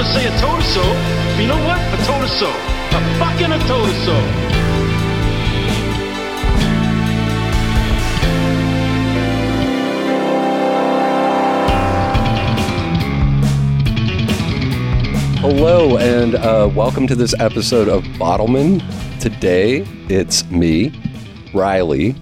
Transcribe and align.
to 0.00 0.06
say 0.06 0.24
told 0.40 0.56
her 0.56 0.62
so. 0.62 0.82
You 1.38 1.46
know 1.46 1.62
what? 1.66 1.78
A 1.78 1.96
her 2.22 2.28
so. 2.28 2.46
I 2.48 3.00
fucking 3.18 3.52
a 3.52 3.58
her 3.86 3.92
so. 4.06 4.16
Hello, 15.40 15.98
and 15.98 16.34
uh, 16.36 16.70
welcome 16.74 17.06
to 17.06 17.14
this 17.14 17.34
episode 17.38 17.88
of 17.88 18.02
Bottlemen. 18.18 18.82
Today, 19.20 19.86
it's 20.08 20.50
me, 20.50 20.98
Riley, 21.52 22.16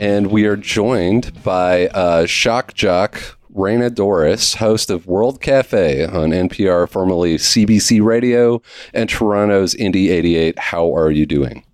and 0.00 0.26
we 0.26 0.46
are 0.46 0.56
joined 0.56 1.40
by 1.44 1.86
uh, 1.88 2.26
shock 2.26 2.74
jock 2.74 3.38
Raina 3.54 3.90
Douris, 3.90 4.56
host 4.56 4.90
of 4.90 5.06
World 5.06 5.40
Cafe 5.40 6.04
on 6.06 6.30
NPR, 6.30 6.88
formerly 6.88 7.36
CBC 7.36 8.02
Radio, 8.02 8.62
and 8.94 9.08
Toronto's 9.08 9.74
Indie 9.74 10.10
88. 10.10 10.58
How 10.58 10.94
are 10.96 11.10
you 11.10 11.26
doing? 11.26 11.64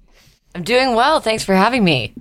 I'm 0.54 0.62
doing 0.64 0.94
well. 0.94 1.20
Thanks 1.20 1.44
for 1.44 1.54
having 1.54 1.84
me. 1.84 2.14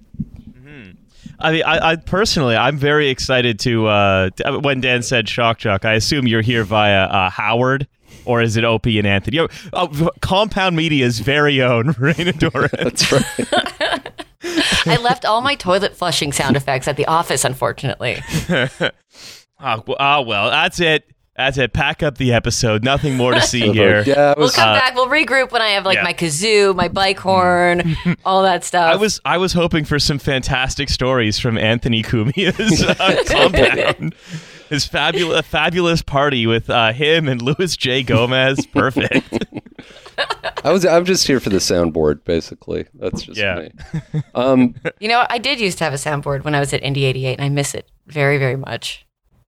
I 1.40 1.52
mean, 1.52 1.64
I, 1.64 1.92
I 1.92 1.96
personally, 1.98 2.56
I'm 2.56 2.78
very 2.78 3.10
excited 3.10 3.60
to. 3.60 3.86
Uh, 3.88 4.30
to- 4.32 4.60
when 4.60 4.82
Dan 4.82 5.04
said 5.04 5.30
shock 5.30 5.60
jock, 5.60 5.86
I 5.86 5.94
assume 5.94 6.28
you're 6.28 6.42
here 6.42 6.64
via 6.64 7.04
uh, 7.04 7.30
Howard, 7.30 7.88
or 8.26 8.42
is 8.42 8.58
it 8.58 8.64
Opie 8.64 8.98
and 8.98 9.08
Anthony? 9.08 9.40
Oh, 9.40 9.48
oh, 9.74 10.10
Compound 10.22 10.76
Media's 10.76 11.20
very 11.20 11.62
own 11.62 11.86
Raina 11.94 12.32
Douris. 12.34 12.72
That's 12.72 13.12
right. 13.12 14.24
I 14.88 14.98
left 14.98 15.26
all 15.26 15.42
my 15.42 15.54
toilet 15.56 15.96
flushing 15.96 16.32
sound 16.32 16.56
effects 16.56 16.88
at 16.88 16.98
the 16.98 17.06
office, 17.06 17.44
unfortunately. 17.46 18.20
oh, 19.60 19.84
well, 19.86 19.98
oh, 20.00 20.22
well, 20.24 20.50
that's 20.50 20.80
it. 20.80 21.10
That's 21.36 21.60
it. 21.60 21.72
Pack 21.72 22.02
up 22.02 22.18
the 22.18 22.34
episode. 22.34 22.84
Nothing 22.84 23.16
more 23.16 23.32
to 23.36 23.42
see 23.42 23.72
here. 23.74 24.04
yeah, 24.08 24.32
it 24.32 24.38
We'll 24.38 24.48
was, 24.48 24.56
come 24.56 24.74
back. 24.76 24.96
We'll 24.96 25.08
regroup 25.08 25.52
when 25.52 25.62
I 25.62 25.70
have 25.70 25.86
like 25.86 25.98
yeah. 25.98 26.04
my 26.04 26.14
kazoo, 26.14 26.76
my 26.76 26.88
bike 26.88 27.20
horn, 27.20 27.96
all 28.26 28.42
that 28.42 28.64
stuff. 28.64 28.92
I 28.92 28.96
was 28.96 29.22
I 29.24 29.38
was 29.38 29.54
hoping 29.54 29.86
for 29.86 30.00
some 30.00 30.18
fantastic 30.18 30.90
stories 30.90 31.38
from 31.38 31.58
Anthony 31.60 32.02
Cumia's 32.02 32.82
uh, 32.84 33.24
compound. 33.28 34.16
His 34.70 34.86
fabulous 34.88 35.46
fabulous 35.46 36.02
party 36.02 36.48
with 36.48 36.72
uh, 36.72 36.92
him 36.92 37.28
and 37.30 37.40
Louis 37.42 37.78
J. 37.78 38.02
Gomez. 38.02 38.66
Perfect. 38.66 39.46
I 40.64 40.72
was. 40.72 40.86
I'm 40.88 41.06
just 41.06 41.28
here 41.28 41.40
for 41.40 41.50
the 41.52 41.58
soundboard, 41.58 42.24
basically. 42.24 42.88
That's 42.96 43.22
just 43.22 43.40
Yeah. 43.40 43.68
me. 44.14 44.22
Um, 44.34 44.74
You 45.00 45.08
know, 45.08 45.26
I 45.30 45.38
did 45.38 45.60
used 45.60 45.78
to 45.78 45.84
have 45.84 45.94
a 45.94 45.98
soundboard 45.98 46.44
when 46.44 46.56
I 46.56 46.60
was 46.60 46.74
at 46.74 46.82
Indie 46.82 47.04
88, 47.04 47.34
and 47.38 47.46
I 47.46 47.50
miss 47.50 47.76
it 47.76 47.88
very, 48.08 48.38
very 48.40 48.56
much. 48.56 49.06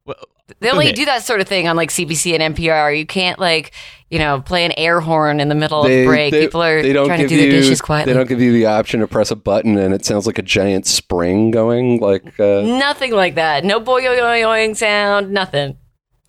Well, 0.10 0.26
They 0.60 0.70
only 0.72 0.88
okay. 0.88 0.96
do 0.96 1.06
that 1.06 1.24
sort 1.24 1.40
of 1.42 1.48
thing 1.48 1.68
on 1.68 1.76
like 1.76 1.90
CBC 1.90 2.38
and 2.38 2.56
NPR. 2.56 2.98
You 2.98 3.06
can't 3.06 3.38
like, 3.40 3.72
you 4.10 4.18
know, 4.20 4.42
play 4.42 4.66
an 4.66 4.74
air 4.78 5.00
horn 5.00 5.40
in 5.40 5.48
the 5.50 5.56
middle 5.56 5.82
of 5.82 5.88
they, 5.88 6.02
the 6.02 6.08
break. 6.08 6.32
they- 6.32 6.42
People 6.42 6.64
are 6.64 6.82
they 6.82 6.92
don't 6.94 7.06
trying 7.08 7.20
to 7.20 7.28
give 7.28 7.38
do 7.40 7.52
their 7.52 7.62
dishes 7.62 7.82
quietly. 7.82 8.12
They 8.12 8.18
don't 8.18 8.28
give 8.28 8.42
you 8.42 8.52
the 8.52 8.66
option 8.66 9.00
to 9.02 9.08
press 9.08 9.30
a 9.32 9.36
button, 9.36 9.78
and 9.78 9.94
it 9.94 10.04
sounds 10.06 10.26
like 10.26 10.38
a 10.40 10.42
giant 10.42 10.88
spring 10.88 11.52
going. 11.52 12.00
Like 12.00 12.40
uh, 12.40 12.62
Nothing 12.62 13.12
like 13.14 13.36
that. 13.36 13.64
No 13.64 13.80
boing 13.80 14.76
sound. 14.76 15.32
Nothing. 15.32 15.78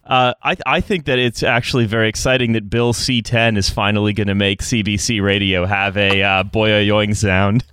Uh, 0.05 0.34
I 0.42 0.56
I 0.67 0.81
think 0.81 1.05
that 1.06 1.19
it's 1.19 1.42
actually 1.42 1.86
very 1.86 2.08
exciting 2.08 2.53
that 2.53 2.69
Bill 2.69 2.92
C10 2.92 3.56
is 3.56 3.70
finally 3.70 4.12
going 4.12 4.27
to 4.27 4.34
make 4.34 4.61
CBC 4.61 5.23
Radio 5.23 5.64
have 5.67 5.97
a 5.97 6.23
uh, 6.23 6.42
boyoyoing 6.45 7.17
sound. 7.17 7.64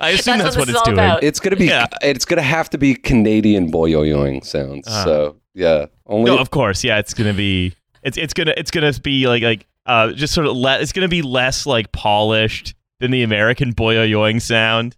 I 0.00 0.10
assume 0.10 0.38
That's 0.38 0.54
that's, 0.54 0.56
what 0.56 0.68
what, 0.68 0.74
it's 0.76 0.82
doing. 0.82 0.94
about. 0.96 1.22
it's 1.24 1.40
gonna 1.40 1.56
be. 1.56 1.66
Yeah. 1.66 1.86
It's 2.02 2.24
gonna 2.24 2.40
have 2.40 2.70
to 2.70 2.78
be 2.78 2.94
Canadian 2.94 3.70
boyoyoing 3.70 4.44
sounds. 4.44 4.86
so 4.88 5.36
yeah, 5.54 5.86
only 6.06 6.30
No, 6.30 6.38
of 6.38 6.50
course, 6.50 6.82
yeah, 6.84 6.98
it's 6.98 7.14
gonna 7.14 7.34
be 7.34 7.74
it's 8.02 8.16
it's 8.16 8.34
gonna 8.34 8.54
it's 8.56 8.70
gonna 8.70 8.92
be 9.02 9.26
like 9.28 9.42
like 9.42 9.66
uh 9.86 10.12
just 10.12 10.32
sort 10.34 10.46
of 10.46 10.56
le- 10.56 10.78
it's 10.80 10.92
gonna 10.92 11.08
be 11.08 11.22
less 11.22 11.66
like 11.66 11.90
polished 11.92 12.74
than 13.00 13.10
the 13.10 13.22
American 13.22 13.72
boyoyoing 13.74 14.40
sound. 14.40 14.96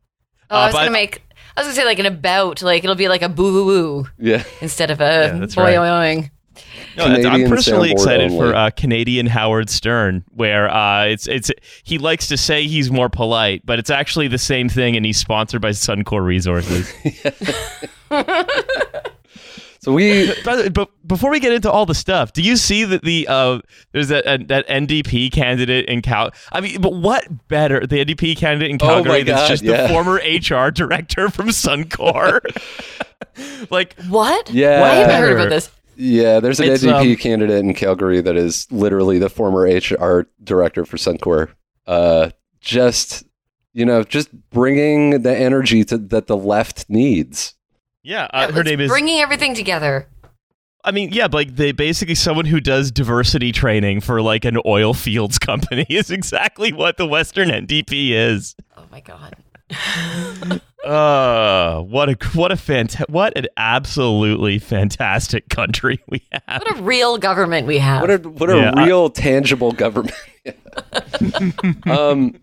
Oh, 0.51 0.57
I 0.59 0.63
Uh, 0.65 0.67
was 0.67 0.75
gonna 0.75 0.91
make. 0.91 1.23
I 1.57 1.61
was 1.61 1.67
gonna 1.69 1.75
say 1.77 1.85
like 1.85 1.99
an 1.99 2.07
about, 2.07 2.63
like 2.63 2.83
it'll 2.85 2.97
be 2.97 3.09
like 3.09 3.23
a 3.23 3.29
boo 3.29 3.53
boo 3.53 3.65
woo 3.67 4.07
yeah. 4.19 4.43
instead 4.61 4.91
of 4.91 5.01
a 5.01 5.05
Yeah, 5.33 5.39
that's 5.39 5.55
boy 5.55 5.77
right. 5.79 6.17
oing. 6.17 6.31
No, 6.97 7.09
that's- 7.09 7.25
I'm 7.25 7.33
Canadian 7.33 7.51
personally 7.51 7.89
soundboard 7.89 7.93
excited 7.93 8.31
only. 8.31 8.39
for 8.39 8.55
uh, 8.55 8.71
Canadian 8.71 9.27
Howard 9.27 9.69
Stern, 9.71 10.25
where 10.31 10.71
uh, 10.73 11.07
it's 11.07 11.27
it's 11.27 11.51
he 11.83 11.99
likes 11.99 12.29
to 12.29 12.37
say 12.37 12.67
he's 12.69 12.91
more 12.93 13.09
polite, 13.09 13.63
but 13.65 13.79
it's 13.81 13.91
actually 13.91 14.29
the 14.29 14.39
same 14.39 14.69
thing, 14.69 14.97
and 14.97 15.05
he's 15.05 15.17
sponsored 15.19 15.61
by 15.61 15.71
Suncor 15.71 16.25
Resources. 16.25 16.93
So 19.85 19.93
we. 19.93 20.33
but, 20.45 20.73
but 20.73 20.91
before 21.07 21.31
we 21.31 21.41
get 21.41 21.53
into 21.53 21.71
all 21.71 21.85
the 21.85 21.95
stuff, 21.95 22.33
do 22.33 22.41
you 22.41 22.57
see 22.57 22.85
that 22.85 23.03
the 23.03 23.27
uh, 23.29 23.61
there's 23.93 24.09
that 24.09 24.27
uh, 24.27 24.39
that 24.49 24.67
NDP 24.67 25.31
candidate 25.31 25.87
in 25.91 26.01
Cal? 26.01 26.31
I 26.53 26.63
mean, 26.63 26.81
but 26.81 26.95
what 26.95 27.49
better 27.49 27.87
the 27.87 28.03
NDP 28.03 28.37
candidate 28.39 28.71
in 28.71 28.79
Calgary 28.79 28.95
Oh 28.95 28.97
my 28.97 29.05
Calgary 29.05 29.23
that's 29.25 29.43
God, 29.43 29.49
just 29.49 29.63
yeah. 29.63 29.83
the 29.83 29.89
former 29.91 30.15
HR 30.15 30.71
director 30.71 31.29
from 31.29 31.49
Suncor? 31.49 32.41
like, 33.71 33.95
What? 34.09 34.51
Yeah. 34.51 34.81
Why 34.81 34.89
haven't 34.95 35.15
I 35.15 35.19
heard 35.19 35.33
about 35.33 35.51
this? 35.51 35.71
Yeah, 35.97 36.41
there's 36.41 36.61
an 36.61 36.71
It's, 36.71 36.83
NDP 36.83 37.11
um, 37.13 37.17
candidate 37.17 37.59
in 37.59 37.75
Calgary 37.75 38.21
that 38.23 38.37
is 38.37 38.67
literally 38.73 39.19
the 39.19 39.29
former 39.29 39.63
HR 39.63 40.27
director 40.43 40.87
for 40.87 40.97
Suncor. 40.97 41.51
Uh, 41.87 42.31
just 42.61 43.25
you 43.75 43.85
know, 43.85 44.03
just 44.03 44.31
bringing 44.51 45.23
the 45.23 45.37
energy 45.37 45.85
to, 45.85 45.99
that 45.99 46.29
the 46.29 46.37
left 46.37 46.89
needs. 46.89 47.55
Yeah, 48.05 48.29
uh, 48.33 48.53
her 48.53 48.63
name 48.63 48.81
is. 48.81 48.89
bringing 48.89 49.19
everything 49.21 49.55
together. 49.55 50.07
I 50.85 50.91
mean, 50.93 51.13
yeah, 51.13 51.27
but 51.29 51.39
like 51.39 51.57
they 51.57 51.73
basically 51.73 52.15
someone 52.15 52.45
who 52.45 52.61
does 52.61 52.91
diversity 52.93 53.51
training 53.53 54.03
for 54.03 54.21
like 54.23 54.45
an 54.45 54.59
oil 54.67 54.93
fields 54.95 55.39
company 55.41 55.87
is 55.89 56.11
exactly 56.11 56.73
what 56.73 56.97
the 56.99 57.07
Western 57.07 57.49
NDP 57.49 58.11
is. 58.11 58.55
Oh 58.77 58.85
my 58.93 59.01
god. 59.01 59.35
Uh, 60.85 61.81
what 61.81 62.11
a 62.11 62.29
what 62.37 62.53
a 62.53 62.57
fanta- 62.57 63.09
what 63.09 63.35
an 63.39 63.47
absolutely 63.57 64.59
fantastic 64.59 65.49
country 65.49 65.99
we 66.11 66.21
have. 66.31 66.61
What 66.63 66.79
a 66.79 66.83
real 66.83 67.17
government 67.17 67.67
we 67.67 67.79
have. 67.79 68.03
What 68.03 68.11
a 68.11 68.19
what 68.19 68.51
a 68.51 68.57
Yeah, 68.59 68.73
I- 68.77 68.85
real 68.85 69.09
tangible 69.09 69.73
government. 69.73 70.15
um, 71.87 72.35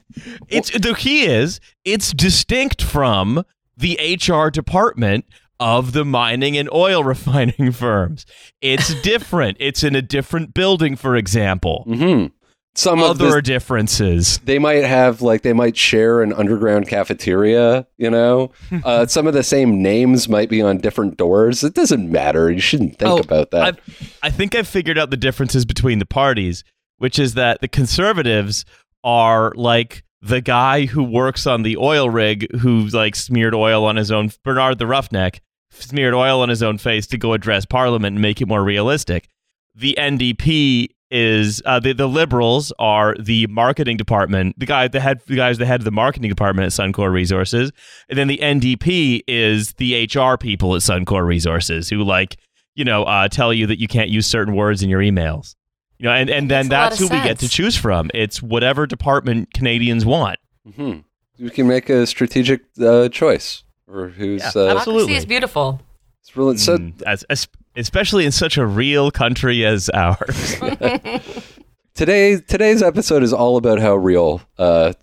It's 0.50 0.72
the 0.72 0.96
key 0.98 1.26
is 1.26 1.60
it's 1.86 2.12
distinct 2.14 2.82
from 2.82 3.44
the 3.78 4.00
HR 4.20 4.50
department 4.50 5.26
of 5.62 5.94
the 5.94 6.04
mining 6.04 6.58
and 6.58 6.68
oil 6.74 7.02
refining 7.14 7.72
firms. 7.72 8.26
It's 8.62 9.00
different. 9.04 9.56
it's 9.62 9.84
in 9.84 9.96
a 9.96 10.02
different 10.02 10.54
building, 10.54 10.98
for 10.98 11.16
example. 11.16 11.86
mhm. 11.88 12.32
Some 12.74 13.00
of 13.04 13.10
Other 13.22 13.32
the, 13.32 13.42
differences. 13.42 14.38
they 14.46 14.58
might 14.58 14.86
have 14.86 15.22
like 15.22 15.42
they 15.42 15.52
might 15.52 15.76
share 15.76 16.22
an 16.24 16.32
underground 16.32 16.88
cafeteria. 16.88 17.86
You 17.98 18.10
know, 18.10 18.52
uh, 18.86 19.06
some 19.08 19.28
of 19.28 19.34
the 19.34 19.44
same 19.44 19.82
names 19.84 20.30
might 20.30 20.50
be 20.50 20.62
on 20.62 20.78
different 20.78 21.18
doors. 21.18 21.66
It 21.66 21.74
doesn't 21.74 22.10
matter. 22.10 22.50
You 22.50 22.62
shouldn't 22.62 22.98
think 22.98 23.12
Oh, 23.12 23.18
about 23.18 23.52
that. 23.52 23.62
I've, 23.62 24.18
I 24.24 24.30
think 24.30 24.56
I've 24.56 24.70
figured 24.70 24.98
out 24.98 25.10
the 25.10 25.18
differences 25.18 25.66
between 25.66 26.00
the 26.00 26.06
parties, 26.06 26.64
which 26.98 27.20
is 27.20 27.34
that 27.34 27.60
the 27.60 27.68
conservatives 27.68 28.64
are 29.04 29.52
like 29.58 30.04
the 30.22 30.40
guy 30.40 30.86
who 30.86 31.04
works 31.04 31.46
on 31.46 31.64
the 31.64 31.76
oil 31.76 32.10
rig 32.10 32.56
who 32.60 32.88
like 32.88 33.18
smeared 33.18 33.54
oil 33.54 33.84
on 33.84 33.98
his 33.98 34.12
own 34.12 34.32
Bernard 34.46 34.80
the 34.80 34.88
Roughneck 34.88 35.42
smeared 35.72 36.14
oil 36.14 36.42
on 36.42 36.50
his 36.50 36.62
own 36.62 36.78
face 36.78 37.08
to 37.08 37.18
go 37.18 37.34
address 37.34 37.66
parliament 37.66 38.14
and 38.16 38.22
make 38.22 38.42
it 38.42 38.48
more 38.48 38.64
realistic. 38.64 39.28
The 39.74 39.96
NDP 39.98 40.90
is 41.10 41.62
uh, 41.66 41.80
the 41.80 41.94
the 41.94 42.08
liberals 42.08 42.72
are 42.80 43.16
the 43.20 43.46
marketing 43.48 43.98
department. 43.98 44.58
The 44.58 44.66
guy 44.66 44.88
the 44.88 45.00
head 45.00 45.22
the 45.28 45.36
guy's 45.36 45.58
the 45.58 45.66
head 45.66 45.82
of 45.82 45.86
the 45.86 45.92
marketing 45.92 46.30
department 46.30 46.66
at 46.66 46.72
Suncor 46.72 47.12
Resources, 47.12 47.72
and 48.10 48.18
then 48.18 48.28
the 48.28 48.38
NDP 48.38 49.22
is 49.28 49.74
the 49.74 50.06
HR 50.06 50.38
people 50.38 50.76
at 50.76 50.82
Suncor 50.82 51.26
Resources 51.26 51.90
who 51.90 52.04
like 52.04 52.38
you 52.76 52.86
know 52.86 53.04
uh, 53.04 53.28
tell 53.28 53.54
you 53.54 53.68
that 53.68 53.80
you 53.80 53.88
can't 53.88 54.10
use 54.10 54.26
certain 54.26 54.56
words 54.56 54.82
in 54.82 54.90
your 54.90 55.02
emails. 55.02 55.56
You 56.00 56.06
know, 56.06 56.14
and, 56.14 56.32
and 56.32 56.50
then 56.50 56.66
Makes 56.66 56.74
a 56.74 56.78
lot 56.78 56.90
that's 56.90 57.02
of 57.02 57.10
who 57.10 57.16
we 57.16 57.22
get 57.22 57.38
to 57.40 57.48
choose 57.48 57.78
from. 57.78 58.10
It's 58.16 58.42
whatever 58.42 58.88
department 58.88 59.54
Canadians 59.54 60.04
want. 60.04 60.40
hmm 60.76 61.00
You 61.38 61.52
can 61.52 61.68
make 61.68 61.90
a 61.90 62.08
strategic 62.08 62.62
uh, 62.82 63.10
choice, 63.10 63.64
or 63.92 64.10
who's 64.10 64.42
Yeah, 64.42 64.48
uh, 64.56 64.76
absolutely. 64.76 65.14
Democracy 65.14 65.14
is 65.16 65.26
beautiful. 65.26 65.82
it's 66.22 66.36
really 66.38 66.58
so. 66.58 66.78
Mm, 66.78 67.02
as, 67.04 67.24
as, 67.24 67.48
especially 67.76 68.26
in 68.26 68.32
such 68.32 68.58
a 68.58 68.66
real 68.66 69.12
country 69.12 69.66
as 69.66 69.90
ours. 69.94 70.56
Today, 71.94 72.38
today's 72.40 72.82
episode 72.82 73.22
is 73.22 73.34
all 73.34 73.58
about 73.58 73.80
how 73.80 73.96
real, 73.96 74.42
uh, 74.58 74.94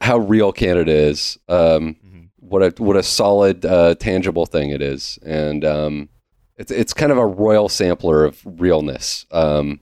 how 0.00 0.18
real 0.18 0.52
Canada 0.52 0.92
is. 0.92 1.38
Um, 1.48 1.96
What 2.40 2.62
a 2.62 2.82
what 2.82 2.96
a 2.96 3.02
solid, 3.02 3.64
uh, 3.64 3.94
tangible 3.96 4.46
thing 4.46 4.70
it 4.70 4.80
is, 4.82 5.18
and 5.24 5.64
um, 5.64 6.08
it's 6.56 6.70
it's 6.70 6.92
kind 6.92 7.10
of 7.10 7.18
a 7.18 7.26
royal 7.26 7.68
sampler 7.68 8.24
of 8.24 8.40
realness. 8.44 9.26
Um, 9.32 9.80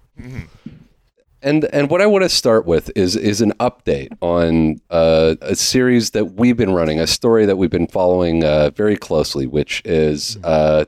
And 1.44 1.66
and 1.74 1.90
what 1.90 2.00
I 2.00 2.06
want 2.06 2.24
to 2.24 2.30
start 2.30 2.64
with 2.64 2.90
is 2.96 3.16
is 3.16 3.42
an 3.42 3.52
update 3.60 4.08
on 4.22 4.80
uh, 4.88 5.36
a 5.42 5.54
series 5.54 6.10
that 6.12 6.32
we've 6.36 6.56
been 6.56 6.72
running, 6.72 6.98
a 6.98 7.06
story 7.06 7.44
that 7.44 7.56
we've 7.56 7.70
been 7.70 7.86
following 7.86 8.42
uh, 8.42 8.70
very 8.70 8.96
closely, 8.96 9.46
which 9.46 9.82
is 9.84 10.38
uh, 10.42 10.86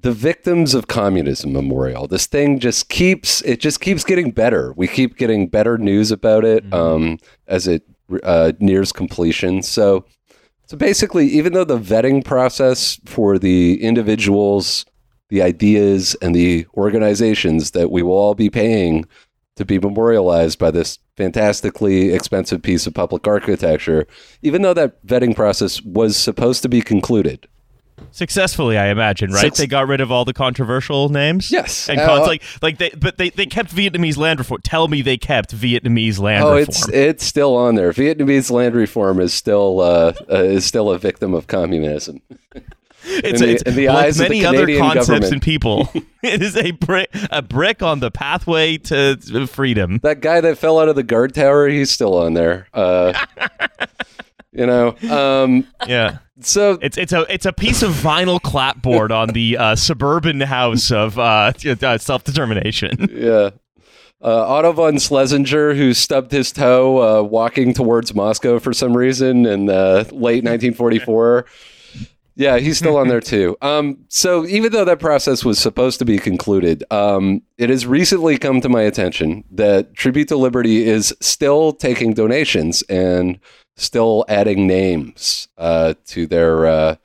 the 0.00 0.12
victims 0.12 0.74
of 0.74 0.86
communism 0.86 1.52
memorial. 1.52 2.06
This 2.06 2.26
thing 2.26 2.60
just 2.60 2.88
keeps 2.88 3.42
it 3.42 3.58
just 3.58 3.80
keeps 3.80 4.04
getting 4.04 4.30
better. 4.30 4.72
We 4.76 4.86
keep 4.86 5.16
getting 5.16 5.48
better 5.48 5.76
news 5.76 6.12
about 6.12 6.44
it 6.44 6.64
Mm-hmm. 6.64 6.74
um, 6.74 7.18
as 7.48 7.66
it 7.66 7.82
uh, 8.22 8.52
nears 8.60 8.92
completion. 8.92 9.62
So, 9.62 10.04
so 10.66 10.76
basically, 10.76 11.26
even 11.26 11.52
though 11.52 11.64
the 11.64 11.78
vetting 11.78 12.24
process 12.24 13.00
for 13.06 13.38
the 13.38 13.82
individuals, 13.82 14.86
the 15.30 15.42
ideas, 15.42 16.14
and 16.22 16.32
the 16.34 16.66
organizations 16.76 17.72
that 17.72 17.90
we 17.90 18.02
will 18.02 18.12
all 18.12 18.34
be 18.34 18.50
paying 18.50 19.04
to 19.58 19.64
be 19.64 19.78
memorialized 19.78 20.58
by 20.58 20.70
this 20.70 20.98
fantastically 21.16 22.12
expensive 22.14 22.62
piece 22.62 22.86
of 22.86 22.94
public 22.94 23.26
architecture, 23.26 24.06
even 24.42 24.62
though 24.62 24.74
that 24.74 25.04
vetting 25.06 25.36
process 25.36 25.82
was 25.82 26.16
supposed 26.16 26.62
to 26.62 26.68
be 26.68 26.80
concluded. 26.80 27.46
Successfully, 28.12 28.78
I 28.78 28.86
imagine, 28.88 29.32
right? 29.32 29.46
Suc- 29.46 29.54
they 29.56 29.66
got 29.66 29.88
rid 29.88 30.00
of 30.00 30.12
all 30.12 30.24
the 30.24 30.32
controversial 30.32 31.08
names. 31.08 31.50
Yes. 31.50 31.88
and 31.88 31.98
Uh, 31.98 32.06
cons- 32.06 32.26
like 32.28 32.42
like 32.62 32.78
they, 32.78 32.90
but 32.90 33.18
they, 33.18 33.30
they 33.30 33.46
kept 33.46 33.74
Vietnamese 33.74 34.16
land 34.16 34.38
reform. 34.38 34.60
Tell 34.62 34.86
me 34.86 35.02
they 35.02 35.16
kept 35.16 35.52
Vietnamese 35.54 36.20
land 36.20 36.44
Oh, 36.44 36.54
reform. 36.54 36.60
it's 36.68 36.88
it's 36.90 37.24
still 37.24 37.56
on 37.56 37.74
there. 37.74 37.92
Vietnamese 37.92 38.52
land 38.52 38.76
reform 38.76 39.18
is 39.20 39.34
still 39.34 39.80
uh, 39.80 40.12
uh, 40.30 40.36
is 40.44 40.64
still 40.64 40.90
a 40.90 40.98
victim 40.98 41.34
of 41.34 41.48
communism. 41.48 42.20
it's, 43.04 43.40
in 43.40 43.46
the- 43.46 43.52
it's 43.54 43.62
in 43.62 43.74
the 43.76 43.88
like 43.88 44.06
eyes 44.06 44.20
of 44.20 44.28
the 44.28 44.42
many 44.42 44.44
other 44.44 44.66
concepts 44.78 45.06
government. 45.08 45.32
and 45.32 45.42
people. 45.42 45.88
it 46.22 46.42
is 46.42 46.56
a 46.56 46.72
brick 46.72 47.10
a 47.30 47.42
brick 47.42 47.82
on 47.82 48.00
the 48.00 48.10
pathway 48.10 48.76
to 48.78 49.16
freedom. 49.46 49.98
That 50.02 50.20
guy 50.20 50.40
that 50.40 50.58
fell 50.58 50.78
out 50.78 50.88
of 50.88 50.96
the 50.96 51.02
guard 51.02 51.34
tower, 51.34 51.68
he's 51.68 51.90
still 51.90 52.16
on 52.18 52.34
there. 52.34 52.66
Uh, 52.74 53.12
you 54.52 54.66
know, 54.66 54.96
um, 55.10 55.66
Yeah. 55.86 56.18
so 56.40 56.78
It's 56.82 56.96
it's 56.98 57.12
a 57.12 57.26
it's 57.32 57.46
a 57.46 57.52
piece 57.52 57.82
of 57.82 57.92
vinyl 57.92 58.40
clapboard 58.40 59.12
on 59.12 59.28
the 59.30 59.56
uh, 59.56 59.76
suburban 59.76 60.40
house 60.40 60.90
of 60.90 61.18
uh, 61.18 61.52
uh, 61.82 61.98
self 61.98 62.24
determination. 62.24 63.08
yeah. 63.12 63.50
Uh, 64.20 64.44
Otto 64.48 64.72
von 64.72 64.98
Schlesinger, 64.98 65.74
who 65.74 65.94
stubbed 65.94 66.32
his 66.32 66.50
toe 66.50 67.20
uh, 67.20 67.22
walking 67.22 67.72
towards 67.72 68.12
Moscow 68.16 68.58
for 68.58 68.72
some 68.72 68.96
reason 68.96 69.46
in 69.46 69.70
uh, 69.70 70.02
late 70.10 70.42
1944. 70.42 71.46
Yeah, 72.38 72.58
he's 72.58 72.78
still 72.78 72.96
on 72.96 73.08
there 73.08 73.20
too. 73.34 73.56
Um, 73.60 74.04
so 74.08 74.46
even 74.46 74.70
though 74.70 74.84
that 74.84 75.00
process 75.00 75.44
was 75.44 75.58
supposed 75.58 75.98
to 75.98 76.04
be 76.04 76.18
concluded, 76.18 76.84
um, 76.90 77.42
it 77.58 77.68
has 77.68 77.84
recently 77.84 78.38
come 78.38 78.60
to 78.60 78.68
my 78.68 78.82
attention 78.82 79.42
that 79.50 79.94
Tribute 79.94 80.28
to 80.28 80.36
Liberty 80.36 80.86
is 80.86 81.12
still 81.20 81.72
taking 81.72 82.14
donations 82.14 82.82
and 82.82 83.40
still 83.76 84.24
adding 84.28 84.68
names 84.68 85.48
uh, 85.58 85.94
to 86.06 86.28
their 86.28 86.66
uh, 86.66 86.96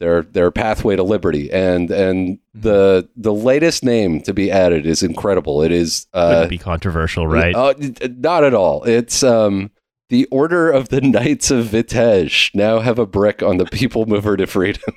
their 0.00 0.22
their 0.22 0.50
pathway 0.50 0.96
to 0.96 1.04
liberty. 1.04 1.52
And 1.52 1.88
and 1.92 2.40
the 2.52 3.08
the 3.16 3.32
latest 3.32 3.84
name 3.84 4.20
to 4.22 4.34
be 4.34 4.50
added 4.50 4.86
is 4.86 5.04
incredible. 5.04 5.62
It 5.62 5.70
is 5.70 6.08
uh, 6.12 6.30
Wouldn't 6.30 6.50
be 6.50 6.58
controversial, 6.58 7.28
right? 7.28 7.54
uh, 7.54 7.74
not 8.18 8.42
at 8.42 8.54
all. 8.54 8.82
It's 8.82 9.22
um, 9.22 9.70
the 10.10 10.26
Order 10.26 10.70
of 10.70 10.90
the 10.90 11.00
Knights 11.00 11.50
of 11.50 11.66
Vitez 11.66 12.54
now 12.54 12.80
have 12.80 12.98
a 12.98 13.06
brick 13.06 13.42
on 13.42 13.56
the 13.56 13.64
People 13.64 14.06
Mover 14.06 14.36
to 14.36 14.46
Freedom. 14.46 14.94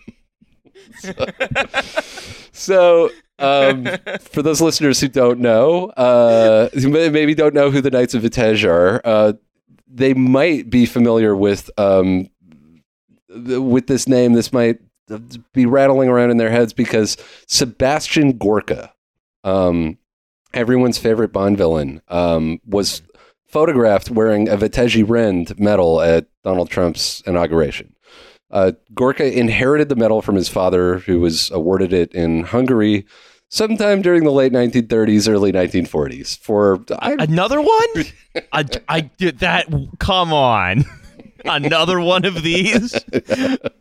so, 2.51 3.09
um, 3.39 3.87
for 4.21 4.41
those 4.41 4.59
listeners 4.59 4.99
who 4.99 5.07
don't 5.07 5.39
know, 5.39 5.85
uh, 5.91 6.69
who 6.69 6.89
maybe 6.89 7.33
don't 7.33 7.53
know 7.53 7.71
who 7.71 7.79
the 7.79 7.91
Knights 7.91 8.13
of 8.13 8.23
Vitez 8.23 8.67
are, 8.67 9.01
uh, 9.05 9.33
they 9.87 10.13
might 10.13 10.69
be 10.69 10.85
familiar 10.85 11.35
with 11.35 11.69
um, 11.77 12.27
th- 13.29 13.59
with 13.59 13.87
this 13.87 14.07
name. 14.07 14.33
This 14.33 14.51
might 14.51 14.79
be 15.53 15.65
rattling 15.67 16.09
around 16.09 16.31
in 16.31 16.37
their 16.37 16.49
heads 16.49 16.73
because 16.73 17.17
Sebastian 17.47 18.37
Gorka, 18.37 18.91
um, 19.43 19.99
everyone's 20.55 20.97
favorite 20.97 21.31
Bond 21.31 21.57
villain, 21.57 22.01
um, 22.07 22.59
was 22.65 23.03
photographed 23.53 24.09
wearing 24.09 24.49
a 24.49 24.57
Vitézi 24.57 25.07
Rend 25.07 25.57
medal 25.59 26.01
at 26.01 26.25
Donald 26.43 26.71
Trump's 26.71 27.21
inauguration. 27.27 27.95
Uh, 28.49 28.71
Gorka 28.95 29.31
inherited 29.31 29.89
the 29.89 29.95
medal 29.95 30.23
from 30.23 30.33
his 30.35 30.49
father, 30.49 30.97
who 30.99 31.19
was 31.19 31.51
awarded 31.51 31.93
it 31.93 32.11
in 32.13 32.43
Hungary 32.43 33.05
sometime 33.49 34.01
during 34.01 34.23
the 34.23 34.31
late 34.31 34.51
1930s, 34.51 35.29
early 35.29 35.51
1940s. 35.51 36.39
For 36.39 36.83
I, 36.97 37.13
Another 37.19 37.61
one? 37.61 38.05
I, 38.51 38.65
I 38.89 39.01
did 39.01 39.39
that. 39.39 39.67
Come 39.99 40.33
on. 40.33 40.83
Another 41.45 41.99
one 41.99 42.25
of 42.25 42.41
these? 42.43 42.93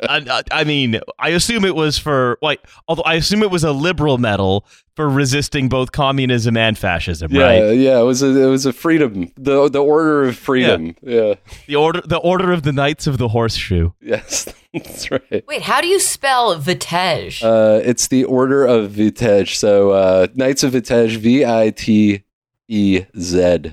I, 0.03 0.43
I 0.51 0.65
mean, 0.65 1.01
I 1.19 1.31
assume 1.31 1.65
it 1.65 1.75
was 1.75 1.99
for, 1.99 2.39
like, 2.43 2.61
although 2.89 3.03
I 3.03 3.15
assume 3.15 3.43
it 3.43 3.51
was 3.51 3.65
a 3.65 3.73
liberal 3.73 4.19
medal 4.19 4.67
for 4.97 5.09
resisting 5.09 5.69
both 5.69 5.93
communism 5.93 6.57
and 6.57 6.77
fascism, 6.77 7.33
yeah, 7.33 7.43
right? 7.45 7.77
yeah, 7.79 7.99
it 7.99 8.05
was 8.05 8.23
a 8.23 8.27
it 8.27 8.47
was 8.47 8.67
a 8.67 8.73
freedom, 8.75 9.33
the 9.37 9.69
the 9.71 9.79
Order 9.83 10.25
of 10.29 10.37
Freedom. 10.37 10.95
Yeah, 11.03 11.35
The 11.67 11.77
order, 11.77 12.03
the 12.05 12.19
order 12.19 12.53
of 12.53 12.63
the 12.63 12.73
Knights 12.73 13.07
of 13.07 13.17
the 13.17 13.29
Horseshoe. 13.29 13.93
yes, 14.03 14.53
that's 14.75 15.11
right. 15.11 15.45
Wait, 15.49 15.63
how 15.63 15.81
do 15.81 15.87
you 15.87 15.99
spell 15.99 16.59
Vitesse? 16.59 17.43
Uh, 17.43 17.81
it's 17.83 18.09
the 18.09 18.25
Order 18.25 18.67
of 18.67 18.91
Vitez. 18.93 19.55
So 19.55 19.93
uh, 19.93 20.27
Knights 20.35 20.63
of 20.63 20.73
Vitez, 20.75 21.17
V 21.17 21.45
I 21.47 21.71
T 21.71 22.23
E 22.69 23.05
Z. 23.19 23.73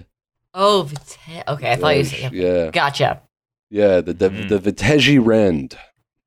oh, 0.54 0.84
Vitesse. 0.84 1.44
Okay, 1.50 1.72
I 1.74 1.76
thought 1.76 1.98
you 1.98 2.04
said. 2.06 2.32
Yeah, 2.34 2.72
Gotcha. 2.72 3.22
Yeah, 3.70 4.02
the 4.02 4.14
the, 4.14 4.30
Mhm. 4.30 4.50
the 4.50 4.60
Vitézi 4.72 5.20
Rend. 5.24 5.78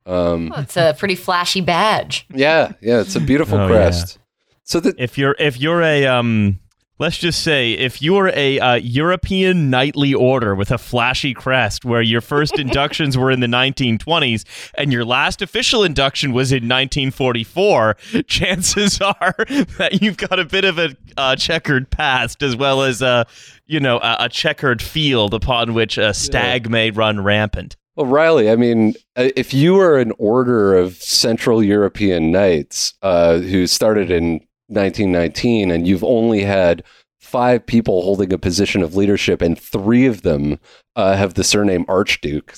Um, 0.06 0.48
Well, 0.50 0.60
it's 0.60 0.76
a 0.76 0.94
pretty 0.98 1.14
flashy 1.14 1.60
badge. 1.60 2.26
yeah, 2.34 2.72
yeah, 2.80 3.00
it's 3.00 3.14
a 3.16 3.20
beautiful 3.20 3.58
Oh, 3.58 3.66
crest. 3.68 4.18
So 4.64 4.80
the 4.80 4.94
If 4.98 5.16
you're, 5.18 5.36
if 5.38 5.60
you're 5.60 5.82
a, 5.82 6.06
um, 6.06 6.58
let's 6.98 7.18
just 7.18 7.42
say, 7.42 7.72
if 7.72 8.00
you're 8.00 8.28
a 8.28 8.58
uh, 8.58 8.74
European 8.74 9.70
knightly 9.70 10.14
order 10.14 10.54
with 10.54 10.70
a 10.70 10.78
flashy 10.78 11.34
crest, 11.34 11.84
where 11.84 12.02
your 12.02 12.20
first 12.20 12.58
inductions 12.58 13.16
were 13.16 13.30
in 13.30 13.40
the 13.40 13.46
1920s 13.46 14.44
and 14.76 14.92
your 14.92 15.04
last 15.04 15.42
official 15.42 15.82
induction 15.82 16.32
was 16.32 16.52
in 16.52 16.68
1944, 16.68 17.94
chances 18.26 19.00
are 19.00 19.34
that 19.78 20.00
you've 20.00 20.16
got 20.16 20.38
a 20.38 20.44
bit 20.44 20.64
of 20.64 20.78
a 20.78 20.96
uh, 21.16 21.36
checkered 21.36 21.90
past 21.90 22.42
as 22.42 22.56
well 22.56 22.82
as 22.82 23.02
a, 23.02 23.26
you 23.66 23.80
know, 23.80 23.98
a, 23.98 24.16
a 24.20 24.28
checkered 24.28 24.80
field 24.80 25.34
upon 25.34 25.74
which 25.74 25.98
a 25.98 26.14
stag 26.14 26.70
may 26.70 26.90
run 26.90 27.22
rampant. 27.22 27.76
Well, 27.96 28.06
Riley, 28.06 28.50
I 28.50 28.56
mean, 28.56 28.94
uh, 29.16 29.28
if 29.36 29.52
you 29.52 29.74
were 29.74 29.98
an 29.98 30.12
order 30.18 30.74
of 30.74 30.94
Central 30.96 31.62
European 31.62 32.30
knights 32.30 32.94
uh, 33.02 33.38
who 33.38 33.66
started 33.66 34.10
in 34.10 34.40
1919 34.72 35.70
and 35.70 35.86
you've 35.86 36.04
only 36.04 36.42
had 36.42 36.82
five 37.20 37.64
people 37.64 38.02
holding 38.02 38.32
a 38.32 38.38
position 38.38 38.82
of 38.82 38.96
leadership 38.96 39.40
and 39.40 39.58
three 39.58 40.06
of 40.06 40.22
them 40.22 40.58
uh, 40.96 41.16
have 41.16 41.34
the 41.34 41.44
surname 41.44 41.84
Archduke, 41.88 42.54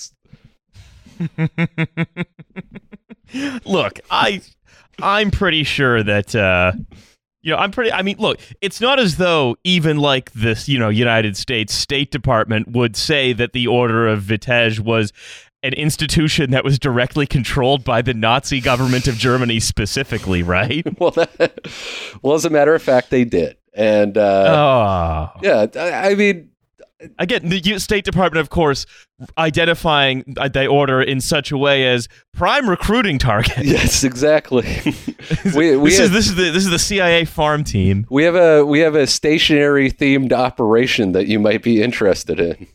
look, 3.64 4.00
I 4.10 4.42
I'm 5.00 5.30
pretty 5.30 5.64
sure 5.64 6.02
that 6.02 6.34
uh 6.34 6.72
you 7.42 7.52
know, 7.52 7.58
I'm 7.58 7.72
pretty 7.72 7.92
I 7.92 8.02
mean, 8.02 8.16
look, 8.18 8.40
it's 8.62 8.80
not 8.80 8.98
as 8.98 9.18
though 9.18 9.56
even 9.64 9.98
like 9.98 10.32
this, 10.32 10.66
you 10.68 10.78
know, 10.78 10.88
United 10.88 11.36
States 11.36 11.74
State 11.74 12.10
Department 12.10 12.72
would 12.72 12.96
say 12.96 13.34
that 13.34 13.52
the 13.52 13.66
Order 13.66 14.08
of 14.08 14.22
Vitez 14.22 14.80
was 14.80 15.12
an 15.64 15.72
institution 15.72 16.50
that 16.50 16.62
was 16.62 16.78
directly 16.78 17.26
controlled 17.26 17.84
by 17.84 18.02
the 18.02 18.14
Nazi 18.14 18.60
government 18.60 19.08
of 19.08 19.16
Germany 19.16 19.58
specifically, 19.60 20.42
right? 20.42 20.86
well, 21.00 21.10
that, 21.12 21.68
well, 22.22 22.34
as 22.34 22.44
a 22.44 22.50
matter 22.50 22.74
of 22.74 22.82
fact, 22.82 23.10
they 23.10 23.24
did. 23.24 23.56
And 23.72 24.16
uh, 24.16 25.32
oh. 25.34 25.40
yeah, 25.42 25.66
I, 25.74 26.10
I 26.10 26.14
mean, 26.14 26.50
Again, 27.18 27.48
the 27.48 27.78
State 27.78 28.04
Department, 28.04 28.40
of 28.40 28.50
course, 28.50 28.86
identifying 29.36 30.34
uh, 30.38 30.48
the 30.48 30.66
order 30.66 31.02
in 31.02 31.20
such 31.20 31.50
a 31.50 31.58
way 31.58 31.86
as 31.86 32.08
prime 32.32 32.68
recruiting 32.68 33.18
target. 33.18 33.58
yes, 33.64 34.04
exactly. 34.04 34.62
we 35.54 35.76
we 35.76 35.90
this 35.90 35.98
had- 35.98 36.06
is 36.06 36.10
this 36.12 36.26
is 36.28 36.34
the 36.34 36.50
this 36.50 36.64
is 36.64 36.70
the 36.70 36.78
CIA 36.78 37.24
farm 37.24 37.64
team. 37.64 38.06
we 38.10 38.24
have 38.24 38.36
a 38.36 38.64
we 38.64 38.80
have 38.80 38.94
a 38.94 39.06
stationary 39.06 39.90
themed 39.90 40.32
operation 40.32 41.12
that 41.12 41.26
you 41.26 41.38
might 41.38 41.62
be 41.62 41.82
interested 41.82 42.40
in. 42.40 42.66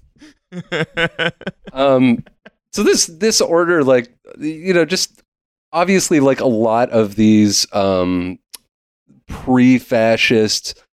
um, 1.74 2.24
so 2.71 2.83
this 2.83 3.07
this 3.07 3.41
order, 3.41 3.83
like 3.83 4.13
you 4.39 4.73
know, 4.73 4.85
just 4.85 5.21
obviously, 5.71 6.19
like 6.19 6.39
a 6.39 6.47
lot 6.47 6.89
of 6.89 7.15
these 7.15 7.65
um, 7.73 8.39
pre-fascist, 9.27 10.83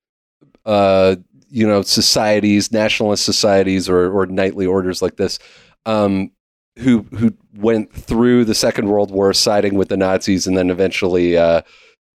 uh, 0.64 1.16
you 1.48 1.66
know, 1.66 1.82
societies, 1.82 2.72
nationalist 2.72 3.24
societies, 3.24 3.88
or 3.88 4.10
or 4.10 4.26
knightly 4.26 4.66
orders 4.66 5.02
like 5.02 5.16
this, 5.16 5.38
um, 5.84 6.30
who 6.78 7.02
who 7.16 7.32
went 7.54 7.92
through 7.92 8.44
the 8.44 8.54
Second 8.54 8.88
World 8.88 9.10
War 9.10 9.32
siding 9.32 9.74
with 9.74 9.88
the 9.88 9.96
Nazis 9.96 10.46
and 10.46 10.56
then 10.56 10.70
eventually. 10.70 11.36
Uh, 11.36 11.62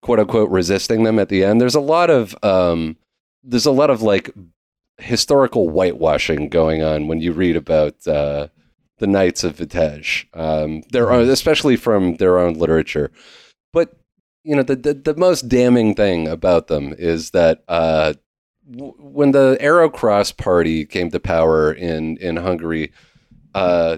quote 0.02 0.18
unquote 0.18 0.50
resisting 0.50 1.02
them 1.02 1.18
at 1.18 1.28
the 1.28 1.44
end. 1.44 1.60
There's 1.60 1.74
a 1.74 1.80
lot 1.80 2.10
of 2.10 2.34
um, 2.42 2.96
there's 3.42 3.66
a 3.66 3.70
lot 3.70 3.90
of 3.90 4.02
like 4.02 4.30
historical 4.98 5.68
whitewashing 5.68 6.48
going 6.48 6.82
on 6.82 7.06
when 7.06 7.20
you 7.20 7.32
read 7.32 7.56
about 7.56 7.94
uh, 8.06 8.48
the 9.00 9.06
Knights 9.06 9.42
of 9.42 9.56
Vitez. 9.56 10.26
Um, 10.38 10.82
their 10.92 11.10
own, 11.10 11.28
especially 11.28 11.76
from 11.76 12.16
their 12.16 12.38
own 12.38 12.54
literature. 12.54 13.10
But 13.72 13.96
you 14.44 14.54
know 14.54 14.62
the, 14.62 14.76
the 14.76 14.94
the 14.94 15.16
most 15.16 15.48
damning 15.48 15.94
thing 15.94 16.28
about 16.28 16.68
them 16.68 16.94
is 16.96 17.30
that 17.30 17.64
uh, 17.66 18.14
w- 18.70 18.94
when 18.98 19.32
the 19.32 19.56
Arrow-Cross 19.60 20.32
Party 20.32 20.84
came 20.84 21.10
to 21.10 21.18
power 21.18 21.72
in 21.72 22.18
in 22.18 22.36
Hungary, 22.36 22.92
uh, 23.54 23.96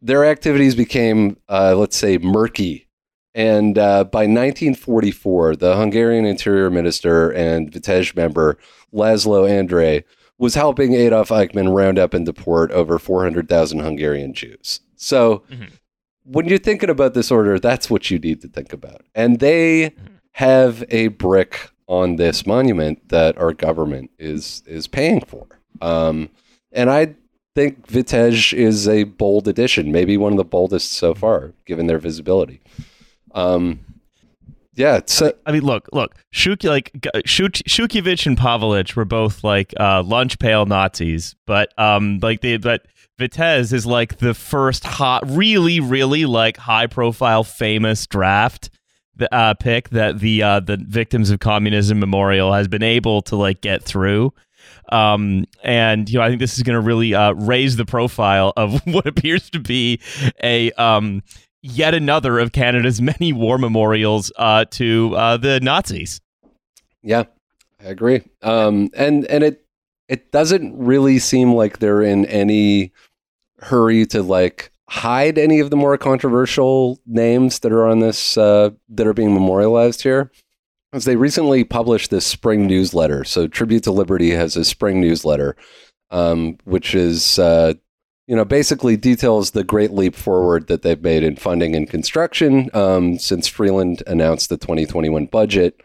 their 0.00 0.24
activities 0.24 0.74
became 0.74 1.36
uh, 1.48 1.74
let's 1.76 1.96
say 1.96 2.16
murky. 2.18 2.86
And 3.36 3.76
uh, 3.76 4.04
by 4.04 4.20
1944, 4.20 5.56
the 5.56 5.76
Hungarian 5.76 6.24
Interior 6.24 6.70
Minister 6.70 7.30
and 7.32 7.72
Vitez 7.72 8.14
member 8.14 8.58
Laszlo 8.92 9.48
Endre 9.48 10.04
was 10.38 10.54
helping 10.54 10.94
Adolf 10.94 11.28
Eichmann 11.28 11.74
round 11.74 11.98
up 11.98 12.12
and 12.14 12.26
deport 12.26 12.70
over 12.72 12.98
400,000 12.98 13.78
Hungarian 13.80 14.34
Jews. 14.34 14.80
So 14.96 15.42
Mhm. 15.50 15.68
when 16.24 16.46
you're 16.48 16.58
thinking 16.58 16.90
about 16.90 17.14
this 17.14 17.30
order, 17.30 17.58
that's 17.58 17.88
what 17.90 18.10
you 18.10 18.18
need 18.18 18.40
to 18.42 18.48
think 18.48 18.72
about. 18.72 19.02
And 19.14 19.38
they 19.38 19.92
have 20.32 20.84
a 20.90 21.08
brick 21.08 21.70
on 21.86 22.16
this 22.16 22.46
monument 22.46 23.08
that 23.10 23.36
our 23.38 23.52
government 23.52 24.10
is 24.18 24.62
is 24.66 24.86
paying 24.88 25.20
for. 25.20 25.46
Um, 25.80 26.30
and 26.72 26.90
I 26.90 27.14
think 27.54 27.86
Vitez 27.86 28.52
is 28.52 28.88
a 28.88 29.04
bold 29.04 29.46
addition, 29.46 29.92
maybe 29.92 30.16
one 30.16 30.32
of 30.32 30.38
the 30.38 30.44
boldest 30.44 30.92
so 30.94 31.14
far, 31.14 31.52
given 31.66 31.86
their 31.86 31.98
visibility. 31.98 32.60
Um, 33.32 33.80
yeah, 34.76 35.00
so 35.06 35.32
I 35.46 35.52
mean, 35.52 35.62
look, 35.62 35.88
look, 35.92 36.16
Shuk, 36.30 36.64
like 36.64 36.90
Shuk, 37.24 37.52
Shukhevych 37.52 38.26
and 38.26 38.36
Pavlich 38.36 38.96
were 38.96 39.04
both 39.04 39.44
like 39.44 39.72
uh, 39.78 40.02
lunch 40.02 40.38
pail 40.38 40.66
Nazis, 40.66 41.36
but 41.46 41.76
um, 41.78 42.18
like 42.22 42.40
they, 42.40 42.56
but 42.56 42.86
Vitez 43.18 43.72
is 43.72 43.86
like 43.86 44.18
the 44.18 44.34
first 44.34 44.84
hot, 44.84 45.22
really, 45.28 45.80
really 45.80 46.24
like 46.26 46.56
high 46.56 46.86
profile, 46.86 47.44
famous 47.44 48.06
draft 48.06 48.70
uh, 49.30 49.54
pick 49.54 49.90
that 49.90 50.18
the 50.18 50.42
uh, 50.42 50.60
the 50.60 50.76
Victims 50.76 51.30
of 51.30 51.40
Communism 51.40 52.00
Memorial 52.00 52.52
has 52.52 52.68
been 52.68 52.82
able 52.82 53.22
to 53.22 53.36
like 53.36 53.60
get 53.60 53.82
through. 53.82 54.32
Um, 54.90 55.46
and 55.62 56.08
you 56.10 56.18
know, 56.18 56.24
I 56.24 56.28
think 56.28 56.40
this 56.40 56.56
is 56.56 56.62
going 56.62 56.74
to 56.74 56.80
really 56.80 57.14
uh, 57.14 57.32
raise 57.32 57.76
the 57.76 57.84
profile 57.84 58.52
of 58.56 58.84
what 58.86 59.06
appears 59.06 59.50
to 59.50 59.60
be 59.60 60.00
a 60.42 60.72
um, 60.72 61.22
yet 61.64 61.94
another 61.94 62.38
of 62.38 62.52
Canada's 62.52 63.00
many 63.20 63.32
war 63.32 63.58
memorials 63.58 64.30
uh, 64.36 64.66
to 64.72 65.14
uh, 65.16 65.36
the 65.36 65.58
Nazis. 65.60 66.20
Yeah, 67.02 67.24
I 67.80 67.86
agree. 67.86 68.22
Um, 68.42 68.90
and 68.94 69.24
and 69.26 69.42
it 69.42 69.66
it 70.08 70.30
doesn't 70.30 70.76
really 70.76 71.18
seem 71.18 71.54
like 71.54 71.78
they're 71.78 72.02
in 72.02 72.26
any 72.26 72.92
hurry 73.58 74.06
to 74.06 74.22
like 74.22 74.70
hide 74.88 75.38
any 75.38 75.60
of 75.60 75.70
the 75.70 75.76
more 75.76 75.96
controversial 75.96 77.00
names 77.06 77.60
that 77.60 77.72
are 77.72 77.86
on 77.86 78.00
this 78.00 78.36
uh, 78.36 78.70
that 78.90 79.06
are 79.06 79.14
being 79.14 79.32
memorialized 79.32 80.02
here. 80.02 80.30
As 80.92 81.06
they 81.06 81.16
recently 81.16 81.64
published 81.64 82.10
this 82.10 82.24
spring 82.24 82.68
newsletter, 82.68 83.24
so 83.24 83.48
Tribute 83.48 83.82
to 83.84 83.90
Liberty 83.90 84.30
has 84.30 84.56
a 84.56 84.64
spring 84.64 85.00
newsletter, 85.00 85.56
um, 86.12 86.56
which 86.64 86.94
is 86.94 87.36
uh, 87.36 87.74
you 88.26 88.34
know 88.34 88.44
basically 88.44 88.96
details 88.96 89.50
the 89.50 89.64
great 89.64 89.90
leap 89.90 90.14
forward 90.14 90.66
that 90.68 90.82
they've 90.82 91.02
made 91.02 91.22
in 91.22 91.36
funding 91.36 91.74
and 91.74 91.90
construction 91.90 92.70
um, 92.74 93.18
since 93.18 93.46
Freeland 93.48 94.02
announced 94.06 94.48
the 94.48 94.56
2021 94.56 95.26
budget. 95.26 95.80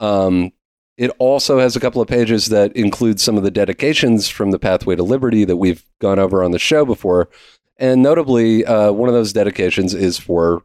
Um, 0.00 0.52
it 0.96 1.10
also 1.18 1.58
has 1.58 1.74
a 1.74 1.80
couple 1.80 2.02
of 2.02 2.08
pages 2.08 2.46
that 2.46 2.72
include 2.76 3.20
some 3.20 3.36
of 3.36 3.42
the 3.42 3.50
dedications 3.50 4.28
from 4.28 4.50
the 4.50 4.58
Pathway 4.58 4.94
to 4.94 5.02
Liberty 5.02 5.44
that 5.44 5.56
we've 5.56 5.84
gone 6.00 6.18
over 6.18 6.44
on 6.44 6.50
the 6.50 6.58
show 6.58 6.84
before. 6.84 7.28
And 7.78 8.02
notably, 8.02 8.64
uh, 8.64 8.92
one 8.92 9.08
of 9.08 9.14
those 9.14 9.32
dedications 9.32 9.94
is 9.94 10.18
for 10.18 10.62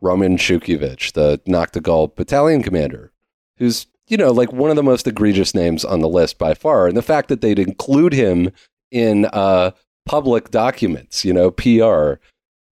Roman 0.00 0.36
Shukhevych, 0.36 1.12
the 1.12 1.40
Nachtigall 1.48 2.14
battalion 2.14 2.62
commander, 2.62 3.12
who's, 3.56 3.86
you 4.06 4.16
know, 4.16 4.30
like 4.30 4.52
one 4.52 4.70
of 4.70 4.76
the 4.76 4.82
most 4.82 5.06
egregious 5.06 5.54
names 5.54 5.84
on 5.84 6.00
the 6.00 6.08
list 6.08 6.38
by 6.38 6.54
far. 6.54 6.86
And 6.86 6.96
the 6.96 7.02
fact 7.02 7.28
that 7.28 7.40
they'd 7.40 7.58
include 7.58 8.12
him 8.12 8.52
in 8.90 9.24
uh, 9.26 9.72
public 10.06 10.50
documents, 10.50 11.24
you 11.24 11.32
know, 11.32 11.50
PR, 11.50 12.14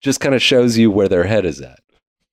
just 0.00 0.20
kind 0.20 0.34
of 0.34 0.42
shows 0.42 0.78
you 0.78 0.90
where 0.90 1.08
their 1.08 1.24
head 1.24 1.44
is 1.44 1.60
at. 1.60 1.80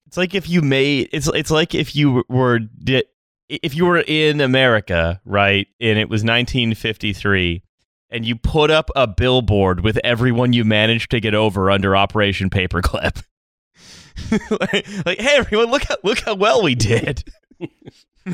It's 0.08 0.18
like 0.18 0.34
if 0.34 0.50
you 0.50 0.62
made 0.62 1.10
it's 1.12 1.28
it's 1.28 1.52
like 1.52 1.76
if 1.76 1.96
you 1.96 2.24
were 2.30 2.60
di- 2.60 3.04
if 3.50 3.76
you 3.76 3.86
were 3.86 4.04
in 4.08 4.42
America, 4.42 5.22
right, 5.26 5.68
and 5.80 6.00
it 6.00 6.10
was 6.10 6.24
1953 6.24 7.64
and 8.10 8.26
you 8.26 8.36
put 8.36 8.72
up 8.72 8.90
a 8.96 9.06
billboard 9.06 9.82
with 9.82 9.98
everyone 10.04 10.54
you 10.54 10.64
managed 10.64 11.12
to 11.12 11.20
get 11.20 11.36
over 11.36 11.70
under 11.70 11.96
Operation 11.96 12.50
Paperclip. 12.50 13.22
like, 14.32 14.88
like, 15.06 15.20
hey 15.20 15.36
everyone, 15.38 15.70
look 15.72 15.84
how 15.84 15.98
look 16.04 16.20
how 16.20 16.36
well 16.36 16.64
we 16.64 16.76
did. 16.76 17.24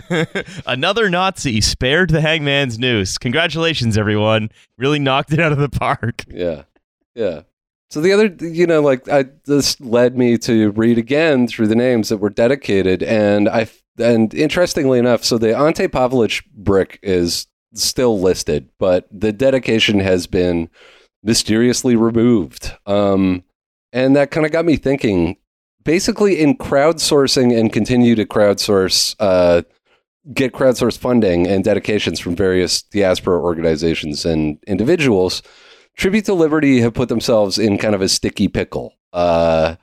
Another 0.66 1.10
Nazi 1.10 1.62
spared 1.62 2.10
the 2.10 2.22
hangman's 2.22 2.80
noose. 2.80 3.18
Congratulations, 3.18 3.98
everyone. 3.98 4.50
Really 4.78 5.00
knocked 5.00 5.34
it 5.34 5.40
out 5.40 5.52
of 5.52 5.58
the 5.58 5.70
park. 5.70 6.24
Yeah. 6.28 6.64
Yeah. 7.16 7.42
So 7.94 8.02
the 8.02 8.12
other, 8.12 8.26
you 8.44 8.66
know, 8.66 8.82
like 8.82 9.08
I, 9.08 9.26
this 9.46 9.80
led 9.80 10.18
me 10.18 10.38
to 10.40 10.72
read 10.72 10.98
again 10.98 11.48
through 11.48 11.68
the 11.68 11.76
names 11.76 12.10
that 12.10 12.18
were 12.18 12.32
dedicated, 12.32 13.04
and 13.04 13.48
I, 13.48 13.68
and 14.00 14.34
interestingly 14.34 14.98
enough, 14.98 15.24
so 15.24 15.38
the 15.38 15.56
Ante 15.56 15.88
Pavelic 15.88 16.44
brick 16.56 16.98
is 17.04 17.46
still 17.76 18.20
listed, 18.20 18.68
but 18.80 19.08
the 19.12 19.32
dedication 19.32 20.00
has 20.00 20.26
been 20.26 20.72
mysteriously 21.22 21.96
removed, 21.96 22.76
um, 22.88 23.44
and 23.92 24.16
that 24.16 24.32
kind 24.32 24.48
of 24.48 24.52
got 24.52 24.66
me 24.66 24.76
thinking. 24.76 25.38
Basically, 25.84 26.40
in 26.40 26.58
crowdsourcing 26.58 27.56
and 27.56 27.72
continue 27.72 28.16
to 28.16 28.26
crowdsource, 28.26 29.16
uh, 29.20 29.62
get 30.32 30.53
crowdsource 30.53 30.98
funding 30.98 31.48
and 31.48 31.63
dedications 31.63 32.20
from 32.20 32.36
various 32.36 32.82
diaspora 32.82 33.39
organizations 33.39 34.25
and 34.25 34.58
individuals 34.68 35.42
Tribute 35.96 36.25
to 36.25 36.34
Liberty 36.34 36.82
have 36.82 36.94
put 36.94 37.10
themselves 37.10 37.58
in 37.58 37.77
kind 37.77 37.94
of 37.94 38.01
a 38.01 38.10
sticky 38.10 38.48
pickle 38.48 38.96
uh, 39.13 39.75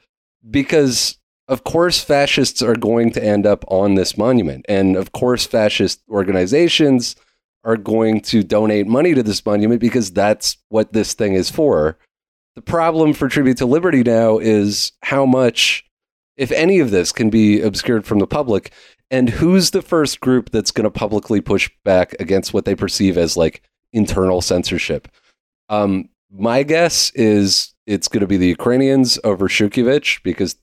because, 0.49 1.19
of 1.47 1.63
course, 1.65 2.03
fascists 2.03 2.63
are 2.63 2.75
going 2.75 3.13
to 3.13 3.25
end 3.25 3.47
up 3.47 3.65
on 3.69 3.95
this 3.95 4.19
monument. 4.19 4.67
And 4.69 4.97
of 4.97 5.13
course, 5.13 5.47
fascist 5.47 6.03
organizations 6.11 7.15
are 7.63 7.77
going 7.77 8.23
to 8.23 8.43
donate 8.43 8.87
money 8.87 9.15
to 9.15 9.23
this 9.23 9.45
monument 9.47 9.81
because 9.81 10.11
that's 10.11 10.57
what 10.69 10.93
this 10.93 11.15
thing 11.15 11.35
is 11.35 11.51
for. 11.51 11.97
The 12.57 12.63
problem 12.63 13.13
for 13.13 13.29
Tribute 13.29 13.59
to 13.59 13.67
Liberty 13.67 14.03
now 14.03 14.39
is 14.39 14.93
how 15.03 15.25
much, 15.25 15.85
if 16.37 16.51
any 16.51 16.81
of 16.81 16.91
this, 16.91 17.13
can 17.13 17.31
be 17.31 17.61
obscured 17.61 18.05
from 18.05 18.19
the 18.19 18.27
public. 18.27 18.73
And 19.11 19.29
who's 19.29 19.71
the 19.71 19.83
first 19.83 20.21
group 20.21 20.51
that's 20.51 20.71
going 20.71 20.85
to 20.85 20.91
publicly 20.91 21.41
push 21.41 21.71
back 21.85 22.15
against 22.21 22.55
what 22.55 22.65
they 22.65 22.75
perceive 22.75 23.19
as 23.19 23.37
like 23.37 23.63
internal 23.93 24.41
censorship? 24.41 25.09
Um, 25.69 26.09
my 26.31 26.63
guess 26.63 27.11
is 27.15 27.75
it's 27.87 28.09
going 28.09 28.21
to 28.21 28.27
be 28.27 28.37
the 28.37 28.47
Ukrainians 28.47 29.19
over 29.25 29.49
Shukhevych 29.49 30.23
because 30.23 30.57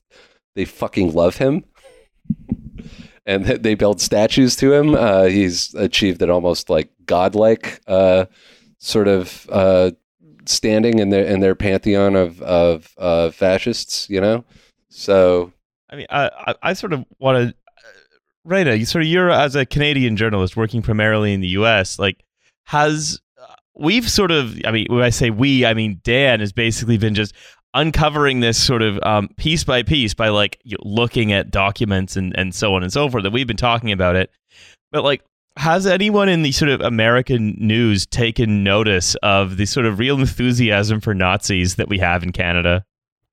they 0.54 0.64
fucking 0.64 1.12
love 1.12 1.36
him. 1.36 1.64
and 3.28 3.44
they 3.44 3.74
build 3.74 4.00
statues 4.00 4.56
to 4.56 4.72
him. 4.72 4.94
Uh, 4.94 5.24
he's 5.24 5.74
achieved 5.74 6.22
an 6.22 6.30
almost 6.30 6.70
like 6.70 6.90
godlike 7.04 7.80
uh, 7.86 8.24
sort 8.78 9.06
of 9.06 9.46
uh, 9.52 9.90
standing 10.46 10.98
in 10.98 11.10
their 11.10 11.26
in 11.26 11.40
their 11.40 11.54
pantheon 11.54 12.16
of 12.16 12.40
of 12.40 12.94
uh, 12.96 13.30
fascists. 13.30 14.08
You 14.08 14.22
know, 14.22 14.44
so 14.88 15.52
I 15.90 15.96
mean, 15.96 16.06
I 16.08 16.30
I, 16.46 16.54
I 16.62 16.72
sort 16.72 16.94
of 16.94 17.04
want 17.18 17.50
to, 17.50 17.54
Sort 18.84 19.02
of 19.02 19.08
you're 19.08 19.30
as 19.30 19.54
a 19.54 19.66
Canadian 19.66 20.16
journalist 20.16 20.56
working 20.56 20.82
primarily 20.82 21.32
in 21.32 21.40
the 21.40 21.48
U.S. 21.48 21.98
Like, 21.98 22.24
has 22.64 23.20
uh, 23.40 23.54
we've 23.74 24.08
sort 24.08 24.30
of, 24.30 24.60
I 24.64 24.70
mean, 24.70 24.86
when 24.88 25.02
I 25.02 25.10
say 25.10 25.30
we, 25.30 25.66
I 25.66 25.74
mean 25.74 26.00
Dan 26.02 26.40
has 26.40 26.52
basically 26.52 26.98
been 26.98 27.14
just 27.14 27.34
uncovering 27.74 28.40
this 28.40 28.62
sort 28.62 28.82
of 28.82 28.98
um, 29.02 29.28
piece 29.36 29.64
by 29.64 29.82
piece 29.82 30.14
by 30.14 30.28
like 30.28 30.60
looking 30.80 31.32
at 31.32 31.50
documents 31.50 32.16
and 32.16 32.36
and 32.36 32.54
so 32.54 32.74
on 32.74 32.82
and 32.82 32.92
so 32.92 33.08
forth 33.08 33.22
that 33.22 33.32
we've 33.32 33.46
been 33.46 33.56
talking 33.56 33.92
about 33.92 34.16
it. 34.16 34.30
But 34.90 35.04
like, 35.04 35.22
has 35.56 35.86
anyone 35.86 36.28
in 36.28 36.42
the 36.42 36.52
sort 36.52 36.70
of 36.70 36.80
American 36.80 37.54
news 37.58 38.06
taken 38.06 38.62
notice 38.62 39.14
of 39.16 39.56
the 39.56 39.66
sort 39.66 39.86
of 39.86 39.98
real 39.98 40.18
enthusiasm 40.18 41.00
for 41.00 41.14
Nazis 41.14 41.76
that 41.76 41.88
we 41.88 41.98
have 41.98 42.22
in 42.22 42.32
Canada? 42.32 42.84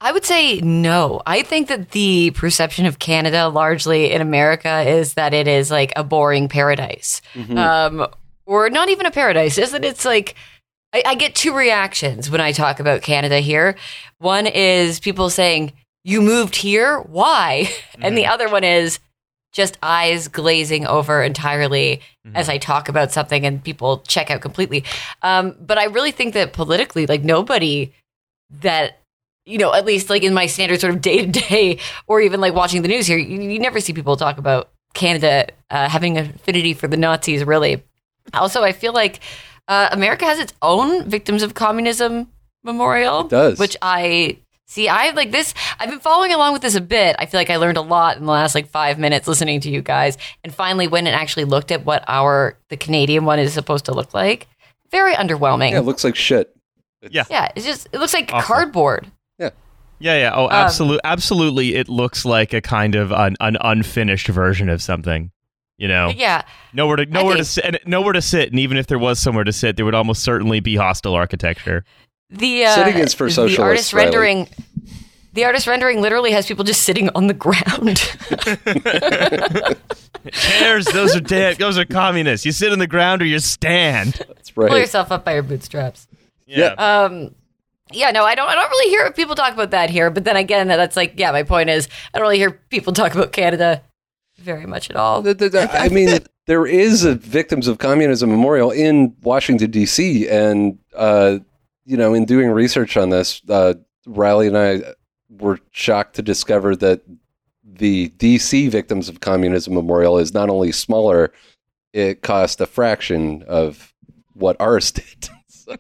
I 0.05 0.12
would 0.12 0.24
say 0.24 0.62
no. 0.62 1.24
I 1.25 1.41
think 1.41 1.67
that 1.69 1.89
the 1.89 2.29
perception 2.35 2.85
of 2.85 3.00
Canada 3.00 3.47
largely 3.47 4.12
in 4.12 4.21
America 4.21 4.81
is 4.81 5.15
that 5.15 5.33
it 5.33 5.47
is 5.47 5.71
like 5.71 5.93
a 5.95 6.03
boring 6.03 6.47
paradise. 6.47 7.24
Um, 7.57 8.07
or 8.45 8.69
not 8.69 8.89
even 8.89 9.07
a 9.07 9.12
paradise, 9.12 9.57
is 9.57 9.71
that 9.71 9.83
it's 9.83 10.05
like 10.05 10.35
I, 10.93 11.01
I 11.07 11.15
get 11.15 11.33
two 11.33 11.55
reactions 11.55 12.29
when 12.29 12.39
I 12.39 12.51
talk 12.51 12.79
about 12.79 13.01
Canada 13.01 13.39
here. 13.39 13.77
One 14.19 14.45
is 14.45 15.00
people 15.00 15.31
saying, 15.31 15.74
You 16.03 16.21
moved 16.21 16.55
here? 16.55 17.00
Why? 17.00 17.67
And 18.00 18.15
the 18.15 18.27
other 18.27 18.47
one 18.47 18.63
is 18.63 19.00
just 19.53 19.79
eyes 19.81 20.27
glazing 20.27 20.85
over 20.85 21.24
entirely 21.24 22.01
as 22.35 22.47
I 22.47 22.59
talk 22.59 22.89
about 22.89 23.12
something 23.12 23.43
and 23.43 23.63
people 23.63 24.03
check 24.07 24.29
out 24.29 24.41
completely. 24.41 24.83
Um, 25.24 25.55
but 25.59 25.79
I 25.79 25.85
really 25.85 26.12
think 26.12 26.35
that 26.35 26.53
politically, 26.53 27.07
like 27.07 27.24
nobody 27.24 27.91
that 28.62 29.00
you 29.45 29.57
know, 29.57 29.73
at 29.73 29.85
least 29.85 30.09
like 30.09 30.23
in 30.23 30.33
my 30.33 30.45
standard 30.47 30.81
sort 30.81 30.93
of 30.93 31.01
day 31.01 31.25
to 31.25 31.31
day, 31.31 31.79
or 32.07 32.21
even 32.21 32.41
like 32.41 32.53
watching 32.53 32.81
the 32.81 32.87
news 32.87 33.07
here, 33.07 33.17
you, 33.17 33.41
you 33.41 33.59
never 33.59 33.79
see 33.79 33.93
people 33.93 34.17
talk 34.17 34.37
about 34.37 34.71
Canada 34.93 35.47
uh, 35.69 35.89
having 35.89 36.17
an 36.17 36.31
affinity 36.35 36.73
for 36.73 36.87
the 36.87 36.97
Nazis. 36.97 37.43
Really. 37.43 37.83
Also, 38.33 38.63
I 38.63 38.71
feel 38.71 38.93
like 38.93 39.19
uh, 39.67 39.89
America 39.91 40.25
has 40.25 40.39
its 40.39 40.53
own 40.61 41.07
victims 41.09 41.43
of 41.43 41.53
communism 41.53 42.27
memorial. 42.63 43.21
It 43.21 43.29
does. 43.29 43.59
which 43.59 43.77
I 43.81 44.39
see. 44.65 44.87
I 44.89 45.11
like 45.11 45.31
this. 45.31 45.53
I've 45.79 45.89
been 45.91 45.99
following 45.99 46.33
along 46.33 46.53
with 46.53 46.63
this 46.63 46.73
a 46.75 46.81
bit. 46.81 47.15
I 47.19 47.27
feel 47.27 47.39
like 47.39 47.51
I 47.51 47.57
learned 47.57 47.77
a 47.77 47.81
lot 47.81 48.17
in 48.17 48.25
the 48.25 48.31
last 48.31 48.55
like 48.55 48.67
five 48.67 48.97
minutes 48.97 49.27
listening 49.27 49.59
to 49.61 49.69
you 49.69 49.81
guys, 49.83 50.17
and 50.43 50.53
finally 50.53 50.87
went 50.87 51.05
and 51.07 51.15
actually 51.15 51.45
looked 51.45 51.71
at 51.71 51.85
what 51.85 52.03
our 52.07 52.57
the 52.69 52.77
Canadian 52.77 53.25
one 53.25 53.37
is 53.37 53.53
supposed 53.53 53.85
to 53.85 53.93
look 53.93 54.13
like. 54.13 54.47
Very 54.91 55.13
underwhelming. 55.13 55.71
Yeah, 55.71 55.79
it 55.79 55.85
looks 55.85 56.03
like 56.03 56.15
shit. 56.15 56.55
Yeah. 57.07 57.25
Yeah, 57.29 57.51
it's 57.55 57.65
just 57.65 57.87
it 57.93 57.99
looks 57.99 58.13
like 58.13 58.31
Awful. 58.33 58.41
cardboard. 58.55 59.11
Yeah, 59.99 60.17
yeah. 60.17 60.31
Oh, 60.35 60.45
Um, 60.45 60.51
absolutely, 60.51 60.99
absolutely. 61.03 61.75
It 61.75 61.89
looks 61.89 62.25
like 62.25 62.53
a 62.53 62.61
kind 62.61 62.95
of 62.95 63.11
an, 63.11 63.35
an 63.39 63.57
unfinished 63.61 64.27
version 64.27 64.69
of 64.69 64.81
something. 64.81 65.31
You 65.77 65.89
know, 65.89 66.09
yeah, 66.15 66.43
nowhere 66.73 66.95
to 66.95 67.05
nowhere 67.05 67.35
to 67.35 67.43
sit, 67.43 67.65
and 67.65 67.77
nowhere 67.85 68.13
to 68.13 68.21
sit, 68.21 68.49
and 68.49 68.59
even 68.59 68.77
if 68.77 68.87
there 68.87 68.99
was 68.99 69.19
somewhere 69.19 69.43
to 69.43 69.51
sit, 69.51 69.75
there 69.75 69.83
would 69.83 69.93
almost 69.95 70.23
certainly 70.23 70.61
be 70.61 70.77
hostile 70.77 71.13
architecture. 71.13 71.83
the 72.29 72.63
uh, 72.63 72.75
Sitting 72.75 72.97
is 72.97 73.13
for 73.13 73.29
the 73.29 73.57
artist 73.61 73.91
Riley. 73.91 74.05
rendering. 74.05 74.47
The 75.33 75.43
artist 75.43 75.67
rendering 75.67 75.99
literally 76.01 76.31
has 76.31 76.45
people 76.47 76.63
just 76.63 76.83
sitting 76.83 77.09
on 77.13 77.27
the 77.27 77.33
ground. 77.33 77.97
Chairs, 80.31 80.85
those 80.85 81.13
are 81.15 81.19
dead. 81.21 81.57
Those 81.57 81.77
are 81.77 81.85
communists. 81.85 82.45
You 82.45 82.51
sit 82.53 82.71
on 82.71 82.79
the 82.79 82.87
ground 82.87 83.21
or 83.21 83.25
you 83.25 83.39
stand. 83.39 84.13
That's 84.27 84.55
right. 84.55 84.69
Pull 84.69 84.79
yourself 84.79 85.11
up 85.11 85.25
by 85.25 85.33
your 85.33 85.43
bootstraps. 85.43 86.07
Yeah. 86.47 86.67
Um, 86.77 87.35
yeah, 87.91 88.11
no, 88.11 88.23
I 88.23 88.35
don't. 88.35 88.49
I 88.49 88.55
don't 88.55 88.69
really 88.69 88.89
hear 88.89 89.11
people 89.11 89.35
talk 89.35 89.53
about 89.53 89.71
that 89.71 89.89
here. 89.89 90.09
But 90.09 90.23
then 90.23 90.35
again, 90.35 90.67
that's 90.67 90.95
like, 90.95 91.13
yeah, 91.17 91.31
my 91.31 91.43
point 91.43 91.69
is, 91.69 91.87
I 92.13 92.17
don't 92.17 92.25
really 92.25 92.37
hear 92.39 92.51
people 92.51 92.93
talk 92.93 93.13
about 93.13 93.31
Canada 93.31 93.83
very 94.39 94.65
much 94.65 94.89
at 94.89 94.95
all. 94.95 95.23
I 95.27 95.89
mean, 95.89 96.19
there 96.47 96.65
is 96.65 97.03
a 97.03 97.15
Victims 97.15 97.67
of 97.67 97.77
Communism 97.77 98.29
Memorial 98.29 98.71
in 98.71 99.15
Washington 99.21 99.71
D.C., 99.71 100.27
and 100.27 100.79
uh, 100.95 101.39
you 101.85 101.97
know, 101.97 102.13
in 102.13 102.25
doing 102.25 102.49
research 102.49 102.97
on 102.97 103.09
this, 103.09 103.41
uh, 103.49 103.75
Riley 104.07 104.47
and 104.47 104.57
I 104.57 104.81
were 105.29 105.59
shocked 105.71 106.15
to 106.15 106.21
discover 106.21 106.75
that 106.77 107.01
the 107.63 108.09
D.C. 108.09 108.67
Victims 108.69 109.09
of 109.09 109.19
Communism 109.19 109.73
Memorial 109.75 110.17
is 110.17 110.33
not 110.33 110.49
only 110.49 110.71
smaller; 110.71 111.31
it 111.93 112.23
cost 112.23 112.59
a 112.61 112.65
fraction 112.65 113.43
of 113.43 113.93
what 114.33 114.59
ours 114.59 114.91
did. 114.91 115.29
So, 115.47 115.77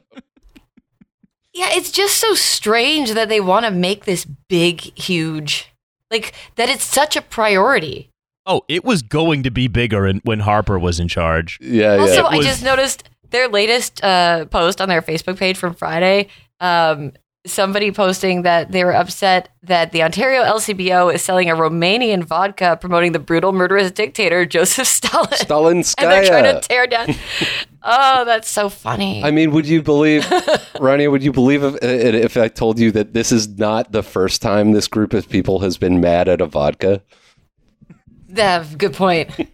Yeah, 1.55 1.69
it's 1.71 1.89
just 1.89 2.17
so 2.17 2.33
strange 2.35 3.13
that 3.13 3.29
they 3.29 3.39
want 3.39 3.65
to 3.65 3.71
make 3.71 4.03
this 4.05 4.25
big, 4.49 4.81
huge, 4.99 5.71
like 6.11 6.33
that. 6.55 6.67
It's 6.69 6.83
such 6.83 7.15
a 7.15 7.21
priority. 7.21 8.09
Oh, 8.45 8.61
it 8.67 8.83
was 8.83 9.01
going 9.01 9.41
to 9.43 9.49
be 9.51 9.67
bigger 9.69 10.05
in, 10.05 10.19
when 10.25 10.41
Harper 10.41 10.77
was 10.77 10.99
in 10.99 11.07
charge. 11.07 11.57
yeah, 11.61 11.95
Also, 11.95 12.13
yeah. 12.15 12.21
I 12.23 12.37
was- 12.37 12.45
just 12.45 12.63
noticed 12.63 13.09
their 13.31 13.47
latest 13.47 14.03
uh, 14.03 14.45
post 14.45 14.81
on 14.81 14.89
their 14.89 15.01
Facebook 15.01 15.37
page 15.37 15.57
from 15.57 15.73
Friday. 15.73 16.27
Um, 16.59 17.13
somebody 17.47 17.91
posting 17.91 18.41
that 18.41 18.71
they 18.71 18.83
were 18.83 18.93
upset 18.93 19.49
that 19.63 19.91
the 19.91 20.03
Ontario 20.03 20.43
LCBO 20.43 21.13
is 21.13 21.21
selling 21.21 21.49
a 21.49 21.55
Romanian 21.55 22.23
vodka 22.23 22.77
promoting 22.81 23.11
the 23.13 23.19
brutal, 23.19 23.51
murderous 23.51 23.91
dictator 23.91 24.45
Joseph 24.45 24.87
Stalin. 24.87 25.27
Stalinskaya. 25.29 25.95
and 26.03 26.11
they're 26.11 26.25
trying 26.25 26.43
to 26.61 26.67
tear 26.67 26.85
down. 26.87 27.07
oh, 27.85 28.25
that's 28.25 28.49
so 28.49 28.67
funny. 28.69 29.23
I 29.23 29.31
mean, 29.31 29.51
would 29.51 29.67
you 29.67 29.81
believe, 29.81 30.25
Ronnie? 30.79 31.07
Would 31.07 31.23
you 31.23 31.31
believe 31.31 31.63
if, 31.63 31.77
if 31.81 32.37
I 32.37 32.47
told 32.47 32.79
you 32.79 32.91
that 32.91 33.13
this 33.13 33.31
is 33.31 33.47
not 33.47 33.91
the 33.91 34.03
first 34.03 34.41
time 34.41 34.71
this 34.71 34.87
group 34.87 35.13
of 35.13 35.29
people 35.29 35.59
has 35.59 35.77
been 35.77 36.01
mad 36.01 36.27
at 36.27 36.41
a 36.41 36.45
vodka? 36.45 37.01
That 38.29 38.77
good 38.77 38.93
point. 38.93 39.29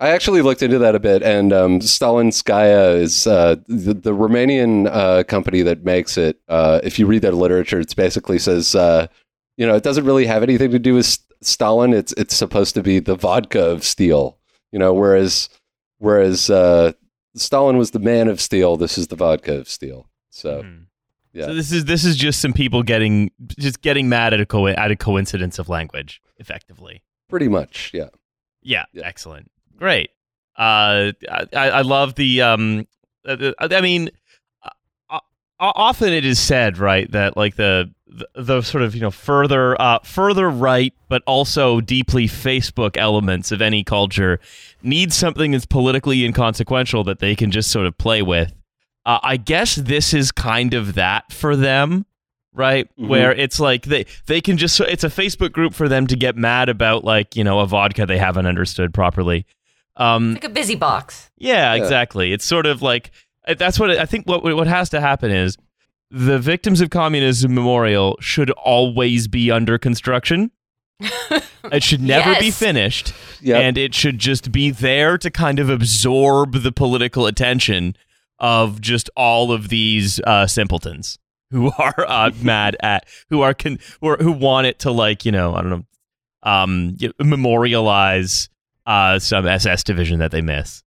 I 0.00 0.08
actually 0.08 0.40
looked 0.40 0.62
into 0.62 0.78
that 0.78 0.94
a 0.94 0.98
bit, 0.98 1.22
and 1.22 1.52
um, 1.52 1.80
Stalinskaya 1.80 2.98
is 2.98 3.26
uh, 3.26 3.56
the, 3.66 3.92
the 3.92 4.14
Romanian 4.14 4.88
uh, 4.90 5.24
company 5.24 5.60
that 5.60 5.84
makes 5.84 6.16
it. 6.16 6.40
Uh, 6.48 6.80
if 6.82 6.98
you 6.98 7.06
read 7.06 7.20
their 7.20 7.32
literature, 7.32 7.80
it 7.80 7.94
basically 7.94 8.38
says, 8.38 8.74
uh, 8.74 9.08
you 9.58 9.66
know, 9.66 9.74
it 9.74 9.82
doesn't 9.82 10.06
really 10.06 10.24
have 10.24 10.42
anything 10.42 10.70
to 10.70 10.78
do 10.78 10.94
with 10.94 11.18
Stalin. 11.42 11.92
It's 11.92 12.14
it's 12.14 12.34
supposed 12.34 12.74
to 12.76 12.82
be 12.82 12.98
the 12.98 13.14
vodka 13.14 13.62
of 13.62 13.84
steel, 13.84 14.38
you 14.72 14.78
know. 14.78 14.94
Whereas 14.94 15.50
whereas 16.00 16.50
uh, 16.50 16.92
Stalin 17.36 17.76
was 17.78 17.92
the 17.92 18.00
man 18.00 18.26
of 18.26 18.40
steel, 18.40 18.76
this 18.76 18.98
is 18.98 19.06
the 19.06 19.14
vodka 19.16 19.54
of 19.60 19.68
steel. 19.68 20.08
So 20.30 20.62
Mhm. 20.64 20.86
yeah. 21.32 21.46
So 21.46 21.54
this 21.54 21.70
is 21.70 21.84
this 21.84 22.04
is 22.04 22.16
just 22.16 22.40
some 22.40 22.52
people 22.52 22.82
getting 22.82 23.30
just 23.58 23.80
getting 23.82 24.08
mad 24.08 24.34
at 24.34 24.40
a 24.40 24.46
co- 24.46 24.66
at 24.66 24.90
a 24.90 24.96
coincidence 24.96 25.58
of 25.60 25.68
language, 25.68 26.20
effectively. 26.38 27.02
pretty 27.28 27.46
much, 27.48 27.92
yeah. 27.94 28.08
Yeah, 28.62 28.84
Yeah. 28.92 29.06
excellent, 29.06 29.50
great. 29.76 30.10
Uh, 30.58 31.12
I, 31.30 31.46
I 31.52 31.82
love 31.82 32.16
the. 32.16 32.42
Um, 32.42 32.86
uh, 33.24 33.52
I 33.60 33.80
mean, 33.80 34.10
uh, 35.10 35.20
often 35.58 36.12
it 36.12 36.24
is 36.24 36.38
said, 36.38 36.78
right, 36.78 37.10
that 37.12 37.36
like 37.36 37.56
the, 37.56 37.90
the 38.12 38.28
the 38.34 38.62
sort 38.62 38.82
of 38.82 38.94
you 38.94 39.00
know 39.00 39.10
further 39.10 39.80
uh, 39.80 39.98
further 40.02 40.50
right, 40.50 40.92
but 41.08 41.22
also 41.26 41.80
deeply 41.80 42.26
Facebook 42.26 42.96
elements 42.96 43.52
of 43.52 43.62
any 43.62 43.84
culture 43.84 44.40
need 44.82 45.12
something 45.12 45.52
that's 45.52 45.66
politically 45.66 46.24
inconsequential 46.24 47.04
that 47.04 47.20
they 47.20 47.34
can 47.36 47.50
just 47.50 47.70
sort 47.70 47.86
of 47.86 47.96
play 47.98 48.20
with. 48.22 48.52
Uh, 49.06 49.18
I 49.22 49.36
guess 49.36 49.76
this 49.76 50.12
is 50.12 50.30
kind 50.32 50.74
of 50.74 50.94
that 50.94 51.32
for 51.32 51.56
them, 51.56 52.04
right? 52.52 52.88
Mhm. 52.98 53.08
Where 53.08 53.32
it's 53.32 53.58
like 53.60 53.84
they 53.86 54.06
they 54.26 54.40
can 54.40 54.56
just 54.58 54.78
it's 54.80 55.04
a 55.04 55.08
Facebook 55.08 55.52
group 55.52 55.72
for 55.72 55.88
them 55.88 56.06
to 56.08 56.16
get 56.16 56.36
mad 56.36 56.68
about 56.68 57.04
like 57.04 57.36
you 57.36 57.44
know 57.44 57.60
a 57.60 57.66
vodka 57.66 58.06
they 58.06 58.18
haven't 58.18 58.46
understood 58.46 58.92
properly. 58.92 59.46
Um, 59.96 60.34
like 60.34 60.44
a 60.44 60.48
busy 60.48 60.76
box. 60.76 61.30
yeah, 61.36 61.74
Yeah. 61.74 61.82
exactly. 61.82 62.32
It's 62.32 62.44
sort 62.44 62.66
of 62.66 62.82
like 62.82 63.10
that's 63.58 63.78
what 63.78 63.90
it, 63.90 63.98
I 63.98 64.06
think. 64.06 64.26
What 64.26 64.42
what 64.42 64.66
has 64.66 64.90
to 64.90 65.00
happen 65.00 65.30
is 65.30 65.56
the 66.10 66.38
Victims 66.38 66.80
of 66.80 66.90
Communism 66.90 67.54
Memorial 67.54 68.16
should 68.20 68.50
always 68.52 69.28
be 69.28 69.50
under 69.50 69.78
construction. 69.78 70.50
it 71.00 71.82
should 71.82 72.02
never 72.02 72.38
be 72.38 72.50
finished, 72.50 73.14
Yeah. 73.40 73.58
and 73.58 73.78
it 73.78 73.94
should 73.94 74.18
just 74.18 74.52
be 74.52 74.70
there 74.70 75.16
to 75.18 75.30
kind 75.30 75.58
of 75.58 75.70
absorb 75.70 76.62
the 76.62 76.72
political 76.72 77.26
attention 77.26 77.96
of 78.38 78.80
just 78.80 79.08
all 79.16 79.52
of 79.52 79.68
these 79.68 80.20
uh, 80.26 80.46
simpletons 80.46 81.18
who 81.50 81.70
are 81.78 82.04
uh, 82.06 82.30
mad 82.42 82.76
at 82.80 83.06
who 83.30 83.40
are 83.42 83.54
con- 83.54 83.78
who, 84.00 84.08
are, 84.08 84.16
who 84.18 84.32
want 84.32 84.66
it 84.66 84.78
to 84.80 84.90
like 84.90 85.24
you 85.24 85.32
know 85.32 85.54
I 85.54 85.62
don't 85.62 85.70
know 85.70 85.84
um 86.42 86.96
y- 87.00 87.10
memorialize 87.20 88.48
uh, 88.86 89.18
some 89.18 89.46
SS 89.46 89.84
division 89.84 90.18
that 90.18 90.32
they 90.32 90.40
miss. 90.40 90.82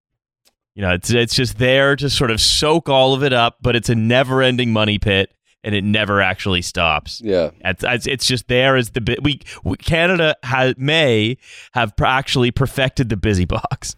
You 0.75 0.81
know, 0.81 0.93
it's 0.93 1.11
it's 1.11 1.35
just 1.35 1.59
there 1.59 1.95
to 1.95 2.09
sort 2.09 2.31
of 2.31 2.41
soak 2.41 2.89
all 2.89 3.13
of 3.13 3.23
it 3.23 3.33
up, 3.33 3.57
but 3.61 3.75
it's 3.75 3.89
a 3.89 3.95
never-ending 3.95 4.73
money 4.73 4.97
pit, 4.97 5.31
and 5.63 5.75
it 5.75 5.83
never 5.83 6.21
actually 6.21 6.61
stops. 6.61 7.21
yeah. 7.23 7.51
It's, 7.63 8.07
it's, 8.07 8.25
just 8.25 8.47
there 8.47 8.75
as 8.75 8.89
the 8.91 9.01
bit. 9.01 9.21
We, 9.23 9.41
we 9.63 9.77
Canada 9.77 10.35
has 10.43 10.75
may 10.77 11.37
have 11.73 11.95
pr- 11.95 12.05
actually 12.05 12.51
perfected 12.51 13.09
the 13.09 13.17
busy 13.17 13.45
box. 13.45 13.95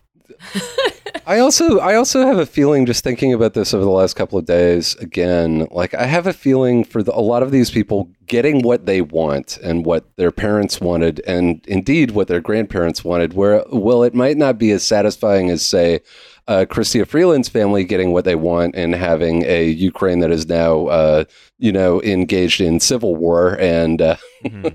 I 1.27 1.39
also 1.39 1.79
I 1.79 1.95
also 1.95 2.25
have 2.25 2.37
a 2.37 2.45
feeling 2.45 2.85
just 2.85 3.03
thinking 3.03 3.33
about 3.33 3.53
this 3.53 3.73
over 3.73 3.83
the 3.83 3.89
last 3.89 4.15
couple 4.15 4.37
of 4.37 4.45
days 4.45 4.95
again 4.95 5.67
like 5.71 5.93
I 5.93 6.05
have 6.05 6.27
a 6.27 6.33
feeling 6.33 6.83
for 6.83 7.01
the, 7.01 7.15
a 7.17 7.19
lot 7.19 7.41
of 7.41 7.51
these 7.51 7.71
people 7.71 8.09
getting 8.27 8.61
what 8.61 8.85
they 8.85 9.01
want 9.01 9.57
and 9.57 9.85
what 9.85 10.05
their 10.17 10.31
parents 10.31 10.79
wanted 10.79 11.21
and 11.25 11.65
indeed 11.67 12.11
what 12.11 12.27
their 12.27 12.41
grandparents 12.41 13.03
wanted 13.03 13.33
where 13.33 13.63
well 13.71 14.03
it 14.03 14.13
might 14.13 14.37
not 14.37 14.57
be 14.57 14.71
as 14.71 14.83
satisfying 14.83 15.49
as 15.49 15.63
say 15.63 15.99
uh, 16.47 16.65
Chrystia 16.69 17.07
Freeland's 17.07 17.49
family 17.49 17.83
getting 17.83 18.11
what 18.11 18.23
they 18.23 18.35
want 18.35 18.75
and 18.75 18.93
having 18.93 19.43
a 19.45 19.65
Ukraine 19.65 20.19
that 20.19 20.29
is 20.29 20.47
now 20.47 20.85
uh, 20.87 21.23
you 21.57 21.71
know 21.71 22.01
engaged 22.03 22.61
in 22.61 22.79
civil 22.79 23.15
war 23.15 23.57
and 23.59 23.99
uh, 23.99 24.15
uh, 24.45 24.69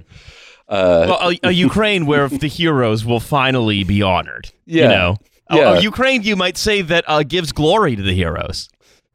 Well, 0.69 1.31
a, 1.31 1.39
a 1.45 1.51
Ukraine 1.53 2.07
where 2.07 2.29
the 2.29 2.49
heroes 2.49 3.05
will 3.05 3.21
finally 3.21 3.85
be 3.85 4.03
honored. 4.03 4.51
Yeah. 4.67 4.83
You 4.83 4.89
know, 4.89 5.17
Yeah. 5.51 5.75
a, 5.75 5.81
Ukraine 5.81 6.23
you 6.23 6.37
might 6.37 6.57
say 6.57 6.83
that 6.83 7.05
uh, 7.07 7.23
gives 7.23 7.53
glory 7.53 7.97
to 7.97 8.03
the 8.03 8.15
heroes. 8.15 8.69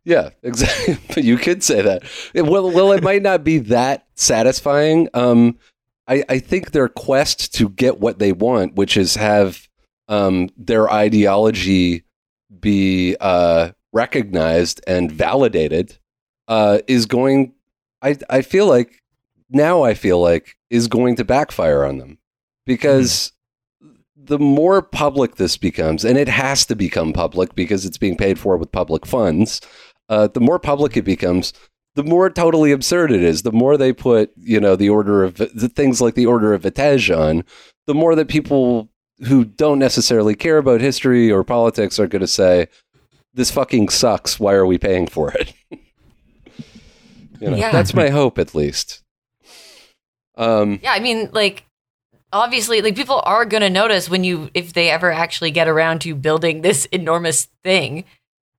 Yeah, 0.04 0.30
exactly. 0.44 1.24
you 1.24 1.38
could 1.38 1.64
say 1.64 1.82
that. 1.82 2.04
It, 2.34 2.44
well, 2.44 2.70
well, 2.72 2.92
it 2.92 3.04
might 3.04 3.22
not 3.22 3.44
be 3.44 3.58
that 3.60 4.06
satisfying. 4.16 5.10
Um, 5.14 5.58
I, 6.08 6.24
I 6.30 6.40
think 6.40 6.72
their 6.72 6.88
quest 6.88 7.54
to 7.56 7.70
get 7.70 8.00
what 8.00 8.20
they 8.20 8.32
want, 8.32 8.76
which 8.76 8.96
is 8.96 9.16
have 9.16 9.68
um, 10.08 10.50
their 10.56 10.92
ideology 10.92 12.04
be 12.60 13.16
uh, 13.20 13.72
recognized 13.92 14.82
and 14.86 15.12
validated, 15.12 15.98
uh, 16.48 16.80
is 16.88 17.06
going. 17.06 17.54
I 18.02 18.18
I 18.30 18.42
feel 18.44 18.68
like 18.68 19.02
now 19.50 19.84
I 19.84 19.96
feel 19.96 20.22
like 20.22 20.56
is 20.70 20.88
going 20.88 21.16
to 21.16 21.26
backfire 21.26 21.84
on 21.84 21.98
them 21.98 22.20
because 22.66 23.32
the 24.28 24.40
more 24.40 24.82
public 24.82 25.36
this 25.36 25.58
becomes, 25.58 26.04
and 26.06 26.18
it 26.18 26.28
has 26.28 26.66
to 26.68 26.76
become 26.76 27.14
public 27.14 27.56
because 27.56 27.86
it's 27.86 27.98
being 27.98 28.18
paid 28.18 28.40
for 28.40 28.58
with 28.58 28.72
public 28.72 29.06
funds, 29.06 29.62
uh, 30.10 30.28
the 30.28 30.40
more 30.40 30.60
public 30.60 30.96
it 30.98 31.04
becomes, 31.04 31.54
the 31.96 32.04
more 32.04 32.30
totally 32.30 32.72
absurd 32.72 33.12
it 33.12 33.24
is. 33.24 33.44
The 33.44 33.52
more 33.52 33.78
they 33.78 33.94
put, 33.94 34.32
you 34.38 34.60
know, 34.60 34.76
the 34.76 34.90
order 34.90 35.24
of 35.24 35.36
the 35.36 35.70
things 35.74 36.02
like 36.02 36.16
the 36.16 36.26
order 36.26 36.54
of 36.54 36.64
Vitez 36.64 37.16
on, 37.16 37.44
the 37.88 37.94
more 37.94 38.16
that 38.16 38.28
people 38.28 38.90
who 39.28 39.46
don't 39.46 39.80
necessarily 39.80 40.36
care 40.36 40.58
about 40.58 40.82
history 40.82 41.32
or 41.32 41.44
politics 41.44 42.00
are 42.00 42.08
going 42.08 42.22
to 42.22 42.28
say, 42.28 42.68
"This 43.34 43.50
fucking 43.52 43.90
sucks. 43.90 44.40
Why 44.40 44.54
are 44.54 44.66
we 44.66 44.78
paying 44.78 45.08
for 45.08 45.32
it?" 45.32 45.54
you 47.40 47.50
know, 47.50 47.56
Yeah. 47.58 47.72
that's 47.72 47.94
my 47.94 48.10
hope, 48.10 48.38
at 48.38 48.54
least. 48.56 49.02
Um, 50.38 50.80
Yeah, 50.84 50.92
I 50.92 51.00
mean, 51.00 51.30
like 51.32 51.64
obviously, 52.32 52.82
like 52.82 52.96
people 52.96 53.22
are 53.26 53.46
going 53.46 53.62
to 53.62 53.70
notice 53.70 54.10
when 54.10 54.24
you 54.24 54.50
if 54.54 54.74
they 54.74 54.90
ever 54.90 55.12
actually 55.12 55.52
get 55.52 55.68
around 55.68 56.02
to 56.02 56.16
building 56.16 56.62
this 56.62 56.86
enormous 56.86 57.48
thing, 57.64 58.06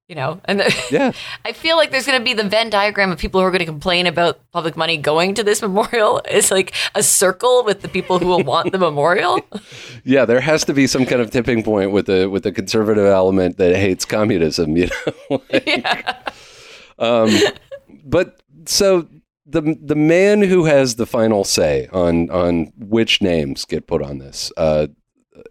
you 0.09 0.14
know. 0.14 0.40
And 0.44 0.62
yeah, 0.90 1.12
I 1.44 1.52
feel 1.52 1.76
like 1.76 1.90
there's 1.90 2.07
going 2.07 2.18
to 2.18 2.24
be 2.24 2.35
the 2.35 2.48
Venn 2.48 2.70
diagram 2.70 3.12
of 3.12 3.18
people 3.18 3.40
who 3.40 3.46
are 3.46 3.50
going 3.50 3.61
to 3.61 3.66
complain 3.66 4.07
about 4.07 4.40
public 4.52 4.76
money 4.76 4.96
going 4.96 5.35
to 5.35 5.44
this 5.44 5.62
memorial 5.66 6.22
is 6.31 6.50
like 6.50 6.72
a 6.94 7.02
circle 7.02 7.64
with 7.64 7.83
the 7.83 7.88
people 7.88 8.18
who 8.18 8.26
will 8.26 8.42
want 8.42 8.72
the 8.72 8.79
memorial. 8.79 9.40
yeah. 10.05 10.24
There 10.24 10.40
has 10.40 10.64
to 10.66 10.74
be 10.74 10.87
some 10.87 11.07
kind 11.07 11.20
of 11.20 11.31
tipping 11.31 11.62
point 11.62 11.92
with 11.92 12.07
the 12.07 12.29
with 12.29 12.42
the 12.42 12.52
conservative 12.52 13.07
element 13.07 13.59
that 13.59 13.76
hates 13.76 14.05
communism. 14.05 14.76
You 14.76 14.90
know. 15.31 15.42
yeah. 15.66 16.18
Um, 16.98 17.31
but 18.05 18.40
so 18.64 19.07
the 19.46 19.78
the 19.80 19.94
man 19.94 20.42
who 20.42 20.64
has 20.64 20.96
the 20.96 21.06
final 21.06 21.44
say 21.44 21.88
on 21.92 22.28
on 22.30 22.72
which 22.76 23.22
names 23.22 23.64
get 23.64 23.87
put 23.87 24.02
on 24.02 24.18
this 24.18 24.52
uh, 24.56 24.88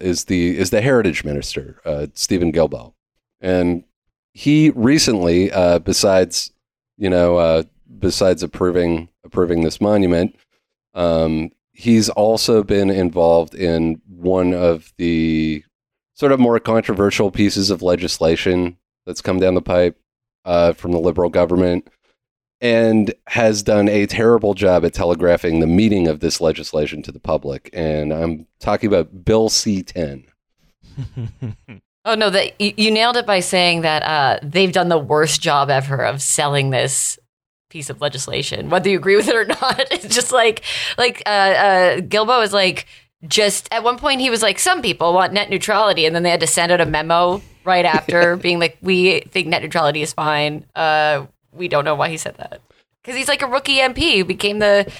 is 0.02 0.26
the 0.26 0.58
is 0.58 0.70
the 0.70 0.82
heritage 0.82 1.24
minister 1.24 1.82
uh, 1.86 2.08
Steven 2.14 2.52
Guilbeault, 2.52 2.94
and 3.40 3.84
he 4.34 4.72
recently, 4.72 5.52
uh, 5.52 5.80
besides 5.80 6.52
you 6.98 7.10
know, 7.10 7.38
uh, 7.38 7.64
besides 8.00 8.44
approving 8.44 9.08
approving 9.24 9.64
this 9.64 9.80
monument, 9.80 10.36
um, 10.94 11.52
he's 11.72 12.10
also 12.10 12.64
been 12.64 12.90
involved 12.90 13.56
in 13.56 14.02
one 14.08 14.54
of 14.54 14.94
the 14.98 15.64
sort 16.14 16.34
of 16.34 16.40
more 16.40 16.60
controversial 16.60 17.32
pieces 17.32 17.70
of 17.70 17.82
legislation 17.82 18.78
that's 19.06 19.22
come 19.22 19.40
down 19.40 19.56
the 19.56 19.62
pipe 19.62 19.98
uh, 20.44 20.74
from 20.74 20.92
the 20.92 21.00
liberal 21.00 21.30
government 21.30 21.88
and 22.62 23.14
has 23.28 23.64
done 23.64 23.90
a 23.90 24.06
terrible 24.06 24.54
job 24.54 24.86
at 24.86 24.94
telegraphing 24.94 25.60
the 25.60 25.68
meaning 25.68 26.08
of 26.08 26.20
this 26.20 26.40
legislation 26.40 27.02
to 27.04 27.12
the 27.12 27.20
public. 27.20 27.70
And 27.74 28.14
I'm 28.14 28.48
talking 28.60 28.88
about 28.88 29.26
Bill 29.26 29.50
C 29.50 29.84
10. 29.84 30.26
Oh 32.06 32.14
no, 32.14 32.30
that 32.30 32.62
you, 32.62 32.72
you 32.78 32.92
nailed 32.92 33.18
it 33.18 33.26
by 33.26 33.40
saying 33.40 33.82
that 33.82 34.04
uh, 34.04 34.40
they've 34.44 34.72
done 34.72 34.90
the 34.90 34.98
worst 34.98 35.42
job 35.42 35.72
ever 35.72 36.06
of 36.06 36.22
selling 36.22 36.70
this 36.70 37.18
piece 37.70 37.90
of 37.90 38.00
legislation, 38.00 38.70
whether 38.70 38.90
you 38.90 38.98
agree 38.98 39.16
with 39.16 39.28
it 39.28 39.36
or 39.36 39.46
not. 39.62 39.92
It's 39.92 40.14
just 40.14 40.32
like 40.32 40.64
like 41.00 41.24
uh, 41.26 41.30
uh, 41.30 41.98
Guilbeault 41.98 42.44
is 42.44 42.54
like 42.54 42.86
just 43.28 43.68
at 43.74 43.84
one 43.84 43.98
point 43.98 44.22
he 44.22 44.30
was 44.30 44.44
like 44.44 44.60
some 44.60 44.84
people 44.84 45.14
want 45.14 45.34
net 45.34 45.50
neutrality, 45.50 46.06
and 46.06 46.16
then 46.16 46.22
they 46.22 46.30
had 46.30 46.42
to 46.42 46.48
send 46.48 46.72
out 46.72 46.80
a 46.80 46.86
memo 46.86 47.42
right 47.64 47.86
after 47.98 48.36
being 48.36 48.60
like 48.60 48.78
we 48.82 49.22
think 49.32 49.48
net 49.48 49.64
neutrality 49.64 50.04
is 50.04 50.14
fine. 50.14 50.64
Uh, 50.76 51.26
we 51.56 51.68
don't 51.68 51.86
know 51.86 51.96
why 51.96 52.10
he 52.10 52.18
said 52.18 52.36
that 52.38 52.62
because 53.02 53.18
he's 53.18 53.28
like 53.28 53.42
a 53.42 53.48
rookie 53.48 53.78
MP 53.78 54.18
who 54.18 54.26
became 54.26 54.60
the 54.60 54.92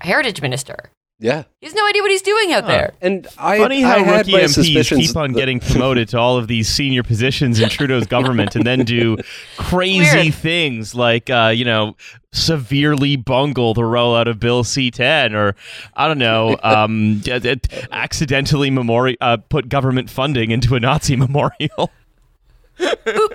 heritage 0.00 0.40
minister. 0.42 0.90
Yeah. 1.20 1.44
He 1.60 1.66
has 1.68 1.74
no 1.74 1.86
idea 1.86 2.02
what 2.02 2.10
he's 2.10 2.22
doing 2.22 2.52
out 2.52 2.66
there. 2.66 2.92
And 3.00 3.26
I, 3.38 3.56
Funny 3.58 3.80
how 3.80 3.96
I 3.98 4.18
rookie 4.18 4.32
my 4.32 4.40
MPs 4.40 4.94
keep 4.96 5.16
on 5.16 5.32
getting 5.32 5.60
promoted 5.60 6.08
to 6.08 6.18
all 6.18 6.36
of 6.36 6.48
these 6.48 6.68
senior 6.68 7.04
positions 7.04 7.60
in 7.60 7.68
Trudeau's 7.68 8.06
government 8.08 8.56
and 8.56 8.66
then 8.66 8.80
do 8.84 9.16
crazy 9.56 10.22
Weird. 10.22 10.34
things 10.34 10.94
like, 10.94 11.30
uh, 11.30 11.52
you 11.54 11.64
know, 11.64 11.94
severely 12.32 13.14
bungle 13.16 13.74
the 13.74 13.82
rollout 13.82 14.26
of 14.28 14.40
Bill 14.40 14.64
C-10 14.64 15.34
or, 15.34 15.54
I 15.94 16.08
don't 16.08 16.18
know, 16.18 16.58
um, 16.64 17.20
d- 17.20 17.38
d- 17.38 17.60
accidentally 17.92 18.70
memori- 18.70 19.16
uh, 19.20 19.36
put 19.36 19.68
government 19.68 20.10
funding 20.10 20.50
into 20.50 20.74
a 20.74 20.80
Nazi 20.80 21.14
memorial. 21.16 21.90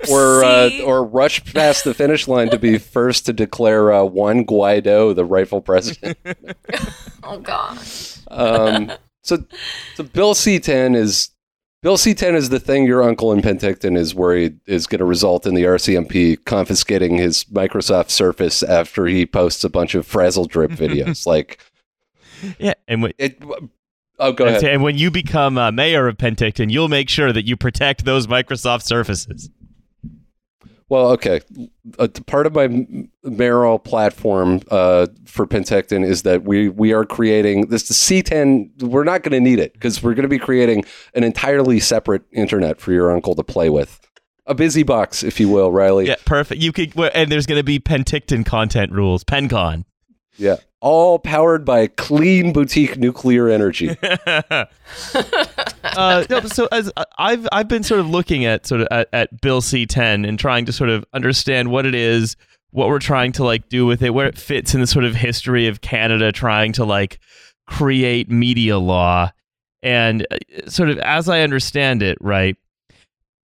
Or 0.09 0.43
uh, 0.43 0.69
or 0.83 1.03
rush 1.03 1.43
past 1.53 1.83
the 1.83 1.93
finish 1.93 2.27
line 2.27 2.49
to 2.49 2.59
be 2.59 2.77
first 2.79 3.25
to 3.27 3.33
declare 3.33 3.91
uh, 3.93 4.03
Juan 4.03 4.45
Guaido 4.45 5.15
the 5.15 5.25
rightful 5.25 5.61
president. 5.61 6.17
oh 7.23 7.39
god. 7.39 7.77
Um, 8.29 8.91
so, 9.23 9.43
so 9.95 10.03
Bill 10.03 10.33
C10 10.33 10.95
is 10.95 11.29
Bill 11.81 11.97
C10 11.97 12.33
is 12.33 12.49
the 12.49 12.59
thing 12.59 12.85
your 12.85 13.01
uncle 13.01 13.31
in 13.31 13.41
Penticton 13.41 13.97
is 13.97 14.13
worried 14.13 14.59
is 14.65 14.85
going 14.87 14.99
to 14.99 15.05
result 15.05 15.45
in 15.45 15.53
the 15.53 15.63
RCMP 15.63 16.43
confiscating 16.43 17.17
his 17.17 17.45
Microsoft 17.45 18.09
Surface 18.09 18.63
after 18.63 19.05
he 19.05 19.25
posts 19.25 19.63
a 19.63 19.69
bunch 19.69 19.95
of 19.95 20.05
Frazzledrip 20.05 20.75
videos. 20.75 21.25
like 21.25 21.59
yeah, 22.57 22.73
and 22.87 23.01
when, 23.03 23.13
it. 23.17 23.41
Oh, 24.19 24.33
go 24.33 24.45
and, 24.45 24.57
ahead. 24.57 24.71
and 24.71 24.83
when 24.83 24.97
you 24.97 25.09
become 25.11 25.57
uh, 25.57 25.71
mayor 25.71 26.07
of 26.07 26.17
Penticton, 26.17 26.69
you'll 26.69 26.89
make 26.89 27.09
sure 27.09 27.31
that 27.31 27.45
you 27.45 27.55
protect 27.55 28.03
those 28.05 28.27
Microsoft 28.27 28.83
Surfaces. 28.83 29.49
Well, 30.89 31.11
okay. 31.11 31.41
Uh, 31.99 32.07
part 32.25 32.47
of 32.47 32.55
my 32.55 32.85
mayoral 33.23 33.77
platform 33.77 34.61
uh, 34.71 35.05
for 35.25 35.45
Penticton 35.45 36.03
is 36.03 36.23
that 36.23 36.43
we 36.43 36.67
we 36.67 36.93
are 36.93 37.05
creating 37.05 37.67
this 37.67 37.87
the 37.87 37.93
C10. 37.93 38.81
We're 38.81 39.03
not 39.03 39.21
going 39.21 39.33
to 39.33 39.39
need 39.39 39.59
it 39.59 39.73
because 39.73 40.01
we're 40.01 40.15
going 40.15 40.23
to 40.23 40.29
be 40.29 40.39
creating 40.39 40.83
an 41.13 41.23
entirely 41.23 41.79
separate 41.79 42.23
internet 42.31 42.81
for 42.81 42.91
your 42.91 43.11
uncle 43.11 43.35
to 43.35 43.43
play 43.43 43.69
with. 43.69 43.99
A 44.47 44.55
busy 44.55 44.81
box, 44.81 45.21
if 45.21 45.39
you 45.39 45.47
will, 45.47 45.71
Riley. 45.71 46.07
Yeah, 46.07 46.15
perfect. 46.25 46.59
You 46.59 46.71
could, 46.71 46.97
and 47.13 47.31
there's 47.31 47.45
going 47.45 47.59
to 47.59 47.63
be 47.63 47.79
Penticton 47.79 48.43
content 48.43 48.91
rules, 48.91 49.23
PenCon. 49.23 49.85
Yeah. 50.39 50.55
All 50.81 51.19
powered 51.19 51.65
by 51.65 51.87
clean 51.87 52.53
boutique 52.53 52.97
nuclear 52.97 53.49
energy. 53.49 53.97
uh, 54.25 54.65
no, 56.29 56.39
so 56.47 56.69
as 56.71 56.89
I've 57.17 57.47
I've 57.51 57.67
been 57.67 57.83
sort 57.83 57.99
of 57.99 58.09
looking 58.09 58.45
at 58.45 58.65
sort 58.65 58.81
of 58.81 58.87
at, 58.89 59.09
at 59.11 59.41
Bill 59.41 59.61
C10 59.61 60.27
and 60.27 60.39
trying 60.39 60.65
to 60.65 60.71
sort 60.71 60.89
of 60.89 61.05
understand 61.13 61.69
what 61.69 61.85
it 61.85 61.93
is, 61.93 62.37
what 62.71 62.87
we're 62.87 62.99
trying 62.99 63.33
to 63.33 63.43
like 63.43 63.67
do 63.67 63.85
with 63.85 64.01
it, 64.01 64.11
where 64.11 64.27
it 64.27 64.37
fits 64.37 64.73
in 64.73 64.79
the 64.79 64.87
sort 64.87 65.03
of 65.03 65.15
history 65.15 65.67
of 65.67 65.81
Canada 65.81 66.31
trying 66.31 66.71
to 66.73 66.85
like 66.85 67.19
create 67.67 68.31
media 68.31 68.77
law, 68.77 69.31
and 69.83 70.25
uh, 70.31 70.37
sort 70.69 70.89
of 70.89 70.97
as 70.99 71.27
I 71.27 71.41
understand 71.41 72.01
it, 72.01 72.17
right, 72.21 72.55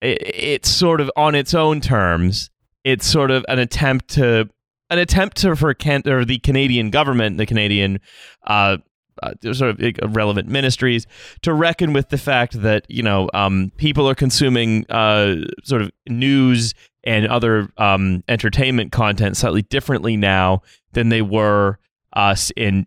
it, 0.02 0.22
it's 0.22 0.70
sort 0.70 1.02
of 1.02 1.12
on 1.18 1.36
its 1.36 1.54
own 1.54 1.82
terms. 1.82 2.50
It's 2.86 3.06
sort 3.06 3.32
of 3.32 3.44
an 3.50 3.60
attempt 3.60 4.10
to 4.12 4.50
an 4.90 5.00
attempt 5.00 5.38
to 5.38 5.56
for 5.56 5.74
can 5.74 6.04
or 6.08 6.26
the 6.26 6.40
Canadian 6.40 6.90
government, 6.90 7.38
the 7.38 7.46
Canadian 7.46 8.00
uh, 8.46 8.78
uh, 9.24 9.34
sort 9.54 9.72
of 9.72 9.82
uh, 9.82 10.08
relevant 10.10 10.48
ministries 10.48 11.08
to 11.42 11.54
reckon 11.54 11.94
with 11.94 12.10
the 12.10 12.18
fact 12.18 12.62
that 12.62 12.86
you 12.90 13.02
know 13.02 13.30
um, 13.34 13.72
people 13.78 14.10
are 14.10 14.16
consuming 14.16 14.86
uh, 14.90 15.36
sort 15.64 15.82
of 15.82 15.92
news 16.08 16.74
and 17.04 17.28
other 17.28 17.70
um, 17.78 18.24
entertainment 18.28 18.92
content 18.92 19.38
slightly 19.38 19.62
differently 19.62 20.18
now 20.18 20.62
than 20.94 21.10
they 21.10 21.22
were 21.22 21.80
uh, 22.14 22.36
in 22.56 22.86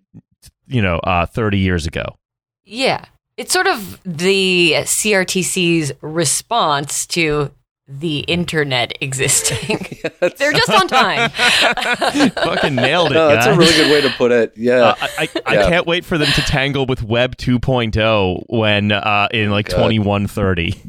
you 0.66 0.82
know 0.82 0.98
uh, 0.98 1.26
30 1.26 1.58
years 1.58 1.86
ago. 1.86 2.04
Yeah. 2.64 3.04
It's 3.36 3.52
sort 3.52 3.68
of 3.68 4.00
the 4.04 4.72
CRTC's 4.78 5.92
response 6.02 7.06
to 7.06 7.52
the 7.88 8.20
internet 8.20 8.92
existing. 9.00 9.78
They're 10.20 10.52
just 10.52 10.70
on 10.70 10.88
time. 10.88 11.30
Fucking 12.30 12.74
nailed 12.74 13.12
it. 13.12 13.14
No, 13.14 13.28
that's 13.28 13.46
a 13.46 13.56
really 13.56 13.72
good 13.72 13.90
way 13.90 14.02
to 14.02 14.10
put 14.10 14.30
it. 14.30 14.52
Yeah. 14.56 14.80
Uh, 14.80 14.94
I, 15.00 15.28
I, 15.46 15.56
I 15.56 15.68
can't 15.68 15.86
wait 15.86 16.04
for 16.04 16.18
them 16.18 16.30
to 16.32 16.42
tangle 16.42 16.84
with 16.84 17.02
Web 17.02 17.36
2.0 17.36 18.44
when 18.48 18.92
uh, 18.92 19.28
in 19.32 19.50
like 19.50 19.68
God. 19.68 19.88
2130. 19.88 20.82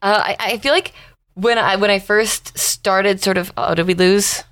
Uh, 0.00 0.22
I, 0.24 0.36
I 0.38 0.58
feel 0.58 0.72
like 0.72 0.92
when 1.34 1.58
I 1.58 1.76
when 1.76 1.90
I 1.90 1.98
first 1.98 2.56
started, 2.56 3.20
sort 3.20 3.36
of. 3.36 3.52
Oh, 3.56 3.74
did 3.74 3.86
we 3.86 3.94
lose? 3.94 4.44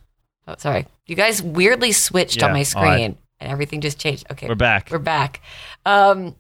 Oh, 0.48 0.56
sorry. 0.58 0.86
You 1.06 1.14
guys 1.14 1.42
weirdly 1.42 1.92
switched 1.92 2.42
on 2.42 2.52
my 2.52 2.60
odd. 2.60 2.66
screen, 2.66 3.18
and 3.38 3.52
everything 3.52 3.80
just 3.80 4.00
changed. 4.00 4.26
Okay, 4.32 4.48
We're 4.48 4.54
back. 4.54 4.90
We're 4.90 4.98
back. 4.98 5.40
Um, 5.86 6.34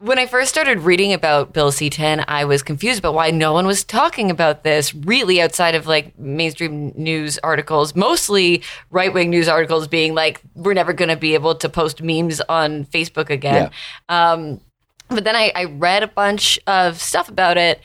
when 0.00 0.18
I 0.18 0.24
first 0.24 0.48
started 0.48 0.80
reading 0.80 1.12
about 1.12 1.52
Bill 1.52 1.70
C10, 1.70 2.24
I 2.26 2.46
was 2.46 2.62
confused 2.62 3.00
about 3.00 3.12
why 3.12 3.30
no 3.30 3.52
one 3.52 3.66
was 3.66 3.84
talking 3.84 4.30
about 4.30 4.64
this 4.64 4.94
really 4.94 5.42
outside 5.42 5.74
of 5.74 5.86
like 5.86 6.18
mainstream 6.18 6.94
news 6.96 7.38
articles, 7.42 7.94
mostly 7.94 8.62
right 8.90 9.12
wing 9.12 9.28
news 9.28 9.46
articles 9.46 9.86
being 9.86 10.14
like, 10.14 10.40
we're 10.54 10.72
never 10.72 10.94
going 10.94 11.10
to 11.10 11.16
be 11.16 11.34
able 11.34 11.54
to 11.56 11.68
post 11.68 12.02
memes 12.02 12.40
on 12.48 12.86
Facebook 12.86 13.28
again. 13.28 13.70
Um, 14.08 14.62
but 15.08 15.24
then 15.24 15.36
I, 15.36 15.52
I 15.54 15.64
read 15.64 16.02
a 16.02 16.08
bunch 16.08 16.58
of 16.66 16.98
stuff 16.98 17.28
about 17.28 17.58
it. 17.58 17.82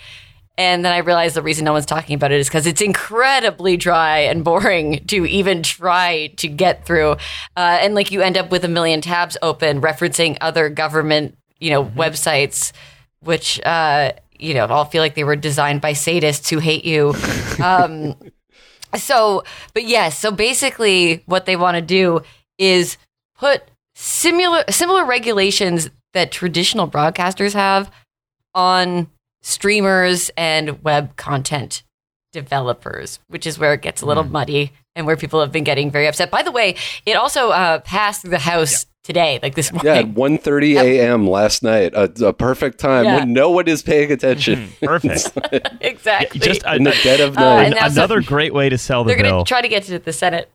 And 0.57 0.85
then 0.85 0.93
I 0.93 0.99
realized 0.99 1.35
the 1.35 1.41
reason 1.41 1.65
no 1.65 1.73
one's 1.73 1.85
talking 1.85 2.15
about 2.15 2.31
it 2.31 2.39
is 2.39 2.47
because 2.47 2.65
it's 2.65 2.79
incredibly 2.79 3.75
dry 3.75 4.19
and 4.19 4.41
boring 4.41 5.03
to 5.07 5.25
even 5.25 5.63
try 5.63 6.27
to 6.37 6.47
get 6.47 6.85
through. 6.85 7.17
Uh, 7.57 7.77
and 7.81 7.93
like 7.93 8.09
you 8.09 8.21
end 8.21 8.37
up 8.37 8.51
with 8.51 8.63
a 8.63 8.69
million 8.69 9.01
tabs 9.01 9.35
open 9.41 9.81
referencing 9.81 10.37
other 10.39 10.69
government, 10.69 11.35
you 11.65 11.71
know, 11.71 11.83
websites, 11.83 12.71
which, 13.21 13.59
uh, 13.65 14.11
you 14.37 14.53
know, 14.53 14.67
all 14.67 14.85
feel 14.85 15.01
like 15.01 15.15
they 15.15 15.23
were 15.23 15.35
designed 15.35 15.81
by 15.81 15.93
sadists 15.93 16.49
who 16.49 16.59
hate 16.59 16.85
you. 16.85 17.13
Um, 17.63 18.15
So, 18.97 19.43
but 19.73 19.83
yes, 19.83 20.17
so 20.17 20.31
basically 20.31 21.23
what 21.25 21.45
they 21.45 21.55
want 21.55 21.75
to 21.75 21.81
do 21.81 22.21
is 22.57 22.97
put 23.37 23.63
similar 23.93 24.63
similar 24.69 25.05
regulations 25.05 25.89
that 26.13 26.31
traditional 26.31 26.87
broadcasters 26.87 27.53
have 27.53 27.91
on 28.53 29.07
streamers 29.41 30.31
and 30.37 30.81
web 30.83 31.15
content 31.17 31.83
developers, 32.31 33.19
which 33.27 33.45
is 33.45 33.59
where 33.59 33.73
it 33.73 33.81
gets 33.81 34.01
a 34.01 34.05
little 34.05 34.23
muddy 34.23 34.71
and 34.95 35.05
where 35.05 35.17
people 35.17 35.41
have 35.41 35.51
been 35.51 35.63
getting 35.63 35.91
very 35.91 36.07
upset. 36.07 36.31
By 36.31 36.43
the 36.43 36.51
way, 36.51 36.75
it 37.05 37.13
also 37.13 37.49
uh, 37.49 37.79
passed 37.79 38.29
the 38.29 38.39
House 38.39 38.85
today, 39.05 39.39
like 39.41 39.55
this 39.55 39.71
morning. 39.71 39.85
Yeah, 39.95 40.01
morning. 40.03 40.37
at 40.37 40.43
1.30 40.43 40.75
a.m. 40.81 41.27
last 41.29 41.63
night, 41.63 41.93
a, 41.93 42.11
a 42.27 42.33
perfect 42.33 42.79
time 42.79 43.05
Yeah. 43.05 43.19
when 43.19 43.33
no 43.33 43.51
one 43.51 43.67
is 43.67 43.81
paying 43.81 44.11
attention. 44.11 44.69
Perfect. 44.81 45.29
exactly. 45.81 46.39
Just 46.39 46.63
a, 46.65 46.75
In 46.75 46.83
the 46.83 46.97
dead 47.03 47.19
of 47.21 47.37
Uh, 47.37 47.41
night. 47.41 47.63
and 47.67 47.75
now 47.75 47.87
so- 47.87 47.93
another 48.03 48.21
great 48.21 48.53
way 48.53 48.67
to 48.69 48.77
sell 48.77 49.03
the 49.03 49.13
they're 49.13 49.23
going 49.23 49.43
to 49.45 49.47
try 49.47 49.61
to 49.61 49.67
get 49.67 49.83
it 49.83 49.93
to 49.93 49.99
the 49.99 50.13
Senate. 50.13 50.49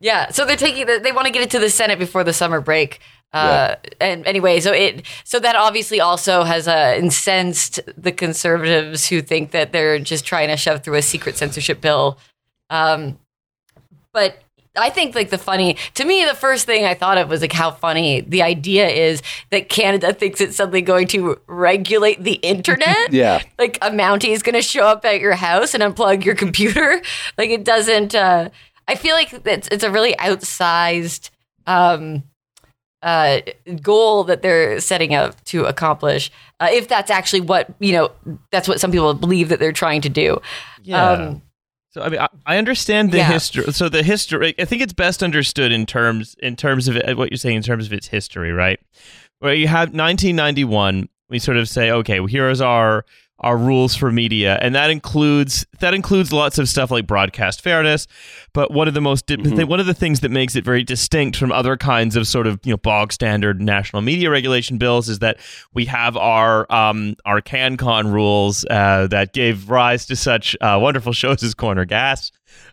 Yeah, 0.00 0.30
so 0.30 0.44
they're 0.44 0.56
taking 0.56 0.86
the, 0.86 0.98
they 1.02 1.12
want 1.12 1.26
to 1.26 1.32
get 1.32 1.42
it 1.42 1.50
to 1.50 1.58
the 1.60 1.70
Senate 1.70 1.98
before 1.98 2.24
the 2.24 2.32
summer 2.32 2.60
break. 2.60 2.98
Uh, 3.32 3.76
And 4.00 4.26
anyway, 4.26 4.58
so 4.60 4.72
it 4.72 5.06
so 5.24 5.38
that 5.38 5.56
obviously 5.56 6.00
also 6.00 6.42
has 6.42 6.66
uh, 6.68 6.94
incensed 6.98 7.78
the 7.96 8.12
conservatives 8.12 9.08
who 9.08 9.22
think 9.22 9.52
that 9.52 9.72
they're 9.72 9.98
just 10.00 10.24
trying 10.26 10.48
to 10.48 10.56
shove 10.56 10.82
through 10.82 10.96
a 10.96 11.02
secret 11.02 11.36
censorship 11.36 11.80
bill. 11.80 12.18
Um, 12.68 13.18
but 14.12 14.42
I 14.74 14.88
think 14.88 15.14
like 15.14 15.30
the 15.30 15.38
funny 15.38 15.76
to 15.94 16.04
me, 16.04 16.24
the 16.24 16.34
first 16.34 16.64
thing 16.64 16.84
I 16.84 16.94
thought 16.94 17.18
of 17.18 17.28
was 17.28 17.42
like 17.42 17.52
how 17.52 17.70
funny 17.70 18.22
the 18.22 18.42
idea 18.42 18.88
is 18.88 19.22
that 19.50 19.68
Canada 19.68 20.14
thinks 20.14 20.40
it's 20.40 20.56
suddenly 20.56 20.80
going 20.80 21.08
to 21.08 21.38
regulate 21.46 22.22
the 22.22 22.34
internet 22.34 22.96
yeah. 23.12 23.42
like 23.58 23.76
a 23.82 23.90
Mountie 23.90 24.30
is 24.30 24.42
going 24.42 24.54
to 24.54 24.62
show 24.62 24.86
up 24.86 25.04
at 25.04 25.20
your 25.20 25.34
house 25.34 25.74
and 25.74 25.82
unplug 25.82 26.24
your 26.24 26.34
computer. 26.34 27.02
Like 27.38 27.50
it 27.50 27.64
doesn't. 27.64 28.14
Uh, 28.14 28.50
I 28.86 28.94
feel 28.94 29.14
like 29.14 29.32
it's 29.32 29.68
it's 29.68 29.84
a 29.84 29.90
really 29.90 30.14
outsized 30.14 31.30
um, 31.66 32.22
uh, 33.02 33.40
goal 33.80 34.24
that 34.24 34.42
they're 34.42 34.80
setting 34.80 35.14
out 35.14 35.42
to 35.46 35.64
accomplish. 35.64 36.30
Uh, 36.60 36.68
if 36.70 36.88
that's 36.88 37.10
actually 37.10 37.40
what 37.40 37.74
you 37.80 37.92
know, 37.92 38.10
that's 38.50 38.68
what 38.68 38.80
some 38.80 38.90
people 38.90 39.12
believe 39.14 39.48
that 39.48 39.58
they're 39.58 39.72
trying 39.72 40.00
to 40.02 40.08
do. 40.08 40.40
Yeah. 40.82 41.10
Um, 41.10 41.42
So 41.92 42.02
I 42.02 42.08
mean, 42.08 42.20
I, 42.20 42.28
I 42.46 42.56
understand 42.58 43.12
the 43.12 43.18
Yeah. 43.18 43.30
history. 43.32 43.70
So 43.72 43.88
the 43.88 44.02
history, 44.02 44.54
I 44.58 44.64
think 44.64 44.80
it's 44.82 44.92
best 44.94 45.22
understood 45.22 45.72
in 45.72 45.84
terms 45.86 46.34
in 46.42 46.56
terms 46.56 46.88
of 46.88 46.96
it, 46.96 47.16
what 47.16 47.30
you're 47.30 47.38
saying 47.38 47.56
in 47.56 47.62
terms 47.62 47.86
of 47.86 47.92
its 47.92 48.08
history, 48.08 48.50
right? 48.52 48.80
Where 49.40 49.54
you 49.54 49.68
have 49.68 49.88
1991, 49.88 51.08
we 51.28 51.38
sort 51.38 51.56
of 51.56 51.68
say, 51.68 51.90
okay, 51.90 52.20
well, 52.20 52.28
here's 52.28 52.60
our 52.60 53.04
our 53.42 53.56
rules 53.56 53.94
for 53.96 54.12
media, 54.12 54.58
and 54.62 54.74
that 54.74 54.90
includes 54.90 55.66
that 55.80 55.94
includes 55.94 56.32
lots 56.32 56.58
of 56.58 56.68
stuff 56.68 56.90
like 56.90 57.06
broadcast 57.06 57.60
fairness. 57.60 58.06
But 58.52 58.70
one 58.70 58.86
of 58.88 58.94
the 58.94 59.00
most 59.00 59.26
Mhm. 59.26 59.64
one 59.66 59.80
of 59.80 59.86
the 59.86 59.94
things 59.94 60.20
that 60.20 60.30
makes 60.30 60.54
it 60.54 60.64
very 60.64 60.84
distinct 60.84 61.36
from 61.36 61.50
other 61.52 61.76
kinds 61.76 62.14
of 62.16 62.26
sort 62.28 62.46
of 62.46 62.60
you 62.64 62.72
know 62.72 62.76
bog 62.76 63.12
standard 63.12 63.60
national 63.60 64.02
media 64.02 64.30
regulation 64.30 64.78
bills 64.78 65.08
is 65.08 65.18
that 65.18 65.38
we 65.74 65.86
have 65.86 66.16
our 66.16 66.70
um, 66.72 67.14
our 67.24 67.40
CanCon 67.40 68.12
rules 68.12 68.64
uh, 68.70 69.06
that 69.08 69.32
gave 69.32 69.68
rise 69.68 70.06
to 70.06 70.16
such 70.16 70.56
uh, 70.60 70.78
wonderful 70.80 71.12
shows 71.12 71.42
as 71.42 71.54
Corner 71.54 71.84
Gas. 71.84 72.30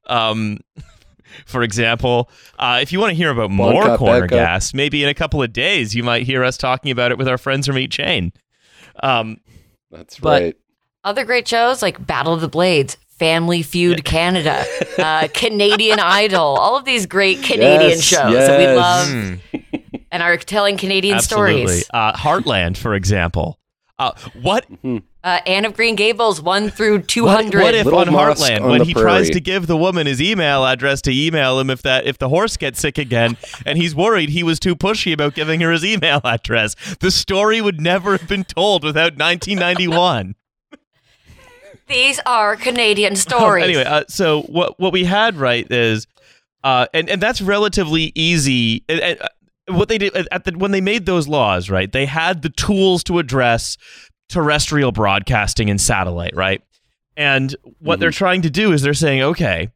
Um, 0.08 0.60
for 1.46 1.64
example, 1.64 2.30
uh, 2.60 2.80
if 2.82 2.92
you 2.92 3.00
want 3.00 3.12
to 3.12 3.16
hear 3.16 3.30
about 3.30 3.50
more 3.52 3.84
Bonka 3.84 3.98
Corner 3.98 4.22
Becca. 4.22 4.36
Gas, 4.36 4.74
maybe 4.74 5.04
in 5.04 5.10
a 5.10 5.14
couple 5.14 5.42
of 5.42 5.52
days 5.54 5.96
you 5.96 6.04
might 6.04 6.24
hear 6.24 6.44
us 6.44 6.58
talking 6.58 6.92
about 6.92 7.12
it 7.12 7.18
with 7.18 7.28
our 7.28 7.38
friends 7.38 7.66
from 7.68 7.78
Eat 7.78 7.92
Chain. 7.92 8.34
Um, 9.02 9.38
That's 9.92 10.20
But- 10.20 10.42
right. 10.42 10.56
other 11.04 11.26
great 11.26 11.48
shows 11.48 11.82
like 11.82 12.06
Battle 12.06 12.34
of 12.34 12.42
the 12.42 12.48
Blades. 12.48 12.98
Family 13.20 13.64
Feud 13.64 14.06
Canada, 14.06 14.64
uh, 14.98 15.28
Canadian 15.34 16.00
Idol, 16.00 16.40
all 16.42 16.78
of 16.78 16.86
these 16.86 17.06
great 17.06 17.44
Canadian 17.44 17.90
Yes, 17.90 18.02
shows 18.02 18.34
that 18.34 18.58
we 18.58 18.66
love 18.68 19.10
hmm. 19.10 19.98
and 20.10 20.24
are 20.24 20.38
telling 20.38 20.78
Canadian 20.78 21.18
Absolutely. 21.18 21.66
stories. 21.68 21.90
Uh, 21.94 22.14
Heartland, 22.14 22.78
for 22.78 22.96
example. 22.96 23.60
Uh, 24.00 24.14
what 24.42 24.66
Uh, 25.22 25.42
Anne 25.46 25.66
of 25.66 25.74
Green 25.74 25.96
Gables, 25.96 26.42
1 26.42 26.70
through 26.70 27.02
200. 27.02 27.62
what 27.62 27.76
if 27.76 27.84
Little 27.84 28.00
on 28.00 28.12
Mosque 28.14 28.42
Heartland 28.42 28.62
on 28.62 28.70
when 28.70 28.80
the 28.80 28.86
he 28.86 28.94
tries 28.94 29.30
to 29.32 29.42
give 29.42 29.68
the 29.68 29.76
woman 29.76 30.08
his 30.08 30.22
email 30.22 30.66
address 30.66 31.02
to 31.02 31.12
email 31.12 31.60
him 31.60 31.70
if 31.70 31.82
that 31.82 32.06
if 32.08 32.18
the 32.18 32.30
horse 32.30 32.56
gets 32.56 32.80
sick 32.80 32.98
again 32.98 33.36
and 33.66 33.78
he's 33.78 33.94
worried 33.94 34.30
he 34.30 34.44
was 34.44 34.62
too 34.62 34.78
pushy 34.78 35.12
about 35.12 35.34
giving 35.34 35.60
her 35.60 35.74
his 35.74 35.84
email 35.84 36.22
address 36.24 36.74
the 37.02 37.12
story 37.12 37.60
would 37.60 37.82
never 37.82 38.16
have 38.18 38.30
been 38.30 38.46
told 38.46 38.82
without 38.86 39.18
1991 39.18 40.36
These 41.88 42.22
are 42.26 42.56
Canadian 42.56 43.16
stories. 43.18 43.66
anyway, 43.66 43.84
uh, 43.84 44.04
so 44.08 44.44
what 44.44 44.80
what 44.80 44.94
we 44.94 45.04
had 45.04 45.36
right 45.36 45.70
is, 45.72 46.08
uh, 46.64 46.86
and 46.94 47.10
and 47.10 47.22
that's 47.22 47.42
relatively 47.42 48.12
easy. 48.16 48.86
And, 48.88 49.00
and, 49.02 49.22
uh, 49.22 49.28
what 49.72 49.88
they 49.90 49.98
did 49.98 50.16
at 50.16 50.46
the 50.46 50.52
when 50.52 50.72
they 50.72 50.82
made 50.82 51.06
those 51.06 51.28
laws, 51.28 51.70
right? 51.70 51.92
They 51.92 52.06
had 52.06 52.42
the 52.42 52.50
tools 52.50 53.04
to 53.06 53.20
address 53.20 53.78
terrestrial 54.30 54.92
broadcasting 54.92 55.70
and 55.70 55.82
satellite, 55.82 56.36
right? 56.36 56.62
And 57.18 57.54
what 57.80 58.00
they're 58.00 58.12
trying 58.12 58.44
to 58.44 58.50
do 58.50 58.72
is 58.72 58.82
they're 58.82 58.94
saying, 58.94 59.22
okay, 59.22 59.72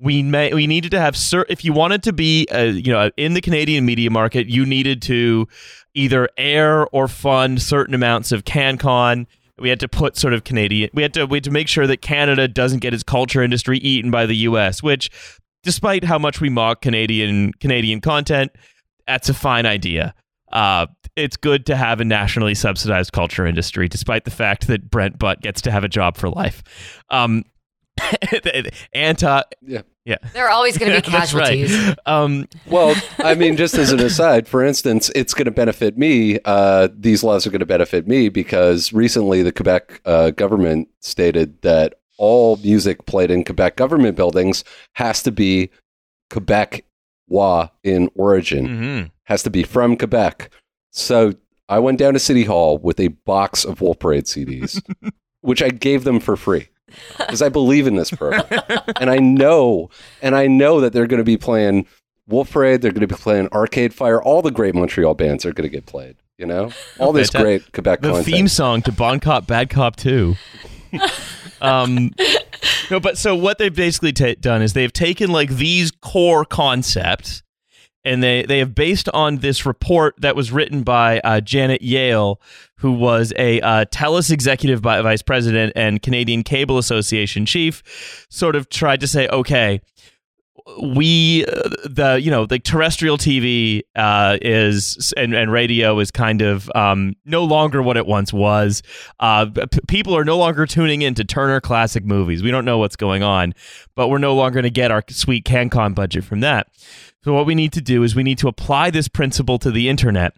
we 0.00 0.22
may 0.22 0.52
we 0.52 0.66
needed 0.66 0.90
to 0.90 1.00
have 1.00 1.16
cer- 1.16 1.46
if 1.48 1.64
you 1.64 1.72
wanted 1.72 2.02
to 2.02 2.12
be 2.12 2.46
uh, 2.52 2.62
you 2.62 2.92
know 2.92 3.10
in 3.16 3.34
the 3.34 3.40
Canadian 3.40 3.86
media 3.86 4.10
market, 4.10 4.48
you 4.48 4.66
needed 4.66 5.00
to 5.02 5.48
either 5.94 6.28
air 6.36 6.86
or 6.88 7.08
fund 7.08 7.62
certain 7.62 7.94
amounts 7.94 8.32
of 8.32 8.44
CanCon. 8.44 9.26
We 9.56 9.68
had 9.68 9.80
to 9.80 9.88
put 9.88 10.16
sort 10.16 10.34
of 10.34 10.44
Canadian. 10.44 10.90
We 10.92 11.02
had 11.02 11.14
to 11.14 11.26
we 11.26 11.36
had 11.36 11.44
to 11.44 11.50
make 11.50 11.68
sure 11.68 11.86
that 11.86 12.02
Canada 12.02 12.48
doesn't 12.48 12.80
get 12.80 12.92
its 12.92 13.02
culture 13.02 13.42
industry 13.42 13.78
eaten 13.78 14.10
by 14.10 14.26
the 14.26 14.36
U.S. 14.36 14.82
Which, 14.82 15.10
despite 15.62 16.04
how 16.04 16.18
much 16.18 16.40
we 16.40 16.50
mock 16.50 16.82
Canadian 16.82 17.52
Canadian 17.54 18.00
content, 18.00 18.50
that's 19.06 19.28
a 19.28 19.34
fine 19.34 19.64
idea. 19.64 20.12
Uh, 20.52 20.86
it's 21.16 21.36
good 21.36 21.66
to 21.66 21.76
have 21.76 22.00
a 22.00 22.04
nationally 22.04 22.54
subsidized 22.54 23.12
culture 23.12 23.46
industry, 23.46 23.88
despite 23.88 24.24
the 24.24 24.30
fact 24.30 24.66
that 24.66 24.90
Brent 24.90 25.18
Butt 25.18 25.40
gets 25.40 25.60
to 25.62 25.70
have 25.70 25.84
a 25.84 25.88
job 25.88 26.16
for 26.16 26.28
life. 26.28 26.62
Um, 27.10 27.44
anti, 28.92 29.42
Yeah. 29.62 29.82
yeah, 30.04 30.16
there 30.32 30.46
are 30.46 30.50
always 30.50 30.76
going 30.76 30.92
to 30.92 31.00
be 31.00 31.10
That's 31.16 31.32
right. 31.32 31.60
casualties. 31.60 31.96
Um, 32.06 32.48
Well, 32.66 32.94
I 33.18 33.34
mean, 33.34 33.56
just 33.56 33.74
as 33.74 33.92
an 33.92 34.00
aside, 34.00 34.48
for 34.48 34.64
instance, 34.64 35.10
it's 35.14 35.34
going 35.34 35.44
to 35.44 35.52
benefit 35.52 35.96
me. 35.96 36.38
Uh, 36.44 36.88
these 36.96 37.22
laws 37.22 37.46
are 37.46 37.50
going 37.50 37.60
to 37.60 37.66
benefit 37.66 38.08
me 38.08 38.28
because 38.28 38.92
recently 38.92 39.42
the 39.42 39.52
Quebec 39.52 40.00
uh, 40.04 40.30
government 40.30 40.88
stated 41.00 41.62
that 41.62 41.94
all 42.18 42.56
music 42.56 43.06
played 43.06 43.30
in 43.30 43.44
Quebec 43.44 43.76
government 43.76 44.16
buildings 44.16 44.64
has 44.94 45.22
to 45.22 45.30
be 45.32 45.70
Quebec 46.30 46.84
wa 47.28 47.68
in 47.82 48.10
origin, 48.16 48.68
mhm. 48.68 49.10
has 49.24 49.42
to 49.44 49.50
be 49.50 49.62
from 49.62 49.96
Quebec. 49.96 50.50
So 50.94 51.32
I 51.68 51.80
went 51.80 51.98
down 51.98 52.14
to 52.14 52.20
City 52.20 52.44
Hall 52.44 52.78
with 52.78 53.00
a 53.00 53.08
box 53.08 53.64
of 53.64 53.80
Wolf 53.80 53.98
Parade 53.98 54.24
CDs, 54.24 54.80
which 55.40 55.60
I 55.60 55.68
gave 55.68 56.04
them 56.04 56.20
for 56.20 56.36
free 56.36 56.68
because 57.18 57.42
I 57.42 57.48
believe 57.48 57.88
in 57.88 57.96
this 57.96 58.10
program, 58.12 58.44
and 59.00 59.10
I 59.10 59.18
know, 59.18 59.90
and 60.22 60.36
I 60.36 60.46
know 60.46 60.80
that 60.80 60.92
they're 60.92 61.08
going 61.08 61.18
to 61.18 61.24
be 61.24 61.36
playing 61.36 61.86
Wolf 62.28 62.52
Parade. 62.52 62.80
They're 62.80 62.92
going 62.92 63.06
to 63.06 63.08
be 63.08 63.20
playing 63.20 63.48
Arcade 63.52 63.92
Fire. 63.92 64.22
All 64.22 64.40
the 64.40 64.52
great 64.52 64.74
Montreal 64.74 65.14
bands 65.14 65.44
are 65.44 65.52
going 65.52 65.68
to 65.68 65.72
get 65.72 65.86
played. 65.86 66.16
You 66.38 66.46
know, 66.46 66.70
all 66.98 67.12
this 67.12 67.30
Fanta- 67.30 67.42
great 67.42 67.72
Quebec 67.72 68.00
the 68.00 68.08
content. 68.08 68.26
theme 68.26 68.48
song 68.48 68.82
to 68.82 68.92
Bon 68.92 69.20
Cop, 69.20 69.46
Bad 69.46 69.70
Cop 69.70 69.94
2. 69.96 70.34
um, 71.60 72.10
no, 72.90 72.98
but 72.98 73.18
so 73.18 73.36
what 73.36 73.58
they've 73.58 73.74
basically 73.74 74.12
ta- 74.12 74.34
done 74.40 74.60
is 74.60 74.72
they've 74.72 74.92
taken 74.92 75.30
like 75.30 75.50
these 75.50 75.92
core 75.92 76.44
concepts 76.44 77.43
and 78.04 78.22
they, 78.22 78.42
they 78.42 78.58
have 78.58 78.74
based 78.74 79.08
on 79.10 79.38
this 79.38 79.64
report 79.64 80.14
that 80.18 80.36
was 80.36 80.52
written 80.52 80.82
by 80.82 81.20
uh, 81.20 81.40
Janet 81.40 81.82
Yale, 81.82 82.40
who 82.76 82.92
was 82.92 83.32
a 83.36 83.60
uh, 83.60 83.84
TELUS 83.86 84.30
executive 84.30 84.80
vi- 84.80 85.02
vice 85.02 85.22
president 85.22 85.72
and 85.74 86.02
Canadian 86.02 86.42
Cable 86.42 86.78
Association 86.78 87.46
chief, 87.46 88.26
sort 88.28 88.56
of 88.56 88.68
tried 88.68 89.00
to 89.00 89.08
say, 89.08 89.28
okay, 89.28 89.80
we 90.82 91.44
uh, 91.44 91.68
the 91.84 92.20
you 92.22 92.30
know 92.30 92.46
the 92.46 92.58
terrestrial 92.58 93.18
TV 93.18 93.82
uh, 93.96 94.38
is 94.40 95.12
and, 95.16 95.34
and 95.34 95.52
radio 95.52 95.98
is 95.98 96.10
kind 96.10 96.40
of 96.40 96.70
um, 96.74 97.14
no 97.26 97.44
longer 97.44 97.82
what 97.82 97.96
it 97.96 98.06
once 98.06 98.32
was. 98.32 98.82
Uh, 99.20 99.46
p- 99.46 99.80
people 99.88 100.16
are 100.16 100.24
no 100.24 100.38
longer 100.38 100.64
tuning 100.64 101.02
in 101.02 101.14
to 101.14 101.24
Turner 101.24 101.60
Classic 101.60 102.04
Movies. 102.04 102.42
We 102.42 102.50
don't 102.50 102.64
know 102.64 102.78
what's 102.78 102.96
going 102.96 103.22
on, 103.22 103.54
but 103.94 104.08
we're 104.08 104.18
no 104.18 104.34
longer 104.34 104.54
going 104.54 104.64
to 104.64 104.70
get 104.70 104.90
our 104.90 105.02
sweet 105.08 105.44
CanCon 105.44 105.94
budget 105.94 106.24
from 106.24 106.40
that. 106.40 106.68
So 107.24 107.32
what 107.32 107.46
we 107.46 107.54
need 107.54 107.72
to 107.72 107.80
do 107.80 108.02
is 108.02 108.14
we 108.14 108.22
need 108.22 108.38
to 108.38 108.48
apply 108.48 108.90
this 108.90 109.08
principle 109.08 109.58
to 109.60 109.70
the 109.70 109.88
internet. 109.88 110.34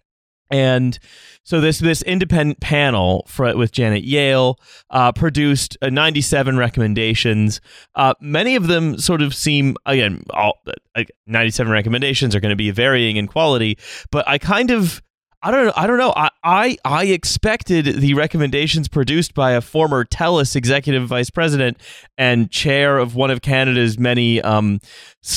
And 0.48 0.96
so 1.42 1.60
this 1.60 1.80
this 1.80 2.02
independent 2.02 2.60
panel 2.60 3.26
for, 3.26 3.56
with 3.56 3.72
Janet 3.72 4.04
Yale 4.04 4.60
uh, 4.90 5.10
produced 5.10 5.76
uh, 5.82 5.90
97 5.90 6.56
recommendations. 6.56 7.60
Uh, 7.96 8.14
many 8.20 8.54
of 8.54 8.68
them 8.68 8.96
sort 8.98 9.22
of 9.22 9.34
seem 9.34 9.76
again 9.86 10.22
all 10.30 10.60
uh, 10.94 11.02
97 11.26 11.72
recommendations 11.72 12.36
are 12.36 12.40
going 12.40 12.50
to 12.50 12.56
be 12.56 12.70
varying 12.70 13.16
in 13.16 13.26
quality, 13.26 13.76
but 14.12 14.26
I 14.28 14.38
kind 14.38 14.70
of 14.70 15.02
I 15.46 15.50
don't 15.52 15.66
know. 15.66 15.72
I 15.76 15.86
don't 15.86 15.98
know. 15.98 16.12
I, 16.16 16.28
I 16.42 16.76
I 16.84 17.04
expected 17.04 17.84
the 18.00 18.14
recommendations 18.14 18.88
produced 18.88 19.32
by 19.32 19.52
a 19.52 19.60
former 19.60 20.04
TELUS 20.04 20.56
executive 20.56 21.06
vice 21.06 21.30
president 21.30 21.80
and 22.18 22.50
chair 22.50 22.98
of 22.98 23.14
one 23.14 23.30
of 23.30 23.42
Canada's 23.42 23.96
many, 23.96 24.42
um, 24.42 24.80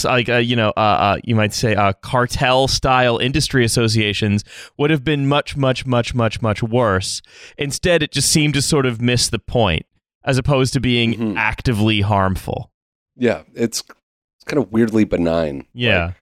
like 0.03 0.27
uh, 0.27 0.37
you 0.37 0.55
know, 0.55 0.69
uh, 0.75 0.79
uh, 0.79 1.17
you 1.23 1.35
might 1.35 1.53
say, 1.53 1.75
uh, 1.75 1.93
cartel 2.01 2.67
style 2.67 3.19
industry 3.19 3.63
associations 3.63 4.43
would 4.79 4.89
have 4.89 5.03
been 5.03 5.27
much, 5.27 5.55
much, 5.55 5.85
much, 5.85 6.15
much, 6.15 6.41
much 6.41 6.63
worse. 6.63 7.21
Instead, 7.59 8.01
it 8.01 8.11
just 8.11 8.31
seemed 8.31 8.55
to 8.55 8.63
sort 8.63 8.87
of 8.87 8.99
miss 8.99 9.29
the 9.29 9.37
point, 9.37 9.85
as 10.23 10.39
opposed 10.39 10.73
to 10.73 10.79
being 10.79 11.13
Mhm. 11.13 11.35
actively 11.37 12.01
harmful. 12.01 12.71
Yeah, 13.15 13.43
it's 13.53 13.83
it's 14.37 14.45
kind 14.45 14.57
of 14.63 14.71
weirdly 14.71 15.03
benign. 15.03 15.67
Yeah. 15.73 16.05
Like, 16.07 16.15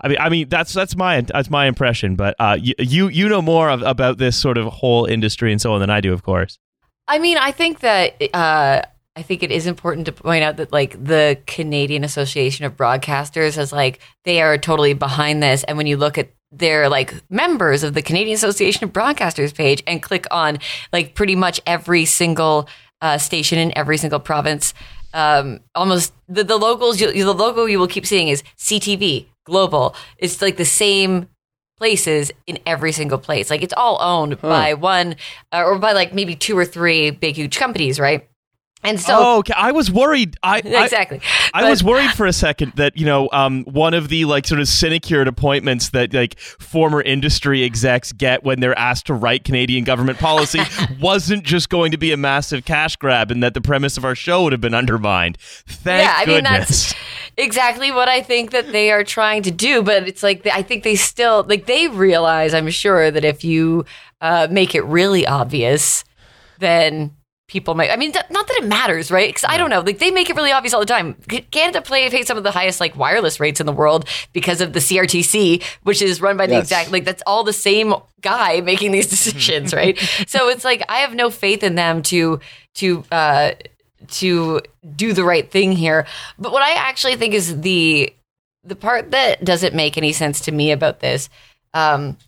I 0.00 0.08
mean, 0.08 0.18
I 0.20 0.28
mean 0.28 0.48
that's 0.48 0.72
that's 0.72 0.96
my 0.96 1.20
that's 1.20 1.50
my 1.50 1.66
impression, 1.66 2.16
but 2.16 2.34
uh, 2.38 2.58
you 2.60 2.74
you, 2.78 3.08
you 3.08 3.28
know 3.28 3.40
more 3.40 3.70
of, 3.70 3.82
about 3.82 4.18
this 4.18 4.36
sort 4.36 4.58
of 4.58 4.66
whole 4.66 5.04
industry 5.04 5.52
and 5.52 5.60
so 5.60 5.72
on 5.72 5.80
than 5.80 5.90
I 5.90 6.00
do, 6.00 6.12
of 6.12 6.22
course. 6.22 6.58
I 7.06 7.18
mean, 7.18 7.36
I 7.38 7.52
think 7.52 7.80
that 7.80 8.20
uh, 8.34 8.82
I 9.16 9.22
think 9.22 9.42
it 9.42 9.52
is 9.52 9.66
important 9.66 10.06
to 10.06 10.12
point 10.12 10.42
out 10.42 10.56
that 10.56 10.72
like 10.72 11.02
the 11.02 11.38
Canadian 11.46 12.02
Association 12.02 12.64
of 12.64 12.76
Broadcasters 12.76 13.56
is 13.56 13.72
like 13.72 14.00
they 14.24 14.42
are 14.42 14.58
totally 14.58 14.94
behind 14.94 15.42
this, 15.42 15.64
and 15.64 15.76
when 15.76 15.86
you 15.86 15.96
look 15.96 16.18
at 16.18 16.30
their 16.50 16.88
like 16.88 17.14
members 17.30 17.82
of 17.82 17.94
the 17.94 18.02
Canadian 18.02 18.34
Association 18.34 18.84
of 18.84 18.92
Broadcasters 18.92 19.54
page 19.54 19.82
and 19.86 20.02
click 20.02 20.26
on 20.30 20.58
like 20.92 21.14
pretty 21.14 21.36
much 21.36 21.60
every 21.66 22.04
single 22.04 22.68
uh, 23.00 23.18
station 23.18 23.58
in 23.58 23.76
every 23.76 23.98
single 23.98 24.20
province, 24.20 24.74
um, 25.12 25.60
almost 25.76 26.12
the 26.28 26.42
the 26.42 26.56
logos 26.56 27.00
you, 27.00 27.12
the 27.12 27.32
logo 27.32 27.66
you 27.66 27.78
will 27.78 27.86
keep 27.86 28.06
seeing 28.06 28.28
is 28.28 28.42
CTV 28.58 29.26
Global. 29.44 29.94
It's 30.18 30.40
like 30.42 30.56
the 30.56 30.64
same 30.64 31.28
places 31.76 32.30
in 32.46 32.58
every 32.66 32.92
single 32.92 33.18
place. 33.18 33.50
Like 33.50 33.62
it's 33.62 33.74
all 33.76 34.00
owned 34.00 34.40
by 34.40 34.74
one 34.74 35.16
uh, 35.52 35.64
or 35.64 35.78
by 35.78 35.92
like 35.92 36.14
maybe 36.14 36.34
two 36.36 36.56
or 36.56 36.64
three 36.64 37.10
big 37.10 37.36
huge 37.36 37.58
companies, 37.58 37.98
right? 37.98 38.28
And 38.84 39.00
so 39.00 39.16
oh, 39.18 39.38
okay. 39.38 39.54
I 39.56 39.72
was 39.72 39.90
worried. 39.90 40.36
I 40.42 40.56
I- 40.56 40.84
exactly. 40.84 41.20
I, 41.52 41.62
But- 41.62 41.70
was 41.70 41.82
worried 41.82 42.10
for 42.10 42.26
a 42.26 42.32
second 42.32 42.72
that 42.76 42.96
you 42.96 43.06
know 43.06 43.30
um, 43.32 43.64
one 43.64 43.94
of 43.94 44.08
the 44.08 44.26
like 44.26 44.46
sort 44.46 44.60
of 44.60 44.68
synicured 44.68 45.26
appointments 45.26 45.90
that 45.90 46.12
like 46.12 46.38
former 46.38 47.00
industry 47.00 47.64
execs 47.64 48.12
get 48.12 48.44
when 48.44 48.60
they're 48.60 48.78
asked 48.78 49.06
to 49.06 49.14
write 49.14 49.44
Canadian 49.44 49.84
government 49.84 50.18
policy 50.18 50.60
wasn't 51.00 51.44
just 51.44 51.70
going 51.70 51.90
to 51.92 51.96
be 51.96 52.12
a 52.12 52.16
massive 52.16 52.64
cash 52.64 52.96
grab, 52.96 53.30
and 53.30 53.42
that 53.42 53.54
the 53.54 53.60
premise 53.60 53.96
of 53.96 54.04
our 54.04 54.14
show 54.14 54.42
would 54.44 54.52
have 54.52 54.60
been 54.60 54.74
undermined. 54.74 55.38
Thank 55.66 56.04
yeah, 56.04 56.14
I 56.18 56.26
mean 56.26 56.44
that's 56.44 56.94
exactly 57.36 57.90
what 57.90 58.08
I 58.08 58.20
think 58.20 58.50
that 58.50 58.70
they 58.72 58.90
are 58.92 59.02
trying 59.04 59.42
to 59.44 59.50
do. 59.50 59.82
But 59.82 60.06
it's 60.06 60.22
like 60.22 60.46
I 60.46 60.62
think 60.62 60.84
they 60.84 60.96
still 60.96 61.44
like 61.48 61.66
they 61.66 61.88
realize, 61.88 62.52
I'm 62.52 62.68
sure, 62.70 63.10
that 63.10 63.24
if 63.24 63.44
you 63.44 63.84
uh, 64.20 64.48
make 64.50 64.74
it 64.74 64.84
really 64.84 65.26
obvious, 65.26 66.04
then 66.58 67.14
people 67.48 67.74
might. 67.74 67.90
I 67.90 67.96
mean, 67.96 68.12
th- 68.12 68.24
not 68.30 68.46
that 68.48 68.56
it 68.62 68.64
matters, 68.66 69.10
right? 69.10 69.28
Because 69.28 69.44
I 69.48 69.56
don't 69.58 69.70
know. 69.70 69.80
Like 69.80 69.98
they 69.98 70.10
make 70.10 70.30
it 70.30 70.36
really 70.36 70.50
obvious 70.52 70.72
all 70.74 70.80
the 70.80 70.86
time. 70.86 71.14
Canada 71.50 71.82
play 71.82 72.08
pays 72.10 72.26
some 72.26 72.38
of 72.38 72.42
the 72.44 72.50
highest 72.50 72.80
like 72.80 72.96
wireless 72.96 73.38
rates 73.40 73.60
in 73.60 73.66
the 73.66 73.72
world 73.72 74.08
because 74.32 74.60
of 74.60 74.72
the 74.72 74.78
CRTC, 74.80 75.62
which 75.82 76.00
is 76.02 76.20
run 76.20 76.36
by 76.36 76.46
the 76.46 76.54
Yes. 76.54 76.64
exact 76.64 76.90
like 76.92 77.04
that's 77.04 77.22
all 77.26 77.44
the 77.44 77.52
same 77.52 77.94
guy 78.22 78.60
making 78.72 78.92
these 78.92 79.06
decisions, 79.06 79.74
right? 79.80 79.98
so 80.26 80.48
it's 80.48 80.64
like 80.64 80.82
I 80.88 80.98
have 80.98 81.14
no 81.14 81.30
faith 81.30 81.62
in 81.62 81.74
them 81.74 82.02
to 82.04 82.40
to. 82.76 83.04
uh 83.12 83.52
to 84.08 84.60
do 84.94 85.14
the 85.14 85.24
right 85.24 85.50
thing 85.50 85.72
here. 85.72 86.06
But 86.38 86.52
what 86.52 86.62
I 86.62 86.72
actually 86.72 87.16
think 87.16 87.32
is 87.32 87.62
the 87.62 88.12
the 88.62 88.76
part 88.76 89.12
that 89.12 89.42
doesn't 89.42 89.74
make 89.74 89.96
any 89.96 90.12
sense 90.12 90.40
to 90.40 90.52
me 90.52 90.72
about 90.72 91.00
this 91.00 91.30
um, 91.72 92.18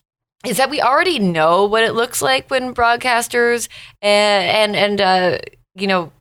is 0.47 0.57
that 0.59 0.71
we 0.71 0.81
already 0.81 1.19
know 1.19 1.65
what 1.67 1.83
it 1.83 1.95
looks 1.95 2.23
like 2.23 2.51
when 2.51 2.75
broadcasters 2.75 3.69
and 4.03 4.75
and, 4.75 4.77
and 4.77 5.01
uh, 5.01 5.39
you 5.75 5.87
know 5.87 6.13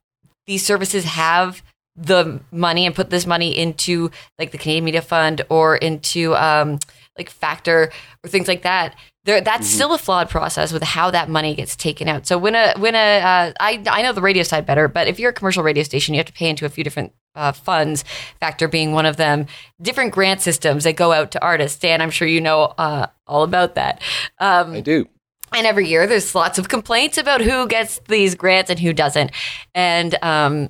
these 0.47 0.65
services 0.65 1.03
have 1.03 1.63
the 1.95 2.39
money 2.51 2.85
and 2.85 2.93
put 2.93 3.09
this 3.09 3.25
money 3.25 3.57
into 3.57 4.11
like 4.37 4.51
the 4.51 4.57
Canadian 4.57 4.83
Media 4.83 5.01
Fund 5.01 5.41
or 5.49 5.77
into 5.77 6.35
um, 6.35 6.79
like 7.17 7.29
Factor 7.29 7.91
or 8.23 8.29
things 8.29 8.47
like 8.47 8.63
that. 8.63 8.95
There, 9.23 9.41
that's 9.41 9.67
still 9.67 9.93
a 9.93 9.97
flawed 9.97 10.29
process 10.29 10.71
with 10.71 10.83
how 10.83 11.09
that 11.09 11.29
money 11.29 11.55
gets 11.55 11.75
taken 11.75 12.07
out. 12.07 12.27
So 12.27 12.37
when 12.37 12.53
a 12.53 12.73
when 12.77 12.93
a 12.93 13.19
uh, 13.19 13.53
I 13.59 13.83
I 13.87 14.01
know 14.03 14.13
the 14.13 14.21
radio 14.21 14.43
side 14.43 14.65
better, 14.65 14.87
but 14.87 15.07
if 15.07 15.19
you're 15.19 15.31
a 15.31 15.33
commercial 15.33 15.63
radio 15.63 15.83
station, 15.83 16.13
you 16.13 16.19
have 16.19 16.27
to 16.27 16.33
pay 16.33 16.49
into 16.49 16.65
a 16.65 16.69
few 16.69 16.83
different 16.83 17.11
uh, 17.35 17.51
funds. 17.51 18.03
Factor 18.39 18.67
being 18.67 18.91
one 18.93 19.05
of 19.05 19.17
them. 19.17 19.47
Different 19.81 20.13
grant 20.13 20.41
systems 20.41 20.83
that 20.85 20.95
go 20.95 21.11
out 21.11 21.31
to 21.31 21.43
artists. 21.43 21.79
Dan, 21.79 22.01
I'm 22.01 22.11
sure 22.11 22.27
you 22.27 22.41
know 22.41 22.73
uh, 22.77 23.07
all 23.27 23.43
about 23.43 23.75
that. 23.75 24.01
Um, 24.39 24.73
I 24.73 24.81
do. 24.81 25.07
and 25.53 25.65
every 25.67 25.87
year 25.87 26.07
there's 26.07 26.33
lots 26.35 26.57
of 26.57 26.69
complaints 26.69 27.17
about 27.17 27.41
who 27.41 27.67
gets 27.67 27.99
these 28.07 28.35
grants 28.35 28.69
and 28.69 28.79
who 28.79 28.91
doesn't 28.93 29.31
and 29.73 30.15
um 30.23 30.69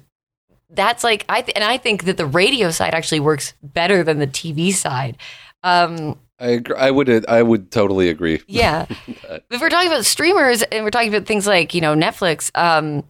that's 0.70 1.04
like 1.04 1.26
i 1.30 1.42
th- 1.42 1.56
and 1.56 1.64
i 1.64 1.78
think 1.78 2.04
that 2.04 2.18
the 2.18 2.26
radio 2.26 2.70
side 2.70 2.94
actually 2.94 3.20
works 3.22 3.54
better 3.64 4.04
than 4.04 4.20
the 4.20 4.28
tv 4.28 4.74
side 4.74 5.18
um 5.64 6.20
I 6.38 6.48
agree. 6.48 6.76
I 6.76 6.92
would. 6.92 7.26
I 7.30 7.42
would 7.42 7.72
totally 7.72 8.10
agree. 8.10 8.42
yeah 8.48 8.86
if 9.50 9.62
we're 9.62 9.70
talking 9.70 9.88
about 9.90 10.04
streamers 10.06 10.64
and 10.64 10.84
we're 10.84 10.90
talking 10.92 11.14
about 11.16 11.26
things 11.26 11.48
like 11.48 11.74
you 11.74 11.80
know 11.82 11.96
netflix 11.96 12.52
um 12.56 13.04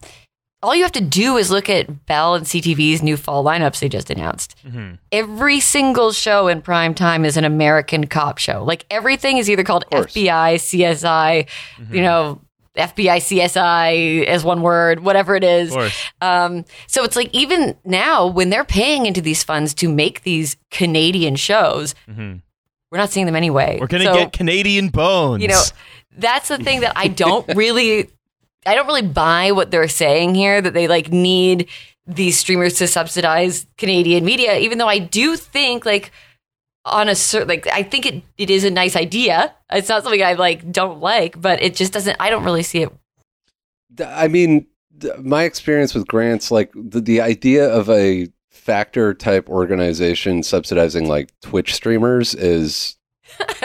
all 0.65 0.75
you 0.75 0.83
have 0.83 0.91
to 0.93 1.01
do 1.01 1.37
is 1.37 1.49
look 1.51 1.69
at 1.69 2.05
Bell 2.05 2.35
and 2.35 2.45
CTV's 2.45 3.01
new 3.03 3.15
fall 3.17 3.43
lineups 3.43 3.79
they 3.79 3.89
just 3.89 4.09
announced. 4.09 4.55
Mhm. 4.67 4.97
Every 5.11 5.59
single 5.59 6.11
show 6.11 6.47
in 6.47 6.61
prime 6.61 6.93
time 6.93 7.23
is 7.25 7.37
an 7.37 7.43
American 7.45 8.07
cop 8.07 8.37
show. 8.39 8.63
Like 8.63 8.85
everything 8.89 9.37
is 9.37 9.49
either 9.49 9.63
called. 9.63 9.85
FBI, 9.91 10.55
CSI, 10.57 11.47
you 11.91 12.01
know, 12.01 12.41
FBI, 12.75 13.17
CSI 13.19 14.25
as 14.27 14.43
one 14.43 14.61
word, 14.61 14.99
whatever 15.01 15.35
it 15.35 15.43
is. 15.45 15.73
Um, 16.21 16.65
so 16.87 17.03
it's 17.03 17.15
like 17.15 17.29
even 17.33 17.77
now 17.85 18.27
when 18.27 18.49
they're 18.49 18.65
paying 18.65 19.05
into 19.05 19.21
these 19.21 19.43
funds 19.43 19.73
to 19.75 19.87
make 19.87 20.23
these 20.23 20.57
Canadian 20.71 21.35
shows, 21.37 21.95
Mhm. 22.09 22.41
we're 22.91 22.97
not 22.97 23.11
seeing 23.11 23.25
them 23.27 23.35
anyway. 23.35 23.77
We're 23.79 23.87
gonna 23.87 24.03
So, 24.05 24.13
get 24.13 24.33
Canadian 24.33 24.89
bones. 24.89 25.41
you 25.41 25.47
know, 25.47 25.61
that's 26.17 26.49
the 26.49 26.57
thing 26.57 26.81
that 26.81 26.93
I 26.95 27.07
don't 27.07 27.45
really, 27.55 28.09
I 28.65 28.75
don't 28.75 28.87
really 28.87 29.01
buy 29.01 29.51
what 29.51 29.71
they're 29.71 29.87
saying 29.87 30.35
here 30.35 30.61
that 30.61 30.73
they 30.73 30.87
like 30.87 31.11
need 31.11 31.69
these 32.07 32.37
streamers 32.37 32.75
to 32.75 32.87
subsidize 32.87 33.65
Canadian 33.77 34.25
media, 34.25 34.57
even 34.57 34.77
though 34.77 34.87
I 34.87 34.99
do 34.99 35.35
think 35.35 35.85
like 35.85 36.11
on 36.85 37.09
a 37.09 37.15
certain, 37.15 37.47
like, 37.47 37.67
I 37.67 37.83
think 37.83 38.05
it, 38.05 38.23
it 38.37 38.49
is 38.49 38.63
a 38.63 38.69
nice 38.69 38.95
idea. 38.95 39.53
It's 39.71 39.89
not 39.89 40.03
something 40.03 40.21
I 40.21 40.33
like 40.33 40.71
don't 40.71 40.99
like, 40.99 41.39
but 41.41 41.61
it 41.61 41.75
just 41.75 41.91
doesn't, 41.93 42.15
I 42.19 42.29
don't 42.29 42.43
really 42.43 42.63
see 42.63 42.83
it. 42.83 42.93
I 44.05 44.27
mean, 44.27 44.67
my 45.19 45.43
experience 45.43 45.95
with 45.95 46.07
grants, 46.07 46.51
like 46.51 46.71
the, 46.75 47.01
the 47.01 47.21
idea 47.21 47.67
of 47.67 47.89
a 47.89 48.27
factor 48.51 49.13
type 49.13 49.49
organization 49.49 50.43
subsidizing 50.43 51.07
like 51.07 51.31
Twitch 51.41 51.73
streamers 51.73 52.33
is. 52.35 52.97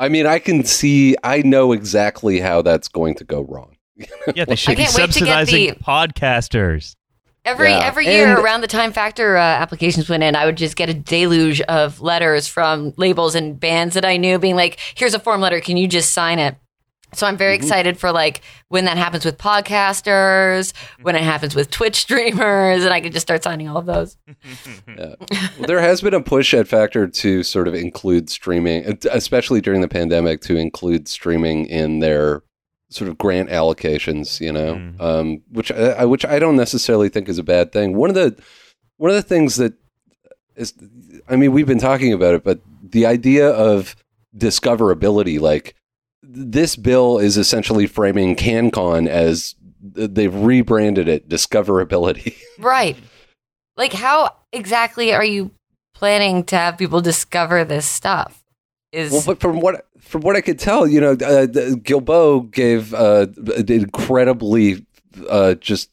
I 0.00 0.08
mean, 0.08 0.26
I 0.26 0.38
can 0.38 0.64
see, 0.64 1.16
I 1.24 1.42
know 1.42 1.72
exactly 1.72 2.38
how 2.38 2.62
that's 2.62 2.86
going 2.86 3.16
to 3.16 3.24
go 3.24 3.40
wrong. 3.42 3.76
yeah, 4.34 4.44
they 4.44 4.54
should 4.56 4.76
be 4.76 4.84
can't 4.84 4.94
wait 4.94 5.10
to 5.12 5.20
get 5.20 5.36
subsidizing 5.46 5.66
the- 5.68 5.74
podcasters. 5.84 6.94
Every 7.44 7.70
Yeah. 7.70 7.80
every 7.86 8.06
year 8.06 8.28
And- 8.36 8.38
around 8.44 8.60
the 8.60 8.66
time 8.66 8.92
Factor 8.92 9.36
uh, 9.36 9.40
applications 9.40 10.08
went 10.08 10.22
in, 10.22 10.36
I 10.36 10.44
would 10.44 10.56
just 10.56 10.76
get 10.76 10.88
a 10.90 10.94
deluge 10.94 11.60
of 11.62 12.00
letters 12.00 12.46
from 12.46 12.92
labels 12.96 13.34
and 13.34 13.58
bands 13.58 13.94
that 13.94 14.04
I 14.04 14.16
knew, 14.18 14.38
being 14.38 14.56
like, 14.56 14.78
"Here's 14.94 15.14
a 15.14 15.18
form 15.18 15.40
letter. 15.40 15.60
Can 15.60 15.76
you 15.76 15.88
just 15.88 16.12
sign 16.12 16.38
it?" 16.38 16.56
So 17.14 17.26
I'm 17.26 17.38
very 17.38 17.54
excited 17.54 17.98
for 17.98 18.12
like 18.12 18.42
when 18.68 18.84
that 18.84 18.98
happens 18.98 19.24
with 19.24 19.38
podcasters, 19.38 20.74
when 21.00 21.16
it 21.16 21.22
happens 21.22 21.54
with 21.54 21.70
Twitch 21.70 21.96
streamers, 22.02 22.84
and 22.84 22.92
I 22.92 23.00
could 23.00 23.12
just 23.14 23.24
start 23.26 23.42
signing 23.42 23.66
all 23.68 23.78
of 23.78 23.86
those. 23.86 24.16
Yeah. 24.98 25.14
Well, 25.58 25.66
there 25.68 25.80
has 25.80 26.00
been 26.00 26.12
a 26.14 26.20
push 26.20 26.52
at 26.54 26.66
Factor 26.68 27.06
to 27.06 27.42
sort 27.42 27.68
of 27.68 27.74
include 27.74 28.28
streaming, 28.28 28.98
especially 29.10 29.60
during 29.60 29.80
the 29.80 29.88
pandemic, 29.88 30.40
to 30.42 30.56
include 30.56 31.06
streaming 31.08 31.66
in 31.66 32.00
their 32.00 32.42
sort 32.90 33.08
of 33.10 33.18
grant 33.18 33.50
allocations. 33.50 34.40
You 34.40 34.52
know, 34.52 34.74
Mm. 34.74 35.00
um, 35.00 35.42
which 35.50 35.70
I, 35.72 36.04
which 36.04 36.24
I 36.24 36.38
don't 36.38 36.56
necessarily 36.56 37.08
think 37.08 37.28
is 37.28 37.38
a 37.38 37.42
bad 37.44 37.72
thing. 37.72 37.96
One 37.96 38.10
of 38.10 38.14
the 38.14 38.36
one 38.96 39.10
of 39.10 39.16
the 39.16 39.22
things 39.22 39.56
that 39.56 39.74
is, 40.56 40.74
I 41.28 41.36
mean, 41.36 41.52
we've 41.52 41.66
been 41.66 41.78
talking 41.78 42.12
about 42.12 42.34
it, 42.34 42.42
but 42.44 42.60
the 42.82 43.06
idea 43.06 43.48
of 43.50 43.94
discoverability, 44.36 45.40
like 45.40 45.74
this 46.22 46.76
bill 46.76 47.18
is 47.18 47.36
essentially 47.36 47.86
framing 47.86 48.34
CanCon 48.36 49.06
as 49.06 49.54
they've 49.80 50.34
rebranded 50.34 51.08
it 51.08 51.28
discoverability. 51.28 52.34
Right. 52.58 52.96
Like, 53.76 53.92
how 53.92 54.34
exactly 54.52 55.12
are 55.14 55.24
you 55.24 55.52
planning 55.94 56.42
to 56.44 56.56
have 56.56 56.76
people 56.76 57.00
discover 57.00 57.64
this 57.64 57.86
stuff? 57.86 58.42
Is 58.92 59.12
Well, 59.12 59.22
but 59.26 59.40
from 59.40 59.60
what 59.60 59.86
from 60.00 60.22
what 60.22 60.36
I 60.36 60.40
could 60.40 60.58
tell, 60.58 60.86
you 60.86 61.00
know, 61.00 61.12
uh, 61.12 61.46
Guilbeault 61.46 62.50
gave 62.52 62.94
uh, 62.94 63.26
an 63.56 63.70
incredibly 63.70 64.86
uh, 65.28 65.54
just 65.54 65.90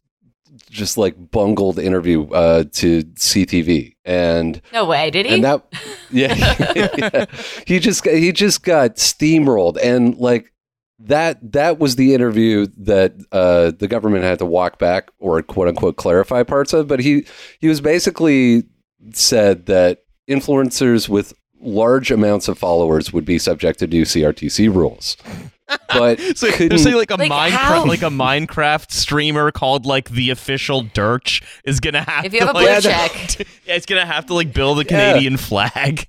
just 0.69 0.97
like 0.97 1.31
bungled 1.31 1.79
interview 1.79 2.29
uh, 2.29 2.65
to 2.73 3.03
CTV, 3.03 3.95
and 4.05 4.61
No 4.71 4.85
way, 4.85 5.09
did 5.09 5.25
he? 5.25 5.35
and 5.35 5.43
that 5.43 5.65
yeah, 6.11 6.35
yeah. 6.75 7.25
he 7.67 7.79
just 7.79 8.05
he 8.05 8.31
just 8.31 8.63
got 8.63 8.95
steamrolled, 8.95 9.77
and 9.81 10.17
like 10.17 10.53
that 10.99 11.51
that 11.51 11.79
was 11.79 11.97
the 11.97 12.13
interview 12.13 12.67
that 12.77 13.13
uh, 13.31 13.71
the 13.71 13.87
government 13.87 14.23
had 14.23 14.39
to 14.39 14.45
walk 14.45 14.79
back 14.79 15.09
or 15.19 15.41
quote 15.41 15.67
unquote 15.67 15.97
clarify 15.97 16.43
parts 16.43 16.71
of, 16.73 16.87
but 16.87 16.99
he 16.99 17.25
he 17.59 17.67
was 17.67 17.81
basically 17.81 18.63
said 19.11 19.65
that 19.65 20.03
influencers 20.29 21.09
with 21.09 21.33
large 21.65 22.11
amounts 22.11 22.47
of 22.47 22.57
followers 22.57 23.11
would 23.11 23.25
be 23.25 23.37
subject 23.39 23.79
to 23.79 23.87
new 23.87 24.03
CRTC 24.03 24.73
rules. 24.73 25.17
But 25.89 26.19
So 26.35 26.49
they're 26.51 26.77
saying 26.77 26.95
like 26.95 27.11
a 27.11 27.15
Like, 27.15 27.51
how? 27.51 27.83
Minecraft, 27.83 27.87
like 27.87 28.01
a 28.01 28.05
Minecraft 28.05 28.91
streamer 28.91 29.51
called 29.51 29.85
like 29.85 30.09
the 30.09 30.29
official 30.29 30.81
Dirch 30.83 31.41
is 31.63 31.79
gonna 31.79 32.03
have 32.03 32.25
if 32.25 32.33
you 32.33 32.39
to 32.41 32.45
have 32.47 32.55
a 32.55 32.57
like, 32.59 32.81
blue 32.83 32.91
Yeah, 32.91 33.07
check, 33.07 33.39
yeah, 33.65 33.75
it's 33.75 33.85
gonna 33.85 34.05
have 34.05 34.27
to 34.27 34.33
like 34.33 34.53
build 34.53 34.79
a 34.79 34.83
Yeah. 34.83 34.87
Canadian 35.11 35.37
flag. 35.37 36.07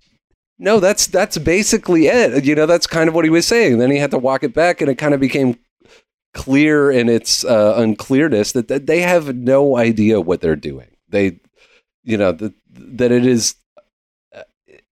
No, 0.59 0.81
that's 0.81 1.07
that's 1.07 1.37
basically 1.39 2.07
it. 2.07 2.45
You 2.45 2.55
know, 2.55 2.67
that's 2.67 2.87
kind 2.87 3.09
of 3.09 3.15
what 3.15 3.25
he 3.25 3.31
was 3.31 3.47
saying. 3.47 3.79
Then 3.79 3.91
he 3.91 3.99
had 3.99 4.11
to 4.13 4.19
walk 4.19 4.43
it 4.43 4.55
back, 4.55 4.81
and 4.81 4.91
it 4.91 4.95
kind 4.97 5.13
of 5.15 5.21
became 5.21 5.59
clear 6.35 6.91
in 6.91 7.09
its 7.09 7.45
uh, 7.45 7.75
unclearness 7.77 8.53
that, 8.53 8.69
that 8.69 8.87
they 8.87 9.01
have 9.01 9.35
no 9.37 9.77
idea 9.77 10.21
what 10.21 10.41
they're 10.41 10.57
doing. 10.57 10.89
They, 11.09 11.41
you 12.05 12.17
know, 12.17 12.33
that 12.33 12.55
that 12.71 13.13
it 13.13 13.27
is 13.27 13.55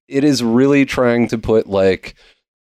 it 0.08 0.24
is 0.24 0.42
really 0.42 0.84
trying 0.84 1.28
to 1.28 1.38
put 1.38 1.66
like 1.66 2.14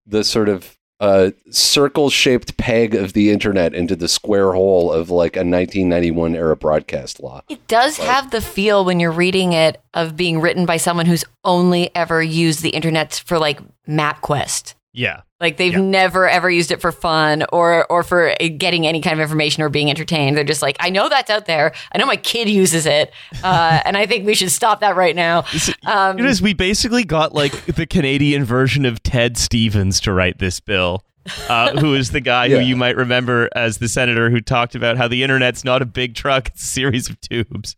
the 0.06 0.24
sort 0.24 0.50
of 0.50 0.78
uh, 1.00 1.32
circle 1.50 2.10
shaped 2.10 2.58
peg 2.58 2.94
of 2.94 3.14
the 3.14 3.30
internet 3.32 3.74
into 3.74 3.96
the 3.96 4.08
square 4.08 4.52
hole 4.52 4.92
of 4.92 5.10
like 5.10 5.38
a 5.38 5.40
1991 5.40 6.36
era 6.36 6.58
broadcast 6.58 7.22
law. 7.22 7.42
it 7.48 7.66
does 7.68 7.98
have 7.98 8.32
the 8.32 8.42
feel 8.42 8.84
when 8.84 9.00
you're 9.00 9.12
reading 9.12 9.54
it 9.54 9.82
of 9.94 10.18
being 10.18 10.42
written 10.42 10.66
by 10.66 10.76
someone 10.76 11.06
who's 11.06 11.24
only 11.46 11.90
ever 11.96 12.22
used 12.22 12.62
the 12.62 12.70
internet 12.70 13.24
for 13.26 13.40
like 13.40 13.62
MapQuest. 13.88 14.74
Yeah. 14.92 15.22
Like 15.40 15.56
they've 15.58 15.72
Yeah. 15.74 15.80
never 15.80 16.28
ever 16.28 16.50
used 16.50 16.70
it 16.72 16.82
for 16.82 16.92
fun 16.92 17.46
or 17.54 17.86
or 17.90 18.04
for 18.04 18.36
getting 18.58 18.86
any 18.86 19.00
kind 19.02 19.14
of 19.14 19.22
information 19.22 19.64
or 19.64 19.70
being 19.70 19.90
entertained. 19.90 20.36
They're 20.36 20.44
just 20.44 20.62
like, 20.62 20.76
I 20.82 20.90
know 20.90 21.08
that's 21.08 21.30
out 21.30 21.46
there. 21.46 21.72
I 21.94 21.98
know 21.98 22.06
my 22.06 22.18
kid 22.18 22.50
uses 22.50 22.86
it, 22.86 23.14
uh, 23.44 23.80
and 23.86 23.96
I 23.96 24.06
think 24.06 24.26
we 24.26 24.36
should 24.36 24.52
stop 24.52 24.82
that 24.82 24.96
right 24.98 25.16
now. 25.16 25.46
Um, 25.86 26.20
It 26.20 26.26
is. 26.26 26.42
We 26.42 26.54
basically 26.54 27.06
got 27.06 27.34
like 27.34 27.54
the 27.68 27.86
Canadian 27.86 28.44
version 28.44 28.86
of 28.86 29.02
Ted 29.02 29.38
Stevens 29.38 30.02
to 30.02 30.12
write 30.12 30.40
this 30.40 30.60
bill, 30.60 31.04
uh, 31.48 31.78
who 31.80 31.94
is 31.96 32.12
the 32.12 32.20
guy 32.22 32.46
Yeah. 32.48 32.58
who 32.58 32.66
you 32.66 32.76
might 32.76 32.98
remember 32.98 33.50
as 33.56 33.78
the 33.78 33.88
senator 33.88 34.30
who 34.30 34.42
talked 34.42 34.76
about 34.76 34.98
how 34.98 35.08
the 35.08 35.24
internet's 35.24 35.64
not 35.64 35.82
a 35.82 35.86
big 35.86 36.16
truck; 36.16 36.50
it's 36.50 36.64
a 36.64 36.68
series 36.68 37.10
of 37.10 37.20
tubes. 37.22 37.78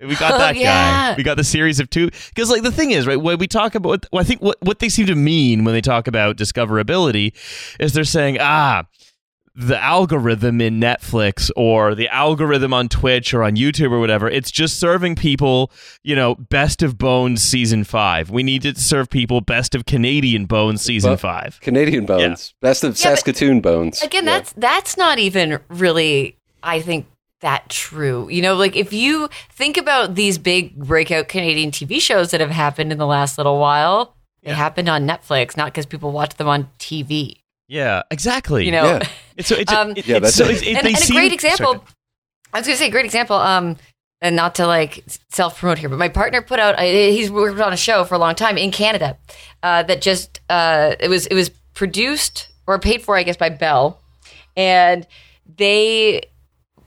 We 0.00 0.14
got 0.16 0.34
Oh, 0.34 0.38
that 0.38 0.56
yeah. 0.56 1.10
guy. 1.12 1.16
We 1.16 1.22
got 1.22 1.36
the 1.36 1.44
series 1.44 1.80
of 1.80 1.90
two. 1.90 2.10
Because, 2.28 2.50
like, 2.50 2.62
the 2.62 2.70
thing 2.72 2.92
is, 2.92 3.06
right, 3.06 3.20
when 3.20 3.38
we 3.38 3.46
talk 3.48 3.74
about, 3.74 4.06
well, 4.12 4.20
I 4.20 4.24
think 4.24 4.40
what, 4.40 4.56
what 4.62 4.78
they 4.78 4.88
seem 4.88 5.06
to 5.06 5.14
mean 5.14 5.64
when 5.64 5.74
they 5.74 5.80
talk 5.80 6.06
about 6.06 6.36
discoverability 6.36 7.32
is 7.80 7.92
they're 7.94 8.04
saying, 8.04 8.38
ah, 8.40 8.84
the 9.60 9.76
algorithm 9.82 10.60
in 10.60 10.78
Netflix 10.80 11.50
or 11.56 11.96
the 11.96 12.06
algorithm 12.14 12.72
on 12.72 12.88
Twitch 12.88 13.34
or 13.34 13.42
on 13.42 13.56
YouTube 13.56 13.90
or 13.90 13.98
whatever, 13.98 14.28
it's 14.30 14.52
just 14.52 14.78
serving 14.78 15.16
people, 15.16 15.72
you 16.04 16.14
know, 16.14 16.36
best 16.36 16.80
of 16.80 16.96
Bones 16.96 17.42
season 17.42 17.82
five. 17.82 18.30
We 18.30 18.44
need 18.44 18.62
to 18.62 18.76
serve 18.76 19.10
people 19.10 19.40
best 19.40 19.74
of 19.74 19.84
Canadian 19.84 20.44
Bones 20.46 20.80
season 20.82 21.14
But- 21.14 21.20
five. 21.20 21.58
Canadian 21.60 22.06
bones, 22.06 22.54
best 22.62 22.84
of 22.84 22.90
Yeah, 23.00 23.10
but- 23.10 23.16
Saskatoon 23.18 23.60
bones. 23.60 24.00
again 24.00 24.26
Yeah. 24.26 24.30
that's 24.38 24.52
that's 24.52 24.96
not 24.96 25.18
even 25.18 25.58
really 25.68 26.36
i 26.62 26.80
think 26.80 27.06
that 27.40 27.68
true 27.68 28.28
you 28.30 28.42
know 28.42 28.54
like 28.54 28.74
if 28.76 28.92
you 28.92 29.28
think 29.52 29.76
about 29.76 30.14
these 30.16 30.38
big 30.38 30.74
breakout 30.76 31.28
canadian 31.28 31.70
tv 31.70 32.00
shows 32.00 32.30
that 32.32 32.40
have 32.40 32.50
happened 32.50 32.90
in 32.90 32.98
the 32.98 33.06
last 33.06 33.38
little 33.38 33.58
while 33.58 34.16
they 34.42 34.52
happened 34.52 34.88
on 34.88 35.06
netflix 35.06 35.56
not 35.56 35.66
because 35.66 35.86
people 35.86 36.10
watch 36.10 36.34
them 36.36 36.48
on 36.48 36.68
tv 36.78 37.36
Yeah, 37.68 38.02
exactly. 38.10 38.64
you 38.64 38.72
know 38.72 38.84
Yeah. 38.84 39.08
It's, 39.36 39.48
so 39.48 39.54
it's, 39.56 39.72
Um, 39.72 39.92
it- 39.96 40.06
Yeah, 40.06 40.16
it's 40.16 40.24
that's 40.24 40.34
so 40.36 40.44
it's- 40.44 40.62
it- 40.62 40.76
and, 40.76 40.84
they 40.86 40.94
and 40.94 41.02
a 41.10 41.12
great 41.12 41.32
example 41.32 41.74
Sorry. 41.74 41.84
i 42.54 42.58
was 42.58 42.66
gonna 42.66 42.76
say 42.76 42.90
great 42.90 43.04
example 43.04 43.36
um 43.36 43.76
and 44.20 44.34
not 44.34 44.56
to 44.56 44.66
like 44.66 45.04
self 45.30 45.60
promote 45.60 45.78
here, 45.78 45.88
but 45.88 45.96
my 45.96 46.08
partner 46.08 46.42
put 46.42 46.58
out. 46.58 46.74
uh, 46.76 46.82
He's 46.82 47.30
worked 47.30 47.60
on 47.60 47.72
a 47.72 47.76
show 47.76 48.02
for 48.04 48.16
a 48.16 48.18
long 48.18 48.34
time 48.34 48.58
in 48.58 48.72
Canada 48.72 49.16
uh, 49.62 49.84
that 49.84 50.02
just 50.02 50.40
uh, 50.50 50.96
it 50.98 51.06
was 51.06 51.26
it 51.28 51.34
was 51.34 51.50
produced 51.74 52.48
or 52.66 52.80
paid 52.80 53.00
for, 53.00 53.16
I 53.16 53.22
guess, 53.22 53.36
by 53.36 53.48
Bell, 53.48 54.02
and 54.56 55.06
they 55.56 56.22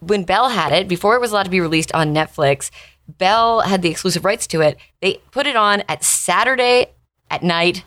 when 0.01 0.23
Bell 0.23 0.49
had 0.49 0.73
it 0.73 0.87
before 0.87 1.15
it 1.15 1.21
was 1.21 1.31
allowed 1.31 1.43
to 1.43 1.49
be 1.49 1.61
released 1.61 1.93
on 1.93 2.13
Netflix. 2.13 2.69
Bell 3.07 3.61
had 3.61 3.81
the 3.81 3.89
exclusive 3.89 4.25
rights 4.25 4.47
to 4.47 4.61
it. 4.61 4.77
They 5.01 5.21
put 5.31 5.47
it 5.47 5.55
on 5.55 5.83
at 5.87 6.03
Saturday 6.03 6.87
at 7.29 7.43
night, 7.43 7.83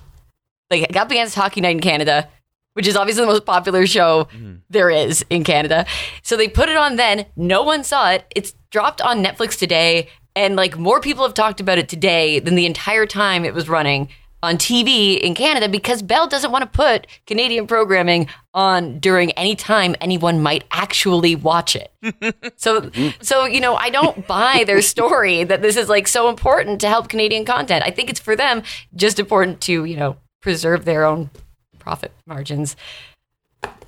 like 0.70 0.96
up 0.96 1.10
against 1.10 1.34
Hockey 1.34 1.60
Night 1.60 1.76
in 1.76 1.80
Canada, 1.80 2.28
which 2.74 2.86
is 2.86 2.96
obviously 2.96 3.22
the 3.22 3.32
most 3.32 3.44
popular 3.44 3.86
show 3.86 4.28
mm-hmm. 4.32 4.56
there 4.70 4.90
is 4.90 5.24
in 5.28 5.44
Canada. 5.44 5.86
So 6.22 6.36
they 6.36 6.48
put 6.48 6.68
it 6.68 6.76
on 6.76 6.96
then. 6.96 7.26
No 7.36 7.62
one 7.62 7.84
saw 7.84 8.10
it. 8.10 8.26
It's 8.34 8.54
dropped 8.70 9.00
on 9.00 9.24
Netflix 9.24 9.58
today, 9.58 10.08
and 10.36 10.56
like 10.56 10.78
more 10.78 11.00
people 11.00 11.24
have 11.24 11.34
talked 11.34 11.60
about 11.60 11.78
it 11.78 11.88
today 11.88 12.38
than 12.38 12.54
the 12.54 12.66
entire 12.66 13.06
time 13.06 13.44
it 13.44 13.54
was 13.54 13.68
running 13.68 14.08
on 14.44 14.56
TV 14.56 15.18
in 15.18 15.34
Canada 15.34 15.68
because 15.68 16.02
Bell 16.02 16.28
doesn't 16.28 16.52
want 16.52 16.62
to 16.62 16.70
put 16.70 17.06
Canadian 17.26 17.66
programming 17.66 18.28
on 18.52 18.98
during 19.00 19.32
any 19.32 19.56
time 19.56 19.96
anyone 20.00 20.42
might 20.42 20.64
actually 20.70 21.34
watch 21.34 21.76
it. 21.76 21.90
So, 22.56 22.90
so 23.20 23.46
you 23.46 23.60
know, 23.60 23.74
I 23.74 23.90
don't 23.90 24.26
buy 24.26 24.64
their 24.66 24.80
story 24.80 25.44
that 25.44 25.60
this 25.60 25.76
is 25.76 25.88
like 25.88 26.06
so 26.06 26.28
important 26.28 26.80
to 26.82 26.88
help 26.88 27.08
Canadian 27.08 27.44
content. 27.44 27.82
I 27.84 27.90
think 27.90 28.08
it's 28.08 28.20
for 28.20 28.36
them 28.36 28.62
just 28.94 29.18
important 29.18 29.60
to 29.62 29.84
you 29.84 29.96
know 29.96 30.16
preserve 30.40 30.84
their 30.84 31.04
own 31.04 31.30
profit 31.78 32.12
margins. 32.26 32.76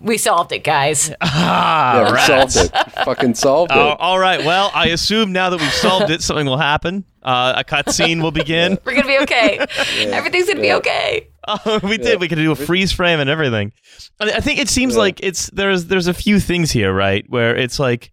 We 0.00 0.18
solved 0.18 0.52
it, 0.52 0.62
guys. 0.64 1.10
Ah, 1.22 1.96
Yeah, 2.00 2.06
we 2.06 2.12
rats. 2.12 2.54
solved 2.54 2.74
it. 2.74 2.90
Fucking 3.04 3.34
solved 3.34 3.72
it. 3.72 3.76
Oh, 3.78 3.96
all 3.98 4.18
right. 4.18 4.44
Well, 4.44 4.70
I 4.74 4.88
assume 4.88 5.32
now 5.32 5.50
that 5.50 5.60
we've 5.60 5.72
solved 5.72 6.10
it, 6.10 6.22
something 6.22 6.46
will 6.46 6.58
happen. 6.58 7.04
Uh, 7.22 7.54
a 7.56 7.64
cutscene 7.64 8.22
will 8.22 8.30
begin. 8.30 8.78
We're 8.84 8.94
gonna 8.94 9.06
be 9.06 9.18
okay. 9.20 9.58
Everything's 10.12 10.46
gonna 10.48 10.60
be 10.60 10.72
okay. 10.74 11.28
Oh, 11.48 11.80
we 11.82 11.96
did. 11.98 12.20
We 12.20 12.28
could 12.28 12.36
do 12.38 12.52
a 12.52 12.56
freeze 12.56 12.92
frame 12.92 13.18
and 13.20 13.28
everything. 13.30 13.72
I 14.20 14.32
I 14.32 14.40
think 14.40 14.60
it 14.60 14.68
seems 14.68 14.96
like 14.96 15.20
it's 15.22 15.50
there's 15.52 15.86
there's 15.86 16.06
a 16.06 16.14
few 16.14 16.38
things 16.40 16.70
here, 16.70 16.92
right? 16.92 17.24
Where 17.28 17.56
it's 17.56 17.78
like 17.80 18.12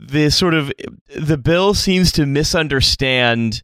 the 0.00 0.30
sort 0.30 0.52
of 0.54 0.70
the 1.16 1.38
bill 1.38 1.72
seems 1.74 2.12
to 2.12 2.26
misunderstand 2.26 3.62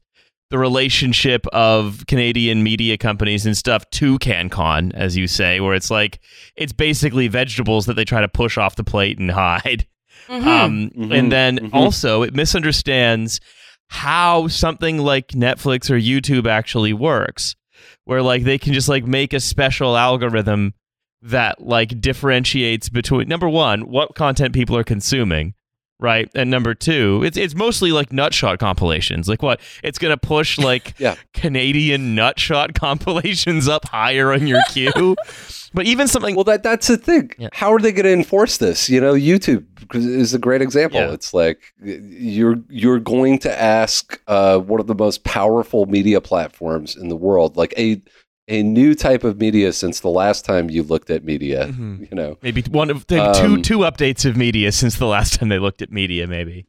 the 0.51 0.59
relationship 0.59 1.47
of 1.53 2.05
Canadian 2.09 2.63
media 2.63 2.99
companies 2.99 3.47
and 3.47 3.57
stuff 3.57 3.89
to 3.91 4.19
CanCon, 4.19 4.93
as 4.95 5.17
you 5.17 5.27
say, 5.27 5.61
where 5.61 5.75
it's 5.75 5.91
like 5.91 6.19
it's 6.57 6.73
basically 6.73 7.29
vegetables 7.29 7.87
that 7.87 7.95
they 7.95 8.05
try 8.05 8.21
to 8.21 8.29
push 8.29 8.59
off 8.59 8.77
the 8.77 8.85
plate 8.85 9.19
and 9.19 9.31
hide. 9.31 9.87
Um, 10.29 10.91
Mhm, 10.91 11.17
And 11.19 11.33
then 11.33 11.59
mhm. 11.59 11.71
also, 11.73 12.23
it 12.23 12.35
misunderstands 12.35 13.41
how 13.89 14.47
something 14.49 14.99
like 14.99 15.29
Netflix 15.29 15.91
or 15.91 15.99
YouTube 15.99 16.47
actually 16.49 16.93
works, 16.93 17.57
where 18.05 18.23
like 18.23 18.45
they 18.45 18.59
can 18.59 18.73
just 18.73 18.89
like 18.89 19.05
make 19.05 19.33
a 19.33 19.41
special 19.41 19.97
algorithm 19.97 20.75
that 21.23 21.61
like 21.61 22.01
differentiates 22.01 22.89
between 22.89 23.29
number 23.29 23.49
one, 23.49 23.83
what 23.83 24.15
content 24.15 24.55
people 24.55 24.77
are 24.77 24.85
consuming. 24.85 25.55
Right. 26.01 26.31
And 26.35 26.51
number 26.51 26.75
two, 26.75 27.23
it's 27.25 27.37
it's 27.37 27.55
mostly 27.55 27.93
like 27.93 28.11
nutshot 28.11 28.59
compilations. 28.59 29.29
Like 29.29 29.43
what? 29.43 29.61
It's 29.85 29.99
gonna 29.99 30.17
push 30.17 30.59
like 30.59 30.95
Yeah. 30.99 31.17
Canadian 31.35 32.17
nutshot 32.17 32.75
compilations 32.79 33.69
up 33.69 33.87
higher 33.87 34.33
on 34.33 34.47
your 34.47 34.61
queue. 34.71 35.17
but 35.75 35.87
even 35.87 36.09
something 36.09 36.35
Well, 36.35 36.45
that 36.45 36.63
that's 36.63 36.87
the 36.87 36.97
thing. 36.97 37.31
Yeah. 37.39 37.49
How 37.53 37.73
are 37.73 37.79
they 37.79 37.93
going 37.93 38.05
to 38.05 38.13
enforce 38.13 38.57
this? 38.59 38.89
You 38.89 39.01
know, 39.01 39.15
YouTube 39.15 39.67
is 39.95 40.35
a 40.35 40.39
great 40.39 40.63
example. 40.63 41.01
Yeah. 41.01 41.13
It's 41.13 41.33
like 41.35 41.61
you're 41.83 42.57
you're 42.69 42.99
going 42.99 43.39
to 43.41 43.61
ask 43.63 44.21
uh, 44.27 44.59
one 44.59 44.81
of 44.81 44.87
the 44.87 44.95
most 44.95 45.25
powerful 45.25 45.87
media 45.87 46.21
platforms 46.21 46.97
in 46.97 47.09
the 47.09 47.17
world, 47.17 47.57
like 47.57 47.75
a 47.79 48.03
a 48.51 48.63
new 48.63 48.95
type 48.95 49.25
of 49.25 49.39
media 49.39 49.73
since 49.73 50.01
the 50.01 50.09
last 50.11 50.45
time 50.45 50.69
you 50.69 50.83
looked 50.83 51.09
at 51.09 51.25
media. 51.25 51.69
Mhm. 51.69 52.11
You 52.11 52.17
know, 52.17 52.39
maybe 52.43 52.63
one 52.71 52.91
of 52.91 53.07
Um, 53.11 53.33
two 53.35 53.63
two 53.63 53.79
updates 53.79 54.25
of 54.25 54.37
media 54.37 54.73
since 54.73 54.97
the 54.97 55.07
last 55.07 55.35
time 55.35 55.49
they 55.49 55.59
looked 55.59 55.81
at 55.81 55.91
media, 55.93 56.27
maybe. 56.27 56.67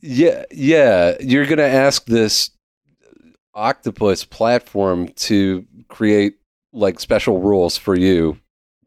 yeah, 0.00 0.44
yeah. 0.52 1.14
You're 1.20 1.46
going 1.46 1.58
to 1.58 1.64
ask 1.68 2.04
this 2.06 2.50
octopus 3.54 4.24
platform 4.24 5.08
to 5.16 5.64
create 5.88 6.34
like 6.72 6.98
special 7.00 7.40
rules 7.40 7.76
for 7.76 7.96
you 7.96 8.38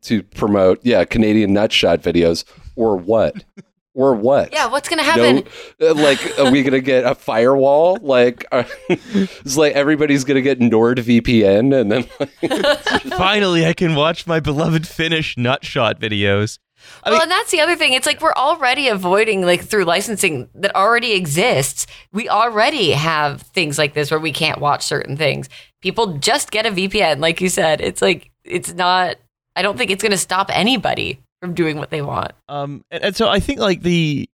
to 0.02 0.22
promote, 0.24 0.80
yeah, 0.84 1.04
Canadian 1.06 1.52
nutshot 1.52 2.00
videos 2.00 2.44
or 2.76 2.96
what? 2.98 3.44
or 3.98 4.14
what? 4.14 4.54
Yeah, 4.54 4.68
what's 4.68 4.88
gonna 4.88 5.02
happen? 5.02 5.43
No, 5.80 5.89
uh, 5.89 5.93
like, 5.95 6.38
are 6.38 6.52
we 6.52 6.62
gonna 6.62 6.80
get 6.80 7.04
a 7.04 7.16
firewall? 7.16 7.98
Like, 8.00 8.45
are, 8.52 8.66
it's 8.89 9.58
like 9.58 9.74
everybody's 9.74 10.24
gonna 10.24 10.41
get 10.41 10.60
NordVPN, 10.60 11.74
and 11.82 11.91
then 11.91 12.08
like, 12.20 12.80
Finally, 13.18 13.66
I 13.66 13.74
can 13.74 13.95
watch 13.95 14.28
my 14.28 14.39
beloved 14.39 14.88
Finnish 14.88 15.36
nutshot 15.36 16.00
videos. 16.00 16.60
I 17.04 17.10
well, 17.10 17.18
mean- 17.18 17.24
and 17.24 17.32
that's 17.32 17.50
the 17.50 17.60
other 17.60 17.76
thing. 17.76 17.93
It's 17.93 18.06
like 18.06 18.22
we're 18.22 18.36
already 18.36 18.88
avoiding 18.88 19.41
like 19.41 19.64
through 19.64 19.86
licensing 19.86 20.48
that 20.54 20.76
already 20.76 21.14
exists. 21.14 21.88
We 22.14 22.30
already 22.30 22.91
have 22.91 23.41
things 23.41 23.80
like 23.80 23.95
this 23.95 24.12
where 24.12 24.20
we 24.20 24.32
can't 24.32 24.62
watch 24.62 24.84
certain 24.84 25.18
things. 25.18 25.50
People 25.82 26.18
just 26.20 26.52
get 26.52 26.68
a 26.68 26.72
VPN, 26.72 27.20
like 27.20 27.41
you 27.41 27.50
said. 27.50 27.82
It's 27.82 28.02
like 28.02 28.30
it's 28.43 28.76
not. 28.76 29.16
I 29.56 29.64
don't 29.64 29.76
think 29.76 29.89
it's 29.89 30.04
going 30.04 30.12
to 30.12 30.20
stop 30.20 30.56
anybody 30.56 31.20
from 31.42 31.54
doing 31.54 31.78
what 31.78 31.90
they 31.90 32.02
want. 32.02 32.32
Um, 32.48 32.84
and, 32.92 33.04
and 33.04 33.16
so 33.16 33.30
I 33.30 33.40
think 33.40 33.60
like 33.60 33.82
the 33.82 34.30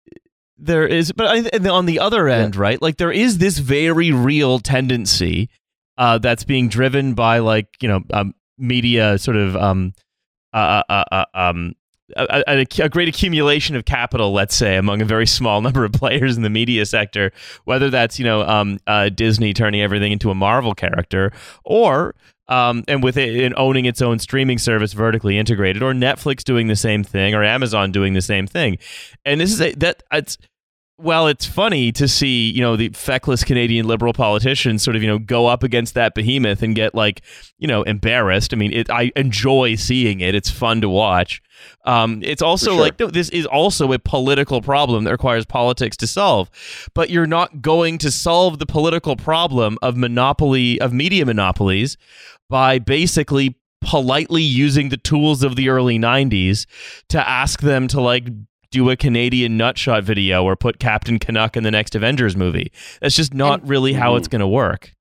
there 0.59 0.86
is, 0.86 1.12
but 1.12 1.26
I, 1.26 1.36
and 1.53 1.66
on 1.66 1.86
the 1.86 1.98
other 1.98 2.28
end, 2.28 2.55
right? 2.57 2.80
Like 2.80 2.96
there 2.96 3.11
is 3.12 3.38
this 3.38 3.59
very 3.59 4.12
real 4.12 4.61
tendency 4.61 5.50
uh, 5.98 6.18
that's 6.18 6.44
being 6.44 6.68
driven 6.68 7.14
by 7.14 7.38
like 7.38 7.68
you 7.80 7.88
know 7.88 8.03
um, 8.12 8.34
media 8.59 9.18
sort 9.18 9.36
of 9.36 9.57
um, 9.57 9.92
uh, 10.53 10.82
uh, 10.88 11.05
uh, 11.11 11.24
um, 11.34 11.74
a, 12.16 12.44
a, 12.46 12.66
a 12.84 12.88
great 12.88 13.09
accumulation 13.09 13.74
of 13.74 13.84
capital, 13.84 14.32
let's 14.32 14.55
say, 14.55 14.76
among 14.76 15.00
a 15.03 15.05
very 15.05 15.26
small 15.26 15.61
number 15.62 15.84
of 15.84 15.92
players 15.92 16.36
in 16.36 16.42
the 16.42 16.50
media 16.50 16.86
sector. 16.86 17.32
Whether 17.64 17.90
that's 17.90 18.18
you 18.18 18.24
know 18.24 18.42
um, 18.42 18.78
uh, 18.86 19.09
Disney 19.09 19.53
turning 19.53 19.80
everything 19.80 20.12
into 20.12 20.30
a 20.30 20.34
Marvel 20.34 20.74
character, 20.74 21.32
or 21.64 22.14
um, 22.53 22.84
and 22.86 23.03
with 23.03 23.16
it 23.16 23.42
and 23.42 23.55
owning 23.57 23.86
its 23.86 24.03
own 24.03 24.18
streaming 24.18 24.59
service 24.59 24.92
vertically 24.92 25.38
integrated, 25.38 25.82
or 25.82 25.94
Netflix 25.94 26.44
doing 26.44 26.66
the 26.66 26.76
same 26.76 27.03
thing, 27.03 27.34
or 27.34 27.42
Amazon 27.42 27.92
doing 27.92 28.12
the 28.12 28.20
same 28.20 28.46
thing. 28.46 28.76
And 29.24 29.40
this 29.40 29.50
is 29.50 29.61
a, 29.62 29.72
that 29.76 30.03
it's 30.12 30.36
well, 30.99 31.26
it's 31.26 31.47
funny 31.47 31.90
to 31.93 32.07
see, 32.07 32.51
you 32.51 32.61
know, 32.61 32.76
the 32.76 32.90
feckless 32.90 33.43
Canadian 33.43 33.86
liberal 33.86 34.12
politicians 34.12 34.82
sort 34.82 34.95
of, 34.95 35.03
you 35.03 35.09
know, 35.09 35.18
go 35.18 35.47
up 35.47 35.62
against 35.62 35.95
that 35.95 36.14
behemoth 36.14 36.62
and 36.62 36.76
get 36.76 36.95
like, 36.95 37.22
you 37.59 37.66
know, 37.66 37.82
embarrassed. 37.82 38.53
I 38.53 38.57
mean, 38.57 38.72
it, 38.72 38.90
I 38.90 39.11
enjoy 39.16 39.74
seeing 39.74 40.20
it. 40.20 40.34
It's 40.34 40.51
fun 40.51 40.80
to 40.82 40.88
watch. 40.88 41.43
Um, 41.84 42.20
it's 42.22 42.43
also 42.43 42.72
sure. 42.72 42.80
like, 42.80 43.01
no, 43.01 43.09
this 43.09 43.30
is 43.30 43.47
also 43.47 43.93
a 43.93 43.99
political 43.99 44.61
problem 44.61 45.05
that 45.05 45.11
requires 45.11 45.47
politics 45.47 45.97
to 45.99 46.07
solve. 46.07 46.51
But 46.95 47.11
you're 47.11 47.26
not 47.26 47.62
going 47.62 47.99
to 47.99 48.11
solve 48.11 48.59
the 48.59 48.66
political 48.66 49.16
problem 49.16 49.78
of 49.82 49.97
monopoly, 49.97 50.80
of 50.80 50.93
media 50.93 51.24
monopolies 51.26 51.97
by 52.49 52.78
basically 52.78 53.57
politely 53.80 54.43
using 54.43 54.90
the 54.90 54.97
tools 54.97 55.43
of 55.43 55.57
the 55.57 55.68
early 55.68 55.99
90s 55.99 56.66
to 57.09 57.28
ask 57.28 57.61
them 57.61 57.88
to 57.88 58.01
like 58.01 58.28
do 58.72 58.90
a 58.90 58.96
Canadian 58.96 59.56
nutshot 59.56 60.02
video 60.02 60.42
or 60.42 60.56
put 60.56 60.80
Captain 60.80 61.18
Canuck 61.20 61.56
in 61.56 61.62
the 61.62 61.70
next 61.70 61.94
Avengers 61.94 62.36
movie. 62.36 62.72
That's 63.00 63.14
just 63.14 63.32
not 63.32 63.60
And- 63.60 63.68
really 63.70 63.92
how 63.92 64.16
it's 64.16 64.26
mm. 64.26 64.32
going 64.32 64.40
to 64.40 64.48
work. 64.48 64.94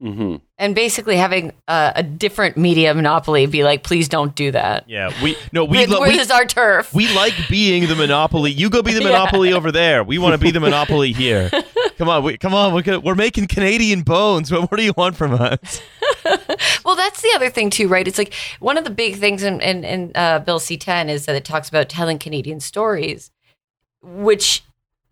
Hmm 0.00 0.36
And 0.58 0.74
basically 0.74 1.16
having 1.16 1.52
uh, 1.66 1.92
a 1.96 2.02
different 2.02 2.56
media 2.56 2.94
monopoly 2.94 3.46
be 3.46 3.64
like, 3.64 3.82
please 3.82 4.08
don't 4.08 4.34
do 4.34 4.52
that. 4.52 4.88
Yeah, 4.88 5.10
we 5.22 5.36
no 5.52 5.64
we 5.64 5.86
lo- 5.86 6.02
we, 6.02 6.18
is 6.18 6.30
our 6.30 6.44
turf? 6.44 6.94
we 6.94 7.12
like 7.14 7.34
being 7.48 7.88
the 7.88 7.96
monopoly. 7.96 8.52
You 8.52 8.70
go 8.70 8.82
be 8.82 8.92
the 8.92 9.00
Yeah. 9.02 9.08
monopoly 9.10 9.52
over 9.52 9.72
there. 9.72 10.04
We 10.04 10.18
want 10.18 10.34
to 10.34 10.38
be 10.38 10.50
the 10.52 10.60
monopoly 10.60 11.12
here. 11.12 11.50
Come 11.98 12.08
on, 12.08 12.22
we, 12.22 12.38
come 12.38 12.54
on. 12.54 12.72
We're, 12.74 12.82
gonna, 12.82 13.00
we're 13.00 13.16
making 13.16 13.48
Canadian 13.48 14.02
bones. 14.02 14.50
But 14.50 14.70
what 14.70 14.76
do 14.76 14.84
you 14.84 14.94
want 14.96 15.16
from 15.16 15.34
us? 15.34 15.80
Well, 16.84 16.96
that's 16.96 17.20
the 17.22 17.30
other 17.34 17.50
thing 17.50 17.70
too, 17.70 17.88
right? 17.88 18.06
It's 18.06 18.18
like 18.18 18.32
one 18.60 18.78
of 18.78 18.84
the 18.84 18.90
big 18.90 19.16
things 19.16 19.42
in, 19.42 19.60
in, 19.60 19.84
in 19.84 20.12
uh, 20.14 20.38
Bill 20.40 20.58
C-10 20.58 21.08
is 21.08 21.26
that 21.26 21.36
it 21.36 21.44
talks 21.44 21.68
about 21.68 21.88
telling 21.88 22.18
Canadian 22.18 22.60
stories, 22.60 23.30
which 24.02 24.62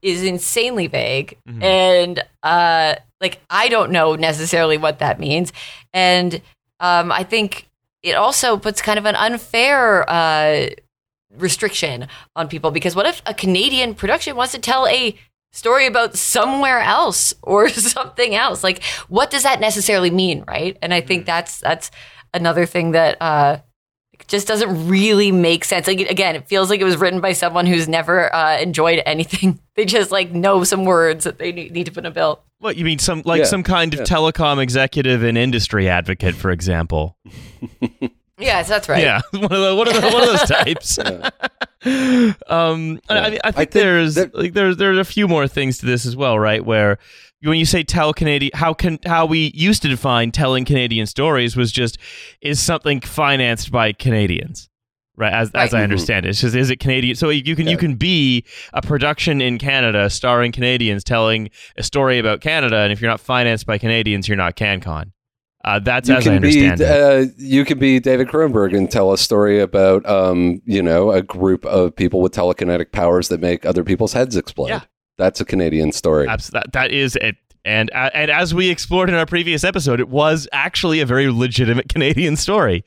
is 0.07 0.23
insanely 0.23 0.87
vague, 0.87 1.37
Mhm. 1.49 1.63
and 1.63 2.25
uh, 2.43 2.95
like 3.21 3.41
I 3.51 3.69
don't 3.69 3.91
know 3.91 4.15
necessarily 4.15 4.79
what 4.79 4.99
that 5.01 5.19
means, 5.19 5.53
and 5.93 6.41
um, 6.81 7.11
I 7.11 7.25
think 7.25 7.69
it 8.03 8.13
also 8.15 8.57
puts 8.57 8.81
kind 8.83 8.99
of 8.99 9.07
an 9.07 9.17
unfair 9.17 10.09
uh, 10.09 10.69
restriction 11.37 12.07
on 12.37 12.49
people 12.49 12.71
because 12.71 12.95
what 12.95 13.07
if 13.07 13.21
a 13.27 13.35
Canadian 13.35 13.95
production 13.95 14.37
wants 14.37 14.53
to 14.53 14.59
tell 14.61 14.87
a 14.87 15.15
story 15.53 15.87
about 15.87 16.17
somewhere 16.17 16.81
else 16.81 17.35
or 17.43 17.69
something 17.95 18.35
else? 18.35 18.63
Like 18.63 18.83
what 19.09 19.31
does 19.31 19.43
that 19.43 19.61
necessarily 19.61 20.11
mean 20.11 20.45
right? 20.47 20.77
And 20.83 20.95
i 20.95 21.01
think 21.01 21.27
that's 21.27 21.59
that's 21.61 21.91
another 22.35 22.67
thing 22.67 22.93
that 22.93 23.17
uh 23.21 23.59
just 24.29 24.47
doesn't 24.49 24.89
really 24.89 25.31
make 25.33 25.65
sense 25.65 25.87
like 25.87 26.01
again 26.01 26.35
it 26.37 26.47
feels 26.49 26.69
like 26.71 26.81
it 26.81 26.85
was 26.85 26.97
written 26.97 27.21
by 27.21 27.33
someone 27.33 27.67
who's 27.67 27.89
never 27.89 28.35
uh, 28.35 28.59
enjoyed 28.59 29.03
anything 29.07 29.59
they 29.77 29.85
just 29.85 30.11
like 30.11 30.33
know 30.33 30.65
some 30.65 30.85
words 30.85 31.25
that 31.25 31.39
they 31.39 31.53
need 31.53 31.73
need 31.73 31.87
to 31.87 31.93
put 31.93 32.01
in 32.05 32.07
a 32.07 32.11
bill 32.11 32.43
What 32.59 32.77
you 32.77 32.85
mean? 32.85 32.99
Some 32.99 33.23
like 33.25 33.41
Yeah, 33.41 33.45
some 33.45 33.63
kind 33.63 33.93
of 33.95 34.01
yeah. 34.01 34.07
telecom 34.07 34.63
executive 34.63 35.23
and 35.23 35.37
industry 35.39 35.89
advocate, 35.89 36.35
for 36.35 36.51
example. 36.51 37.17
yes 38.39 38.69
that's 38.69 38.89
right 38.89 39.03
Yeah, 39.03 39.21
one 39.33 39.45
of, 39.45 39.51
the, 39.51 39.75
one, 39.77 39.89
of 39.89 39.95
the, 39.95 40.01
one 40.11 40.23
of 40.23 40.29
those 40.29 40.49
types. 40.49 40.99
um, 42.49 43.01
I- 43.09 43.19
I, 43.19 43.31
mean, 43.31 43.41
I 43.45 43.51
think 43.53 43.55
think 43.57 43.71
there's 43.71 44.15
that- 44.17 44.35
like 44.35 44.53
there's 44.55 44.77
there's 44.77 44.99
a 44.99 45.05
few 45.05 45.29
more 45.29 45.47
things 45.49 45.79
to 45.79 45.87
this 45.87 46.07
as 46.07 46.17
well, 46.17 46.39
right? 46.39 46.65
Where 46.65 46.99
when 47.47 47.59
you 47.59 47.65
say 47.65 47.83
tell 47.83 48.13
Canadian, 48.13 48.51
how 48.55 48.75
can 48.75 48.99
how 49.07 49.25
we 49.27 49.51
used 49.55 49.83
to 49.83 49.89
define 49.89 50.33
telling 50.33 50.65
Canadian 50.65 51.07
stories 51.07 51.57
was 51.57 51.73
just 51.73 51.99
is 52.41 52.61
something 52.61 53.01
financed 53.01 53.71
by 53.71 53.93
Canadians. 53.93 54.69
Right, 55.19 55.33
as, 55.33 55.51
as 55.55 55.73
I 55.73 55.79
Right. 55.79 55.85
understand 55.85 56.27
it, 56.27 56.31
it's 56.31 56.43
just 56.43 56.55
is 56.55 56.69
it 56.69 56.79
Canadian? 56.79 57.17
So 57.17 57.31
you 57.31 57.57
can 57.57 57.67
you 57.67 57.79
can 57.79 57.95
be 57.95 58.45
a 58.75 58.83
production 58.83 59.41
in 59.41 59.57
Canada 59.57 60.11
starring 60.11 60.53
Canadians 60.53 61.03
telling 61.05 61.49
a 61.79 61.83
story 61.83 62.19
about 62.19 62.43
Canada, 62.43 62.77
and 62.81 62.93
if 62.93 63.01
you're 63.01 63.11
not 63.11 63.21
financed 63.21 63.65
by 63.65 63.79
Canadians, 63.79 64.29
you're 64.29 64.37
not 64.37 64.57
CanCon. 64.57 65.13
Uh, 65.65 65.79
that's 65.79 66.09
You 66.11 66.17
as 66.17 66.27
I 66.29 66.33
can 66.35 66.43
be 66.43 66.69
understand 66.69 66.81
it. 66.83 66.87
uh, 67.31 67.33
you 67.39 67.65
can 67.65 67.79
be 67.79 67.99
David 67.99 68.29
Cronenberg 68.29 68.77
and 68.77 68.91
tell 68.91 69.11
a 69.13 69.17
story 69.19 69.59
about 69.59 70.05
um, 70.07 70.61
you 70.67 70.83
know 70.83 71.11
a 71.13 71.23
group 71.23 71.65
of 71.65 71.97
people 71.97 72.21
with 72.21 72.33
telekinetic 72.33 72.93
powers 72.93 73.29
that 73.29 73.41
make 73.41 73.65
other 73.65 73.85
people's 73.85 74.13
heads 74.13 74.37
explode. 74.37 74.69
Yeah. 74.69 74.81
That's 75.19 75.41
a 75.41 75.45
Canadian 75.45 75.93
story. 75.93 76.29
Abs- 76.29 76.49
that, 76.51 76.73
that 76.73 76.91
is 76.93 77.17
it. 77.17 77.37
And 77.65 77.91
uh, 77.93 78.11
and 78.15 78.31
as 78.31 78.55
we 78.55 78.71
explored 78.71 79.09
in 79.09 79.17
our 79.17 79.27
previous 79.27 79.65
episode, 79.65 79.99
it 79.99 80.09
was 80.09 80.47
actually 80.53 81.01
a 81.01 81.07
very 81.07 81.29
legitimate 81.29 81.89
Canadian 81.93 82.37
story. 82.37 82.85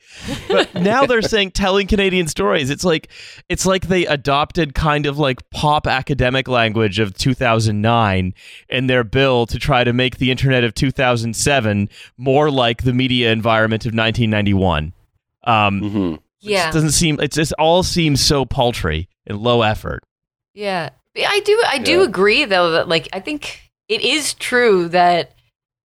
But 0.48 0.74
now 0.74 1.04
they're 1.04 1.20
saying 1.36 1.50
telling 1.50 1.86
Canadian 1.86 2.28
stories. 2.28 2.70
It's 2.70 2.82
like 2.82 3.10
it's 3.50 3.66
like 3.66 3.88
they 3.88 4.06
adopted 4.06 4.74
kind 4.74 5.04
of 5.04 5.18
like 5.18 5.48
pop 5.50 5.86
academic 5.86 6.48
language 6.48 6.98
of 6.98 7.12
2009 7.14 8.32
in 8.70 8.86
their 8.86 9.04
bill 9.04 9.44
to 9.46 9.58
try 9.58 9.84
to 9.84 9.92
make 9.92 10.16
the 10.16 10.30
internet 10.30 10.64
of 10.64 10.72
2007 10.72 11.90
more 12.16 12.50
like 12.50 12.82
the 12.82 12.94
media 12.94 13.32
environment 13.32 13.84
of 13.84 13.90
1991. 13.90 14.94
Um, 15.44 15.80
hmm 15.80 16.14
yeah 16.40 16.64
just 16.64 16.72
doesn't 16.72 16.92
seem. 16.92 17.20
It 17.20 17.32
just 17.32 17.52
all 17.58 17.82
seems 17.82 18.24
so 18.24 18.46
paltry 18.46 19.10
and 19.26 19.36
low 19.36 19.60
effort. 19.60 20.02
Yeah. 20.54 20.88
I 21.16 21.40
do 21.44 21.62
I 21.66 21.78
do 21.78 21.98
Yeah. 21.98 22.04
agree 22.04 22.44
though 22.44 22.70
that 22.72 22.88
like 22.88 23.08
I 23.12 23.20
think 23.20 23.62
it 23.88 24.00
is 24.02 24.34
true 24.34 24.88
that 24.88 25.32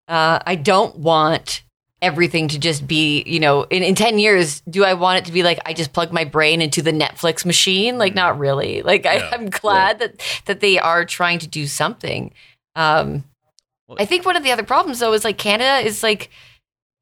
uh, 0.08 0.38
I 0.46 0.54
don't 0.54 0.96
want 0.98 1.62
everything 2.00 2.46
to 2.46 2.58
just 2.58 2.86
be, 2.86 3.24
you 3.26 3.40
know, 3.40 3.62
in, 3.64 3.82
in 3.82 3.94
10 3.96 4.18
years, 4.20 4.60
do 4.70 4.84
I 4.84 4.94
want 4.94 5.18
it 5.18 5.24
to 5.24 5.32
be 5.32 5.42
like 5.42 5.58
I 5.66 5.72
just 5.72 5.92
plug 5.92 6.12
my 6.12 6.24
brain 6.24 6.62
into 6.62 6.80
the 6.82 6.92
Netflix 6.92 7.44
machine? 7.44 7.98
Like 7.98 8.14
not 8.14 8.38
really. 8.38 8.82
Like 8.82 9.04
Yeah. 9.04 9.28
I, 9.32 9.34
I'm 9.34 9.50
glad 9.50 9.98
that 9.98 10.20
that 10.46 10.60
they 10.60 10.78
are 10.78 11.04
trying 11.04 11.38
to 11.40 11.48
do 11.48 11.66
something. 11.66 12.32
Um 12.76 13.24
Well- 13.88 13.98
I 14.00 14.04
think 14.04 14.24
one 14.24 14.36
of 14.36 14.44
the 14.44 14.52
other 14.52 14.62
problems 14.64 15.00
though 15.00 15.12
is 15.12 15.24
like 15.24 15.38
Canada 15.38 15.84
is 15.86 16.02
like 16.02 16.30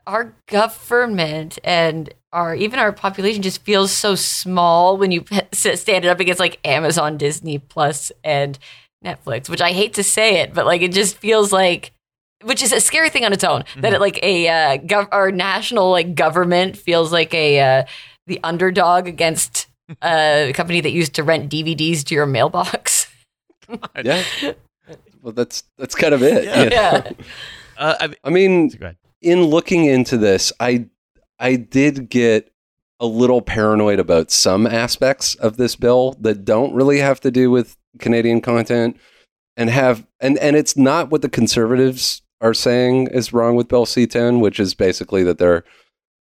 our 0.06 0.34
government 0.48 1.58
and 1.64 2.12
our 2.32 2.54
even 2.54 2.78
our 2.78 2.92
population 2.92 3.42
just 3.42 3.62
feels 3.62 3.92
so 3.92 4.14
small 4.14 4.96
when 4.96 5.10
you 5.12 5.24
stand 5.52 6.04
it 6.04 6.08
up 6.08 6.20
against 6.20 6.40
like 6.40 6.58
Amazon, 6.64 7.16
Disney 7.16 7.58
Plus, 7.58 8.10
and 8.22 8.58
Netflix. 9.04 9.48
Which 9.48 9.60
I 9.60 9.72
hate 9.72 9.94
to 9.94 10.02
say 10.02 10.40
it, 10.40 10.52
but 10.54 10.66
like 10.66 10.82
it 10.82 10.92
just 10.92 11.16
feels 11.18 11.52
like, 11.52 11.92
which 12.42 12.62
is 12.62 12.72
a 12.72 12.80
scary 12.80 13.10
thing 13.10 13.24
on 13.24 13.32
its 13.32 13.44
own. 13.44 13.64
That 13.78 13.92
it 13.94 14.00
like 14.00 14.18
a 14.22 14.48
uh, 14.48 14.78
gov- 14.78 15.08
our 15.12 15.30
national 15.30 15.90
like 15.90 16.14
government 16.14 16.76
feels 16.76 17.12
like 17.12 17.32
a 17.34 17.60
uh, 17.60 17.84
the 18.26 18.40
underdog 18.42 19.06
against 19.06 19.68
a 20.02 20.52
company 20.54 20.80
that 20.80 20.90
used 20.92 21.14
to 21.14 21.22
rent 21.22 21.50
DVDs 21.50 22.02
to 22.04 22.14
your 22.14 22.26
mailbox. 22.26 23.08
Yeah. 24.02 24.22
Well, 25.22 25.32
that's 25.32 25.62
that's 25.78 25.94
kind 25.94 26.12
of 26.12 26.22
it. 26.22 26.44
Yeah. 26.44 26.64
you 26.64 26.68
know? 26.68 26.76
yeah, 26.76 27.10
Uh, 27.78 27.94
I, 27.98 28.14
I 28.24 28.28
mean, 28.30 28.68
go 28.68 28.84
ahead. 28.84 28.96
In 29.24 29.44
looking 29.44 29.86
into 29.86 30.18
this, 30.18 30.52
I 30.60 30.86
I 31.38 31.56
did 31.56 32.10
get 32.10 32.52
a 33.00 33.06
little 33.06 33.42
paranoid 33.42 33.98
about 33.98 34.30
some 34.30 34.66
aspects 34.66 35.34
of 35.36 35.56
this 35.56 35.76
bill 35.76 36.14
that 36.20 36.44
don't 36.44 36.74
really 36.74 36.98
have 36.98 37.20
to 37.20 37.30
do 37.30 37.50
with 37.50 37.76
Canadian 37.98 38.40
content 38.40 38.98
and 39.56 39.70
have 39.70 40.06
and 40.20 40.38
and 40.38 40.56
it's 40.56 40.76
not 40.76 41.10
what 41.10 41.22
the 41.22 41.28
conservatives 41.28 42.22
are 42.40 42.54
saying 42.54 43.06
is 43.08 43.32
wrong 43.32 43.56
with 43.56 43.68
Bill 43.68 43.86
C10, 43.86 44.40
which 44.40 44.60
is 44.60 44.74
basically 44.74 45.22
that 45.24 45.38
they're 45.38 45.64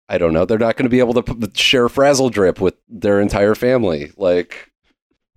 I 0.10 0.18
don't 0.18 0.34
know, 0.34 0.43
they're 0.43 0.58
not 0.58 0.76
going 0.76 0.86
to 0.86 0.89
be 0.89 1.00
able 1.00 1.22
to 1.22 1.24
p- 1.24 1.52
share 1.54 1.88
Frazzledrip 1.88 2.60
with 2.60 2.76
their 2.89 3.22
entire 3.22 3.56
family. 3.56 4.12
Like 4.18 4.72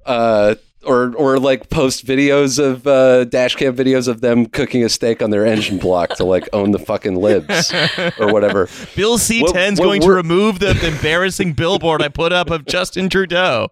uh 0.04 0.56
or 0.84 1.14
or 1.16 1.38
like 1.38 1.70
post 1.70 2.06
videos 2.06 2.58
of 2.58 2.86
uh, 2.86 3.24
dash 3.24 3.54
cam 3.54 3.74
videos 3.76 4.08
of 4.08 4.20
them 4.20 4.46
cooking 4.46 4.84
a 4.84 4.88
steak 4.88 5.22
on 5.22 5.30
their 5.30 5.46
engine 5.46 5.78
block 5.78 6.10
to 6.16 6.24
like 6.24 6.48
own 6.52 6.70
the 6.72 6.78
fucking 6.78 7.16
libs 7.16 7.72
or 8.18 8.32
whatever. 8.32 8.68
Bill 8.96 9.18
C10's 9.18 9.42
What- 9.42 9.54
what 9.54 9.84
going 9.86 10.00
to 10.02 10.10
remove 10.12 10.58
the 10.58 10.70
embarrassing 10.86 11.52
billboard 11.54 12.02
I 12.02 12.08
put 12.08 12.32
up 12.32 12.50
of 12.50 12.64
Justin 12.66 13.08
Trudeau. 13.08 13.68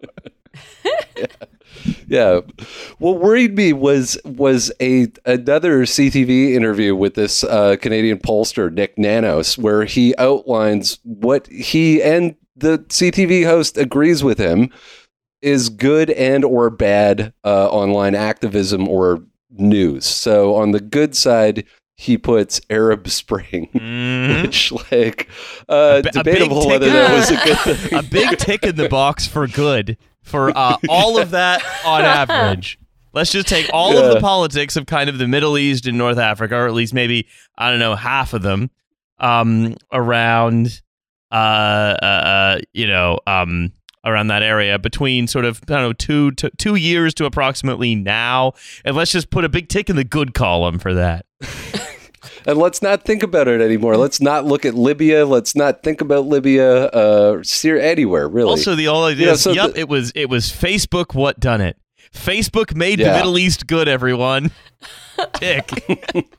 yeah. 1.17 1.25
yeah. 2.07 2.41
What 2.99 3.19
worried 3.19 3.55
me 3.55 3.73
was 3.73 4.17
was 4.25 4.71
a 4.81 5.07
another 5.25 5.81
CTV 5.83 6.53
interview 6.53 6.95
with 6.95 7.15
this 7.15 7.43
uh, 7.43 7.75
Canadian 7.81 8.19
pollster 8.19 8.71
Nick 8.71 8.97
Nanos, 8.97 9.57
where 9.57 9.85
he 9.85 10.15
outlines 10.17 10.99
what 11.03 11.47
he 11.47 12.01
and 12.01 12.35
the 12.55 12.79
CTV 12.79 13.45
host 13.45 13.77
agrees 13.77 14.23
with 14.23 14.37
him 14.37 14.69
is 15.41 15.69
good 15.69 16.09
and 16.11 16.43
or 16.45 16.69
bad 16.69 17.33
uh, 17.43 17.67
online 17.69 18.15
activism 18.15 18.87
or 18.87 19.23
news. 19.51 20.05
So 20.05 20.55
on 20.55 20.71
the 20.71 20.79
good 20.79 21.15
side, 21.15 21.65
he 21.97 22.17
puts 22.17 22.61
Arab 22.69 23.07
Spring, 23.09 23.69
Mhm. 23.75 24.41
which 24.43 24.71
like 24.91 25.27
uh, 25.69 26.01
a 26.05 26.09
debatable 26.11 26.67
whether 26.67 26.89
that 26.89 27.11
was 27.13 27.29
a 27.31 27.35
good 27.45 27.77
thing. 27.79 27.99
a 27.99 28.03
big 28.03 28.37
tick 28.37 28.63
in 28.63 28.75
the 28.75 28.89
box 28.89 29.27
for 29.27 29.47
good 29.47 29.97
for 30.23 30.55
uh, 30.57 30.77
all 30.89 31.19
of 31.19 31.31
that 31.31 31.63
on 31.85 32.01
average. 32.03 32.79
Let's 33.13 33.31
just 33.31 33.47
take 33.47 33.69
all 33.73 33.97
of 33.97 34.13
the 34.13 34.21
politics 34.21 34.77
of 34.77 34.85
kind 34.85 35.09
of 35.09 35.17
the 35.17 35.27
Middle 35.27 35.57
East 35.57 35.85
and 35.85 35.97
North 35.97 36.17
Africa, 36.17 36.55
or 36.55 36.65
at 36.67 36.73
least 36.73 36.93
maybe 36.93 37.27
I 37.57 37.69
don't 37.69 37.79
know 37.79 37.93
half 37.95 38.33
of 38.33 38.41
them, 38.41 38.69
um, 39.19 39.75
around, 39.91 40.81
uh, 41.31 41.35
uh, 42.01 42.05
uh, 42.05 42.59
you 42.73 42.87
know, 42.87 43.19
um, 43.27 43.73
around 44.05 44.27
that 44.27 44.43
area 44.43 44.79
between 44.79 45.27
sort 45.27 45.45
of 45.45 45.61
I 45.63 45.73
don't 45.73 45.81
know 45.81 45.93
two 45.93 46.31
to 46.31 46.49
two 46.57 46.75
years 46.75 47.13
to 47.15 47.25
approximately 47.25 47.95
now, 47.95 48.53
and 48.85 48.95
let's 48.95 49.11
just 49.11 49.29
put 49.29 49.45
a 49.45 49.49
big 49.49 49.69
tick 49.69 49.89
in 49.89 49.95
the 49.95 50.03
good 50.03 50.33
column 50.33 50.79
for 50.79 50.93
that. 50.93 51.25
And 52.45 52.57
let's 52.57 52.81
not 52.81 53.03
think 53.03 53.23
about 53.23 53.47
it 53.47 53.61
anymore. 53.61 53.97
Let's 53.97 54.19
not 54.21 54.45
look 54.45 54.65
at 54.65 54.73
Libya. 54.73 55.25
Let's 55.25 55.55
not 55.55 55.83
think 55.83 56.01
about 56.01 56.25
Libya. 56.25 56.85
Uh, 56.85 57.43
Syria, 57.43 57.83
anywhere 57.83 58.27
really. 58.27 58.49
Also, 58.49 58.75
the 58.75 58.83
You 58.83 59.25
know, 59.25 59.31
is, 59.33 59.41
so 59.41 59.51
yep, 59.51 59.73
the- 59.73 59.81
it 59.81 59.89
was 59.89 60.11
it 60.15 60.29
was 60.29 60.45
Facebook 60.47 61.13
what 61.15 61.39
done 61.39 61.61
it. 61.61 61.77
Facebook 62.13 62.75
made 62.75 62.99
the 62.99 63.05
Middle 63.05 63.37
East 63.37 63.67
good. 63.67 63.87
Everyone, 63.87 64.51
tick. 65.33 65.69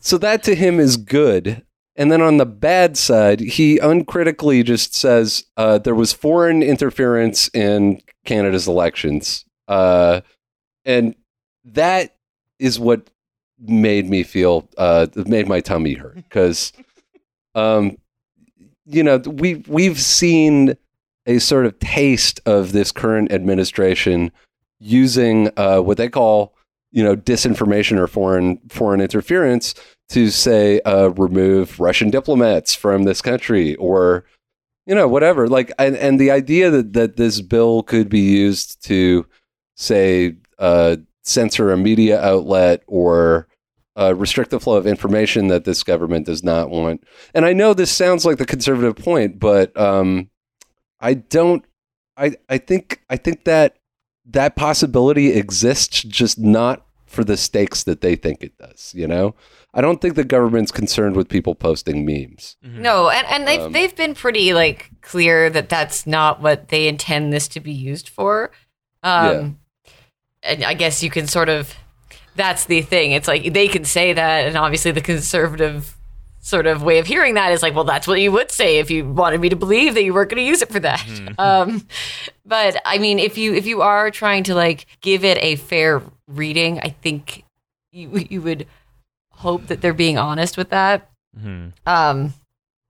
So 0.00 0.18
that 0.18 0.42
to 0.42 0.54
him 0.54 0.78
is 0.80 0.98
good. 0.98 1.62
And 1.96 2.10
then 2.10 2.20
on 2.20 2.38
the 2.38 2.46
bad 2.46 2.96
side, 2.96 3.40
he 3.40 3.78
uncritically 3.78 4.62
just 4.62 4.94
says 4.94 5.44
uh, 5.56 5.78
there 5.78 5.94
was 5.94 6.12
foreign 6.12 6.62
interference 6.62 7.48
in 7.54 8.02
Canada's 8.24 8.66
elections. 8.66 9.44
Uh, 9.68 10.20
and 10.84 11.14
that 11.64 12.16
is 12.58 12.80
what 12.80 13.08
made 13.60 14.10
me 14.10 14.24
feel, 14.24 14.68
uh, 14.76 15.06
made 15.26 15.46
my 15.46 15.60
tummy 15.60 15.94
hurt. 15.94 16.16
Because, 16.16 16.72
um, 17.54 17.96
you 18.86 19.02
know, 19.02 19.18
we, 19.18 19.56
we've 19.68 20.00
seen 20.00 20.76
a 21.26 21.38
sort 21.38 21.64
of 21.64 21.78
taste 21.78 22.40
of 22.44 22.72
this 22.72 22.90
current 22.92 23.32
administration 23.32 24.32
using 24.80 25.48
uh, 25.56 25.78
what 25.78 25.96
they 25.96 26.08
call, 26.08 26.54
you 26.90 27.02
know, 27.02 27.16
disinformation 27.16 27.98
or 27.98 28.06
foreign 28.06 28.58
foreign 28.68 29.00
interference 29.00 29.74
to 30.10 30.30
say 30.30 30.80
uh, 30.80 31.08
remove 31.10 31.80
Russian 31.80 32.10
diplomats 32.10 32.74
from 32.74 33.04
this 33.04 33.22
country 33.22 33.74
or 33.76 34.24
you 34.86 34.94
know 34.94 35.08
whatever. 35.08 35.48
Like 35.48 35.72
and, 35.78 35.96
and 35.96 36.20
the 36.20 36.30
idea 36.30 36.70
that, 36.70 36.92
that 36.92 37.16
this 37.16 37.40
bill 37.40 37.82
could 37.82 38.08
be 38.08 38.20
used 38.20 38.84
to 38.84 39.26
say 39.76 40.36
uh, 40.58 40.96
censor 41.22 41.72
a 41.72 41.76
media 41.76 42.20
outlet 42.22 42.82
or 42.86 43.48
uh, 43.96 44.14
restrict 44.14 44.50
the 44.50 44.60
flow 44.60 44.76
of 44.76 44.86
information 44.86 45.48
that 45.48 45.64
this 45.64 45.82
government 45.82 46.26
does 46.26 46.42
not 46.42 46.68
want. 46.68 47.04
And 47.32 47.44
I 47.46 47.52
know 47.52 47.74
this 47.74 47.92
sounds 47.92 48.24
like 48.24 48.38
the 48.38 48.46
conservative 48.46 48.96
point 48.96 49.38
but 49.38 49.76
um, 49.78 50.30
I 51.00 51.14
don't 51.14 51.64
I 52.16 52.36
I 52.48 52.58
think 52.58 53.02
I 53.08 53.16
think 53.16 53.44
that 53.44 53.76
that 54.26 54.56
possibility 54.56 55.32
exists 55.32 56.02
just 56.02 56.38
not 56.38 56.86
for 57.06 57.24
the 57.24 57.36
stakes 57.36 57.84
that 57.84 58.00
they 58.00 58.16
think 58.16 58.42
it 58.42 58.56
does 58.58 58.92
you 58.94 59.06
know 59.06 59.34
I 59.76 59.80
don't 59.80 60.00
think 60.00 60.14
the 60.14 60.24
government's 60.24 60.70
concerned 60.70 61.16
with 61.16 61.28
people 61.28 61.54
posting 61.54 62.06
memes. 62.06 62.56
No, 62.62 63.10
and, 63.10 63.26
and 63.26 63.46
they've 63.48 63.60
Um, 63.60 63.72
they've 63.72 63.94
been 63.94 64.14
pretty 64.14 64.54
like 64.54 64.90
clear 65.00 65.50
that 65.50 65.68
that's 65.68 66.06
not 66.06 66.40
what 66.40 66.68
they 66.68 66.86
intend 66.88 67.32
this 67.32 67.48
to 67.48 67.60
be 67.60 67.72
used 67.72 68.08
for. 68.08 68.50
Um, 69.02 69.58
and 70.42 70.64
I 70.64 70.74
guess 70.74 71.02
you 71.02 71.10
can 71.10 71.26
sort 71.26 71.48
of 71.48 71.74
that's 72.36 72.66
the 72.66 72.82
thing. 72.82 73.12
It's 73.12 73.28
like 73.28 73.52
they 73.52 73.68
can 73.68 73.84
say 73.84 74.12
that, 74.12 74.46
and 74.46 74.56
obviously 74.56 74.92
the 74.92 75.00
conservative 75.00 75.96
sort 76.40 76.66
of 76.66 76.82
way 76.82 76.98
of 76.98 77.06
hearing 77.06 77.34
that 77.34 77.52
is 77.52 77.62
like, 77.62 77.74
well, 77.74 77.84
that's 77.84 78.06
what 78.06 78.20
you 78.20 78.30
would 78.30 78.50
say 78.50 78.78
if 78.78 78.90
you 78.90 79.08
wanted 79.08 79.40
me 79.40 79.48
to 79.48 79.56
believe 79.56 79.94
that 79.94 80.04
you 80.04 80.12
weren't 80.12 80.30
going 80.30 80.42
to 80.42 80.46
use 80.46 80.60
it 80.62 80.70
for 80.70 80.80
that. 80.80 81.04
Um, 81.38 81.86
but 82.46 82.80
I 82.84 82.98
mean, 82.98 83.18
if 83.18 83.36
you 83.38 83.54
if 83.54 83.66
you 83.66 83.82
are 83.82 84.10
trying 84.10 84.44
to 84.44 84.54
like 84.54 84.86
give 85.00 85.24
it 85.24 85.38
a 85.42 85.56
fair 85.56 86.02
reading, 86.28 86.78
I 86.80 86.90
think 86.90 87.44
you 87.90 88.24
you 88.30 88.40
would 88.42 88.66
hope 89.44 89.66
that 89.68 89.80
they're 89.80 89.94
being 90.06 90.18
honest 90.18 90.56
with 90.56 90.70
that. 90.70 91.08
Um, 91.86 92.34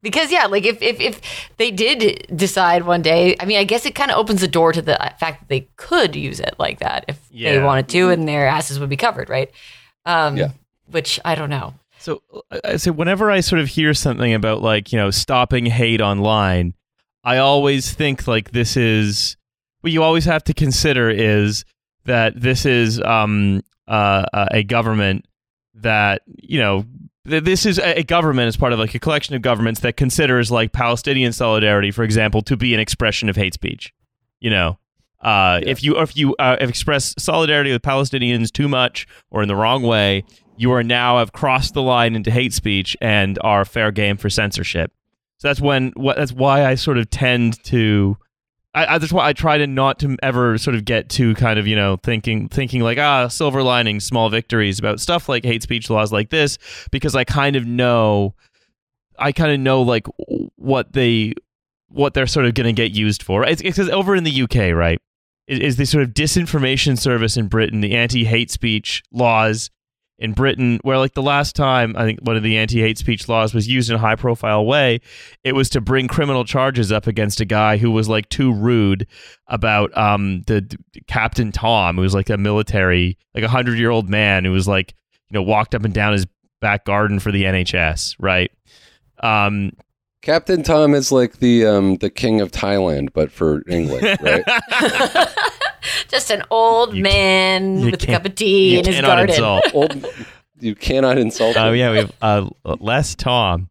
because 0.02 0.30
yeah, 0.30 0.46
like 0.46 0.64
if 0.66 0.80
if 0.82 1.00
if 1.00 1.20
they 1.56 1.70
did 1.70 2.26
decide 2.34 2.84
one 2.84 3.02
day, 3.02 3.36
I 3.40 3.44
mean, 3.46 3.58
I 3.58 3.64
guess 3.64 3.86
it 3.86 3.94
kind 3.94 4.10
of 4.10 4.16
opens 4.18 4.40
the 4.40 4.48
door 4.48 4.70
to 4.72 4.82
the 4.82 4.96
fact 5.18 5.40
that 5.40 5.48
they 5.48 5.68
could 5.76 6.14
use 6.14 6.40
it 6.40 6.54
like 6.58 6.78
that 6.80 7.04
if 7.08 7.18
they 7.32 7.56
wanted 7.64 7.88
to, 7.88 8.10
and 8.10 8.28
their 8.28 8.46
asses 8.46 8.78
would 8.78 8.90
be 8.90 8.96
covered, 8.96 9.28
right? 9.30 9.50
Um, 10.06 10.36
Yeah. 10.36 10.50
Which 10.90 11.18
I 11.24 11.34
don't 11.34 11.48
know. 11.50 11.74
So, 11.98 12.20
I- 12.50 12.60
I 12.72 12.76
so 12.76 12.92
whenever 12.92 13.30
I 13.30 13.40
sort 13.40 13.60
of 13.62 13.68
hear 13.68 13.94
something 13.94 14.34
about 14.34 14.60
like 14.62 14.92
you 14.92 14.98
know 14.98 15.10
stopping 15.10 15.64
hate 15.66 16.02
online, 16.02 16.74
I 17.24 17.38
always 17.38 17.92
think 17.94 18.26
like 18.28 18.50
this 18.52 18.76
is 18.76 19.36
what 19.80 19.92
you 19.92 20.02
always 20.02 20.26
have 20.26 20.44
to 20.44 20.52
consider 20.54 21.08
is 21.08 21.64
that 22.04 22.38
this 22.38 22.66
is 22.66 23.00
um 23.00 23.62
uh, 23.88 24.24
uh, 24.34 24.48
a 24.50 24.62
government 24.62 25.24
that 25.74 26.22
you 26.26 26.58
know 26.58 26.84
th- 27.28 27.44
this 27.44 27.66
is 27.66 27.78
a 27.78 27.98
a 28.00 28.02
government 28.02 28.48
as 28.48 28.56
part 28.56 28.72
of 28.72 28.78
like 28.78 28.94
a 28.94 28.98
collection 28.98 29.34
of 29.34 29.42
governments 29.42 29.80
that 29.80 29.96
considers 29.96 30.50
like 30.50 30.72
Palestinian 30.72 31.32
solidarity, 31.32 31.90
for 31.90 32.02
example, 32.04 32.42
to 32.42 32.56
be 32.56 32.74
an 32.74 32.80
expression 32.80 33.28
of 33.28 33.36
hate 33.36 33.54
speech. 33.54 33.92
You 34.40 34.50
know, 34.50 34.78
uh, 35.22 35.60
Yeah. 35.62 35.70
if 35.70 35.82
you 35.82 35.98
if 36.00 36.16
you 36.16 36.34
uh, 36.36 36.56
express 36.60 37.14
solidarity 37.18 37.72
with 37.72 37.82
Palestinians 37.82 38.50
too 38.52 38.68
much 38.68 39.06
or 39.30 39.42
in 39.42 39.48
the 39.48 39.56
wrong 39.56 39.82
way, 39.82 40.24
you 40.56 40.70
are 40.72 40.82
now 40.82 41.18
have 41.18 41.32
crossed 41.32 41.74
the 41.74 41.82
line 41.82 42.14
into 42.14 42.30
hate 42.30 42.52
speech 42.52 42.96
and 43.00 43.38
are 43.42 43.64
fair 43.64 43.90
game 43.90 44.16
for 44.16 44.30
censorship. 44.30 44.92
So 45.38 45.48
that's 45.48 45.60
when 45.60 45.92
what 45.96 46.16
that's 46.16 46.32
why 46.32 46.64
I 46.66 46.74
sort 46.76 46.98
of 46.98 47.10
tend 47.10 47.62
to. 47.64 48.16
I, 48.74 48.94
I, 48.94 48.98
that's 48.98 49.12
why 49.12 49.28
I 49.28 49.32
try 49.32 49.58
to 49.58 49.66
not 49.66 50.00
to 50.00 50.16
ever 50.22 50.58
sort 50.58 50.74
of 50.74 50.84
get 50.84 51.08
to 51.10 51.34
kind 51.34 51.58
of 51.58 51.66
you 51.66 51.76
know 51.76 51.96
thinking 52.02 52.48
thinking 52.48 52.80
like 52.80 52.98
ah 52.98 53.28
silver 53.28 53.62
linings 53.62 54.04
small 54.04 54.30
victories 54.30 54.78
about 54.78 55.00
stuff 55.00 55.28
like 55.28 55.44
hate 55.44 55.62
speech 55.62 55.88
laws 55.90 56.12
like 56.12 56.30
this 56.30 56.58
because 56.90 57.14
I 57.14 57.24
kind 57.24 57.56
of 57.56 57.66
know 57.66 58.34
I 59.18 59.32
kind 59.32 59.52
of 59.52 59.60
know 59.60 59.82
like 59.82 60.06
what 60.56 60.92
they 60.92 61.34
what 61.88 62.14
they're 62.14 62.26
sort 62.26 62.46
of 62.46 62.54
going 62.54 62.66
to 62.66 62.72
get 62.72 62.92
used 62.92 63.22
for. 63.22 63.46
It's 63.46 63.62
because 63.62 63.88
over 63.88 64.16
in 64.16 64.24
the 64.24 64.42
UK, 64.42 64.74
right, 64.74 65.00
is, 65.46 65.60
is 65.60 65.76
the 65.76 65.86
sort 65.86 66.02
of 66.02 66.10
disinformation 66.10 66.98
service 66.98 67.36
in 67.36 67.46
Britain, 67.46 67.80
the 67.80 67.94
anti-hate 67.94 68.50
speech 68.50 69.02
laws 69.12 69.70
in 70.18 70.32
Britain, 70.32 70.78
where 70.82 70.98
like 70.98 71.14
the 71.14 71.22
last 71.22 71.56
time 71.56 71.96
I 71.96 72.04
think 72.04 72.20
one 72.22 72.36
of 72.36 72.42
the 72.42 72.56
anti-hate 72.56 72.98
speech 72.98 73.28
laws 73.28 73.52
was 73.52 73.68
used 73.68 73.90
in 73.90 73.96
a 73.96 73.98
high-profile 73.98 74.64
way, 74.64 75.00
it 75.42 75.54
was 75.54 75.68
to 75.70 75.80
bring 75.80 76.08
criminal 76.08 76.44
charges 76.44 76.92
up 76.92 77.06
against 77.06 77.40
a 77.40 77.44
guy 77.44 77.76
who 77.76 77.90
was 77.90 78.08
like 78.08 78.28
too 78.28 78.52
rude 78.52 79.06
about 79.48 79.96
um 79.96 80.42
the 80.46 80.60
d- 80.60 80.76
Captain 81.06 81.52
Tom, 81.52 81.96
who 81.96 82.02
was 82.02 82.14
like 82.14 82.30
a 82.30 82.36
military, 82.36 83.18
like 83.34 83.44
a 83.44 83.48
hundred-year-old 83.48 84.08
man 84.08 84.44
who 84.44 84.52
was 84.52 84.68
like 84.68 84.94
you 85.30 85.34
know 85.34 85.42
walked 85.42 85.74
up 85.74 85.84
and 85.84 85.94
down 85.94 86.12
his 86.12 86.26
back 86.60 86.84
garden 86.84 87.18
for 87.18 87.30
the 87.30 87.44
NHS, 87.44 88.16
right? 88.18 88.50
Um, 89.22 89.72
Captain 90.22 90.62
Tom 90.62 90.94
is 90.94 91.12
like 91.12 91.40
the 91.40 91.66
um, 91.66 91.96
the 91.96 92.08
king 92.08 92.40
of 92.40 92.50
Thailand, 92.50 93.10
but 93.12 93.30
for 93.30 93.62
England, 93.68 94.18
right? 94.22 94.42
Just 96.08 96.30
an 96.30 96.42
old 96.50 96.94
You 96.94 97.02
man 97.02 97.80
with 97.84 98.02
a 98.02 98.06
cup 98.06 98.24
of 98.24 98.34
tea 98.34 98.72
you 98.74 98.78
in 98.80 98.84
his 98.86 98.96
cannot 98.96 99.08
garden. 99.08 99.30
insult. 99.30 99.64
Old, 99.74 100.06
you 100.60 100.74
cannot 100.74 101.18
insult. 101.18 101.56
Oh 101.56 101.68
him. 101.68 101.76
yeah, 101.76 101.90
we 101.90 101.96
have 101.98 102.12
uh, 102.22 102.48
less 102.80 103.14
Tom. 103.14 103.68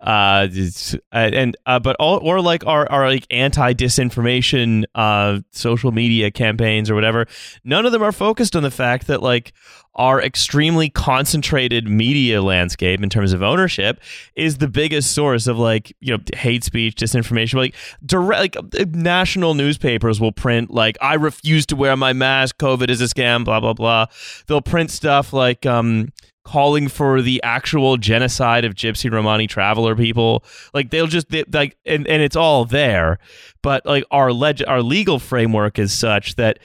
Uh, 0.00 0.48
uh, 0.92 0.96
and 1.12 1.56
uh, 1.66 1.78
but 1.78 1.96
all 1.98 2.18
or 2.18 2.40
like 2.40 2.66
our 2.66 2.90
our 2.90 3.08
like 3.08 3.26
anti 3.30 3.72
disinformation 3.72 4.84
uh 4.94 5.40
social 5.52 5.90
media 5.90 6.30
campaigns 6.30 6.90
or 6.90 6.94
whatever. 6.94 7.26
None 7.64 7.86
of 7.86 7.92
them 7.92 8.02
are 8.02 8.12
focused 8.12 8.54
on 8.54 8.62
the 8.62 8.70
fact 8.70 9.06
that 9.06 9.22
like 9.22 9.52
our 9.96 10.20
extremely 10.20 10.90
concentrated 10.90 11.88
media 11.88 12.42
landscape 12.42 13.02
in 13.02 13.08
terms 13.08 13.32
of 13.32 13.42
ownership 13.42 13.98
is 14.34 14.58
the 14.58 14.68
biggest 14.68 15.12
source 15.12 15.46
of 15.46 15.58
like 15.58 15.96
you 16.00 16.14
know 16.14 16.22
hate 16.34 16.62
speech, 16.62 16.94
disinformation. 16.94 17.54
Like 17.54 17.74
direct 18.04 18.56
like 18.56 18.56
uh, 18.78 18.84
national 18.90 19.54
newspapers 19.54 20.20
will 20.20 20.32
print 20.32 20.70
like 20.70 20.96
I 21.00 21.14
refuse 21.14 21.66
to 21.66 21.76
wear 21.76 21.96
my 21.96 22.12
mask. 22.12 22.58
COVID 22.58 22.90
is 22.90 23.00
a 23.00 23.04
scam. 23.06 23.44
Blah 23.44 23.60
blah 23.60 23.72
blah. 23.72 24.06
They'll 24.46 24.60
print 24.60 24.90
stuff 24.90 25.32
like 25.32 25.64
um 25.64 26.12
calling 26.46 26.86
for 26.86 27.20
the 27.20 27.42
actual 27.42 27.96
genocide 27.96 28.64
of 28.64 28.74
Gypsy 28.74 29.10
Romani 29.10 29.48
traveler 29.48 29.96
people. 29.96 30.44
Like 30.72 30.90
they'll 30.90 31.08
just 31.08 31.28
they, 31.28 31.44
like 31.52 31.76
and, 31.84 32.06
and 32.06 32.22
it's 32.22 32.36
all 32.36 32.64
there. 32.64 33.18
But 33.62 33.84
like 33.84 34.04
our 34.12 34.32
leg- 34.32 34.62
our 34.66 34.80
legal 34.80 35.18
framework 35.18 35.78
is 35.78 35.92
such 35.92 36.36
that 36.36 36.60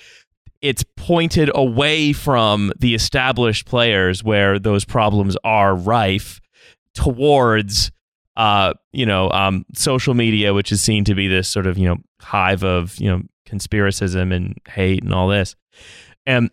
it's 0.62 0.86
pointed 0.96 1.50
away 1.56 2.14
from 2.14 2.72
the 2.80 2.94
established 2.94 3.66
players 3.66 4.24
where 4.24 4.60
those 4.60 4.86
problems 4.86 5.36
are 5.44 5.76
rife 5.76 6.40
towards 6.94 7.92
uh 8.38 8.74
you 8.94 9.06
know 9.06 9.30
um 9.32 9.66
social 9.74 10.14
media 10.14 10.54
which 10.54 10.72
is 10.72 10.82
seen 10.82 11.04
to 11.04 11.16
be 11.16 11.28
this 11.28 11.50
sort 11.50 11.66
of 11.68 11.78
you 11.78 11.88
know 11.88 11.98
hive 12.22 12.64
of 12.64 12.98
you 13.00 13.10
know 13.10 13.22
conspiracism 13.46 14.34
and 14.34 14.56
hate 14.68 15.04
and 15.04 15.14
all 15.14 15.28
this 15.28 15.56
and 16.26 16.50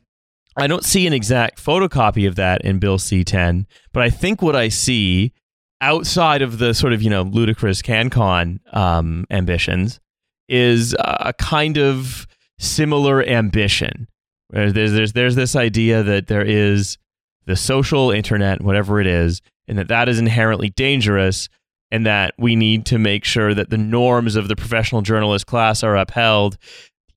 I 0.59 0.67
don't 0.67 0.85
see 0.85 1.07
an 1.07 1.13
exact 1.13 1.65
photocopy 1.65 2.27
of 2.27 2.35
that 2.35 2.63
in 2.63 2.79
Bill 2.81 2.99
C10, 2.99 3.67
but 3.93 4.03
I 4.03 4.11
think 4.11 4.43
what 4.43 4.57
I 4.57 4.69
see 4.69 5.33
outside 5.81 6.43
of 6.43 6.59
the 6.59 6.75
sort 6.75 6.93
of 6.93 7.01
you 7.01 7.11
know 7.11 7.23
ludicrous 7.23 7.81
CanCon 7.81 8.59
um, 8.75 9.25
ambitions 9.31 10.01
is 10.49 10.97
a 10.99 11.33
kind 11.39 11.79
of 11.79 12.27
similar 12.59 13.23
ambition. 13.23 14.09
There's 14.51 14.73
there's 14.73 15.13
there's 15.13 15.37
this 15.37 15.55
idea 15.55 16.03
that 16.03 16.27
there 16.27 16.45
is 16.45 16.99
the 17.47 17.55
social 17.55 18.11
internet, 18.11 18.61
whatever 18.61 19.01
it 19.01 19.07
is, 19.07 19.41
and 19.69 19.79
that 19.79 19.89
that 19.89 20.09
is 20.09 20.19
inherently 20.19 20.71
dangerous, 20.71 21.49
and 21.93 22.05
that 22.05 22.35
we 22.37 22.57
need 22.57 22.85
to 22.87 22.99
make 22.99 23.25
sure 23.25 23.55
that 23.55 23.71
the 23.71 23.79
norms 23.79 24.35
of 24.35 24.49
the 24.49 24.57
professional 24.57 25.03
journalist 25.03 25.47
class 25.47 25.85
are 25.85 25.97
upheld, 25.97 26.59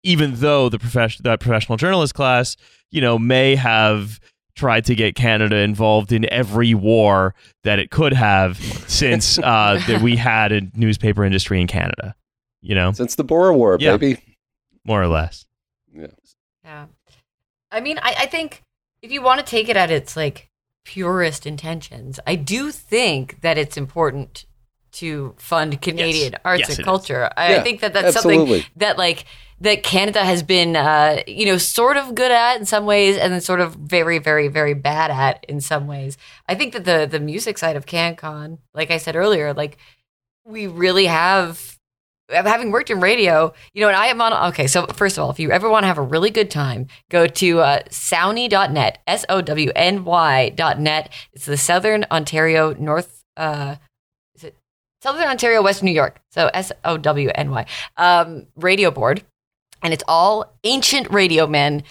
even 0.04 0.36
though 0.36 0.70
the 0.70 0.80
profession 0.80 1.24
that 1.24 1.40
professional 1.40 1.78
journalist 1.78 2.14
class 2.14 2.56
you 2.92 3.02
know, 3.02 3.18
may 3.18 3.56
have 3.56 4.20
tried 4.56 4.86
to 4.86 4.96
get 4.96 5.16
Canada 5.16 5.58
involved 5.58 6.12
in 6.12 6.32
every 6.32 6.74
war 6.74 7.34
that 7.64 7.80
it 7.80 7.90
could 7.90 8.14
have 8.14 8.58
since 8.88 9.40
uh, 9.44 9.82
that 9.88 10.02
we 10.02 10.16
had 10.18 10.52
a 10.52 10.62
newspaper 10.76 11.24
industry 11.24 11.60
in 11.62 11.68
Canada. 11.68 12.14
You 12.62 12.76
know, 12.76 12.92
since 12.92 13.16
the 13.16 13.24
Boer 13.24 13.54
War, 13.54 13.78
Yeah. 13.80 13.98
baby. 13.98 14.38
more 14.86 15.02
or 15.02 15.08
less. 15.08 15.46
Yeah. 16.64 16.86
I 17.72 17.80
mean, 17.82 17.98
I, 18.00 18.16
I 18.20 18.26
think 18.28 18.64
if 19.02 19.12
you 19.12 19.22
want 19.22 19.40
to 19.40 19.46
take 19.46 19.68
it 19.70 19.78
at 19.78 19.90
its 19.90 20.16
like 20.16 20.50
purest 20.84 21.46
intentions, 21.48 22.20
I 22.28 22.36
do 22.36 22.72
think 22.72 23.42
that 23.42 23.58
it's 23.58 23.78
important 23.78 24.46
to 24.94 25.34
fund 25.38 25.82
Canadian 25.82 26.36
arts 26.44 26.68
Yes, 26.68 26.78
and 26.78 26.86
culture. 26.86 27.30
I, 27.38 27.48
I 27.48 27.52
Yeah, 27.52 27.64
think 27.64 27.82
that 27.82 27.94
that's 27.94 28.16
absolutely. 28.16 28.60
something 28.60 28.72
that 28.78 28.98
like 28.98 29.26
that 29.62 29.84
Canada 29.84 30.26
has 30.26 30.42
been, 30.42 30.76
uh, 30.76 31.22
you 31.28 31.46
know, 31.46 31.58
sort 31.58 31.96
of 31.96 32.16
good 32.16 32.32
at 32.32 32.58
in 32.60 32.66
some 32.66 32.86
ways, 32.86 33.16
and 33.18 33.32
then 33.32 33.42
sort 33.42 33.62
of 33.62 33.76
very, 33.76 34.18
very, 34.18 34.48
very 34.48 34.74
bad 34.74 35.12
at 35.12 35.46
in 35.48 35.62
some 35.62 35.86
ways. 35.88 36.18
I 36.50 36.56
think 36.56 36.74
that 36.74 36.86
the 36.86 37.08
the 37.10 37.20
music 37.20 37.58
side 37.58 37.76
of 37.76 37.86
CanCon, 37.86 38.58
like 38.74 38.92
I 38.92 38.98
said 38.98 39.16
earlier, 39.16 39.54
like 39.54 39.78
we 40.46 40.68
really 40.68 41.06
have 41.06 41.78
having 42.30 42.72
worked 42.72 42.90
in 42.90 43.00
radio, 43.02 43.54
you 43.74 43.82
know, 43.82 43.88
and 43.88 43.98
I 43.98 44.08
am 44.08 44.22
on. 44.22 44.34
Okay, 44.50 44.68
so 44.68 44.86
first 44.88 45.18
of 45.18 45.24
all, 45.24 45.30
if 45.32 45.40
you 45.40 45.52
ever 45.52 45.70
want 45.70 45.84
to 45.84 45.88
have 45.88 45.98
a 45.98 46.02
really 46.04 46.30
good 46.30 46.50
time, 46.50 46.88
go 47.10 47.28
to 47.28 47.60
uh, 47.60 47.80
Sowny.net, 47.90 49.00
S 49.08 49.26
O 49.30 49.42
W 49.42 49.72
N 49.76 50.06
Y.net. 50.06 51.12
It's 51.34 51.46
the 51.46 51.58
Southern 51.58 52.06
Ontario 52.10 52.74
North. 52.74 53.24
Uh, 53.38 53.76
is 53.76 53.78
it 53.78 53.91
Southern 55.02 55.28
Ontario, 55.28 55.62
Western 55.62 55.86
New 55.88 55.92
York? 55.94 56.22
So 56.32 56.50
S 56.54 56.72
O 56.86 56.98
W 56.98 57.30
N 57.36 57.52
Y. 57.52 57.66
Um, 57.98 58.46
radio 58.56 58.92
board, 58.92 59.24
and 59.82 59.94
it's 59.94 60.04
all 60.08 60.54
ancient 60.64 61.10
radio 61.12 61.48
men 61.48 61.84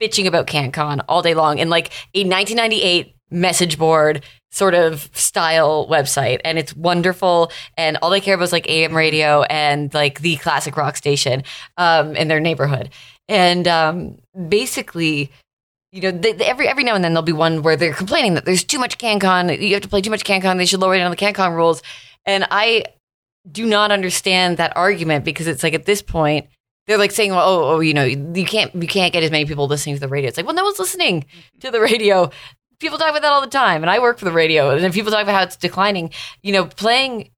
bitching 0.00 0.26
about 0.26 0.46
CanCon 0.46 1.02
all 1.08 1.22
day 1.22 1.34
long 1.34 1.58
in 1.58 1.70
like 1.70 1.88
a 2.14 2.20
1998 2.20 3.14
message 3.30 3.78
board 3.78 4.22
sort 4.52 4.74
of 4.74 5.08
style 5.12 5.88
website. 5.88 6.40
And 6.44 6.58
it's 6.58 6.74
wonderful. 6.76 7.50
And 7.76 7.96
all 8.02 8.10
they 8.10 8.20
care 8.20 8.34
about 8.34 8.44
is 8.44 8.52
like 8.52 8.68
am 8.68 8.94
radio 8.94 9.42
and 9.44 9.92
like 9.94 10.20
the 10.20 10.36
classic 10.36 10.76
rock 10.76 10.96
station 10.96 11.42
um, 11.78 12.14
in 12.16 12.28
their 12.28 12.40
neighborhood. 12.40 12.90
And 13.28 13.66
um, 13.66 14.18
basically 14.48 15.30
you 15.92 16.02
know 16.02 16.10
they, 16.10 16.32
they- 16.32 16.44
every 16.44 16.68
every 16.68 16.84
now 16.84 16.94
and 16.94 17.02
then 17.02 17.12
there'll 17.14 17.22
be 17.22 17.32
one 17.32 17.62
where 17.62 17.76
they're 17.76 17.94
complaining 17.94 18.34
that 18.34 18.44
there's 18.44 18.64
too 18.64 18.78
much 18.78 18.98
CanCon 18.98 19.60
you 19.60 19.72
have 19.72 19.82
to 19.82 19.88
play 19.88 20.00
too 20.02 20.10
much 20.10 20.24
CanCon 20.24 20.58
they 20.58 20.66
should 20.66 20.80
lower 20.80 20.96
down 20.96 21.10
the 21.10 21.16
CanCon 21.16 21.54
rules 21.54 21.80
and 22.26 22.46
I 22.50 22.84
do 23.50 23.64
not 23.66 23.92
understand 23.92 24.56
that 24.56 24.76
argument 24.76 25.24
because 25.24 25.46
it's 25.46 25.62
like 25.62 25.74
at 25.74 25.86
this 25.86 26.02
point 26.02 26.48
they're 26.86 26.98
like 26.98 27.10
saying, 27.10 27.32
well, 27.32 27.48
oh, 27.48 27.64
oh, 27.74 27.80
you 27.80 27.94
know, 27.94 28.04
you 28.04 28.44
can't 28.44 28.74
you 28.74 28.86
can't 28.86 29.12
get 29.12 29.22
as 29.22 29.30
many 29.30 29.44
people 29.44 29.66
listening 29.66 29.96
to 29.96 30.00
the 30.00 30.08
radio. 30.08 30.28
It's 30.28 30.36
like, 30.36 30.46
well, 30.46 30.54
no 30.54 30.64
one's 30.64 30.78
listening 30.78 31.22
mm-hmm. 31.22 31.58
to 31.60 31.70
the 31.70 31.80
radio. 31.80 32.30
People 32.78 32.98
talk 32.98 33.10
about 33.10 33.22
that 33.22 33.32
all 33.32 33.40
the 33.40 33.46
time, 33.46 33.82
and 33.82 33.90
I 33.90 33.98
work 33.98 34.18
for 34.18 34.24
the 34.24 34.32
radio, 34.32 34.70
and 34.70 34.94
people 34.94 35.10
talk 35.10 35.22
about 35.22 35.34
how 35.34 35.42
it's 35.42 35.56
declining. 35.56 36.10
You 36.42 36.52
know, 36.52 36.66
playing 36.66 37.30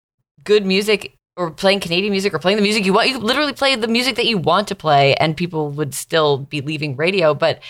good 0.45 0.66
music 0.66 1.14
or 1.36 1.51
playing 1.51 1.80
Canadian 1.80 2.11
music 2.11 2.34
or 2.34 2.39
playing 2.39 2.57
the 2.57 2.62
music 2.62 2.84
you 2.84 2.93
want, 2.93 3.09
you 3.09 3.18
literally 3.18 3.53
play 3.53 3.76
the 3.76 3.86
music 3.86 4.16
that 4.16 4.26
you 4.26 4.36
want 4.36 4.68
to 4.68 4.74
play, 4.74 5.14
and 5.14 5.36
people 5.36 5.70
would 5.70 5.95
still 5.95 6.39
be 6.39 6.61
leaving 6.61 6.97
radio. 6.97 7.32
But 7.32 7.61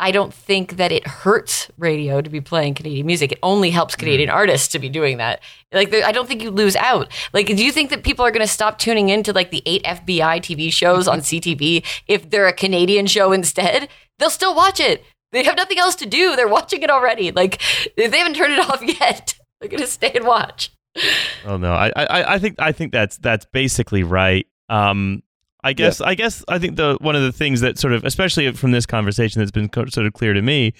I 0.00 0.10
don't 0.10 0.32
think 0.32 0.76
that 0.76 0.90
it 0.90 1.06
hurts 1.06 1.70
radio 1.78 2.20
to 2.20 2.30
be 2.30 2.40
playing 2.40 2.74
Canadian 2.74 3.06
music. 3.06 3.32
It 3.32 3.38
only 3.42 3.70
helps 3.70 3.94
Canadian 3.94 4.30
artists 4.30 4.68
to 4.68 4.78
be 4.78 4.88
doing 4.88 5.18
that. 5.18 5.40
Like, 5.72 5.94
I 5.94 6.10
don't 6.10 6.26
think 6.26 6.42
you 6.42 6.50
lose 6.50 6.74
out. 6.76 7.12
Like, 7.32 7.46
do 7.46 7.62
you 7.64 7.70
think 7.70 7.90
that 7.90 8.02
people 8.02 8.24
are 8.24 8.30
going 8.30 8.46
to 8.46 8.52
stop 8.52 8.78
tuning 8.78 9.10
into 9.10 9.32
like 9.32 9.50
the 9.50 9.62
eight 9.66 9.84
FBI 9.84 10.38
TV 10.40 10.72
shows 10.72 11.06
on 11.06 11.20
CTV 11.20 11.84
if 12.08 12.30
they're 12.30 12.48
a 12.48 12.52
Canadian 12.52 13.06
show 13.06 13.30
instead? 13.32 13.88
They'll 14.18 14.30
still 14.30 14.54
watch 14.54 14.80
it. 14.80 15.04
They 15.32 15.44
have 15.44 15.56
nothing 15.56 15.78
else 15.78 15.94
to 15.96 16.06
do. 16.06 16.34
They're 16.34 16.48
watching 16.48 16.82
it 16.82 16.90
already. 16.90 17.30
Like, 17.30 17.60
they 17.96 18.08
haven't 18.08 18.34
turned 18.34 18.54
it 18.54 18.58
off 18.68 18.82
yet. 18.82 19.34
They're 19.60 19.68
going 19.68 19.82
to 19.82 19.86
stay 19.86 20.12
and 20.14 20.26
watch. 20.26 20.72
Oh 21.46 21.56
no, 21.56 21.72
I, 21.72 21.92
I 21.96 22.34
I 22.34 22.38
think 22.40 22.56
I 22.58 22.72
think 22.72 22.92
that's 22.92 23.16
that's 23.18 23.46
basically 23.52 24.02
right. 24.02 24.46
Um, 24.68 25.22
I 25.62 25.72
guess 25.72 26.00
I 26.00 26.14
guess 26.14 26.44
I 26.48 26.58
think 26.58 26.76
the 26.76 26.96
one 27.00 27.16
of 27.16 27.22
the 27.22 27.32
things 27.32 27.60
that 27.60 27.78
sort 27.78 27.92
of, 27.92 28.04
especially 28.04 28.50
from 28.52 28.72
this 28.72 28.86
conversation, 28.86 29.40
that's 29.40 29.50
been 29.50 29.68
co- 29.68 29.86
sort 29.86 30.06
of 30.06 30.12
clear 30.12 30.32
to 30.32 30.42
me, 30.42 30.72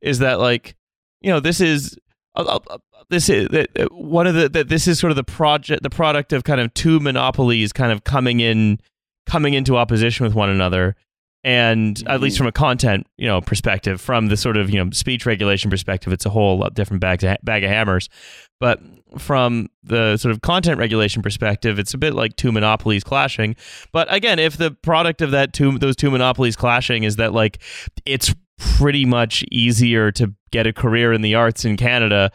is 0.00 0.20
that 0.20 0.38
like, 0.38 0.76
you 1.20 1.30
know, 1.30 1.40
this 1.40 1.60
is. 1.60 1.96
Uh, 2.36 2.42
uh, 2.42 2.58
uh, 2.70 2.78
this 3.10 3.28
is 3.28 3.48
that 3.48 3.70
uh, 3.78 3.86
one 3.86 4.26
of 4.26 4.34
the 4.34 4.48
that 4.50 4.68
this 4.68 4.86
is 4.86 4.98
sort 4.98 5.10
of 5.10 5.16
the 5.16 5.24
project 5.24 5.82
the 5.82 5.90
product 5.90 6.32
of 6.32 6.44
kind 6.44 6.60
of 6.60 6.72
two 6.74 7.00
monopolies 7.00 7.72
kind 7.72 7.90
of 7.90 8.04
coming 8.04 8.40
in 8.40 8.78
coming 9.26 9.54
into 9.54 9.76
opposition 9.76 10.24
with 10.24 10.34
one 10.34 10.50
another. 10.50 10.94
And 11.44 12.02
at 12.08 12.20
least 12.20 12.36
from 12.36 12.48
a 12.48 12.52
content 12.52 13.06
you 13.16 13.26
know 13.26 13.40
perspective 13.40 14.00
from 14.00 14.26
the 14.26 14.36
sort 14.36 14.56
of 14.56 14.70
you 14.70 14.84
know 14.84 14.90
speech 14.90 15.24
regulation 15.24 15.70
perspective 15.70 16.12
it's 16.12 16.26
a 16.26 16.30
whole 16.30 16.58
lot 16.58 16.74
different 16.74 17.00
bag, 17.00 17.20
bag 17.42 17.64
of 17.64 17.70
hammers 17.70 18.08
but 18.60 18.80
from 19.18 19.68
the 19.82 20.16
sort 20.16 20.32
of 20.32 20.42
content 20.42 20.78
regulation 20.78 21.22
perspective 21.22 21.78
it's 21.78 21.94
a 21.94 21.98
bit 21.98 22.14
like 22.14 22.36
two 22.36 22.52
monopolies 22.52 23.04
clashing. 23.04 23.56
But 23.92 24.12
again 24.12 24.38
if 24.38 24.56
the 24.56 24.70
product 24.70 25.22
of 25.22 25.30
that 25.30 25.52
two 25.52 25.78
those 25.78 25.96
two 25.96 26.10
monopolies 26.10 26.56
clashing 26.56 27.04
is 27.04 27.16
that 27.16 27.32
like 27.32 27.62
it's 28.04 28.34
pretty 28.58 29.04
much 29.04 29.44
easier 29.50 30.10
to 30.12 30.34
get 30.50 30.66
a 30.66 30.72
career 30.72 31.12
in 31.12 31.22
the 31.22 31.34
arts 31.34 31.64
in 31.64 31.76
Canada 31.76 32.30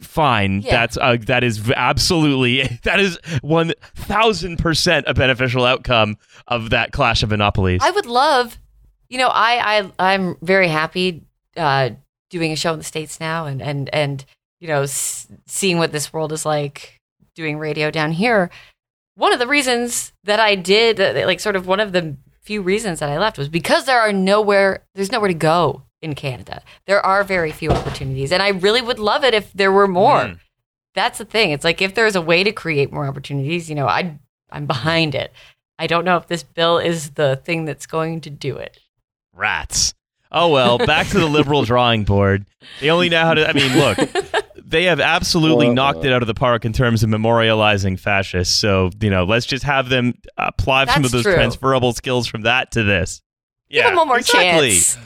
fine. 0.00 0.60
Yeah. 0.60 0.72
that's 0.72 0.96
uh, 0.96 1.16
that 1.26 1.44
is 1.44 1.70
absolutely 1.70 2.62
that 2.84 3.00
is 3.00 3.18
1000% 3.42 5.04
a 5.06 5.14
beneficial 5.14 5.64
outcome 5.64 6.16
of 6.46 6.70
that 6.70 6.92
clash 6.92 7.22
of 7.22 7.30
monopolies. 7.30 7.80
I 7.82 7.90
would 7.90 8.06
love, 8.06 8.58
you 9.08 9.18
know, 9.18 9.28
I 9.28 9.78
I 9.78 9.92
I'm 9.98 10.36
very 10.42 10.68
happy 10.68 11.24
uh, 11.56 11.90
doing 12.30 12.52
a 12.52 12.56
show 12.56 12.72
in 12.72 12.78
the 12.78 12.84
states 12.84 13.20
now, 13.20 13.46
and 13.46 13.62
and 13.62 13.88
and 13.92 14.24
you 14.60 14.68
know, 14.68 14.82
s- 14.82 15.26
seeing 15.46 15.78
what 15.78 15.92
this 15.92 16.12
world 16.12 16.32
is 16.32 16.46
like 16.46 17.00
doing 17.34 17.58
radio 17.58 17.90
down 17.90 18.12
here. 18.12 18.50
One 19.16 19.32
of 19.32 19.38
the 19.38 19.46
reasons 19.46 20.12
that 20.24 20.40
I 20.40 20.54
did, 20.54 20.98
like, 20.98 21.40
sort 21.40 21.56
of 21.56 21.66
one 21.66 21.80
of 21.80 21.92
the 21.92 22.16
few 22.42 22.62
reasons 22.62 23.00
that 23.00 23.08
I 23.10 23.18
left 23.18 23.38
was 23.38 23.48
because 23.48 23.84
there 23.86 24.00
are 24.00 24.12
nowhere, 24.12 24.84
there's 24.94 25.10
nowhere 25.10 25.28
to 25.28 25.34
go 25.34 25.82
in 26.02 26.14
Canada. 26.14 26.62
There 26.86 27.04
are 27.04 27.24
very 27.24 27.50
few 27.50 27.70
opportunities, 27.70 28.30
and 28.30 28.42
I 28.42 28.48
really 28.50 28.82
would 28.82 28.98
love 28.98 29.24
it 29.24 29.34
if 29.34 29.52
there 29.52 29.72
were 29.72 29.88
more. 29.88 30.20
Mm. 30.20 30.38
That's 30.94 31.18
the 31.18 31.24
thing. 31.24 31.50
It's 31.50 31.64
like 31.64 31.82
if 31.82 31.94
there's 31.94 32.16
a 32.16 32.20
way 32.22 32.44
to 32.44 32.52
create 32.52 32.92
more 32.92 33.06
opportunities, 33.06 33.68
you 33.68 33.74
know, 33.74 33.86
I 33.86 34.18
I'm 34.50 34.66
behind 34.66 35.14
it. 35.14 35.32
I 35.78 35.86
don't 35.86 36.04
know 36.04 36.16
if 36.16 36.26
this 36.26 36.42
bill 36.42 36.78
is 36.78 37.10
the 37.10 37.36
thing 37.44 37.64
that's 37.66 37.86
going 37.86 38.22
to 38.22 38.30
do 38.30 38.56
it. 38.56 38.78
Rats. 39.34 39.92
Oh 40.32 40.48
well, 40.48 40.78
back 40.78 41.08
to 41.08 41.18
the 41.18 41.26
liberal 41.26 41.62
drawing 41.64 42.04
board. 42.04 42.46
They 42.80 42.90
only 42.90 43.08
know 43.08 43.22
how 43.24 43.34
to. 43.34 43.48
I 43.48 43.52
mean, 43.52 43.76
look, 43.78 43.98
they 44.76 44.84
have 44.84 45.00
absolutely 45.00 45.66
Well, 45.66 45.74
knocked 45.74 46.04
it 46.04 46.12
out 46.12 46.22
of 46.22 46.26
the 46.28 46.34
park 46.34 46.64
in 46.64 46.72
terms 46.72 47.02
of 47.02 47.10
memorializing 47.10 47.98
fascists. 47.98 48.54
So 48.54 48.90
you 49.00 49.10
know, 49.10 49.24
let's 49.24 49.46
just 49.46 49.64
have 49.64 49.88
them 49.88 50.14
apply 50.36 50.84
some 50.86 51.04
of 51.04 51.10
those 51.10 51.22
true. 51.22 51.34
transferable 51.34 51.92
skills 51.94 52.26
from 52.26 52.42
that 52.42 52.70
to 52.72 52.82
this. 52.82 53.22
Give 53.70 53.84
them 53.84 53.96
one 53.96 54.08
more 54.08 54.18
exactly. 54.18 54.70
chance. 54.70 54.98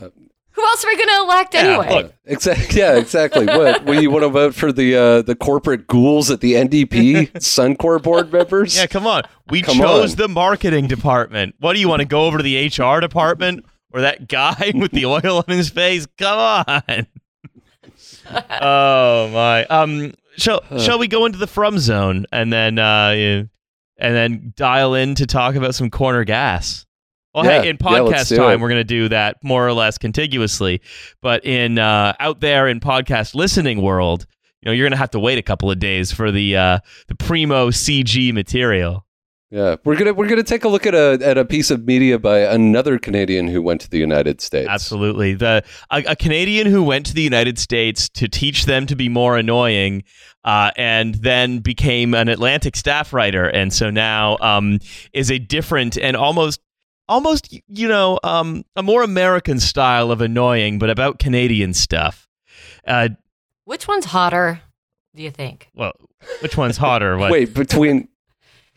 Who 0.53 0.63
else 0.67 0.85
are 0.85 0.89
we 0.89 0.97
going 0.97 1.09
to 1.09 1.21
elect 1.25 1.55
Yeah, 1.55 1.61
anyway? 1.61 2.03
look, 2.03 2.15
Exactly. 2.27 2.79
Yeah, 2.81 2.97
exactly. 2.97 3.47
what? 3.47 3.85
What 3.85 4.03
you 4.03 4.11
want 4.11 4.25
to 4.25 4.29
vote 4.29 4.55
for 4.55 4.73
the 4.73 4.95
uh, 4.97 5.23
the 5.23 5.35
corporate 5.37 5.87
ghouls 5.87 6.31
at 6.31 6.41
the 6.41 6.55
NDP 6.55 7.31
Suncor 7.35 8.03
board 8.03 8.31
members? 8.33 8.77
Yeah, 8.77 8.87
come 8.87 9.07
on. 9.07 9.23
We 9.49 9.63
Come 9.63 9.79
chose 9.79 10.11
on. 10.13 10.17
the 10.19 10.29
marketing 10.29 10.89
department. 10.89 11.55
What 11.61 11.73
do 11.75 11.81
you 11.81 11.89
want 11.89 12.01
to 12.01 12.07
go 12.07 12.27
over 12.27 12.37
to 12.39 12.43
the 12.43 12.67
HR 12.67 13.01
department 13.01 13.65
or 13.93 14.03
that 14.03 14.29
guy 14.29 14.73
with 14.75 14.91
the 14.91 15.07
oil 15.07 15.39
on 15.39 15.57
his 15.57 15.71
face? 15.71 16.07
Come 16.19 16.39
on. 16.39 17.07
oh 18.63 19.29
my. 19.33 19.65
Um, 19.67 20.13
shall 20.37 20.63
shall 20.79 20.99
we 20.99 21.09
go 21.09 21.27
into 21.27 21.39
the 21.39 21.47
from 21.47 21.79
zone 21.79 22.27
and 22.33 22.53
then 22.53 22.79
uh, 22.79 23.11
and 23.17 23.49
then 23.99 24.53
dial 24.57 24.95
in 24.95 25.15
to 25.17 25.27
talk 25.27 25.55
about 25.55 25.75
some 25.75 25.91
corner 25.91 26.25
gas? 26.25 26.87
Well, 27.35 27.45
Yeah, 27.45 27.63
hey, 27.63 27.69
in 27.69 27.79
podcast 27.79 28.29
do 28.31 28.37
time, 28.39 28.53
it. 28.55 28.61
we're 28.61 28.69
going 28.71 28.81
to 28.81 28.85
do 28.85 29.09
that 29.11 29.37
more 29.45 29.67
or 29.67 29.73
less 29.73 29.99
contiguously. 29.99 30.81
But 31.23 31.45
in 31.45 31.79
uh, 31.79 32.15
out 32.19 32.41
there 32.41 32.67
in 32.67 32.81
podcast 32.81 33.35
listening 33.37 33.83
world, 33.83 34.27
you 34.63 34.67
know, 34.67 34.73
you're 34.73 34.85
going 34.85 34.93
to 34.93 34.99
have 34.99 35.11
to 35.11 35.21
wait 35.21 35.39
a 35.39 35.43
couple 35.43 35.71
of 35.71 35.79
days 35.79 36.11
for 36.13 36.33
the 36.33 36.57
uh, 36.57 36.79
the 37.09 37.15
primo 37.15 37.71
CG 37.71 38.33
material. 38.35 39.07
Yeah, 39.51 39.77
we're 39.85 39.97
gonna 39.97 40.15
we're 40.15 40.29
gonna 40.29 40.45
take 40.45 40.63
a 40.63 40.69
look 40.69 40.87
at 40.87 40.95
a 40.95 41.19
at 41.23 41.37
a 41.37 41.45
piece 41.45 41.73
of 41.73 41.85
media 41.85 42.21
by 42.21 42.39
another 42.41 43.01
Canadian 43.01 43.49
who 43.49 43.61
went 43.61 43.81
to 43.81 43.91
the 43.91 43.99
United 43.99 44.41
States. 44.41 44.69
Absolutely. 44.69 45.35
The 45.35 45.65
a, 45.91 46.05
a 46.07 46.17
Canadian 46.17 46.69
who 46.69 46.85
went 46.85 47.05
to 47.07 47.15
the 47.15 47.23
United 47.23 47.59
States 47.59 48.09
to 48.11 48.29
teach 48.29 48.67
them 48.67 48.87
to 48.87 48.95
be 48.95 49.09
more 49.09 49.37
annoying, 49.37 50.05
uh, 50.45 50.71
and 50.77 51.17
then 51.17 51.59
became 51.59 52.15
an 52.15 52.29
Atlantic 52.29 52.77
staff 52.77 53.13
writer, 53.13 53.45
and 53.45 53.73
so 53.73 53.91
now 53.91 54.37
um, 54.41 54.79
is 55.13 55.33
a 55.33 55.41
different 55.41 55.99
and 55.99 56.17
almost 56.17 56.61
almost 57.09 57.53
you 57.67 57.89
know 57.89 58.21
um, 58.23 58.65
a 58.77 58.85
more 58.85 59.03
American 59.03 59.59
style 59.59 60.13
of 60.13 60.21
annoying, 60.21 60.79
but 60.79 60.91
about 60.91 61.19
Canadian 61.19 61.75
stuff. 61.75 62.29
Uh, 62.87 63.09
Which 63.65 63.89
one's 63.89 64.05
hotter? 64.05 64.61
Do 65.17 65.25
you 65.25 65.33
think 65.33 65.71
well, 65.75 65.95
which 66.41 66.57
one's 66.57 66.77
hotter? 66.77 67.19
What? 67.19 67.33
Wait, 67.33 67.53
between 67.53 68.07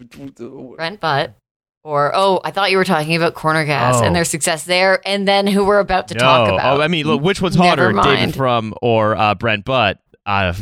Brent 0.75 0.99
Butt, 0.99 1.35
or 1.83 2.11
oh, 2.15 2.39
I 2.43 2.51
thought 2.51 2.71
you 2.71 2.77
were 2.77 2.85
talking 2.85 3.15
about 3.15 3.33
Corner 3.33 3.65
Gas 3.65 3.95
Oh. 3.97 4.03
and 4.05 4.15
their 4.15 4.25
success 4.25 4.63
there, 4.65 5.01
and 5.05 5.27
then 5.27 5.47
who 5.47 5.65
we're 5.65 5.79
about 5.79 6.07
to 6.09 6.13
no. 6.15 6.19
talk 6.19 6.47
about? 6.49 6.79
Oh, 6.79 6.81
I 6.81 6.87
mean, 6.87 7.05
look, 7.05 7.21
which 7.21 7.41
one's 7.41 7.55
hotter, 7.55 7.91
David. 7.91 8.35
Frum 8.35 8.73
or 8.81 9.15
uh, 9.15 9.35
Brent 9.35 9.65
Butt? 9.65 9.99
Uh, 10.25 10.53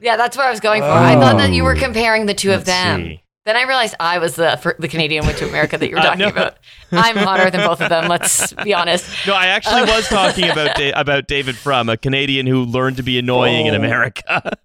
yeah, 0.00 0.16
that's 0.16 0.36
where 0.36 0.46
I 0.46 0.50
was 0.50 0.60
going 0.60 0.82
for. 0.82 0.88
I 0.88 1.14
thought 1.14 1.38
that 1.38 1.52
you 1.52 1.64
were 1.64 1.74
Oh. 1.76 1.80
comparing 1.80 2.26
the 2.26 2.34
two 2.34 2.50
of 2.50 2.58
Let's 2.60 2.66
them. 2.66 3.00
see. 3.04 3.20
Then 3.46 3.56
I 3.56 3.62
realized 3.64 3.94
I 4.00 4.18
was 4.20 4.36
the 4.36 4.74
the 4.78 4.88
Canadian 4.88 5.26
went 5.26 5.36
to 5.38 5.46
America 5.46 5.76
that 5.76 5.86
you 5.90 5.94
were 5.96 6.00
Uh, 6.00 6.04
talking 6.04 6.18
no. 6.20 6.28
about. 6.28 6.56
I'm 6.92 7.14
hotter 7.16 7.50
than 7.50 7.66
both 7.66 7.82
of 7.82 7.90
them. 7.90 8.08
Let's 8.08 8.54
be 8.54 8.72
honest. 8.72 9.04
No, 9.26 9.34
I 9.34 9.46
actually 9.48 9.82
was 9.82 10.08
talking 10.08 10.48
about 10.48 10.74
da- 10.76 10.92
about 10.96 11.26
David 11.28 11.54
Frum, 11.56 11.90
a 11.90 11.98
Canadian 11.98 12.46
who 12.46 12.64
learned 12.64 12.96
to 12.96 13.02
be 13.02 13.18
annoying 13.18 13.66
in 13.66 13.74
Oh. 13.74 13.78
America. 13.78 14.56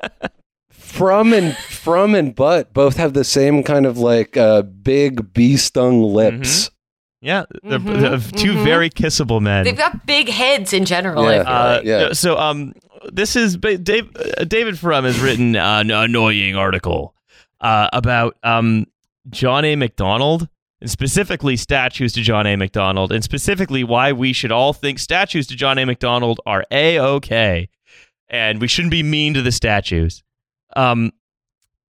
From 0.99 1.31
and 1.31 1.55
Frum 1.55 2.13
and 2.13 2.35
butt 2.35 2.73
both 2.73 2.97
have 2.97 3.13
the 3.13 3.23
same 3.23 3.63
kind 3.63 3.85
of 3.85 3.97
like 3.97 4.35
uh, 4.35 4.63
big 4.63 5.31
bee 5.31 5.55
stung 5.55 6.03
lips. 6.03 6.71
yeah, 7.21 7.45
they're, 7.63 7.79
Mhm, 7.79 8.01
they're 8.01 8.41
2 8.41 8.51
mhm. 8.51 8.63
very 8.65 8.89
kissable 8.89 9.39
men. 9.39 9.63
They've 9.63 9.77
got 9.77 10.05
big 10.05 10.27
heads 10.27 10.73
in 10.73 10.83
general. 10.83 11.23
Yeah. 11.23 11.37
Uh, 11.43 11.81
yeah. 11.85 12.11
So, 12.11 12.37
um, 12.37 12.73
this 13.13 13.37
is 13.37 13.55
Dave, 13.55 14.09
uh, 14.13 14.43
David 14.43 14.77
Frum 14.77 15.05
has 15.05 15.17
written 15.21 15.55
an 15.55 15.89
annoying 15.89 16.57
article 16.57 17.15
uh, 17.61 17.87
about 17.93 18.35
um, 18.43 18.85
John 19.29 19.63
A. 19.63 19.77
McDonald. 19.77 20.49
And 20.81 20.91
specifically, 20.91 21.55
statues 21.55 22.11
to 22.13 22.21
John 22.21 22.45
A. 22.45 22.57
McDonald, 22.57 23.13
and 23.13 23.23
specifically 23.23 23.85
why 23.85 24.11
we 24.11 24.31
should 24.33 24.51
all 24.51 24.73
think 24.73 24.99
statues 24.99 25.47
to 25.47 25.55
John 25.55 25.77
A. 25.77 25.85
McDonald 25.85 26.41
are 26.45 26.65
a 26.71 26.99
okay, 26.99 27.69
and 28.29 28.59
we 28.59 28.67
shouldn't 28.67 28.91
be 28.91 29.03
mean 29.03 29.33
to 29.33 29.41
the 29.41 29.51
statues. 29.51 30.23
Um, 30.75 31.11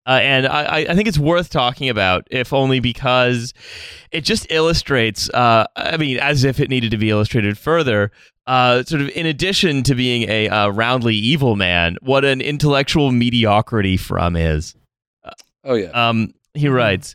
uh, 0.06 0.20
and 0.22 0.46
I, 0.46 0.86
I- 0.88 0.94
think 0.94 1.06
it's 1.06 1.18
worth 1.18 1.50
talking 1.50 1.88
about, 1.90 2.26
if 2.30 2.52
only 2.52 2.80
because 2.80 3.52
it 4.10 4.22
just 4.22 4.50
illustrates. 4.50 5.28
Uh, 5.30 5.66
I 5.76 5.96
mean, 5.98 6.18
as 6.18 6.44
if 6.44 6.60
it 6.60 6.70
needed 6.70 6.90
to 6.92 6.96
be 6.98 7.10
illustrated 7.10 7.58
further. 7.58 8.10
Uh, 8.46 8.82
sort 8.84 9.02
of 9.02 9.10
in 9.10 9.26
addition 9.26 9.82
to 9.82 9.94
being 9.94 10.22
a 10.30 10.48
uh, 10.48 10.68
roundly 10.68 11.14
evil 11.14 11.54
man, 11.54 11.98
what 12.00 12.24
an 12.24 12.40
intellectual 12.40 13.12
mediocrity 13.12 13.98
Frum 13.98 14.36
is. 14.36 14.74
Oh 15.64 15.74
yeah. 15.74 15.88
Um, 15.90 16.32
he 16.54 16.68
writes 16.68 17.14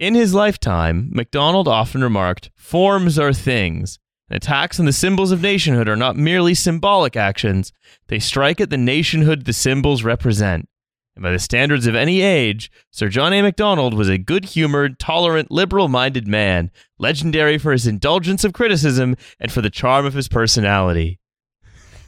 In 0.00 0.16
his 0.16 0.34
lifetime, 0.34 1.10
MacDonald 1.12 1.68
often 1.68 2.02
remarked, 2.02 2.50
Forms 2.56 3.20
are 3.20 3.32
things. 3.32 4.00
And 4.28 4.36
attacks 4.38 4.80
on 4.80 4.86
the 4.86 4.92
symbols 4.92 5.30
of 5.30 5.42
nationhood 5.42 5.88
are 5.88 5.94
not 5.94 6.16
merely 6.16 6.54
symbolic 6.54 7.14
actions, 7.14 7.72
they 8.08 8.18
strike 8.18 8.60
at 8.60 8.70
the 8.70 8.76
nationhood 8.76 9.44
the 9.44 9.52
symbols 9.52 10.02
represent. 10.02 10.68
And 11.16 11.22
by 11.22 11.30
the 11.30 11.38
standards 11.38 11.86
of 11.86 11.94
any 11.94 12.22
age, 12.22 12.70
Sir 12.90 13.08
John 13.08 13.32
A. 13.32 13.40
MacDonald 13.42 13.94
was 13.94 14.08
a 14.08 14.18
good 14.18 14.44
humored, 14.46 14.98
tolerant, 14.98 15.50
liberal 15.50 15.88
minded 15.88 16.26
man, 16.26 16.70
legendary 16.98 17.56
for 17.58 17.70
his 17.72 17.86
indulgence 17.86 18.42
of 18.42 18.52
criticism 18.52 19.16
and 19.38 19.52
for 19.52 19.60
the 19.60 19.70
charm 19.70 20.06
of 20.06 20.14
his 20.14 20.26
personality. 20.28 21.20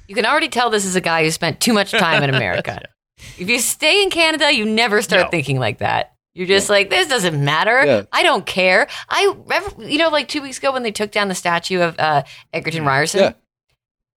You 0.08 0.14
can 0.14 0.26
already 0.26 0.48
tell 0.48 0.70
this 0.70 0.84
is 0.84 0.96
a 0.96 1.00
guy 1.00 1.22
who 1.24 1.30
spent 1.30 1.60
too 1.60 1.72
much 1.72 1.90
time 1.92 2.22
in 2.22 2.30
America. 2.34 2.80
If 3.38 3.48
you 3.48 3.58
stay 3.60 4.02
in 4.02 4.10
Canada, 4.10 4.54
you 4.54 4.66
never 4.66 5.00
start 5.00 5.22
No. 5.24 5.30
thinking 5.30 5.58
like 5.58 5.78
that. 5.78 6.12
You're 6.34 6.46
just 6.46 6.68
like, 6.68 6.90
this 6.90 7.08
doesn't 7.08 7.42
matter. 7.42 7.82
Yeah. 7.86 8.02
I 8.12 8.22
don't 8.22 8.44
care. 8.44 8.88
I, 9.08 9.34
remember- 9.34 9.88
you 9.88 9.96
know, 9.96 10.10
like 10.10 10.28
two 10.28 10.42
weeks 10.42 10.58
ago 10.58 10.70
when 10.70 10.82
they 10.82 10.90
took 10.90 11.12
down 11.12 11.28
the 11.28 11.34
statue 11.34 11.80
of 11.80 11.98
uh, 11.98 12.24
Egerton 12.52 12.84
Ryerson, 12.84 13.20
Yeah. 13.20 13.32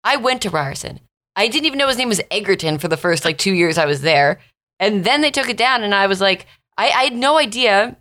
I 0.02 0.16
went 0.16 0.42
to 0.42 0.50
Ryerson. 0.50 0.98
I 1.36 1.46
didn't 1.46 1.66
even 1.66 1.78
know 1.78 1.86
his 1.86 1.96
name 1.96 2.08
was 2.08 2.20
Egerton 2.28 2.78
for 2.78 2.88
the 2.88 2.96
first 2.96 3.24
like 3.24 3.38
two 3.38 3.52
years 3.52 3.78
I 3.78 3.86
was 3.86 4.00
there. 4.00 4.40
And 4.80 5.04
then 5.04 5.20
they 5.20 5.30
took 5.30 5.48
it 5.48 5.56
down, 5.56 5.82
and 5.82 5.94
I 5.94 6.06
was 6.06 6.20
like, 6.20 6.46
I, 6.76 6.86
I 6.90 7.04
had 7.04 7.14
no 7.16 7.38
idea 7.38 7.96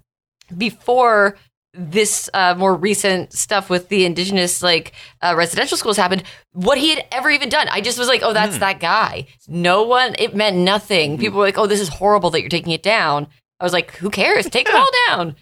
before 0.55 1.37
this 1.73 2.29
uh, 2.33 2.55
more 2.57 2.75
recent 2.75 3.33
stuff 3.33 3.69
with 3.69 3.89
the 3.89 4.05
indigenous 4.05 4.63
like 4.63 4.93
uh, 5.21 5.35
residential 5.37 5.77
schools 5.77 5.97
happened 5.97 6.23
what 6.53 6.77
he 6.77 6.89
had 6.89 7.05
ever 7.11 7.29
even 7.29 7.49
done. 7.49 7.67
I 7.69 7.81
just 7.81 7.99
was 7.99 8.07
like 8.07 8.21
oh 8.23 8.33
that's 8.33 8.57
that 8.57 8.79
guy. 8.79 9.27
No 9.47 9.83
one 9.83 10.15
it 10.17 10.35
meant 10.35 10.57
nothing. 10.57 11.17
People 11.17 11.37
were 11.37 11.45
like 11.45 11.57
oh 11.57 11.67
this 11.67 11.79
is 11.81 11.89
horrible 11.89 12.31
that 12.31 12.41
you're 12.41 12.49
taking 12.49 12.71
it 12.73 12.81
down. 12.81 13.27
I 13.59 13.63
was 13.63 13.73
like 13.73 13.91
who 13.97 14.09
cares? 14.09 14.49
Take 14.49 14.67
it 14.67 14.73
all 14.73 14.89
down. 15.07 15.35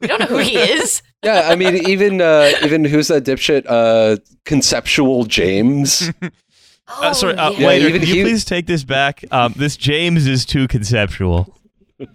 We 0.00 0.06
don't 0.06 0.20
know 0.20 0.26
who 0.26 0.38
he 0.38 0.56
is. 0.56 1.02
Yeah, 1.22 1.48
I 1.50 1.54
mean, 1.54 1.86
even 1.86 2.22
uh, 2.22 2.50
even 2.64 2.82
who's 2.82 3.08
that 3.08 3.24
dipshit? 3.24 3.66
Uh, 3.68 4.16
conceptual 4.46 5.24
James. 5.24 6.10
oh, 6.90 7.02
Uh, 7.08 7.14
sorry, 7.14 7.34
uh, 7.36 7.50
yeah. 7.50 7.66
waiter, 7.66 7.88
even 7.88 8.00
could 8.00 8.08
you 8.08 8.14
he- 8.16 8.22
please 8.22 8.44
take 8.44 8.66
this 8.66 8.84
back? 8.84 9.24
Um, 9.30 9.54
this 9.56 9.76
James 9.76 10.26
is 10.26 10.44
too 10.44 10.68
conceptual. 10.68 11.56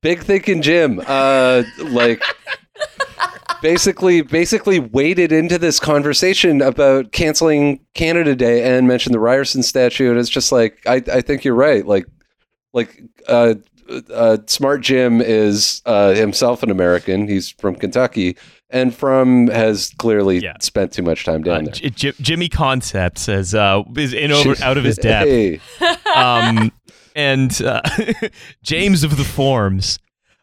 Big 0.00 0.22
thinking 0.22 0.62
Jim. 0.62 1.00
Uh, 1.06 1.62
like 1.78 2.22
basically, 3.60 4.22
basically 4.22 4.80
waded 4.80 5.30
into 5.30 5.58
this 5.58 5.78
conversation 5.78 6.60
about 6.60 7.12
canceling 7.12 7.78
Canada 7.94 8.34
Day 8.34 8.64
and 8.76 8.88
mentioned 8.88 9.14
the 9.14 9.20
Ryerson 9.20 9.62
statue, 9.62 10.10
and 10.10 10.18
it's 10.18 10.28
just 10.28 10.50
like 10.50 10.82
I, 10.86 11.02
I 11.12 11.20
think 11.20 11.44
you're 11.44 11.54
right. 11.54 11.86
Like, 11.86 12.06
like 12.72 13.00
uh, 13.28 13.54
uh, 14.12 14.38
Smart 14.46 14.80
Jim 14.80 15.20
is 15.20 15.82
uh, 15.86 16.14
himself 16.14 16.62
an 16.64 16.70
American. 16.70 17.28
He's 17.28 17.50
from 17.50 17.76
Kentucky, 17.76 18.36
and 18.72 18.94
Frum 18.94 19.46
has 19.48 19.92
clearly 19.98 20.38
Yeah. 20.42 20.54
spent 20.60 20.92
too 20.92 21.02
much 21.02 21.24
time 21.24 21.42
Uh, 21.42 21.44
down 21.44 21.64
there. 21.64 21.74
J- 21.74 21.90
J- 21.90 22.12
Jimmy 22.20 22.48
Concept 22.48 23.18
says 23.18 23.54
uh, 23.54 23.82
is 23.96 24.12
in 24.12 24.32
over 24.32 24.54
out 24.64 24.76
of 24.78 24.84
his 24.84 24.96
depth. 24.96 25.28
Hey. 25.28 25.60
Um, 26.16 26.72
and 27.16 27.62
uh, 27.62 27.80
James 28.62 29.02
of 29.04 29.16
the 29.16 29.24
Forms. 29.24 29.98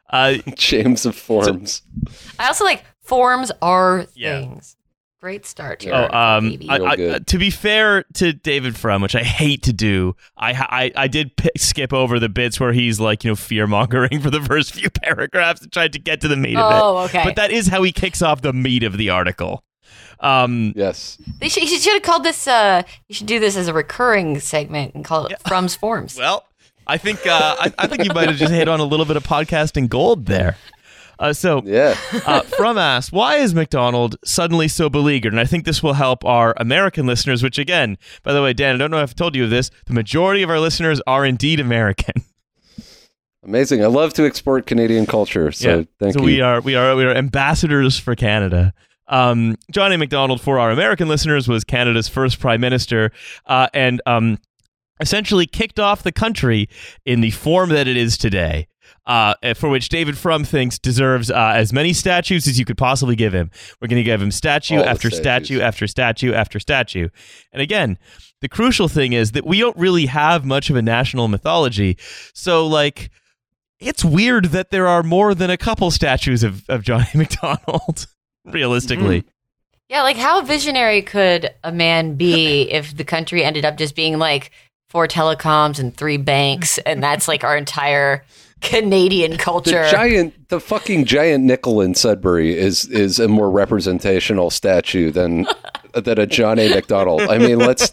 Uh, 0.10 0.38
James 0.56 1.06
of 1.06 1.16
Forms. 1.16 1.84
i 2.40 2.48
also 2.48 2.64
like 2.66 2.84
forms 3.02 3.52
are 3.62 4.08
Yeah. 4.16 4.40
things 4.42 4.76
great 5.20 5.46
start 5.46 5.82
here 5.84 5.94
oh, 5.94 6.18
um. 6.18 6.58
I, 6.70 6.78
I, 6.80 7.20
to 7.20 7.38
be 7.38 7.50
fair 7.50 8.04
to 8.16 8.32
David 8.34 8.78
Frum, 8.78 9.02
which 9.02 9.16
I 9.16 9.24
hate 9.24 9.64
to 9.64 9.74
do, 9.74 10.16
I 10.38 10.52
I, 10.52 10.92
I 11.04 11.08
did 11.08 11.36
p- 11.36 11.50
skip 11.58 11.92
over 11.94 12.20
the 12.20 12.30
bits 12.30 12.60
where 12.60 12.72
he's 12.74 13.00
like 13.00 13.24
you 13.24 13.32
know 13.32 13.36
fear 13.36 13.68
mongering 13.68 14.20
for 14.22 14.30
the 14.30 14.42
first 14.42 14.74
few 14.74 14.90
paragraphs 14.90 15.62
and 15.62 15.72
tried 15.72 15.94
to 15.94 16.00
get 16.00 16.22
to 16.22 16.28
the 16.28 16.38
meat 16.38 16.56
of 16.56 16.72
it. 16.72 16.80
oh 16.82 16.98
okay 17.00 17.24
But 17.24 17.36
that 17.36 17.52
is 17.52 17.68
how 17.68 17.84
he 17.84 17.92
kicks 17.92 18.22
off 18.22 18.42
the 18.42 18.54
meat 18.54 18.84
of 18.84 18.98
the 18.98 19.10
article. 19.10 19.64
Um, 20.22 20.74
Yes. 20.76 21.18
They 21.40 21.50
should, 21.50 21.64
you 21.64 21.80
should 21.80 21.94
have 21.94 22.04
called 22.04 22.24
this. 22.24 22.48
Uh, 22.48 22.84
you 23.08 23.16
should 23.16 23.28
do 23.28 23.40
this 23.40 23.56
as 23.56 23.68
a 23.68 23.74
recurring 23.74 24.40
segment 24.40 24.94
and 24.96 25.06
call 25.06 25.26
it 25.28 25.42
Frum's 25.48 25.76
Forms. 25.76 26.18
Well, 26.18 26.46
I 26.88 26.98
think 26.98 27.26
uh, 27.26 27.56
I, 27.60 27.74
I 27.78 27.88
think 27.88 28.04
you 28.04 28.14
might 28.14 28.28
have 28.28 28.38
just 28.38 28.52
hit 28.52 28.68
on 28.68 28.80
a 28.80 28.84
little 28.84 29.06
bit 29.06 29.16
of 29.16 29.24
podcasting 29.24 29.88
gold 29.90 30.26
there. 30.26 30.58
Uh, 31.20 31.34
so, 31.34 31.62
Yeah. 31.66 31.98
uh, 32.26 32.42
Frum 32.42 32.78
asked, 32.78 33.12
why 33.12 33.36
is 33.36 33.54
McDonald 33.54 34.16
suddenly 34.24 34.70
so 34.70 34.90
beleaguered? 34.90 35.34
And 35.34 35.40
I 35.40 35.46
think 35.46 35.66
this 35.66 35.84
will 35.84 35.94
help 35.94 36.24
our 36.24 36.54
American 36.58 37.06
listeners. 37.06 37.44
Which, 37.44 37.60
again, 37.60 37.98
by 38.24 38.34
the 38.34 38.42
way, 38.42 38.54
Dan, 38.54 38.76
I 38.76 38.78
don't 38.78 38.90
know 38.90 38.98
if 38.98 39.10
I've 39.10 39.16
told 39.16 39.36
you 39.36 39.46
this. 39.48 39.70
The 39.86 39.94
majority 39.94 40.42
of 40.42 40.50
our 40.50 40.60
listeners 40.60 41.02
are 41.06 41.26
indeed 41.26 41.60
American. 41.60 42.24
Amazing. 43.44 43.84
I 43.84 43.88
love 43.88 44.14
to 44.14 44.26
export 44.26 44.66
Canadian 44.66 45.06
culture. 45.06 45.52
So 45.52 45.86
thank 46.00 46.14
so 46.14 46.20
you. 46.20 46.26
we 46.26 46.42
are 46.42 46.60
we 46.60 46.76
are 46.76 46.96
we 46.96 47.06
are 47.06 47.16
ambassadors 47.16 47.98
for 47.98 48.16
Canada. 48.16 48.74
Um, 49.08 49.56
John 49.72 49.92
A. 49.92 49.98
MacDonald, 49.98 50.40
for 50.40 50.60
our 50.60 50.72
American 50.72 51.08
listeners, 51.08 51.48
was 51.48 51.64
Canada's 51.64 52.08
first 52.08 52.40
prime 52.40 52.62
minister, 52.62 53.12
uh, 53.48 53.68
and 53.74 54.02
um, 54.06 54.38
essentially 55.00 55.48
kicked 55.48 55.80
off 55.80 56.04
the 56.04 56.12
country 56.12 56.70
in 57.06 57.22
the 57.22 57.32
form 57.32 57.70
that 57.70 57.88
it 57.88 57.98
is 57.98 58.18
today. 58.18 58.68
Uh, 59.06 59.34
for 59.56 59.70
which 59.70 59.90
David 59.90 60.18
Frum 60.18 60.44
thinks 60.44 60.78
deserves 60.78 61.32
uh, 61.32 61.54
as 61.56 61.74
many 61.74 61.94
statues 61.94 62.48
as 62.48 62.60
you 62.60 62.66
could 62.66 62.78
possibly 62.78 63.16
give 63.16 63.34
him. 63.34 63.50
We're 63.82 63.88
going 63.88 64.04
to 64.04 64.04
give 64.04 64.22
him 64.22 64.32
statue 64.32 64.78
All 64.78 64.86
after 64.86 65.10
statue 65.10 65.62
after 65.62 65.88
statue 65.88 66.34
after 66.34 66.60
statue. 66.60 67.10
And 67.52 67.62
again, 67.62 67.98
the 68.42 68.50
crucial 68.50 68.88
thing 68.88 69.14
is 69.14 69.32
that 69.32 69.46
we 69.46 69.60
don't 69.60 69.78
really 69.78 70.06
have 70.06 70.46
much 70.46 70.70
of 70.70 70.76
a 70.76 70.82
national 70.82 71.28
mythology. 71.28 71.98
So, 72.34 72.66
like, 72.68 73.10
it's 73.80 74.04
weird 74.04 74.46
that 74.46 74.72
there 74.72 74.88
are 74.88 75.04
more 75.04 75.34
than 75.34 75.50
a 75.50 75.58
couple 75.58 75.90
statues 75.92 76.44
of, 76.44 76.70
of 76.70 76.84
Johnny 76.84 77.08
McDonald, 77.16 78.08
realistically. 78.46 79.24
Yeah, 79.90 80.04
like 80.04 80.18
how 80.18 80.42
visionary 80.42 81.02
could 81.02 81.50
a 81.64 81.72
man 81.72 82.16
be 82.16 82.62
if 82.72 82.96
the 82.96 83.04
country 83.04 83.44
ended 83.44 83.66
up 83.66 83.78
just 83.78 83.96
being 83.96 84.20
like 84.20 84.52
four 84.90 85.08
telecoms 85.08 85.80
and 85.80 85.96
three 85.96 86.18
banks, 86.18 86.78
and 86.80 87.02
that's 87.02 87.28
like 87.28 87.44
our 87.44 87.58
entire 87.58 88.24
Canadian 88.62 89.32
The 89.32 89.38
culture? 89.38 89.88
giant, 89.90 90.50
the 90.50 90.60
fucking 90.60 91.06
giant 91.06 91.44
nickel 91.44 91.82
in 91.82 91.96
Sudbury 91.96 92.58
is 92.58 92.86
is 92.86 93.20
a 93.20 93.28
more 93.28 93.50
representational 93.50 94.50
statue 94.50 95.12
than 95.12 95.46
than 95.94 96.20
a 96.20 96.26
John 96.26 96.60
A. 96.60 96.70
McDonald. 96.70 97.22
I 97.22 97.38
mean, 97.38 97.60
let's. 97.60 97.92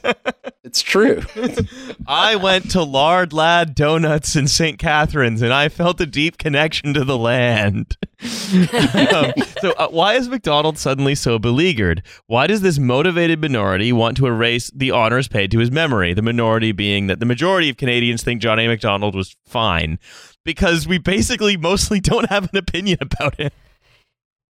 It's 0.65 0.83
true. 0.83 1.23
I 2.09 2.35
went 2.35 2.73
to 2.73 2.83
Lard 2.83 3.33
Lad 3.33 3.77
Donuts 3.77 4.35
in 4.35 4.49
St. 4.49 4.81
Catharines 4.81 5.41
and 5.41 5.53
I 5.53 5.69
felt 5.69 6.01
a 6.01 6.07
deep 6.07 6.39
connection 6.39 6.93
to 6.95 7.05
the 7.05 7.17
land. 7.17 7.97
Um, 8.17 9.33
so, 9.61 9.73
uh, 9.73 9.89
why 9.89 10.15
is 10.15 10.29
McDonald 10.29 10.79
suddenly 10.79 11.15
so 11.15 11.39
beleaguered? 11.39 12.03
Why 12.27 12.47
does 12.47 12.63
this 12.63 12.79
motivated 12.79 13.41
minority 13.41 13.93
want 13.93 14.17
to 14.17 14.27
erase 14.27 14.71
the 14.75 14.91
honors 14.91 15.29
paid 15.29 15.51
to 15.51 15.59
his 15.59 15.71
memory? 15.71 16.15
The 16.15 16.23
minority 16.23 16.73
being 16.73 17.09
that 17.09 17.21
the 17.21 17.27
majority 17.27 17.69
of 17.69 17.77
Canadians 17.77 18.23
think 18.23 18.41
John 18.41 18.59
A. 18.59 18.69
McDonald 18.69 19.15
was 19.15 19.37
fine 19.45 19.99
because 20.47 20.87
we 20.89 20.97
basically 20.97 21.59
mostly 21.59 22.01
don't 22.01 22.31
have 22.31 22.45
an 22.51 22.57
opinion 22.57 22.97
about 23.03 23.35
him. 23.35 23.51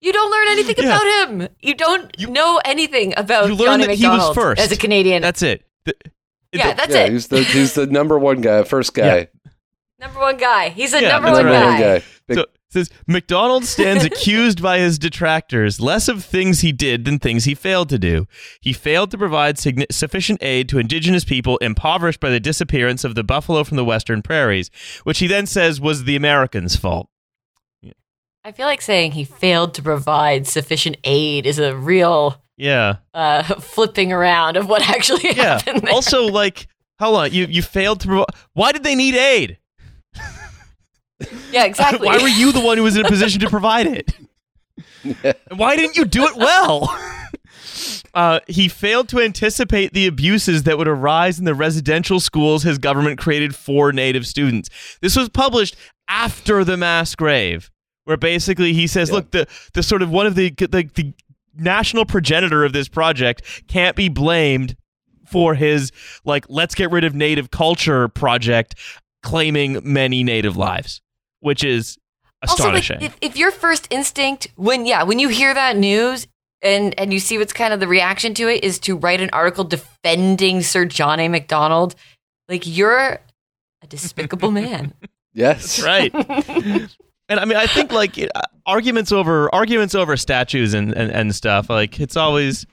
You 0.00 0.12
don't 0.12 0.30
learn 0.30 0.48
anything 0.48 0.76
Yeah. 0.78 0.96
about 0.96 1.28
him. 1.30 1.48
You 1.60 1.74
don't 1.74 2.28
know 2.30 2.60
anything 2.64 3.14
about 3.16 3.48
You 3.48 3.54
learn 3.56 3.66
Johnny 3.80 3.86
that 3.86 3.94
he 3.96 4.04
was 4.06 4.12
Macdonald 4.18 4.34
first. 4.36 4.60
as 4.60 4.70
a 4.70 4.76
Canadian. 4.76 5.22
That's 5.22 5.42
it. 5.42 5.64
The- 5.86 5.94
yeah, 6.52 6.70
the- 6.70 6.76
that's 6.76 6.94
yeah, 6.94 7.04
it. 7.06 7.12
he's 7.12 7.26
the 7.28 7.42
he's 7.42 7.72
the 7.74 7.86
number 7.98 8.16
one 8.18 8.40
guy, 8.42 8.62
first 8.62 8.94
guy. 8.94 9.28
Number 9.98 10.20
one 10.20 10.36
guy. 10.36 10.68
He's 10.68 10.92
a 10.92 11.00
Yeah, 11.02 11.08
number 11.08 11.32
one 11.32 11.46
right. 11.46 11.52
Number 11.52 11.58
guy. 11.58 11.72
one 11.72 11.80
guy. 12.00 12.04
Big- 12.28 12.36
So 12.36 12.42
it 12.42 12.50
says 12.68 12.90
Macdonald 13.06 13.64
stands 13.64 14.04
accused 14.10 14.62
by 14.62 14.78
his 14.78 14.98
detractors 14.98 15.80
less 15.80 16.08
of 16.08 16.24
things 16.24 16.60
he 16.60 16.72
did 16.72 17.04
than 17.04 17.18
things 17.18 17.44
he 17.44 17.54
failed 17.54 17.88
to 17.90 17.98
do. 17.98 18.26
He 18.60 18.72
failed 18.72 19.10
to 19.12 19.18
provide 19.18 19.56
signi- 19.56 19.90
sufficient 19.90 20.42
aid 20.42 20.68
to 20.70 20.78
indigenous 20.78 21.24
people 21.24 21.58
impoverished 21.58 22.20
by 22.20 22.30
the 22.30 22.40
disappearance 22.40 23.04
of 23.04 23.14
the 23.14 23.24
buffalo 23.24 23.64
from 23.64 23.76
the 23.76 23.84
western 23.84 24.22
prairies, 24.22 24.70
which 25.04 25.18
he 25.20 25.26
then 25.26 25.46
says 25.46 25.80
was 25.80 26.04
the 26.04 26.16
Americans' 26.16 26.76
fault. 26.76 27.08
I 28.44 28.52
feel 28.52 28.66
like 28.66 28.80
saying 28.80 29.12
he 29.12 29.24
failed 29.24 29.74
to 29.74 29.82
provide 29.82 30.46
sufficient 30.46 30.98
aid 31.02 31.46
is 31.46 31.58
a 31.58 31.74
real 31.76 32.40
Yeah, 32.56 32.98
uh, 33.12 33.42
flipping 33.42 34.12
around 34.12 34.56
of 34.56 34.68
what 34.68 34.88
actually 34.88 35.24
yeah. 35.36 35.58
happened. 35.58 35.82
there. 35.82 35.92
also, 35.92 36.26
like, 36.28 36.68
hold 37.00 37.16
on, 37.18 37.32
you 37.32 37.46
you 37.46 37.60
failed 37.60 38.00
to 38.02 38.06
provide. 38.06 38.26
Why 38.52 38.70
did 38.70 38.84
they 38.84 38.94
need 38.94 39.16
aid? 39.16 39.58
Yeah, 41.50 41.64
exactly. 41.64 42.06
Why 42.06 42.18
were 42.18 42.28
you 42.28 42.52
the 42.52 42.60
one 42.60 42.76
who 42.76 42.84
was 42.84 42.96
in 42.96 43.04
a 43.04 43.08
position 43.08 43.40
to 43.40 43.50
provide 43.50 43.86
it? 43.86 44.12
And 45.04 45.34
Why 45.58 45.76
didn't 45.76 45.96
you 45.96 46.04
do 46.04 46.26
it 46.26 46.36
well? 46.36 46.88
Uh, 48.14 48.40
he 48.48 48.66
failed 48.66 49.10
to 49.10 49.20
anticipate 49.20 49.92
the 49.92 50.06
abuses 50.06 50.62
that 50.62 50.78
would 50.78 50.88
arise 50.88 51.38
in 51.38 51.44
the 51.44 51.54
residential 51.54 52.18
schools 52.18 52.62
his 52.62 52.78
government 52.78 53.18
created 53.18 53.54
for 53.54 53.92
Native 53.92 54.26
students. 54.26 54.70
This 55.02 55.14
was 55.14 55.28
published 55.28 55.76
after 56.08 56.64
the 56.64 56.78
mass 56.78 57.14
grave, 57.14 57.70
where 58.04 58.16
basically 58.16 58.72
he 58.72 58.86
says, 58.86 59.12
"Look, 59.12 59.32
the 59.32 59.46
the 59.74 59.82
sort 59.82 60.00
of 60.00 60.10
one 60.10 60.26
of 60.26 60.34
the 60.34 60.48
the, 60.48 60.88
the 60.94 61.12
national 61.54 62.06
progenitor 62.06 62.64
of 62.64 62.72
this 62.72 62.88
project 62.88 63.42
can't 63.68 63.96
be 63.96 64.08
blamed 64.08 64.76
for 65.26 65.54
his 65.54 65.92
like 66.24 66.46
let's 66.48 66.74
get 66.74 66.90
rid 66.90 67.04
of 67.04 67.14
native 67.14 67.50
culture 67.50 68.08
project 68.08 68.76
claiming 69.22 69.80
many 69.82 70.22
native 70.24 70.56
lives, 70.56 71.02
which 71.46 71.64
is 71.64 71.96
astonishing." 72.42 72.96
Also, 72.96 73.06
like, 73.06 73.22
if, 73.22 73.32
if 73.32 73.36
your 73.38 73.50
first 73.50 73.86
instinct 73.90 74.48
when 74.56 74.84
yeah 74.84 75.02
when 75.02 75.18
you 75.18 75.28
hear 75.28 75.54
that 75.54 75.76
news 75.76 76.26
and 76.62 76.98
and 76.98 77.12
you 77.12 77.20
see 77.20 77.38
what's 77.38 77.52
kind 77.52 77.72
of 77.72 77.80
the 77.80 77.88
reaction 77.88 78.34
to 78.34 78.48
it 78.48 78.62
is 78.64 78.78
to 78.80 78.96
write 78.96 79.20
an 79.20 79.30
article 79.32 79.64
defending 79.64 80.62
Sir 80.62 80.84
John 80.84 81.20
A. 81.20 81.28
Macdonald, 81.28 81.94
like 82.48 82.66
you're 82.66 83.20
a 83.82 83.86
despicable 83.88 84.50
man. 84.50 84.92
yes. 85.32 85.82
right. 85.82 86.12
and 87.28 87.40
I 87.40 87.44
mean, 87.44 87.56
I 87.56 87.66
think 87.66 87.92
like 87.92 88.18
uh, 88.18 88.42
arguments 88.66 89.12
over 89.12 89.54
arguments 89.54 89.94
over 89.94 90.16
statues 90.16 90.74
and, 90.74 90.92
and, 90.92 91.10
and 91.10 91.34
stuff. 91.34 91.70
Like 91.70 92.00
it's 92.00 92.16
always, 92.16 92.66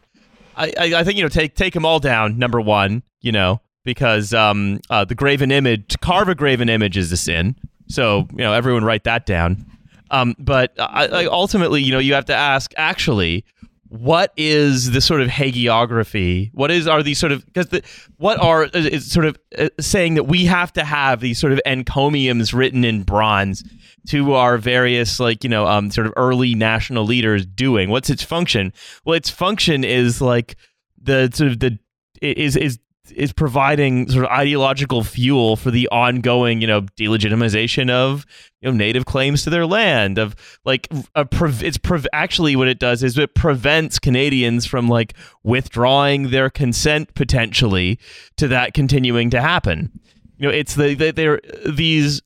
I, 0.55 0.73
I 0.77 0.93
I 0.95 1.03
think 1.03 1.17
you 1.17 1.23
know 1.23 1.29
take 1.29 1.55
take 1.55 1.73
them 1.73 1.85
all 1.85 1.99
down. 1.99 2.37
Number 2.37 2.61
one, 2.61 3.03
you 3.21 3.31
know, 3.31 3.61
because 3.83 4.33
um 4.33 4.79
uh, 4.89 5.05
the 5.05 5.15
graven 5.15 5.51
image 5.51 5.87
to 5.89 5.97
carve 5.97 6.29
a 6.29 6.35
graven 6.35 6.69
image 6.69 6.97
is 6.97 7.11
a 7.11 7.17
sin. 7.17 7.55
So 7.87 8.27
you 8.31 8.37
know 8.39 8.53
everyone 8.53 8.83
write 8.83 9.03
that 9.05 9.25
down. 9.25 9.65
Um, 10.11 10.35
but 10.37 10.73
I, 10.79 11.07
I 11.07 11.25
ultimately, 11.25 11.81
you 11.81 11.91
know, 11.91 11.99
you 11.99 12.13
have 12.13 12.25
to 12.25 12.35
ask 12.35 12.73
actually. 12.77 13.45
What 13.89 14.33
is 14.37 14.89
the 14.89 15.01
sort 15.01 15.21
of 15.21 15.27
hagiography? 15.27 16.49
What 16.55 16.71
is 16.71 16.87
are 16.87 17.03
these 17.03 17.19
sort 17.19 17.31
of 17.31 17.45
because 17.45 17.67
the 17.67 17.83
what 18.17 18.41
are 18.41 18.63
is 18.63 19.11
sort 19.11 19.27
of 19.27 19.37
uh, 19.55 19.69
saying 19.79 20.15
that 20.15 20.23
we 20.23 20.45
have 20.45 20.73
to 20.73 20.83
have 20.83 21.19
these 21.19 21.37
sort 21.37 21.53
of 21.53 21.61
encomiums 21.63 22.55
written 22.55 22.83
in 22.83 23.03
bronze 23.03 23.63
to 24.07 24.33
our 24.33 24.57
various 24.57 25.19
like 25.19 25.43
you 25.43 25.49
know 25.49 25.65
um 25.67 25.91
sort 25.91 26.07
of 26.07 26.13
early 26.17 26.55
national 26.55 27.05
leaders 27.05 27.45
doing 27.45 27.89
what's 27.89 28.09
its 28.09 28.23
function 28.23 28.73
well 29.05 29.15
its 29.15 29.29
function 29.29 29.83
is 29.83 30.21
like 30.21 30.55
the 31.01 31.29
sort 31.33 31.51
of 31.51 31.59
the 31.59 31.77
is 32.21 32.55
is 32.55 32.79
is 33.11 33.33
providing 33.33 34.09
sort 34.09 34.25
of 34.25 34.31
ideological 34.31 35.03
fuel 35.03 35.55
for 35.55 35.71
the 35.71 35.87
ongoing 35.89 36.61
you 36.61 36.67
know 36.67 36.81
delegitimization 36.81 37.89
of 37.89 38.25
you 38.61 38.69
know 38.69 38.75
native 38.75 39.05
claims 39.05 39.43
to 39.43 39.49
their 39.49 39.65
land 39.65 40.17
of 40.17 40.35
like 40.63 40.87
a 41.15 41.27
it's 41.61 41.79
actually 42.13 42.55
what 42.55 42.67
it 42.67 42.79
does 42.79 43.03
is 43.03 43.17
it 43.17 43.35
prevents 43.35 43.99
Canadians 43.99 44.65
from 44.65 44.87
like 44.87 45.13
withdrawing 45.43 46.29
their 46.29 46.49
consent 46.49 47.13
potentially 47.13 47.99
to 48.37 48.47
that 48.47 48.73
continuing 48.73 49.29
to 49.31 49.41
happen. 49.41 49.91
You 50.37 50.47
know 50.47 50.53
it's 50.53 50.75
the, 50.75 50.93
the 50.93 51.11
they're 51.11 51.41
these 51.65 52.21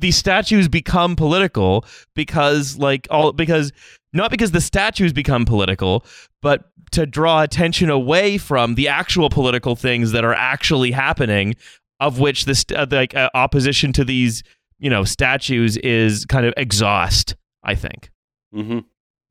these 0.00 0.16
statues 0.16 0.68
become 0.68 1.16
political 1.16 1.84
because 2.14 2.76
like 2.78 3.06
all 3.10 3.32
because 3.32 3.72
not 4.12 4.30
because 4.30 4.50
the 4.50 4.60
statues 4.60 5.12
become 5.12 5.44
political 5.44 6.04
but 6.42 6.70
to 6.92 7.06
draw 7.06 7.42
attention 7.42 7.88
away 7.88 8.36
from 8.38 8.74
the 8.74 8.88
actual 8.88 9.30
political 9.30 9.76
things 9.76 10.12
that 10.12 10.24
are 10.24 10.34
actually 10.34 10.90
happening 10.90 11.54
of 12.00 12.18
which 12.18 12.44
the 12.46 12.54
st- 12.54 12.78
uh, 12.78 12.86
like 12.90 13.14
uh, 13.14 13.30
opposition 13.34 13.92
to 13.92 14.04
these 14.04 14.42
you 14.78 14.90
know 14.90 15.04
statues 15.04 15.76
is 15.78 16.24
kind 16.26 16.46
of 16.46 16.54
exhaust 16.56 17.36
i 17.62 17.74
think 17.74 18.10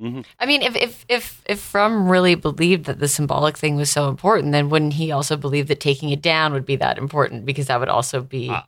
Mm-hmm. 0.02 0.22
I 0.40 0.46
mean, 0.46 0.62
if 0.62 0.76
if 0.78 1.06
if 1.10 1.42
if 1.46 1.60
Frum 1.60 2.08
really 2.08 2.36
believed 2.36 2.86
that 2.86 3.00
the 3.00 3.08
symbolic 3.10 3.58
thing 3.58 3.76
was 3.76 3.90
so 3.90 4.08
important, 4.08 4.54
then 4.54 4.70
wouldn't 4.70 4.94
he 4.94 5.12
also 5.12 5.36
believe 5.36 5.68
that 5.68 5.82
taking 5.82 6.10
it 6.10 6.22
down 6.22 6.54
would 6.54 6.66
be 6.66 6.78
that 6.78 6.98
important? 6.98 7.46
Because 7.46 7.68
that 7.68 7.80
would 7.80 7.90
also 7.90 8.22
be. 8.22 8.50
Uh, 8.50 8.62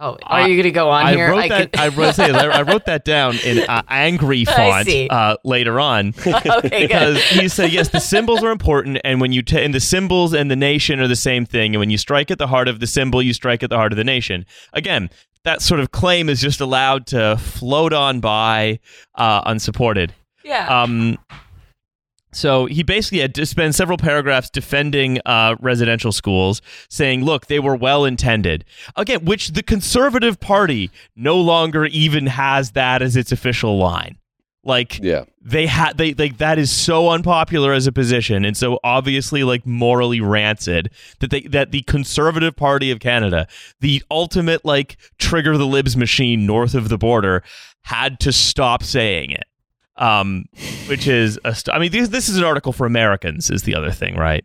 oh, 0.00 0.16
are 0.22 0.48
you 0.48 0.56
going 0.56 0.64
to 0.64 0.70
go 0.70 0.90
on 0.90 1.06
I 1.06 1.14
here? 1.14 1.30
wrote 1.30 1.48
that. 1.48 1.72
could- 1.72 1.80
I 1.80 1.88
wrote, 1.88 2.14
say, 2.14 2.30
I 2.30 2.62
wrote 2.62 2.86
that 2.86 3.04
down 3.04 3.36
in 3.44 3.58
uh, 3.60 3.82
angry 3.88 4.44
font 4.44 4.88
uh, 5.10 5.36
later 5.44 5.80
on. 5.80 6.08
okay, 6.26 6.86
because 6.86 7.14
good. 7.14 7.40
he 7.42 7.48
said 7.48 7.72
yes 7.72 7.88
the 7.88 8.00
symbols 8.00 8.42
are 8.42 8.50
important 8.50 8.98
and 9.04 9.20
when 9.20 9.32
you 9.32 9.42
ta- 9.42 9.58
and 9.58 9.72
the 9.74 9.80
symbols 9.80 10.32
and 10.34 10.50
the 10.50 10.56
nation 10.56 11.00
are 11.00 11.08
the 11.08 11.16
same 11.16 11.44
thing 11.46 11.74
and 11.74 11.80
when 11.80 11.90
you 11.90 11.98
strike 11.98 12.30
at 12.30 12.38
the 12.38 12.46
heart 12.46 12.68
of 12.68 12.80
the 12.80 12.86
symbol 12.86 13.22
you 13.22 13.32
strike 13.32 13.62
at 13.62 13.70
the 13.70 13.76
heart 13.76 13.92
of 13.92 13.96
the 13.96 14.04
nation 14.04 14.44
again 14.72 15.08
that 15.44 15.62
sort 15.62 15.78
of 15.80 15.92
claim 15.92 16.28
is 16.28 16.40
just 16.40 16.60
allowed 16.60 17.06
to 17.06 17.36
float 17.38 17.92
on 17.92 18.20
by 18.20 18.78
uh, 19.14 19.42
unsupported 19.46 20.12
Yeah. 20.44 20.82
um, 20.82 21.18
so 22.36 22.66
he 22.66 22.82
basically 22.82 23.20
had 23.20 23.34
to 23.36 23.46
spend 23.46 23.74
several 23.74 23.98
paragraphs 23.98 24.50
defending 24.50 25.20
uh, 25.24 25.56
residential 25.60 26.12
schools, 26.12 26.60
saying, 26.88 27.24
"Look, 27.24 27.46
they 27.46 27.58
were 27.58 27.74
well 27.74 28.04
intended." 28.04 28.64
Again, 28.94 29.24
which 29.24 29.48
the 29.48 29.62
Conservative 29.62 30.38
Party 30.38 30.90
no 31.16 31.36
longer 31.40 31.86
even 31.86 32.26
has 32.26 32.72
that 32.72 33.02
as 33.02 33.16
its 33.16 33.32
official 33.32 33.78
line. 33.78 34.18
Like 34.64 34.98
Yeah. 35.00 35.24
they 35.40 35.66
had 35.66 35.96
they 35.96 36.12
like 36.14 36.38
that 36.38 36.58
is 36.58 36.72
so 36.72 37.10
unpopular 37.10 37.72
as 37.72 37.86
a 37.86 37.92
position 37.92 38.44
and 38.44 38.56
so 38.56 38.80
obviously 38.82 39.44
like 39.44 39.64
morally 39.64 40.20
rancid 40.20 40.90
that 41.20 41.30
they 41.30 41.42
that 41.42 41.70
the 41.70 41.82
conservative 41.82 42.56
party 42.56 42.90
of 42.90 42.98
canada 42.98 43.46
the 43.80 44.02
ultimate 44.10 44.64
like 44.64 44.96
trigger 45.18 45.56
the 45.56 45.66
libs 45.68 45.96
machine 45.96 46.46
north 46.46 46.74
of 46.74 46.88
the 46.88 46.98
border 46.98 47.44
had 47.82 48.18
to 48.18 48.32
stop 48.32 48.82
saying 48.82 49.30
it 49.30 49.44
um 49.98 50.44
which 50.88 51.06
is 51.06 51.38
a 51.44 51.54
st- 51.54 51.74
i 51.74 51.78
mean 51.78 51.90
this, 51.90 52.08
this 52.08 52.28
is 52.28 52.36
an 52.36 52.44
article 52.44 52.72
for 52.72 52.86
americans 52.86 53.50
is 53.50 53.62
the 53.62 53.74
other 53.74 53.90
thing 53.90 54.14
right 54.16 54.44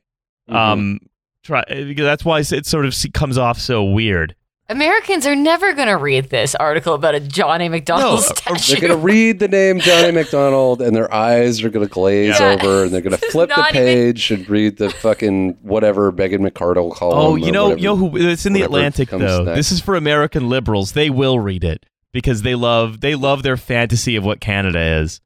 Mhm. 0.49 0.55
um 0.55 0.99
try 1.43 1.63
because 1.67 2.03
that's 2.05 2.23
why 2.25 2.39
it 2.39 2.65
sort 2.65 2.85
of 2.85 2.95
comes 3.13 3.37
off 3.37 3.59
so 3.59 3.83
weird 3.83 4.35
Americans 4.69 5.27
are 5.27 5.35
never 5.35 5.73
going 5.73 5.89
to 5.89 5.97
read 5.97 6.29
this 6.29 6.55
article 6.55 6.93
about 6.93 7.13
a 7.13 7.19
John 7.19 7.59
A. 7.59 7.67
Macdonald 7.67 8.19
No, 8.21 8.21
statue. 8.21 8.71
They're 8.79 8.87
going 8.87 8.97
to 9.01 9.05
read 9.05 9.39
the 9.39 9.49
name 9.49 9.81
Johnny 9.81 10.13
Macdonald 10.13 10.81
and 10.81 10.95
their 10.95 11.13
eyes 11.13 11.61
are 11.61 11.69
going 11.69 11.85
to 11.85 11.91
glaze 11.93 12.39
Yeah. 12.39 12.53
over 12.53 12.83
and 12.85 12.93
they're 12.93 13.01
going 13.01 13.11
to 13.17 13.29
flip 13.31 13.49
the 13.49 13.57
not 13.57 13.75
even- 13.75 13.83
page 13.85 14.31
and 14.31 14.49
read 14.49 14.77
the 14.77 14.89
fucking 14.89 15.57
whatever 15.61 16.09
Megan 16.13 16.41
McArdle 16.49 16.95
column. 16.95 17.17
Oh, 17.19 17.35
you 17.35 17.51
know, 17.51 17.63
whatever. 17.65 17.79
you 17.81 17.87
know 17.87 17.95
who? 17.97 18.15
It's 18.15 18.45
in 18.45 18.53
the 18.53 18.61
Atlantic 18.61 19.09
though. 19.09 19.43
next. 19.43 19.57
This 19.57 19.71
is 19.73 19.81
for 19.81 19.95
American 19.97 20.47
liberals. 20.47 20.93
They 20.93 21.09
will 21.09 21.37
read 21.41 21.65
it 21.65 21.85
because 22.13 22.43
they 22.43 22.55
love 22.55 23.01
they 23.01 23.15
love 23.15 23.43
their 23.43 23.57
fantasy 23.57 24.15
of 24.15 24.23
what 24.23 24.39
Canada 24.39 24.79
is, 25.01 25.19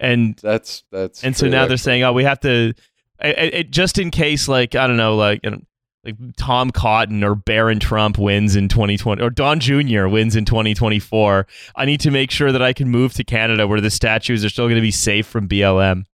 and 0.00 0.36
That's 0.42 0.82
that's 0.90 1.22
and 1.22 1.36
so 1.36 1.46
now 1.46 1.66
they're 1.66 1.76
saying, 1.76 2.02
oh, 2.02 2.12
we 2.12 2.24
have 2.24 2.40
to, 2.40 2.74
I- 3.20 3.28
I- 3.28 3.30
it, 3.30 3.70
just 3.70 3.98
in 3.98 4.10
case, 4.10 4.48
like 4.48 4.74
I 4.74 4.86
don't 4.88 4.96
know, 4.96 5.14
like. 5.16 5.40
you 5.44 5.50
know, 5.50 5.60
like 6.02 6.16
Tom 6.38 6.70
Cotton 6.70 7.22
or 7.22 7.34
Barron 7.34 7.78
Trump 7.78 8.16
wins 8.16 8.56
in 8.56 8.68
2020 8.68 9.20
or 9.22 9.28
Don 9.28 9.60
Jr. 9.60 10.06
wins 10.08 10.34
in 10.34 10.46
2024. 10.46 11.46
I 11.76 11.84
need 11.84 12.00
to 12.00 12.10
make 12.10 12.30
sure 12.30 12.52
that 12.52 12.62
I 12.62 12.72
can 12.72 12.88
move 12.88 13.12
to 13.16 13.22
Canada 13.22 13.68
where 13.68 13.82
the 13.82 13.90
statues 13.90 14.42
are 14.42 14.48
still 14.48 14.64
going 14.64 14.76
to 14.76 14.80
be 14.80 14.90
safe 14.90 15.26
from 15.26 15.46
BLM. 15.46 16.04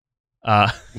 Uh, 0.44 0.70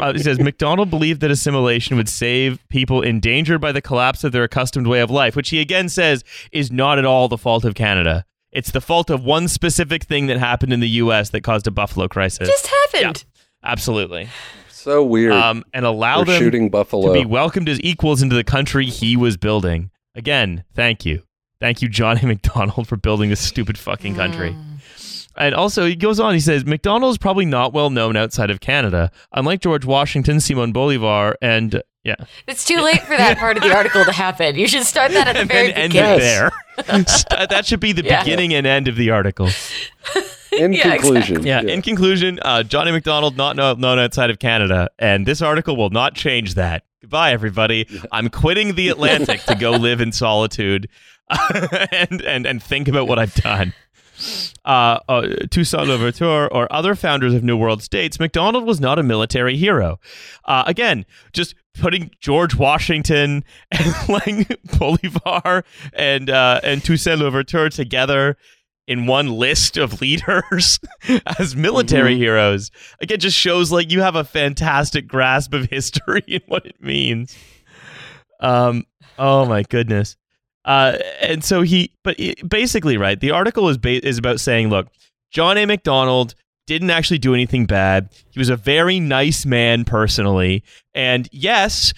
uh, 0.00 0.12
it 0.14 0.22
says 0.22 0.38
Macdonald 0.40 0.88
believed 0.88 1.20
that 1.20 1.30
assimilation 1.30 1.98
would 1.98 2.08
save 2.08 2.66
people 2.70 3.02
endangered 3.02 3.60
by 3.60 3.72
the 3.72 3.82
collapse 3.82 4.24
of 4.24 4.32
their 4.32 4.44
accustomed 4.44 4.86
way 4.86 5.00
of 5.00 5.10
life, 5.10 5.36
which 5.36 5.50
he 5.50 5.60
again 5.60 5.90
says 5.90 6.24
is 6.50 6.72
not 6.72 6.98
at 6.98 7.04
all 7.04 7.28
the 7.28 7.36
fault 7.36 7.62
of 7.66 7.74
Canada. 7.74 8.24
It's 8.52 8.70
the 8.70 8.80
fault 8.82 9.08
of 9.10 9.24
one 9.24 9.48
specific 9.48 10.04
thing 10.04 10.26
that 10.26 10.38
happened 10.38 10.72
in 10.72 10.80
the 10.80 10.88
U.S. 10.88 11.30
that 11.30 11.40
caused 11.42 11.66
a 11.66 11.70
buffalo 11.70 12.06
crisis. 12.08 12.46
just 12.48 12.66
happened. 12.66 13.24
Absolutely. 13.64 14.28
so 14.68 15.02
weird. 15.04 15.32
Um, 15.32 15.64
and 15.72 15.86
allow 15.86 16.18
They're 16.24 16.34
them 16.34 16.42
shooting 16.42 16.68
buffalo. 16.70 17.08
to 17.08 17.12
be 17.14 17.24
welcomed 17.24 17.68
as 17.68 17.80
equals 17.80 18.20
into 18.22 18.36
the 18.36 18.44
country 18.44 18.86
he 18.86 19.16
was 19.16 19.36
building. 19.36 19.90
Again, 20.14 20.64
thank 20.74 21.06
you. 21.06 21.22
Thank 21.60 21.80
you, 21.80 21.88
Johnny 21.88 22.22
Macdonald, 22.26 22.88
for 22.88 22.96
building 22.96 23.30
this 23.30 23.40
stupid 23.40 23.78
fucking 23.78 24.16
country. 24.16 24.54
And 25.36 25.54
also, 25.54 25.86
he 25.86 25.96
goes 25.96 26.20
on, 26.20 26.34
he 26.34 26.40
says, 26.40 26.66
Macdonald 26.66 27.12
is 27.12 27.18
probably 27.18 27.46
not 27.46 27.72
well 27.72 27.88
known 27.88 28.16
outside 28.16 28.50
of 28.50 28.60
Canada. 28.60 29.10
Unlike 29.32 29.60
George 29.62 29.84
Washington, 29.86 30.40
Simon 30.40 30.72
Bolivar, 30.72 31.36
and 31.40 31.82
yeah. 32.04 32.16
It's 32.46 32.64
too 32.64 32.80
late 32.80 33.02
for 33.02 33.16
that 33.16 33.38
part 33.38 33.56
of 33.56 33.62
the 33.62 33.74
article 33.74 34.04
to 34.04 34.12
happen. 34.12 34.56
You 34.56 34.66
should 34.68 34.84
start 34.84 35.12
that 35.12 35.28
at 35.28 35.34
the 35.34 35.40
And 35.42 35.48
very 35.48 35.68
then 35.68 35.76
end 35.76 35.92
beginning. 35.92 36.16
it 36.16 36.20
there. 36.20 36.50
That 37.48 37.64
should 37.66 37.80
be 37.80 37.92
the 37.92 38.02
Yeah. 38.04 38.22
beginning 38.22 38.54
and 38.54 38.66
end 38.66 38.88
of 38.88 38.96
the 38.96 39.10
article. 39.10 39.48
In 40.52 40.72
Yeah, 40.72 40.96
conclusion, 40.96 41.44
Yeah, 41.44 41.60
in 41.62 41.80
conclusion, 41.82 42.38
uh, 42.42 42.62
Johnny 42.62 42.92
Macdonald 42.92 43.36
not 43.36 43.56
know- 43.56 43.74
known 43.74 43.98
outside 43.98 44.30
of 44.30 44.38
Canada, 44.38 44.88
and 44.98 45.24
this 45.26 45.40
article 45.40 45.76
will 45.76 45.90
not 45.90 46.14
change 46.14 46.54
that. 46.54 46.82
Goodbye, 47.00 47.32
everybody. 47.32 47.86
I'm 48.12 48.28
quitting 48.28 48.74
the 48.74 48.88
Atlantic 48.88 49.42
to 49.44 49.54
go 49.54 49.70
live 49.72 50.00
in 50.00 50.12
solitude 50.12 50.88
and, 51.90 52.20
and, 52.22 52.46
and 52.46 52.62
think 52.62 52.88
about 52.88 53.08
what 53.08 53.18
I've 53.18 53.34
done. 53.34 53.72
Uh, 54.64 54.98
uh, 55.08 55.22
Toussaint 55.50 55.88
Louverture 55.88 56.48
or 56.52 56.72
other 56.72 56.94
founders 56.94 57.34
of 57.34 57.42
New 57.42 57.56
World 57.56 57.82
states, 57.82 58.20
Macdonald 58.20 58.64
was 58.64 58.80
not 58.80 58.98
a 58.98 59.02
military 59.02 59.56
hero. 59.56 59.98
Uh, 60.44 60.64
again, 60.66 61.04
just 61.32 61.54
putting 61.74 62.10
George 62.20 62.54
Washington 62.54 63.44
and 63.70 64.08
like 64.08 64.60
Bolivar 64.78 65.64
and 65.92 66.30
uh, 66.30 66.60
and 66.62 66.82
Toussaint 66.84 67.20
Louverture 67.20 67.68
together 67.68 68.36
in 68.86 69.06
one 69.06 69.28
list 69.28 69.76
of 69.76 70.00
leaders 70.00 70.80
as 71.38 71.54
military 71.54 72.16
heroes 72.16 72.70
again 73.00 73.20
just 73.20 73.38
shows 73.38 73.70
like 73.70 73.92
you 73.92 74.00
have 74.00 74.16
a 74.16 74.24
fantastic 74.24 75.06
grasp 75.06 75.54
of 75.54 75.66
history 75.70 76.24
and 76.26 76.42
what 76.46 76.66
it 76.66 76.82
means. 76.82 77.36
Um 78.40 78.84
oh 79.18 79.46
my 79.46 79.62
goodness 79.62 80.16
uh 80.64 80.96
and 81.20 81.44
so 81.44 81.62
he 81.62 81.92
but 82.04 82.18
it, 82.18 82.48
basically 82.48 82.96
right 82.96 83.20
the 83.20 83.30
article 83.30 83.68
is 83.68 83.78
ba- 83.78 84.06
is 84.06 84.18
about 84.18 84.40
saying 84.40 84.68
look 84.68 84.88
John 85.30 85.56
A. 85.56 85.66
Macdonald 85.66 86.34
didn't 86.66 86.90
actually 86.90 87.18
do 87.18 87.34
anything 87.34 87.66
bad. 87.66 88.10
He 88.30 88.38
was 88.38 88.48
a 88.48 88.56
very 88.56 89.00
nice 89.00 89.44
man 89.44 89.84
personally. 89.84 90.62
And 90.94 91.28
yes 91.32 91.92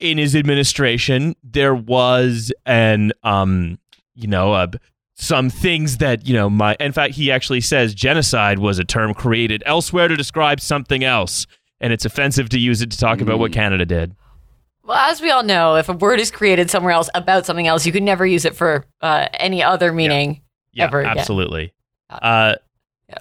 in 0.00 0.16
his 0.16 0.36
administration 0.36 1.34
there 1.42 1.74
was 1.74 2.52
an 2.66 3.10
um 3.24 3.78
you 4.14 4.28
know 4.28 4.54
a 4.54 4.70
some 5.14 5.50
things 5.50 5.96
that 5.96 6.24
you 6.24 6.32
know 6.32 6.48
my 6.48 6.76
in 6.78 6.92
fact 6.92 7.14
he 7.14 7.32
actually 7.32 7.60
says 7.60 7.94
genocide 7.94 8.60
was 8.60 8.78
a 8.78 8.84
term 8.84 9.12
created 9.12 9.60
elsewhere 9.66 10.06
to 10.06 10.16
describe 10.16 10.60
something 10.60 11.02
else. 11.02 11.46
And 11.80 11.92
it's 11.92 12.04
offensive 12.04 12.48
to 12.50 12.58
use 12.58 12.82
it 12.82 12.90
to 12.92 12.98
talk 12.98 13.20
about 13.20 13.38
what 13.38 13.52
canada 13.52 13.84
did 13.84 14.14
Well, 14.88 14.96
as 14.96 15.20
we 15.20 15.30
all 15.30 15.42
know, 15.42 15.76
if 15.76 15.90
a 15.90 15.92
word 15.92 16.18
is 16.18 16.30
created 16.30 16.70
somewhere 16.70 16.92
else 16.92 17.10
about 17.14 17.44
something 17.44 17.66
else, 17.66 17.84
you 17.84 17.92
can 17.92 18.06
never 18.06 18.26
use 18.26 18.46
it 18.46 18.56
for 18.56 18.86
uh, 19.02 19.28
any 19.34 19.62
other 19.62 19.92
meaning 19.92 20.40
yeah 20.72 20.84
ever. 20.84 21.00
again. 21.00 21.18
absolutely 21.18 21.74
uh, 22.10 22.54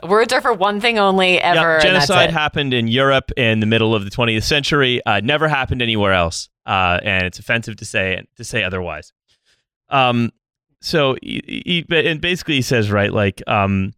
Words 0.04 0.34
are 0.34 0.42
for 0.42 0.54
one 0.54 0.82
thing 0.82 1.00
only, 1.00 1.40
ever. 1.40 1.60
yeah, 1.60 1.74
and 1.74 1.82
genocide 1.82 2.30
happened 2.30 2.74
in 2.74 2.88
europe 2.88 3.32
in 3.38 3.60
the 3.60 3.66
middle 3.66 3.96
of 3.96 4.06
the 4.06 4.12
20th 4.12 4.44
century 4.44 5.02
uh, 5.06 5.20
never 5.22 5.48
happened 5.48 5.82
anywhere 5.82 6.14
else 6.14 6.50
uh, 6.66 7.00
and 7.04 7.26
it's 7.26 7.40
offensive 7.40 7.76
to 7.78 7.86
say 7.86 8.24
to 8.36 8.44
say 8.44 8.64
otherwise 8.64 9.12
um 9.90 10.32
so 10.82 11.16
he, 11.22 11.42
he 11.66 11.96
and 11.96 12.22
basically 12.22 12.56
he 12.56 12.62
says 12.62 12.92
right 12.92 13.12
like 13.14 13.42
um 13.48 13.94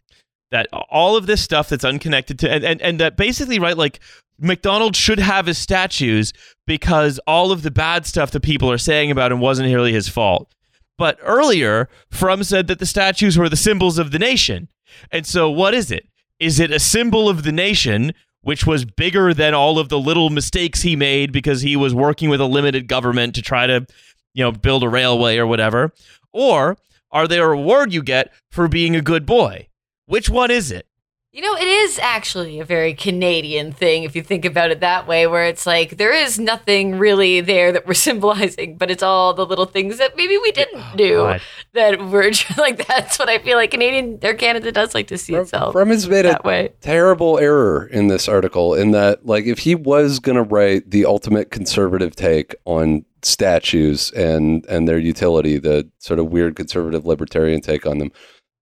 that 0.52 0.68
all 0.90 1.16
of 1.16 1.28
this 1.28 1.42
stuff 1.42 1.70
that's 1.70 1.86
unconnected 1.86 2.40
to 2.40 2.52
and, 2.52 2.64
and, 2.64 2.82
and 2.82 3.00
that 3.00 3.18
basically 3.18 3.60
right 3.60 3.78
like 3.78 4.00
Macdonald 4.40 4.96
should 4.96 5.20
have 5.20 5.46
his 5.46 5.58
statues 5.58 6.34
because 6.66 7.20
all 7.28 7.52
of 7.52 7.62
the 7.62 7.72
bad 7.72 8.06
stuff 8.06 8.32
that 8.32 8.42
people 8.42 8.72
are 8.72 8.78
saying 8.78 9.12
about 9.12 9.32
him 9.32 9.40
wasn't 9.40 9.74
really 9.74 9.94
his 9.94 10.08
fault. 10.08 10.54
But 10.98 11.18
earlier, 11.22 11.88
Frum 12.12 12.44
said 12.44 12.68
that 12.68 12.80
the 12.80 12.86
statues 12.86 13.38
were 13.38 13.50
the 13.50 13.56
symbols 13.56 13.98
of 13.98 14.12
the 14.12 14.20
nation. 14.20 14.68
And 15.12 15.26
so 15.26 15.50
what 15.50 15.74
is 15.74 15.92
it? 15.92 16.08
Is 16.40 16.60
it 16.60 16.72
a 16.72 16.80
symbol 16.80 17.30
of 17.30 17.44
the 17.44 17.52
nation, 17.52 18.14
which 18.42 18.66
was 18.66 18.84
bigger 18.84 19.34
than 19.34 19.54
all 19.54 19.80
of 19.80 19.90
the 19.90 20.00
little 20.00 20.30
mistakes 20.30 20.82
he 20.82 20.96
made 20.96 21.32
because 21.32 21.62
he 21.62 21.76
was 21.76 21.96
working 21.96 22.30
with 22.30 22.42
a 22.42 22.46
limited 22.46 22.88
government 22.88 23.34
to 23.36 23.42
try 23.42 23.66
to, 23.66 23.86
you 24.34 24.44
know, 24.44 24.52
build 24.52 24.84
a 24.84 24.90
railway 24.90 25.38
or 25.38 25.48
whatever? 25.48 25.94
Or 26.34 26.78
are 27.12 27.28
they 27.28 27.40
a 27.40 27.48
reward 27.48 27.94
you 27.94 28.04
get 28.04 28.34
for 28.52 28.68
being 28.68 28.96
a 28.96 29.02
good 29.02 29.26
boy? 29.26 29.68
Which 30.06 30.30
one 30.30 30.52
is 30.52 30.70
it? 30.70 30.86
You 31.32 31.44
know, 31.44 31.56
it 31.56 31.68
is 31.68 32.00
actually 32.00 32.60
a 32.60 32.66
very 32.66 32.96
Canadian 32.96 33.72
thing 33.72 34.04
if 34.04 34.16
you 34.16 34.24
think 34.24 34.46
about 34.46 34.72
it 34.72 34.80
that 34.80 35.06
way, 35.08 35.28
where 35.28 35.46
it's 35.46 35.68
like 35.68 35.98
there 35.98 36.12
is 36.12 36.40
nothing 36.40 36.98
really 36.98 37.40
there 37.40 37.72
that 37.72 37.86
we're 37.86 37.94
symbolizing, 38.10 38.78
but 38.78 38.90
it's 38.90 39.04
all 39.04 39.36
the 39.36 39.46
little 39.46 39.68
things 39.68 40.00
that 40.00 40.18
maybe 40.18 40.40
we 40.40 40.52
didn't 40.52 40.98
do 40.98 41.18
God. 41.18 41.42
that 41.74 42.02
we're 42.02 42.32
like. 42.58 42.88
That's 42.88 43.20
what 43.20 43.30
I 43.30 43.38
feel 43.38 43.58
like 43.58 43.70
Canadian 43.70 44.18
or 44.24 44.34
Canada 44.34 44.72
does 44.72 44.96
like 44.96 45.06
to 45.08 45.20
see 45.20 45.36
itself 45.36 45.74
Frum 45.74 45.90
has 45.90 46.10
made 46.10 46.26
a 46.26 46.42
way. 46.44 46.74
terrible 46.82 47.38
error 47.38 47.86
in 47.86 48.08
this 48.08 48.28
article 48.28 48.74
in 48.74 48.90
that 48.92 49.24
like 49.26 49.46
if 49.46 49.60
he 49.60 49.76
was 49.76 50.18
going 50.20 50.36
to 50.36 50.44
write 50.44 50.90
the 50.90 51.06
ultimate 51.06 51.52
conservative 51.52 52.16
take 52.16 52.56
on 52.66 53.06
statues 53.22 54.10
and 54.12 54.66
and 54.66 54.88
their 54.88 54.98
utility 54.98 55.60
the 55.60 55.88
sort 56.00 56.18
of 56.18 56.32
weird 56.32 56.56
conservative 56.56 57.06
libertarian 57.06 57.62
take 57.62 57.86
on 57.86 58.00
them 58.00 58.12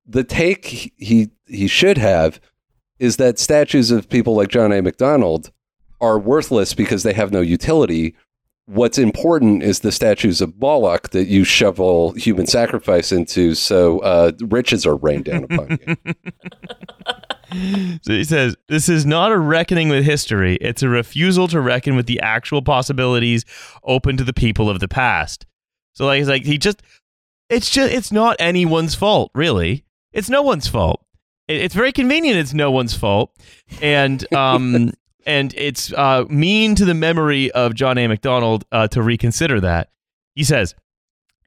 the 0.06 0.24
take 0.24 0.92
he 0.98 1.30
he 1.46 1.68
should 1.68 1.98
have 1.98 2.42
is 3.00 3.18
that 3.18 3.40
statues 3.40 3.92
of 3.92 4.10
people 4.10 4.36
like 4.36 4.50
John 4.50 4.72
A. 4.72 4.82
Macdonald 4.82 5.52
are 6.02 6.20
worthless 6.20 6.74
because 6.74 7.04
they 7.04 7.14
have 7.14 7.32
no 7.32 7.42
utility. 7.42 8.16
What's 8.66 8.98
important 8.98 9.64
is 9.64 9.80
the 9.80 9.92
statues 9.92 10.42
of 10.42 10.60
Moloch 10.60 11.10
that 11.10 11.28
you 11.28 11.44
shovel 11.44 12.12
human 12.14 12.48
sacrifice 12.48 13.12
into, 13.12 13.56
so 13.56 14.00
uh, 14.00 14.32
riches 14.42 14.86
are 14.86 14.96
rained 14.96 15.26
down 15.26 15.46
upon 15.46 15.80
you. 15.88 15.96
So 18.02 18.12
he 18.12 18.24
says, 18.24 18.56
This 18.68 18.90
is 18.90 19.06
not 19.06 19.32
a 19.32 19.38
reckoning 19.38 19.90
with 19.90 20.04
history. 20.04 20.58
It's 20.60 20.84
a 20.84 20.90
refusal 20.90 21.48
to 21.48 21.62
reckon 21.62 21.96
with 21.96 22.06
the 22.06 22.20
actual 22.20 22.62
possibilities 22.62 23.46
open 23.84 24.18
to 24.18 24.24
the 24.24 24.34
people 24.34 24.70
of 24.70 24.80
the 24.80 24.88
past. 24.88 25.46
So 25.94 26.06
like 26.06 26.20
he's 26.20 26.28
like 26.28 26.46
he 26.46 26.58
just 26.58 26.82
it's 27.50 27.70
just 27.70 27.94
it's 27.94 28.12
not 28.12 28.36
anyone's 28.40 28.96
fault, 28.96 29.32
really. 29.34 29.86
It's 30.12 30.30
no 30.30 30.42
one's 30.42 30.68
fault. 30.68 31.06
It- 31.48 31.62
It's 31.62 31.76
very 31.76 31.92
convenient 31.92 32.38
it's 32.38 32.54
no 32.54 32.72
one's 32.72 32.94
fault. 32.96 33.32
And 33.82 34.26
um 34.36 34.92
and 35.26 35.54
it's 35.56 35.92
uh 35.94 36.26
mean 36.30 36.76
to 36.76 36.86
the 36.86 36.94
memory 36.94 37.52
of 37.52 37.74
John 37.76 37.98
A. 37.98 38.08
Macdonald 38.08 38.66
uh, 38.72 38.88
to 38.90 39.02
reconsider 39.02 39.60
that. 39.62 39.90
He 40.36 40.44
says 40.44 40.76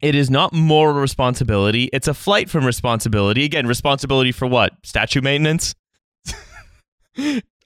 it 0.02 0.14
is 0.14 0.30
not 0.30 0.52
moral 0.52 0.98
responsibility. 1.00 1.90
It's 1.92 2.08
a 2.08 2.14
flight 2.14 2.48
from 2.48 2.64
responsibility. 2.64 3.44
Again, 3.44 3.66
responsibility 3.66 4.32
for 4.32 4.46
what? 4.46 4.72
Statue 4.82 5.20
maintenance? 5.20 5.74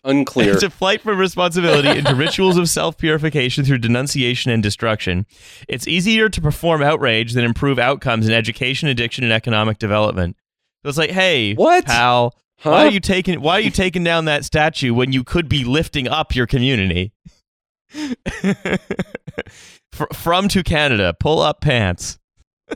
Unclear. 0.07 0.53
It's 0.53 0.63
a 0.63 0.69
flight 0.69 1.01
from 1.01 1.17
responsibility 1.17 1.89
into 1.89 2.15
rituals 2.17 2.59
of 2.59 2.69
self 2.69 2.99
purification 2.99 3.65
through 3.65 3.79
denunciation 3.79 4.51
and 4.53 4.63
destruction. 4.63 5.25
It's 5.67 5.89
easier 5.89 6.29
to 6.29 6.41
perform 6.43 6.83
outrage 6.83 7.33
than 7.33 7.45
improve 7.45 7.79
outcomes 7.79 8.27
in 8.29 8.35
education, 8.35 8.89
addiction, 8.89 9.25
and 9.25 9.33
economic 9.33 9.79
development. 9.79 10.37
So 10.85 10.91
it's 10.91 10.99
like, 10.99 11.11
hey, 11.11 11.55
What? 11.55 11.87
pal? 11.87 12.35
Huh? 12.59 12.71
Why 12.71 12.87
are 12.87 12.91
you 12.91 13.01
taking 13.01 13.41
Why 13.41 13.55
are 13.55 13.61
you 13.61 13.71
taking 13.71 14.05
down 14.05 14.27
that 14.27 14.45
statue 14.45 14.93
when 14.93 15.13
you 15.13 15.25
could 15.25 15.49
be 15.49 15.65
lifting 15.65 16.07
up 16.07 16.37
your 16.37 16.47
community? 16.47 17.13
From 20.13 20.49
to 20.49 20.63
Canada, 20.63 21.15
pull 21.19 21.41
up 21.41 21.61
pants. 21.63 22.19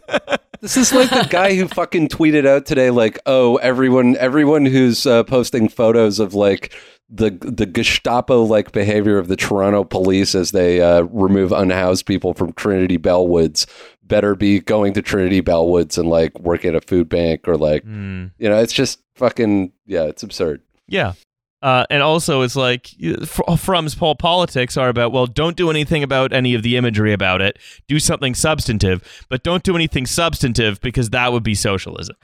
This 0.60 0.76
is 0.76 0.92
like 0.92 1.08
the 1.10 1.24
guy 1.30 1.54
who 1.54 1.68
fucking 1.68 2.08
tweeted 2.08 2.44
out 2.44 2.66
today, 2.66 2.90
like, 2.90 3.20
"Oh, 3.26 3.58
everyone, 3.58 4.16
everyone 4.16 4.66
who's 4.66 5.06
uh, 5.06 5.22
posting 5.22 5.68
photos 5.68 6.18
of 6.18 6.34
like 6.34 6.74
the 7.08 7.30
the 7.30 7.64
Gestapo 7.64 8.42
like 8.42 8.72
behavior 8.72 9.18
of 9.18 9.28
the 9.28 9.36
Toronto 9.36 9.84
police 9.84 10.34
as 10.34 10.50
they 10.50 10.80
uh, 10.80 11.02
remove 11.02 11.52
unhoused 11.52 12.06
people 12.06 12.34
from 12.34 12.52
Trinity 12.54 12.98
Bellwoods 12.98 13.66
better 14.08 14.34
be 14.34 14.60
going 14.60 14.94
to 14.94 15.02
Trinity 15.02 15.40
Bellwoods 15.42 15.98
and 15.98 16.08
like 16.08 16.38
working 16.40 16.70
at 16.70 16.74
a 16.76 16.80
food 16.86 17.08
bank 17.08 17.46
or 17.46 17.56
like, 17.56 17.84
Mm. 17.84 18.32
you 18.38 18.48
know, 18.48 18.58
it's 18.58 18.72
just 18.72 19.00
fucking 19.16 19.72
yeah, 19.86 20.04
it's 20.04 20.22
absurd. 20.22 20.62
Yeah. 20.88 21.12
Uh, 21.60 21.84
and 21.90 22.02
also, 22.04 22.42
it's 22.42 22.54
like 22.54 22.86
fr- 23.26 23.56
Frum's 23.56 23.96
pol- 23.96 24.14
politics 24.14 24.76
are 24.76 24.88
about, 24.88 25.10
well, 25.10 25.26
don't 25.26 25.56
do 25.56 25.70
anything 25.70 26.04
about 26.04 26.32
any 26.32 26.54
of 26.54 26.62
the 26.62 26.76
imagery 26.76 27.12
about 27.12 27.40
it. 27.42 27.58
Do 27.88 27.98
something 27.98 28.36
substantive, 28.36 29.02
but 29.28 29.42
don't 29.42 29.64
do 29.64 29.74
anything 29.74 30.06
substantive 30.06 30.80
because 30.80 31.10
that 31.10 31.32
would 31.32 31.42
be 31.42 31.56
socialism. 31.56 32.14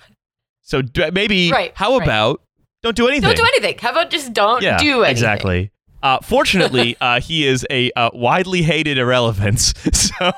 So 0.63 0.83
d- 0.83 1.11
maybe, 1.13 1.51
Right, 1.51 1.73
how 1.75 1.99
right. 1.99 2.07
about 2.07 2.43
don't 2.85 2.95
do 2.95 3.09
anything? 3.09 3.25
Don't 3.29 3.37
do 3.37 3.43
anything. 3.43 3.77
How 3.79 3.91
about 3.91 4.11
just 4.11 4.33
don't 4.33 4.63
Yeah, 4.63 4.79
do 4.79 4.99
anything? 5.03 5.11
exactly. 5.11 5.71
Uh, 6.05 6.19
fortunately, 6.23 6.97
uh, 7.01 7.19
he 7.21 7.47
is 7.47 7.67
a 7.71 7.91
uh, 7.97 8.11
widely 8.13 8.63
hated 8.63 8.99
irrelevance. 8.99 9.73
So 9.93 10.31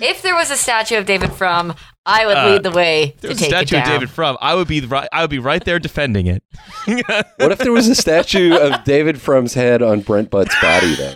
If 0.00 0.22
there 0.22 0.34
was 0.34 0.50
a 0.50 0.56
statue 0.56 0.96
of 0.96 1.06
David 1.06 1.32
Frum, 1.32 1.74
I 2.06 2.26
would 2.26 2.36
Uh, 2.36 2.50
lead 2.50 2.62
the 2.62 2.70
way 2.70 3.14
to 3.20 3.28
there's 3.28 3.36
a 3.36 3.40
take 3.40 3.50
statue 3.50 3.76
it 3.76 3.78
of 3.80 3.84
down. 3.84 3.92
David 3.94 4.10
Frum. 4.10 4.36
I 4.40 4.54
would 4.54 4.66
be 4.68 4.80
right. 4.80 5.08
I 5.12 5.20
would 5.22 5.30
be 5.30 5.38
right 5.38 5.64
there 5.64 5.78
defending 5.78 6.26
it. 6.26 6.42
What 7.36 7.52
if 7.52 7.58
there 7.58 7.72
was 7.72 7.88
a 7.88 7.94
statue 7.94 8.56
of 8.56 8.82
David 8.84 9.20
Frum's 9.20 9.54
head 9.54 9.82
on 9.82 10.00
Brent 10.00 10.30
Butt's 10.30 10.54
body 10.60 10.94
though? 10.94 11.12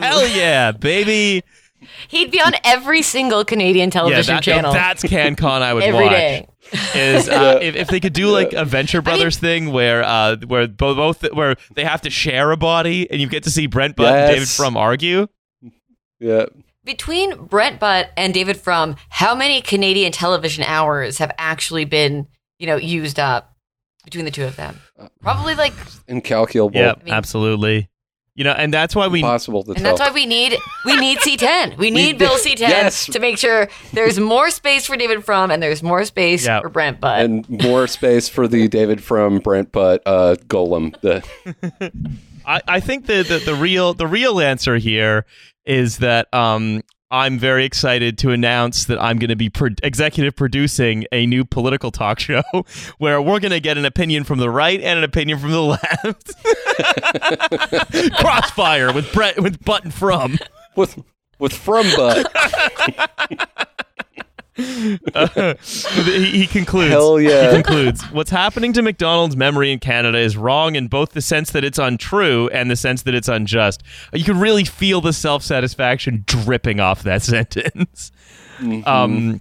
Hell 0.00 0.26
yeah, 0.28 0.72
baby! 0.72 1.42
He'd 2.08 2.30
be 2.30 2.40
on 2.40 2.52
every 2.64 3.02
single 3.02 3.44
Canadian 3.44 3.88
Yeah, 3.88 3.92
television 3.92 4.34
that, 4.36 4.42
channel 4.42 4.72
that's 4.72 5.02
CanCon. 5.02 5.62
I 5.62 5.74
would 5.74 5.82
every 5.82 6.04
watch. 6.04 6.10
day. 6.12 6.48
is 6.94 7.28
uh, 7.28 7.58
if, 7.60 7.74
if 7.74 7.88
they 7.88 7.98
could 8.00 8.12
do 8.12 8.28
like 8.28 8.52
a 8.52 8.64
Venture 8.64 9.02
Brothers 9.02 9.38
thing 9.38 9.72
where 9.72 10.02
uh 10.04 10.36
where 10.46 10.68
bo- 10.68 10.94
both 10.94 11.22
where 11.32 11.56
they 11.74 11.84
have 11.84 12.00
to 12.02 12.10
share 12.10 12.50
a 12.52 12.56
body 12.56 13.10
and 13.10 13.20
you 13.20 13.28
get 13.28 13.42
to 13.44 13.50
see 13.50 13.66
Brent 13.66 13.96
Butt 13.96 14.14
and 14.14 14.28
David 14.28 14.40
Yes. 14.42 14.56
Frum 14.56 14.76
argue. 14.76 15.26
Yeah. 16.20 16.46
Between 16.84 17.46
Brent 17.46 17.78
Butt 17.80 18.10
and 18.16 18.32
David 18.32 18.56
Frum, 18.56 18.96
how 19.10 19.34
many 19.34 19.60
Canadian 19.60 20.12
television 20.12 20.64
hours 20.64 21.18
have 21.18 21.30
actually 21.38 21.84
been, 21.84 22.26
you 22.58 22.66
know, 22.66 22.76
used 22.76 23.18
up 23.20 23.54
between 24.04 24.24
the 24.24 24.30
two 24.30 24.44
of 24.44 24.56
them? 24.56 24.80
Probably 25.20 25.54
like, 25.54 25.74
Incalculable. 26.08 26.78
Yeah, 26.80 26.94
I 27.00 27.04
mean- 27.04 27.12
absolutely. 27.14 27.88
You 28.36 28.44
know, 28.44 28.52
and 28.52 28.72
that's 28.72 28.94
why 28.96 29.08
we 29.08 29.18
Impossible 29.18 29.64
to 29.64 29.70
and 29.72 29.78
tell. 29.80 29.96
that's 29.96 30.00
why 30.00 30.14
we 30.14 30.24
need 30.24 30.56
we 30.86 30.96
need 30.96 31.18
C10. 31.26 31.76
We 31.76 31.90
need 31.90 32.16
Bill 32.16 32.36
C10 32.38 32.58
Yes. 32.60 33.06
to 33.06 33.18
make 33.18 33.36
sure 33.38 33.68
there's 33.92 34.18
more 34.18 34.50
space 34.50 34.86
for 34.86 34.96
David 34.96 35.24
Frum 35.24 35.50
and 35.50 35.62
there's 35.62 35.82
more 35.82 36.04
space 36.04 36.46
Yeah. 36.46 36.60
for 36.60 36.68
Brent 36.68 37.00
Butt. 37.00 37.20
and 37.24 37.48
more 37.50 37.86
space 37.86 38.28
for 38.28 38.46
the 38.48 38.68
David 38.68 39.02
Frum 39.02 39.38
Brent 39.40 39.72
Butt 39.72 40.02
uh, 40.06 40.36
golem. 40.46 40.98
The, 41.00 41.22
I, 42.46 42.60
I 42.66 42.80
think 42.80 43.06
the, 43.06 43.22
the 43.22 43.38
the 43.38 43.54
real 43.54 43.92
the 43.94 44.06
real 44.06 44.40
answer 44.40 44.76
here 44.76 45.26
is 45.66 45.98
that 45.98 46.32
um 46.32 46.82
I'm 47.10 47.38
very 47.38 47.64
excited 47.64 48.18
to 48.18 48.30
announce 48.30 48.84
that 48.84 49.00
I'm 49.02 49.18
going 49.18 49.30
to 49.30 49.36
be 49.36 49.50
pro- 49.50 49.70
executive 49.82 50.36
producing 50.36 51.06
a 51.10 51.26
new 51.26 51.44
political 51.44 51.90
talk 51.90 52.20
show 52.20 52.42
where 52.98 53.20
we're 53.20 53.40
going 53.40 53.50
to 53.50 53.60
get 53.60 53.76
an 53.76 53.84
opinion 53.84 54.22
from 54.24 54.38
the 54.38 54.48
right 54.48 54.80
and 54.80 54.98
an 54.98 55.04
opinion 55.04 55.38
from 55.38 55.50
the 55.50 55.62
left. 55.62 56.34
Crossfire 58.20 58.92
with 58.92 59.12
Brett 59.12 59.42
with 59.42 59.64
Button 59.64 59.90
from. 59.90 60.38
with 60.76 61.02
with 61.40 61.52
from 61.52 61.86
Butt. 61.96 62.30
he, 66.04 66.30
he 66.30 66.46
concludes. 66.46 66.90
Hell 66.90 67.16
He 67.16 67.62
concludes. 67.62 68.02
What's 68.12 68.30
happening 68.30 68.72
to 68.74 68.82
Macdonald's 68.82 69.36
memory 69.36 69.72
in 69.72 69.78
Canada 69.78 70.18
is 70.18 70.36
wrong 70.36 70.76
in 70.76 70.88
both 70.88 71.12
the 71.12 71.22
sense 71.22 71.50
that 71.52 71.64
it's 71.64 71.78
untrue 71.78 72.48
and 72.48 72.70
the 72.70 72.76
sense 72.76 73.02
that 73.02 73.14
it's 73.14 73.28
unjust. 73.28 73.82
You 74.12 74.24
can 74.24 74.38
really 74.38 74.64
feel 74.64 75.00
the 75.00 75.12
self 75.12 75.42
satisfaction 75.42 76.24
dripping 76.26 76.80
off 76.80 77.02
that 77.02 77.22
sentence. 77.22 78.12
Um, 78.84 79.40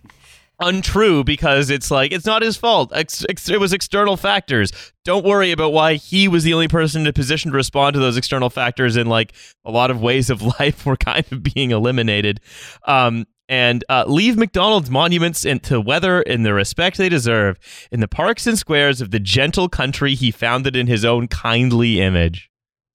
untrue 0.62 1.24
because 1.24 1.70
it's 1.70 1.90
like 1.90 2.12
it's 2.12 2.26
not 2.26 2.42
his 2.42 2.58
fault. 2.58 2.92
Ex- 2.94 3.26
ex- 3.30 3.50
it 3.50 3.60
was 3.60 3.74
external 3.74 4.18
factors. 4.18 4.72
Don't 5.06 5.26
worry 5.26 5.52
about 5.52 5.74
why 5.74 5.96
he 5.96 6.28
was 6.28 6.44
the 6.44 6.54
only 6.54 6.68
person 6.68 7.02
in 7.02 7.08
a 7.08 7.14
position 7.14 7.52
to 7.52 7.58
respond 7.58 7.94
to 7.94 8.00
those 8.00 8.18
external 8.18 8.50
factors. 8.50 8.96
And 8.96 9.10
like 9.10 9.34
a 9.66 9.72
lot 9.72 9.92
of 9.92 10.02
ways 10.02 10.30
of 10.30 10.42
life 10.60 10.86
were 10.86 10.98
kind 10.98 11.26
of 11.32 11.44
being 11.44 11.72
eliminated. 11.72 12.40
Um, 12.86 13.26
and 13.50 13.84
uh, 13.90 14.06
leave 14.08 14.38
Macdonald's 14.38 14.92
monuments 14.92 15.44
into 15.44 15.82
weather 15.82 16.22
in 16.22 16.44
the 16.44 16.54
respect 16.54 16.98
they 16.98 17.10
deserve 17.10 17.60
in 17.92 18.00
the 18.00 18.08
parks 18.08 18.46
and 18.46 18.58
squares 18.58 19.02
of 19.02 19.10
the 19.10 19.20
gentle 19.20 19.68
country 19.68 20.14
he 20.14 20.30
founded 20.30 20.76
in 20.76 20.88
his 20.88 21.04
own 21.04 21.28
kindly 21.28 22.00
image. 22.00 22.50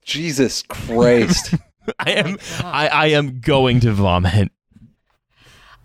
Jesus 0.04 0.62
Christ. 0.62 1.54
I 1.98 2.12
am, 2.12 2.38
I, 2.62 2.88
I 2.88 3.06
am 3.08 3.40
going 3.40 3.80
to 3.80 3.92
vomit. 3.92 4.50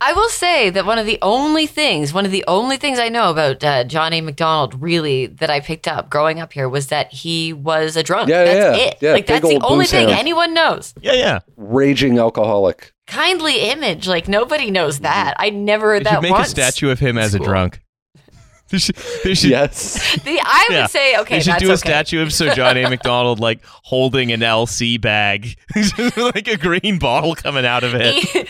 I 0.02 0.14
will 0.14 0.30
say 0.30 0.70
that 0.70 0.86
one 0.86 0.98
of 0.98 1.06
the 1.06 1.20
only 1.22 1.68
things, 1.68 2.14
one 2.14 2.26
of 2.26 2.32
the 2.32 2.46
only 2.48 2.78
things 2.78 3.00
I 3.00 3.10
know 3.10 3.32
about 3.32 3.62
uh, 3.64 3.84
John 3.84 4.14
A. 4.14 4.22
McDonald, 4.22 4.82
really, 4.82 5.26
that 5.26 5.50
I 5.50 5.60
picked 5.60 5.90
up 5.90 6.10
growing 6.10 6.40
up 6.40 6.54
here 6.54 6.70
was 6.70 6.88
that 6.88 7.12
he 7.12 7.52
was 7.52 7.98
a 7.98 8.04
drunk. 8.04 8.30
Yeah, 8.30 8.46
that's 8.46 8.78
yeah. 8.78 8.86
it. 8.86 8.98
Yeah, 9.02 9.12
like 9.12 9.26
that's 9.26 9.46
the 9.46 9.60
only 9.62 9.86
thing 9.86 10.08
hound. 10.08 10.20
anyone 10.20 10.54
knows. 10.54 10.94
Yeah, 11.02 11.14
yeah. 11.14 11.40
Raging 11.58 12.18
alcoholic. 12.18 12.94
Kindly 13.10 13.70
image, 13.72 14.08
like 14.08 14.28
nobody 14.28 14.70
knows 14.70 15.00
that. 15.00 15.34
I 15.38 15.50
never 15.50 15.94
heard 15.94 16.02
They 16.02 16.04
that 16.06 16.14
should 16.16 16.22
make 16.24 16.32
once. 16.32 16.48
a 16.48 16.52
statue 16.52 16.92
of 16.92 17.00
him 17.00 17.18
as 17.18 17.34
a 17.34 17.40
drunk. 17.40 17.82
They 18.70 18.78
should, 18.78 18.96
they 19.24 19.34
should, 19.34 19.50
Yes. 19.50 20.20
The, 20.24 20.40
I 20.44 20.66
would 20.70 20.76
yeah. 20.76 20.86
say, 20.86 21.18
okay, 21.18 21.38
they 21.38 21.42
should 21.42 21.54
that's 21.54 21.64
do 21.64 21.70
a 21.70 21.74
okay. 21.74 21.90
statue 21.90 22.22
of 22.22 22.32
Sir 22.32 22.54
John 22.56 22.78
A. 22.78 22.88
Macdonald 22.88 23.40
like 23.40 23.62
holding 23.66 24.32
an 24.32 24.42
LC 24.42 25.02
bag, 25.02 25.58
like 26.18 26.48
a 26.48 26.56
green 26.56 27.00
bottle 27.00 27.34
coming 27.34 27.66
out 27.66 27.84
of 27.84 27.94
it. 27.96 28.48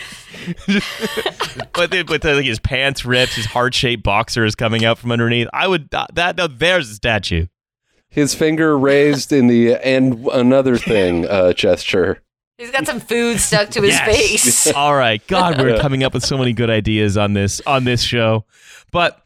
but 1.72 1.90
then, 1.90 2.04
but 2.04 2.22
like 2.22 2.44
his 2.44 2.58
pants 2.58 3.06
ripped, 3.06 3.32
his 3.32 3.46
heart 3.46 3.72
shaped 3.74 4.02
boxer 4.02 4.44
is 4.44 4.54
coming 4.54 4.84
out 4.84 4.98
from 4.98 5.10
underneath. 5.10 5.48
I 5.54 5.66
would 5.68 5.88
uh, 5.94 6.06
that 6.12 6.36
no, 6.36 6.46
there's 6.46 6.90
a 6.90 6.94
statue. 6.94 7.46
His 8.10 8.34
finger 8.34 8.76
raised 8.76 9.32
in 9.32 9.46
the 9.46 9.76
and 9.76 10.26
another 10.34 10.76
thing 10.76 11.26
uh, 11.26 11.54
gesture. 11.54 12.20
He's 12.60 12.70
got 12.70 12.86
some 12.86 13.00
food 13.00 13.40
stuck 13.40 13.70
to 13.70 13.80
his 13.80 13.92
Yes. 13.92 14.04
face. 14.04 14.66
All 14.74 14.94
right, 14.94 15.26
God, 15.26 15.58
we're 15.58 15.78
coming 15.80 16.04
up 16.04 16.12
with 16.12 16.22
so 16.24 16.36
many 16.36 16.52
good 16.52 16.68
ideas 16.68 17.16
on 17.16 17.32
this 17.32 17.60
on 17.66 17.84
this 17.84 18.02
show, 18.02 18.44
but. 18.92 19.16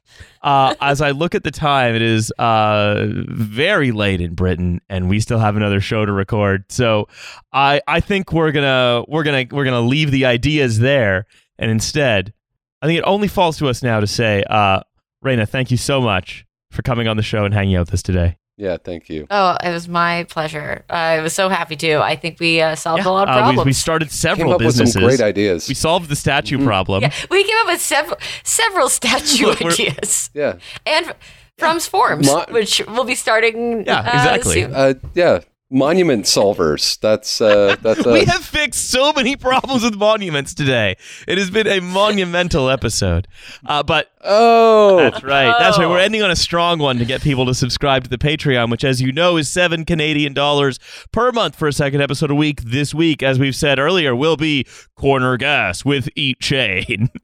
Uh, 0.43 0.75
as 0.83 1.01
I 1.01 1.13
look 1.13 1.35
at 1.35 1.43
the 1.43 1.51
time, 1.51 1.95
it 1.95 2.03
is 2.03 2.31
uh, 2.39 3.07
very 3.09 3.93
late 3.93 4.21
in 4.21 4.35
Britain, 4.35 4.83
and 4.91 5.09
we 5.09 5.19
still 5.19 5.39
have 5.39 5.57
another 5.57 5.81
show 5.81 6.05
to 6.05 6.13
record. 6.13 6.71
So, 6.71 7.09
I 7.51 7.81
I 7.89 8.01
think 8.01 8.31
we're 8.31 8.53
gonna 8.53 9.05
we're 9.09 9.23
gonna 9.23 9.47
we're 9.51 9.65
gonna 9.65 9.81
leave 9.81 10.11
the 10.11 10.27
ideas 10.27 10.81
there, 10.81 11.27
and 11.59 11.71
instead, 11.71 12.35
I 12.83 12.87
think 12.87 12.99
it 12.99 13.05
only 13.07 13.27
falls 13.27 13.57
to 13.59 13.69
us 13.69 13.83
now 13.83 14.01
to 14.01 14.07
say, 14.07 14.45
uh, 14.51 14.81
Raina, 15.25 15.49
thank 15.49 15.71
you 15.71 15.79
so 15.79 16.03
much 16.03 16.45
for 16.71 16.83
coming 16.83 17.09
on 17.09 17.17
the 17.17 17.23
show 17.23 17.47
and 17.47 17.55
hanging 17.55 17.77
out 17.77 17.87
with 17.87 17.95
us 17.95 18.03
today. 18.03 18.37
Yeah, 18.57 18.77
thank 18.77 19.09
you. 19.09 19.27
Oh, 19.31 19.57
it 19.65 19.71
was 19.71 19.89
my 19.89 20.25
pleasure. 20.31 20.85
I 20.89 21.21
was 21.21 21.33
so 21.33 21.49
happy 21.49 21.75
too. 21.75 21.99
I 21.99 22.15
think 22.15 22.39
we 22.39 22.61
uh, 22.61 22.77
solved 22.77 23.05
a 23.05 23.11
lot 23.11 23.29
of 23.29 23.35
Uh, 23.35 23.39
we- 23.39 23.43
problems. 23.43 23.67
we, 23.67 23.73
started 23.73 24.07
Came 24.11 24.17
several 24.17 24.53
up 24.53 24.59
with 24.61 24.69
businesses. 24.69 24.93
some 24.95 25.03
great 25.03 25.21
ideas. 25.21 25.67
We 25.69 25.75
solved 25.75 26.09
the 26.09 26.15
statue 26.17 26.63
problem. 26.65 27.03
yeah, 27.03 27.13
we 27.31 27.43
came 27.43 27.57
up 27.63 27.67
with 27.67 27.81
several 27.81 28.17
several 28.45 28.89
statue 28.89 29.47
Look, 29.51 29.61
ideas 29.63 30.31
Yeah. 30.35 30.59
and 30.87 31.13
Frum's 31.59 31.87
Forms, 31.89 32.27
Mo- 32.27 32.45
which 32.51 32.81
will 32.87 33.05
be 33.05 33.15
starting. 33.17 33.85
Yeah, 33.87 33.99
uh, 34.01 34.11
exactly. 34.15 34.63
soon. 34.63 34.75
Uh, 34.75 34.95
yeah. 35.15 35.41
Monument 35.71 36.25
solvers. 36.25 37.01
That's 37.01 37.41
uh, 37.41 37.77
that's 37.83 38.05
we 38.07 38.21
us. 38.21 38.29
have 38.29 38.45
fixed 38.45 38.91
so 38.91 39.13
many 39.13 39.35
problems 39.35 39.83
with 39.83 39.97
monuments 39.97 40.55
today. 40.55 40.97
It 41.27 41.39
has 41.39 41.51
been 41.51 41.67
a 41.67 41.81
monumental 41.81 42.71
episode. 42.71 43.27
Uh, 43.67 43.83
but 43.83 44.11
Oh, 44.27 44.97
that's 44.97 45.23
right. 45.23 45.55
That's 45.59 45.79
right. 45.79 45.85
Oh. 45.85 45.91
We're 45.91 45.99
ending 45.99 46.23
on 46.23 46.31
a 46.31 46.37
strong 46.37 46.79
one 46.79 46.99
to 46.99 47.05
get 47.05 47.23
people 47.23 47.45
to 47.47 47.55
subscribe 47.55 48.05
to 48.05 48.11
the 48.11 48.19
Patreon, 48.19 48.71
which, 48.71 48.85
as 48.85 49.01
you 49.03 49.13
know, 49.13 49.37
is 49.37 49.49
seven 49.49 49.85
Canadian 49.85 50.33
dollars 50.33 50.79
per 51.13 51.33
month 51.33 51.57
for 51.57 51.69
a 51.69 51.73
second 51.73 52.01
episode 52.01 52.31
a 52.31 52.35
week. 52.35 52.63
This 52.63 52.95
week, 52.95 53.23
as 53.23 53.39
we've 53.39 53.57
said 53.57 53.79
earlier, 53.79 54.15
will 54.15 54.37
be 54.37 54.67
Corner 54.97 55.37
Gas 55.37 55.85
with 55.85 56.09
Eat 56.15 56.41
Chain. 56.41 57.11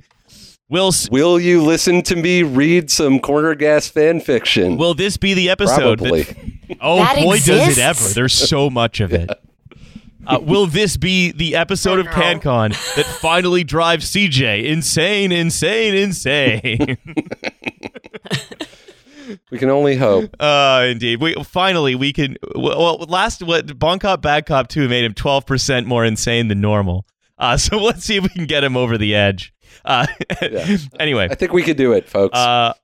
will 0.70 0.88
s- 0.88 1.10
will 1.10 1.38
you 1.38 1.62
listen 1.62 2.00
to 2.04 2.16
me 2.16 2.42
read 2.42 2.90
some 2.90 3.20
corner 3.20 3.54
gas 3.54 3.88
fan 3.88 4.20
fiction? 4.20 4.78
will 4.78 4.94
this 4.94 5.18
be 5.18 5.34
the 5.34 5.50
episode? 5.50 5.98
that- 5.98 6.34
oh 6.80 6.96
That 6.96 7.16
boy, 7.16 7.36
does 7.38 7.76
it 7.76 7.78
ever! 7.78 8.08
There's 8.14 8.32
so 8.32 8.70
much 8.70 9.00
of 9.00 9.12
it. 9.12 9.28
Uh, 10.26 10.38
will 10.40 10.66
this 10.66 10.96
be 10.98 11.32
the 11.32 11.56
episode 11.56 11.96
Oh, 11.98 12.00
of 12.00 12.06
no. 12.06 12.12
CanCon 12.12 12.70
that 12.94 13.06
finally 13.06 13.64
drives 13.64 14.10
CJ 14.12 14.64
insane, 14.66 15.32
insane, 15.32 15.94
insane? 15.94 16.98
we 19.50 19.58
can 19.58 19.70
only 19.70 19.96
hope. 19.96 20.34
uh, 20.40 20.86
indeed. 20.88 21.20
We 21.20 21.34
finally 21.44 21.94
we 21.94 22.12
can. 22.12 22.36
Well, 22.54 22.98
last 23.08 23.42
what 23.42 23.78
Bon 23.78 23.98
Cop 23.98 24.22
Bad 24.22 24.46
Cop 24.46 24.68
Two 24.68 24.88
made 24.88 25.04
him 25.04 25.14
twelve 25.14 25.46
percent 25.46 25.86
more 25.86 26.04
insane 26.04 26.48
than 26.48 26.60
normal. 26.60 27.06
Uh, 27.38 27.56
so 27.66 27.78
let's 27.78 28.04
see 28.04 28.16
if 28.16 28.22
we 28.22 28.28
can 28.28 28.46
get 28.46 28.64
him 28.64 28.76
over 28.76 28.98
the 28.98 29.14
edge. 29.14 29.52
Uh, 29.84 30.06
Yeah. 30.42 30.76
Anyway, 31.00 31.28
I 31.30 31.34
think 31.34 31.52
we 31.52 31.62
could 31.62 31.76
do 31.76 31.92
it, 31.92 32.08
folks. 32.08 32.36
uh, 32.36 32.74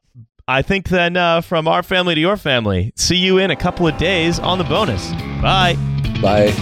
I 0.49 0.63
think 0.63 0.89
then 0.89 1.17
uh, 1.17 1.41
from 1.41 1.67
our 1.67 1.83
family 1.83 2.15
to 2.15 2.21
your 2.21 2.37
family, 2.37 2.93
see 2.95 3.17
you 3.17 3.39
in 3.39 3.51
a 3.51 3.57
couple 3.57 3.87
of 3.87 3.97
days 3.99 4.39
on 4.39 4.59
the 4.59 4.65
bonus. 4.65 5.11
Bye. 5.43 5.77
Bye. 6.23 6.53